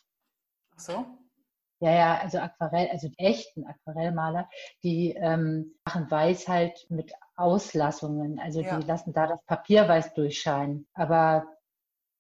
Ach 0.74 0.80
so? 0.80 1.06
Ja, 1.80 1.92
ja, 1.92 2.18
also 2.18 2.38
Aquarell, 2.38 2.88
also 2.90 3.08
die 3.08 3.18
echten 3.18 3.64
Aquarellmaler, 3.64 4.48
die 4.82 5.14
ähm, 5.14 5.76
machen 5.84 6.10
Weiß 6.10 6.48
halt 6.48 6.86
mit 6.90 7.12
Auslassungen. 7.36 8.40
Also 8.40 8.60
ja. 8.60 8.78
die 8.78 8.86
lassen 8.86 9.12
da 9.12 9.28
das 9.28 9.44
Papierweiß 9.44 10.14
durchscheinen. 10.14 10.88
Aber 10.94 11.46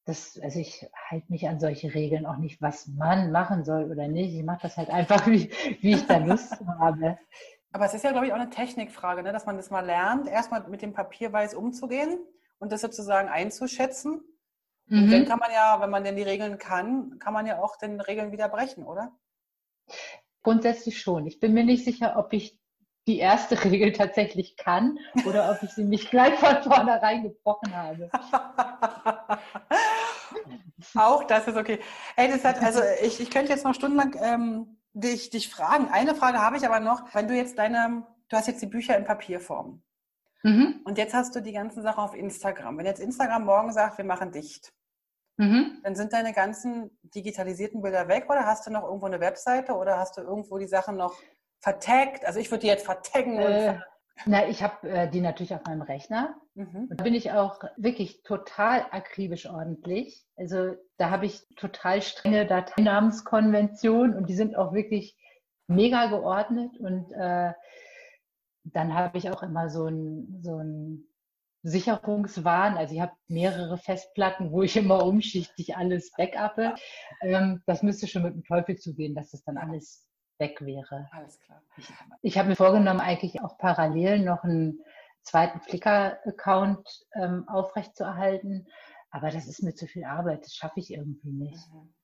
das, 0.08 0.38
also 0.42 0.58
ich 0.58 0.86
halte 1.10 1.30
mich 1.30 1.48
an 1.48 1.60
solche 1.60 1.94
Regeln 1.94 2.26
auch 2.26 2.36
nicht, 2.36 2.60
was 2.60 2.86
man 2.86 3.30
machen 3.30 3.64
soll 3.64 3.90
oder 3.90 4.08
nicht. 4.08 4.34
Ich 4.34 4.44
mache 4.44 4.62
das 4.62 4.76
halt 4.76 4.90
einfach, 4.90 5.26
wie, 5.26 5.50
wie 5.80 5.92
ich 5.92 6.06
da 6.06 6.18
Lust 6.18 6.56
habe. 6.80 7.18
Aber 7.72 7.84
es 7.84 7.94
ist 7.94 8.04
ja, 8.04 8.12
glaube 8.12 8.26
ich, 8.26 8.32
auch 8.32 8.38
eine 8.38 8.50
Technikfrage, 8.50 9.22
ne? 9.22 9.32
dass 9.32 9.46
man 9.46 9.56
das 9.56 9.70
mal 9.70 9.84
lernt, 9.84 10.26
erstmal 10.26 10.66
mit 10.68 10.82
dem 10.82 10.94
Papierweiß 10.94 11.54
umzugehen 11.54 12.18
und 12.58 12.72
das 12.72 12.80
sozusagen 12.80 13.28
einzuschätzen. 13.28 14.22
Mhm. 14.86 15.02
Und 15.02 15.10
dann 15.12 15.26
kann 15.26 15.38
man 15.38 15.52
ja, 15.52 15.78
wenn 15.80 15.90
man 15.90 16.02
denn 16.02 16.16
die 16.16 16.22
Regeln 16.22 16.58
kann, 16.58 17.18
kann 17.18 17.34
man 17.34 17.46
ja 17.46 17.62
auch 17.62 17.76
den 17.76 18.00
Regeln 18.00 18.32
wieder 18.32 18.48
brechen, 18.48 18.84
oder? 18.84 19.12
grundsätzlich 20.48 21.00
schon. 21.00 21.26
Ich 21.26 21.40
bin 21.40 21.52
mir 21.52 21.64
nicht 21.64 21.84
sicher, 21.84 22.14
ob 22.16 22.32
ich 22.32 22.58
die 23.06 23.18
erste 23.18 23.62
Regel 23.64 23.92
tatsächlich 23.92 24.56
kann 24.56 24.98
oder 25.26 25.50
ob 25.50 25.62
ich 25.62 25.70
sie 25.70 25.84
nicht 25.84 26.10
gleich 26.10 26.34
von 26.34 26.62
vornherein 26.62 27.22
gebrochen 27.22 27.74
habe. 27.76 28.10
Auch 30.94 31.24
das 31.24 31.46
ist 31.46 31.56
okay. 31.56 31.80
Hey, 32.16 32.30
das 32.30 32.44
hat, 32.44 32.62
also 32.62 32.80
ich, 33.02 33.20
ich 33.20 33.30
könnte 33.30 33.52
jetzt 33.52 33.64
noch 33.64 33.74
stundenlang 33.74 34.16
ähm, 34.20 34.78
dich, 34.92 35.30
dich 35.30 35.48
fragen. 35.48 35.88
Eine 35.88 36.14
Frage 36.14 36.38
habe 36.38 36.56
ich 36.56 36.66
aber 36.66 36.80
noch. 36.80 37.14
Wenn 37.14 37.28
du 37.28 37.34
jetzt 37.34 37.58
deine, 37.58 38.06
du 38.28 38.36
hast 38.36 38.46
jetzt 38.46 38.62
die 38.62 38.66
Bücher 38.66 38.96
in 38.96 39.04
Papierform. 39.04 39.82
Mhm. 40.42 40.82
Und 40.84 40.98
jetzt 40.98 41.14
hast 41.14 41.34
du 41.34 41.40
die 41.40 41.52
ganzen 41.52 41.82
Sachen 41.82 42.02
auf 42.02 42.14
Instagram. 42.14 42.78
Wenn 42.78 42.86
jetzt 42.86 43.00
Instagram 43.00 43.44
morgen 43.44 43.72
sagt, 43.72 43.98
wir 43.98 44.04
machen 44.04 44.30
dicht, 44.30 44.72
mhm. 45.36 45.80
dann 45.82 45.96
sind 45.96 46.12
deine 46.12 46.32
ganzen 46.32 46.96
digitalisierten 47.02 47.82
Bilder 47.82 48.08
weg 48.08 48.26
oder 48.28 48.46
hast 48.46 48.66
du 48.66 48.70
noch 48.70 48.84
irgendwo 48.84 49.06
eine 49.06 49.20
Webseite 49.20 49.74
oder 49.74 49.98
hast 49.98 50.16
du 50.16 50.20
irgendwo 50.20 50.58
die 50.58 50.68
Sachen 50.68 50.96
noch 50.96 51.16
vertaggt? 51.60 52.24
Also 52.24 52.38
ich 52.38 52.50
würde 52.50 52.62
die 52.62 52.66
jetzt 52.68 52.84
vertaggen. 52.84 53.38
Äh, 53.38 53.80
na, 54.26 54.48
ich 54.48 54.62
habe 54.62 54.88
äh, 54.88 55.10
die 55.10 55.20
natürlich 55.20 55.54
auf 55.54 55.64
meinem 55.64 55.82
Rechner. 55.82 56.36
Mhm. 56.54 56.88
Da 56.90 57.02
bin 57.02 57.14
ich 57.14 57.32
auch 57.32 57.60
wirklich 57.76 58.22
total 58.22 58.84
akribisch 58.90 59.48
ordentlich. 59.48 60.24
Also 60.36 60.74
da 60.96 61.10
habe 61.10 61.26
ich 61.26 61.46
total 61.56 62.02
strenge 62.02 62.46
Dateinamenskonventionen 62.46 64.16
und 64.16 64.28
die 64.28 64.34
sind 64.34 64.56
auch 64.56 64.72
wirklich 64.72 65.16
mega 65.68 66.06
geordnet. 66.06 66.78
Und 66.78 67.12
äh, 67.12 67.52
dann 68.64 68.94
habe 68.94 69.18
ich 69.18 69.30
auch 69.30 69.42
immer 69.42 69.70
so 69.70 69.86
ein, 69.86 70.40
so 70.42 70.56
ein 70.56 71.04
Sicherungswahn. 71.62 72.76
Also 72.76 72.94
ich 72.94 73.00
habe 73.00 73.12
mehrere 73.28 73.78
Festplatten, 73.78 74.50
wo 74.50 74.62
ich 74.62 74.76
immer 74.76 75.04
umschichtig 75.04 75.76
alles 75.76 76.10
backuppe. 76.16 76.74
Ähm, 77.22 77.62
das 77.66 77.82
müsste 77.82 78.06
schon 78.06 78.22
mit 78.22 78.34
dem 78.34 78.44
Teufel 78.44 78.76
zugehen, 78.76 79.14
dass 79.14 79.30
das 79.30 79.44
dann 79.44 79.58
alles 79.58 80.07
weg 80.38 80.60
wäre. 80.60 81.08
Alles 81.12 81.40
klar. 81.40 81.62
Ich, 81.76 81.92
ich 82.22 82.38
habe 82.38 82.48
mir 82.48 82.56
vorgenommen, 82.56 83.00
eigentlich 83.00 83.42
auch 83.42 83.58
parallel 83.58 84.20
noch 84.20 84.44
einen 84.44 84.80
zweiten 85.22 85.60
Flickr-Account 85.60 87.06
ähm, 87.14 87.48
aufrechtzuerhalten. 87.48 88.66
Aber 89.10 89.30
das 89.30 89.46
ist 89.46 89.62
mir 89.62 89.74
zu 89.74 89.86
viel 89.86 90.04
Arbeit, 90.04 90.44
das 90.44 90.54
schaffe 90.54 90.80
ich 90.80 90.92
irgendwie 90.92 91.32
nicht. 91.32 91.72
Mhm. 91.72 91.94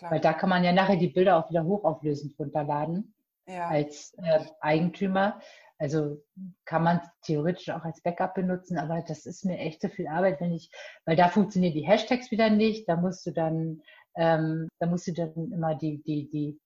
Weil 0.00 0.20
da 0.20 0.32
kann 0.32 0.48
man 0.48 0.64
ja 0.64 0.72
nachher 0.72 0.96
die 0.96 1.08
Bilder 1.08 1.36
auch 1.36 1.50
wieder 1.50 1.64
hochauflösend 1.64 2.38
runterladen 2.38 3.14
ja. 3.46 3.68
als 3.68 4.14
äh, 4.22 4.44
Eigentümer. 4.60 5.40
Also 5.78 6.22
kann 6.64 6.84
man 6.84 7.00
theoretisch 7.22 7.68
auch 7.70 7.84
als 7.84 8.00
Backup 8.02 8.34
benutzen, 8.34 8.78
aber 8.78 9.02
das 9.02 9.26
ist 9.26 9.44
mir 9.44 9.58
echt 9.58 9.80
zu 9.80 9.88
viel 9.88 10.06
Arbeit, 10.06 10.40
wenn 10.40 10.52
ich, 10.52 10.70
weil 11.04 11.16
da 11.16 11.28
funktionieren 11.28 11.74
die 11.74 11.86
Hashtags 11.86 12.30
wieder 12.30 12.50
nicht, 12.50 12.88
da 12.88 12.96
musst 12.96 13.26
du 13.26 13.32
dann, 13.32 13.82
ähm, 14.14 14.68
da 14.78 14.86
musst 14.86 15.08
du 15.08 15.12
dann 15.12 15.50
immer 15.52 15.74
die, 15.74 16.00
die, 16.02 16.28
die 16.30 16.60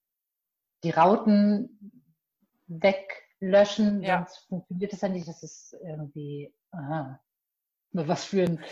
die 0.87 0.93
Rauten 0.93 2.01
weglöschen, 2.69 4.03
ja. 4.03 4.19
sonst 4.19 4.47
funktioniert 4.49 4.93
das 4.93 5.01
ja 5.01 5.09
nicht. 5.09 5.27
Das 5.27 5.43
ist 5.43 5.77
irgendwie, 5.83 6.55
aha, 6.71 7.21
was 7.93 8.25
für 8.25 8.45
ein 8.45 8.65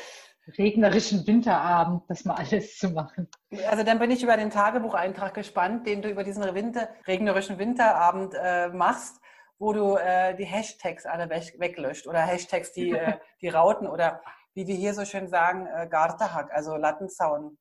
regnerischen 0.59 1.27
Winterabend, 1.27 2.03
das 2.09 2.25
mal 2.25 2.37
alles 2.37 2.79
zu 2.79 2.91
machen. 2.91 3.29
Also 3.69 3.83
dann 3.83 3.99
bin 3.99 4.13
ich 4.13 4.23
über 4.23 4.37
den 4.37 4.51
Tagebucheintrag 4.51 5.35
gespannt, 5.35 5.87
den 5.89 6.03
du 6.03 6.09
über 6.11 6.23
diesen 6.23 6.43
Winter, 6.55 6.89
regnerischen 7.07 7.59
Winterabend 7.59 8.35
äh, 8.41 8.69
machst, 8.69 9.21
wo 9.59 9.73
du 9.73 9.97
äh, 9.97 10.37
die 10.37 10.45
Hashtags 10.45 11.07
alle 11.07 11.29
weg, 11.31 11.55
weglöscht 11.59 12.07
oder 12.07 12.21
Hashtags, 12.21 12.73
die, 12.73 12.91
äh, 12.91 13.19
die 13.41 13.49
Rauten 13.49 13.89
oder 13.89 14.23
wie 14.53 14.69
wir 14.69 14.77
hier 14.77 14.95
so 14.95 15.05
schön 15.05 15.27
sagen, 15.27 15.67
äh, 15.67 15.89
Gartehack, 15.89 16.53
also 16.53 16.77
Lattenzaun. 16.77 17.59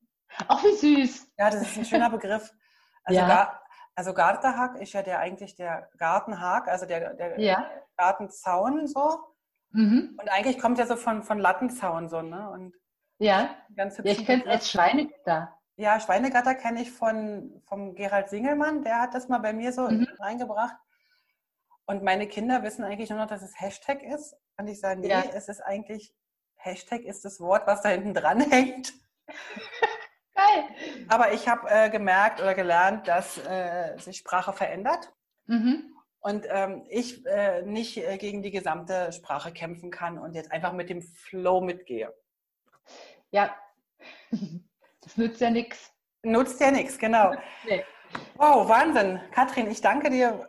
Ach, 0.47 0.63
wie 0.63 0.75
süß. 0.75 1.31
Ja, 1.39 1.49
das 1.49 1.63
ist 1.63 1.77
ein 1.77 1.85
schöner 1.85 2.11
Begriff. 2.11 2.51
Also 3.03 3.19
ja. 3.19 3.59
Also 3.95 4.13
Gartenhag 4.13 4.75
ist 4.79 4.93
ja 4.93 5.03
der 5.03 5.19
eigentlich 5.19 5.55
der 5.55 5.89
Gartenhag, 5.97 6.67
also 6.67 6.85
der, 6.85 7.13
der 7.13 7.39
ja. 7.39 7.69
Gartenzaun 7.97 8.87
so. 8.87 9.19
Mhm. 9.71 10.17
Und 10.19 10.29
eigentlich 10.29 10.59
kommt 10.59 10.79
ja 10.79 10.85
so 10.85 10.95
von, 10.95 11.23
von 11.23 11.39
Lattenzaun 11.39 12.09
so, 12.09 12.21
ne? 12.21 12.49
Und 12.49 12.73
ja. 13.19 13.55
Ganz 13.75 13.97
ja 13.97 14.05
ich 14.05 14.25
kenne 14.25 14.43
es 14.43 14.49
als 14.49 14.71
Schweinegatter. 14.71 15.57
Ja, 15.75 15.99
Schweinegatter 15.99 16.55
kenne 16.55 16.81
ich 16.81 16.91
von 16.91 17.61
vom 17.65 17.95
Gerald 17.95 18.29
Singelmann, 18.29 18.83
der 18.83 18.99
hat 18.99 19.13
das 19.13 19.27
mal 19.27 19.39
bei 19.39 19.53
mir 19.53 19.73
so 19.73 19.89
mhm. 19.89 20.07
reingebracht. 20.19 20.75
Und 21.85 22.03
meine 22.03 22.27
Kinder 22.27 22.63
wissen 22.63 22.83
eigentlich 22.83 23.09
nur 23.09 23.19
noch, 23.19 23.27
dass 23.27 23.41
es 23.41 23.59
Hashtag 23.59 24.01
ist. 24.03 24.35
Und 24.57 24.67
ich 24.67 24.79
sage, 24.79 25.01
nee, 25.01 25.09
ja. 25.09 25.23
es 25.33 25.49
ist 25.49 25.61
eigentlich, 25.61 26.15
Hashtag 26.55 27.01
ist 27.01 27.25
das 27.25 27.39
Wort, 27.39 27.67
was 27.67 27.81
da 27.81 27.89
hinten 27.89 28.13
dran 28.13 28.39
hängt. 28.39 28.93
Geil. 30.53 31.05
Aber 31.07 31.33
ich 31.33 31.47
habe 31.47 31.69
äh, 31.69 31.89
gemerkt 31.89 32.41
oder 32.41 32.53
gelernt, 32.53 33.07
dass 33.07 33.37
äh, 33.37 33.97
sich 33.97 34.17
Sprache 34.17 34.53
verändert. 34.53 35.11
Mhm. 35.45 35.93
Und 36.19 36.45
ähm, 36.49 36.85
ich 36.89 37.25
äh, 37.25 37.63
nicht 37.63 37.97
äh, 37.97 38.17
gegen 38.17 38.41
die 38.41 38.51
gesamte 38.51 39.11
Sprache 39.11 39.51
kämpfen 39.51 39.91
kann 39.91 40.17
und 40.17 40.35
jetzt 40.35 40.51
einfach 40.51 40.71
mit 40.71 40.89
dem 40.89 41.01
Flow 41.01 41.59
mitgehe. 41.59 42.13
Ja, 43.31 43.53
das 45.01 45.17
nützt 45.17 45.41
ja 45.41 45.49
nichts. 45.49 45.91
Nutzt 46.23 46.61
ja 46.61 46.71
nichts, 46.71 46.97
genau. 46.97 47.33
Nee. 47.67 47.83
Wow, 48.35 48.69
Wahnsinn. 48.69 49.19
Katrin, 49.31 49.69
ich 49.69 49.81
danke 49.81 50.09
dir 50.09 50.47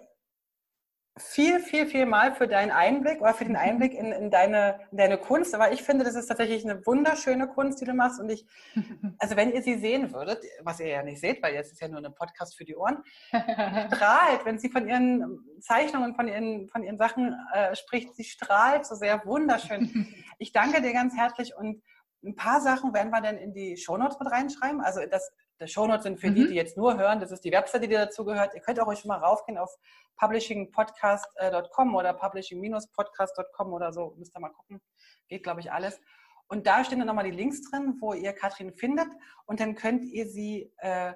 viel, 1.17 1.61
viel, 1.61 1.87
viel 1.87 2.07
mal 2.07 2.35
für 2.35 2.49
deinen 2.49 2.73
Einblick 2.73 3.21
oder 3.21 3.35
für 3.35 3.45
den. 3.45 3.55
Einblick 3.55 3.95
in, 3.95 4.11
in, 4.11 4.31
deine, 4.31 4.81
in 4.91 4.99
deine 4.99 5.17
Kunst. 5.17 5.55
Aber 5.55 5.73
ich 5.73 5.83
finde, 5.83 6.05
das 6.05 6.17
ist 6.17 6.27
tatsächlich 6.27 6.65
eine 6.65 6.85
wunderschöne 6.85 7.47
Kunst, 7.47 7.81
die 7.81 7.85
du 7.85 7.95
machst. 7.95 8.19
Und 8.19 8.31
ich, 8.31 8.45
also 9.19 9.37
wenn 9.37 9.53
ihr 9.53 9.63
sie 9.63 9.79
sehen 9.79 10.13
würdet, 10.13 10.45
was 10.63 10.81
ihr 10.81 10.89
ja 10.89 11.03
nicht 11.03 11.21
seht, 11.21 11.41
weil 11.43 11.55
jetzt 11.55 11.73
ist 11.73 11.81
ja 11.81 11.89
nur 11.89 12.05
ein 12.05 12.15
Podcast 12.15 12.57
für 12.57 12.65
die 12.65 12.75
Ohren, 12.75 13.05
strahlt, 13.33 14.45
wenn 14.45 14.59
sie 14.59 14.71
von 14.71 14.89
ihren 14.89 15.39
Zeichnungen, 15.61 16.17
von 16.17 16.27
ihren, 16.27 16.69
von 16.69 16.83
ihren 16.83 16.99
Sachen 16.99 17.37
äh, 17.53 17.77
spricht, 17.77 18.15
sie 18.17 18.25
strahlt 18.25 18.85
so 18.85 18.95
sehr 18.95 19.25
wunderschön. 19.25 20.13
Ich 20.39 20.51
danke 20.51 20.83
dir 20.83 20.93
ganz 20.93 21.17
herzlich 21.17 21.57
und 21.57 21.81
ein 22.25 22.35
paar 22.35 22.61
Sachen 22.61 22.93
werden 22.93 23.11
wir 23.11 23.21
dann 23.21 23.39
in 23.39 23.53
die 23.55 23.77
Shownotes 23.77 24.19
mit 24.19 24.31
reinschreiben. 24.31 24.81
Also 24.81 25.01
das 25.09 25.31
die 25.61 25.69
Shownotes 25.69 26.05
sind 26.05 26.21
für 26.21 26.31
mhm. 26.31 26.35
die, 26.35 26.49
die 26.49 26.55
jetzt 26.55 26.77
nur 26.77 26.97
hören. 26.99 27.21
Das 27.21 27.31
ist 27.31 27.45
die 27.45 27.53
Webseite, 27.53 27.87
die 27.89 27.95
dazu 27.95 28.25
gehört. 28.25 28.55
Ihr 28.55 28.61
könnt 28.61 28.81
auch 28.81 28.87
euch 28.87 29.05
mal 29.05 29.19
raufgehen 29.19 29.59
auf 29.59 29.77
publishingpodcast.com 30.17 31.95
oder 31.95 32.13
publishing-podcast.com 32.13 33.73
oder 33.73 33.93
so. 33.93 34.15
Müsst 34.17 34.37
ihr 34.37 34.41
mal 34.41 34.51
gucken. 34.51 34.81
Geht, 35.29 35.43
glaube 35.43 35.61
ich, 35.61 35.73
alles. 35.73 36.01
Und 36.49 36.67
da 36.67 36.85
stehen 36.85 36.99
dann 36.99 37.09
nochmal 37.09 37.25
die 37.25 37.31
Links 37.31 37.63
drin, 37.63 37.97
wo 38.01 38.13
ihr 38.13 38.33
Katrin 38.33 38.73
findet. 38.73 39.09
Und 39.47 39.61
dann 39.61 39.75
könnt 39.75 40.05
ihr 40.05 40.29
sie 40.29 40.73
äh, 40.79 41.15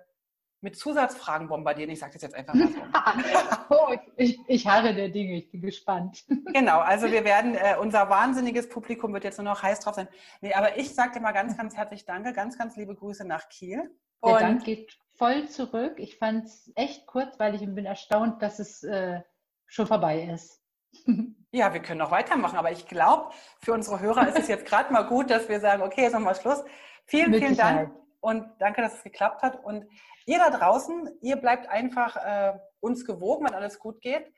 mit 0.60 0.76
Zusatzfragen 0.76 1.48
bombardieren. 1.48 1.90
Ich 1.90 2.00
sage 2.00 2.14
das 2.14 2.22
jetzt 2.22 2.34
einfach 2.34 2.54
mal 2.54 2.68
so. 2.68 2.78
oh, 3.70 3.94
ich, 4.16 4.40
ich 4.48 4.66
harre 4.66 4.94
der 4.94 5.08
Dinge, 5.08 5.36
ich 5.36 5.50
bin 5.50 5.60
gespannt. 5.60 6.24
genau, 6.52 6.80
also 6.80 7.10
wir 7.10 7.24
werden, 7.24 7.54
äh, 7.54 7.76
unser 7.80 8.08
wahnsinniges 8.10 8.68
Publikum 8.68 9.12
wird 9.12 9.24
jetzt 9.24 9.38
nur 9.38 9.44
noch 9.44 9.62
heiß 9.62 9.80
drauf 9.80 9.94
sein. 9.94 10.08
Nee, 10.40 10.54
aber 10.54 10.76
ich 10.76 10.94
sage 10.94 11.12
dir 11.12 11.20
mal 11.20 11.32
ganz, 11.32 11.56
ganz 11.56 11.76
herzlich 11.76 12.04
Danke, 12.04 12.32
ganz, 12.32 12.58
ganz 12.58 12.76
liebe 12.76 12.94
Grüße 12.94 13.24
nach 13.24 13.48
Kiel. 13.48 13.94
Der 14.24 14.32
und 14.32 14.40
Dank 14.40 14.64
geht 14.64 14.98
voll 15.16 15.48
zurück. 15.48 15.94
Ich 15.98 16.18
fand 16.18 16.46
es 16.46 16.72
echt 16.74 17.06
kurzweilig 17.06 17.62
und 17.62 17.74
bin 17.74 17.86
erstaunt, 17.86 18.42
dass 18.42 18.58
es 18.58 18.82
äh, 18.82 19.20
schon 19.66 19.86
vorbei 19.86 20.22
ist. 20.32 20.62
Ja, 21.50 21.72
wir 21.72 21.80
können 21.80 22.00
noch 22.00 22.10
weitermachen, 22.10 22.58
aber 22.58 22.72
ich 22.72 22.86
glaube, 22.86 23.30
für 23.62 23.72
unsere 23.72 24.00
Hörer 24.00 24.28
ist 24.28 24.38
es 24.38 24.48
jetzt 24.48 24.66
gerade 24.66 24.92
mal 24.92 25.06
gut, 25.06 25.30
dass 25.30 25.48
wir 25.48 25.60
sagen, 25.60 25.82
okay, 25.82 26.02
jetzt 26.02 26.12
wir 26.12 26.34
Schluss. 26.34 26.62
Vielen, 27.06 27.32
vielen 27.32 27.56
Dank 27.56 27.90
und 28.20 28.46
danke, 28.58 28.82
dass 28.82 28.96
es 28.96 29.02
geklappt 29.02 29.42
hat. 29.42 29.64
Und 29.64 29.86
ihr 30.26 30.38
da 30.38 30.50
draußen, 30.50 31.08
ihr 31.22 31.36
bleibt 31.36 31.66
einfach 31.68 32.16
äh, 32.16 32.58
uns 32.80 33.06
gewogen, 33.06 33.46
wenn 33.46 33.54
alles 33.54 33.78
gut 33.78 34.02
geht. 34.02 34.30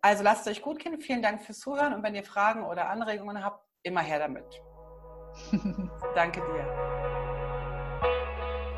Also 0.00 0.24
lasst 0.24 0.48
es 0.48 0.56
euch 0.56 0.62
gut 0.62 0.80
gehen. 0.80 1.00
Vielen 1.00 1.22
Dank 1.22 1.42
fürs 1.42 1.60
Zuhören 1.60 1.94
und 1.94 2.02
wenn 2.02 2.16
ihr 2.16 2.24
Fragen 2.24 2.64
oder 2.64 2.88
Anregungen 2.88 3.44
habt, 3.44 3.64
immer 3.84 4.00
her 4.00 4.18
damit. 4.18 4.60
danke 6.16 6.40
dir. 6.40 6.97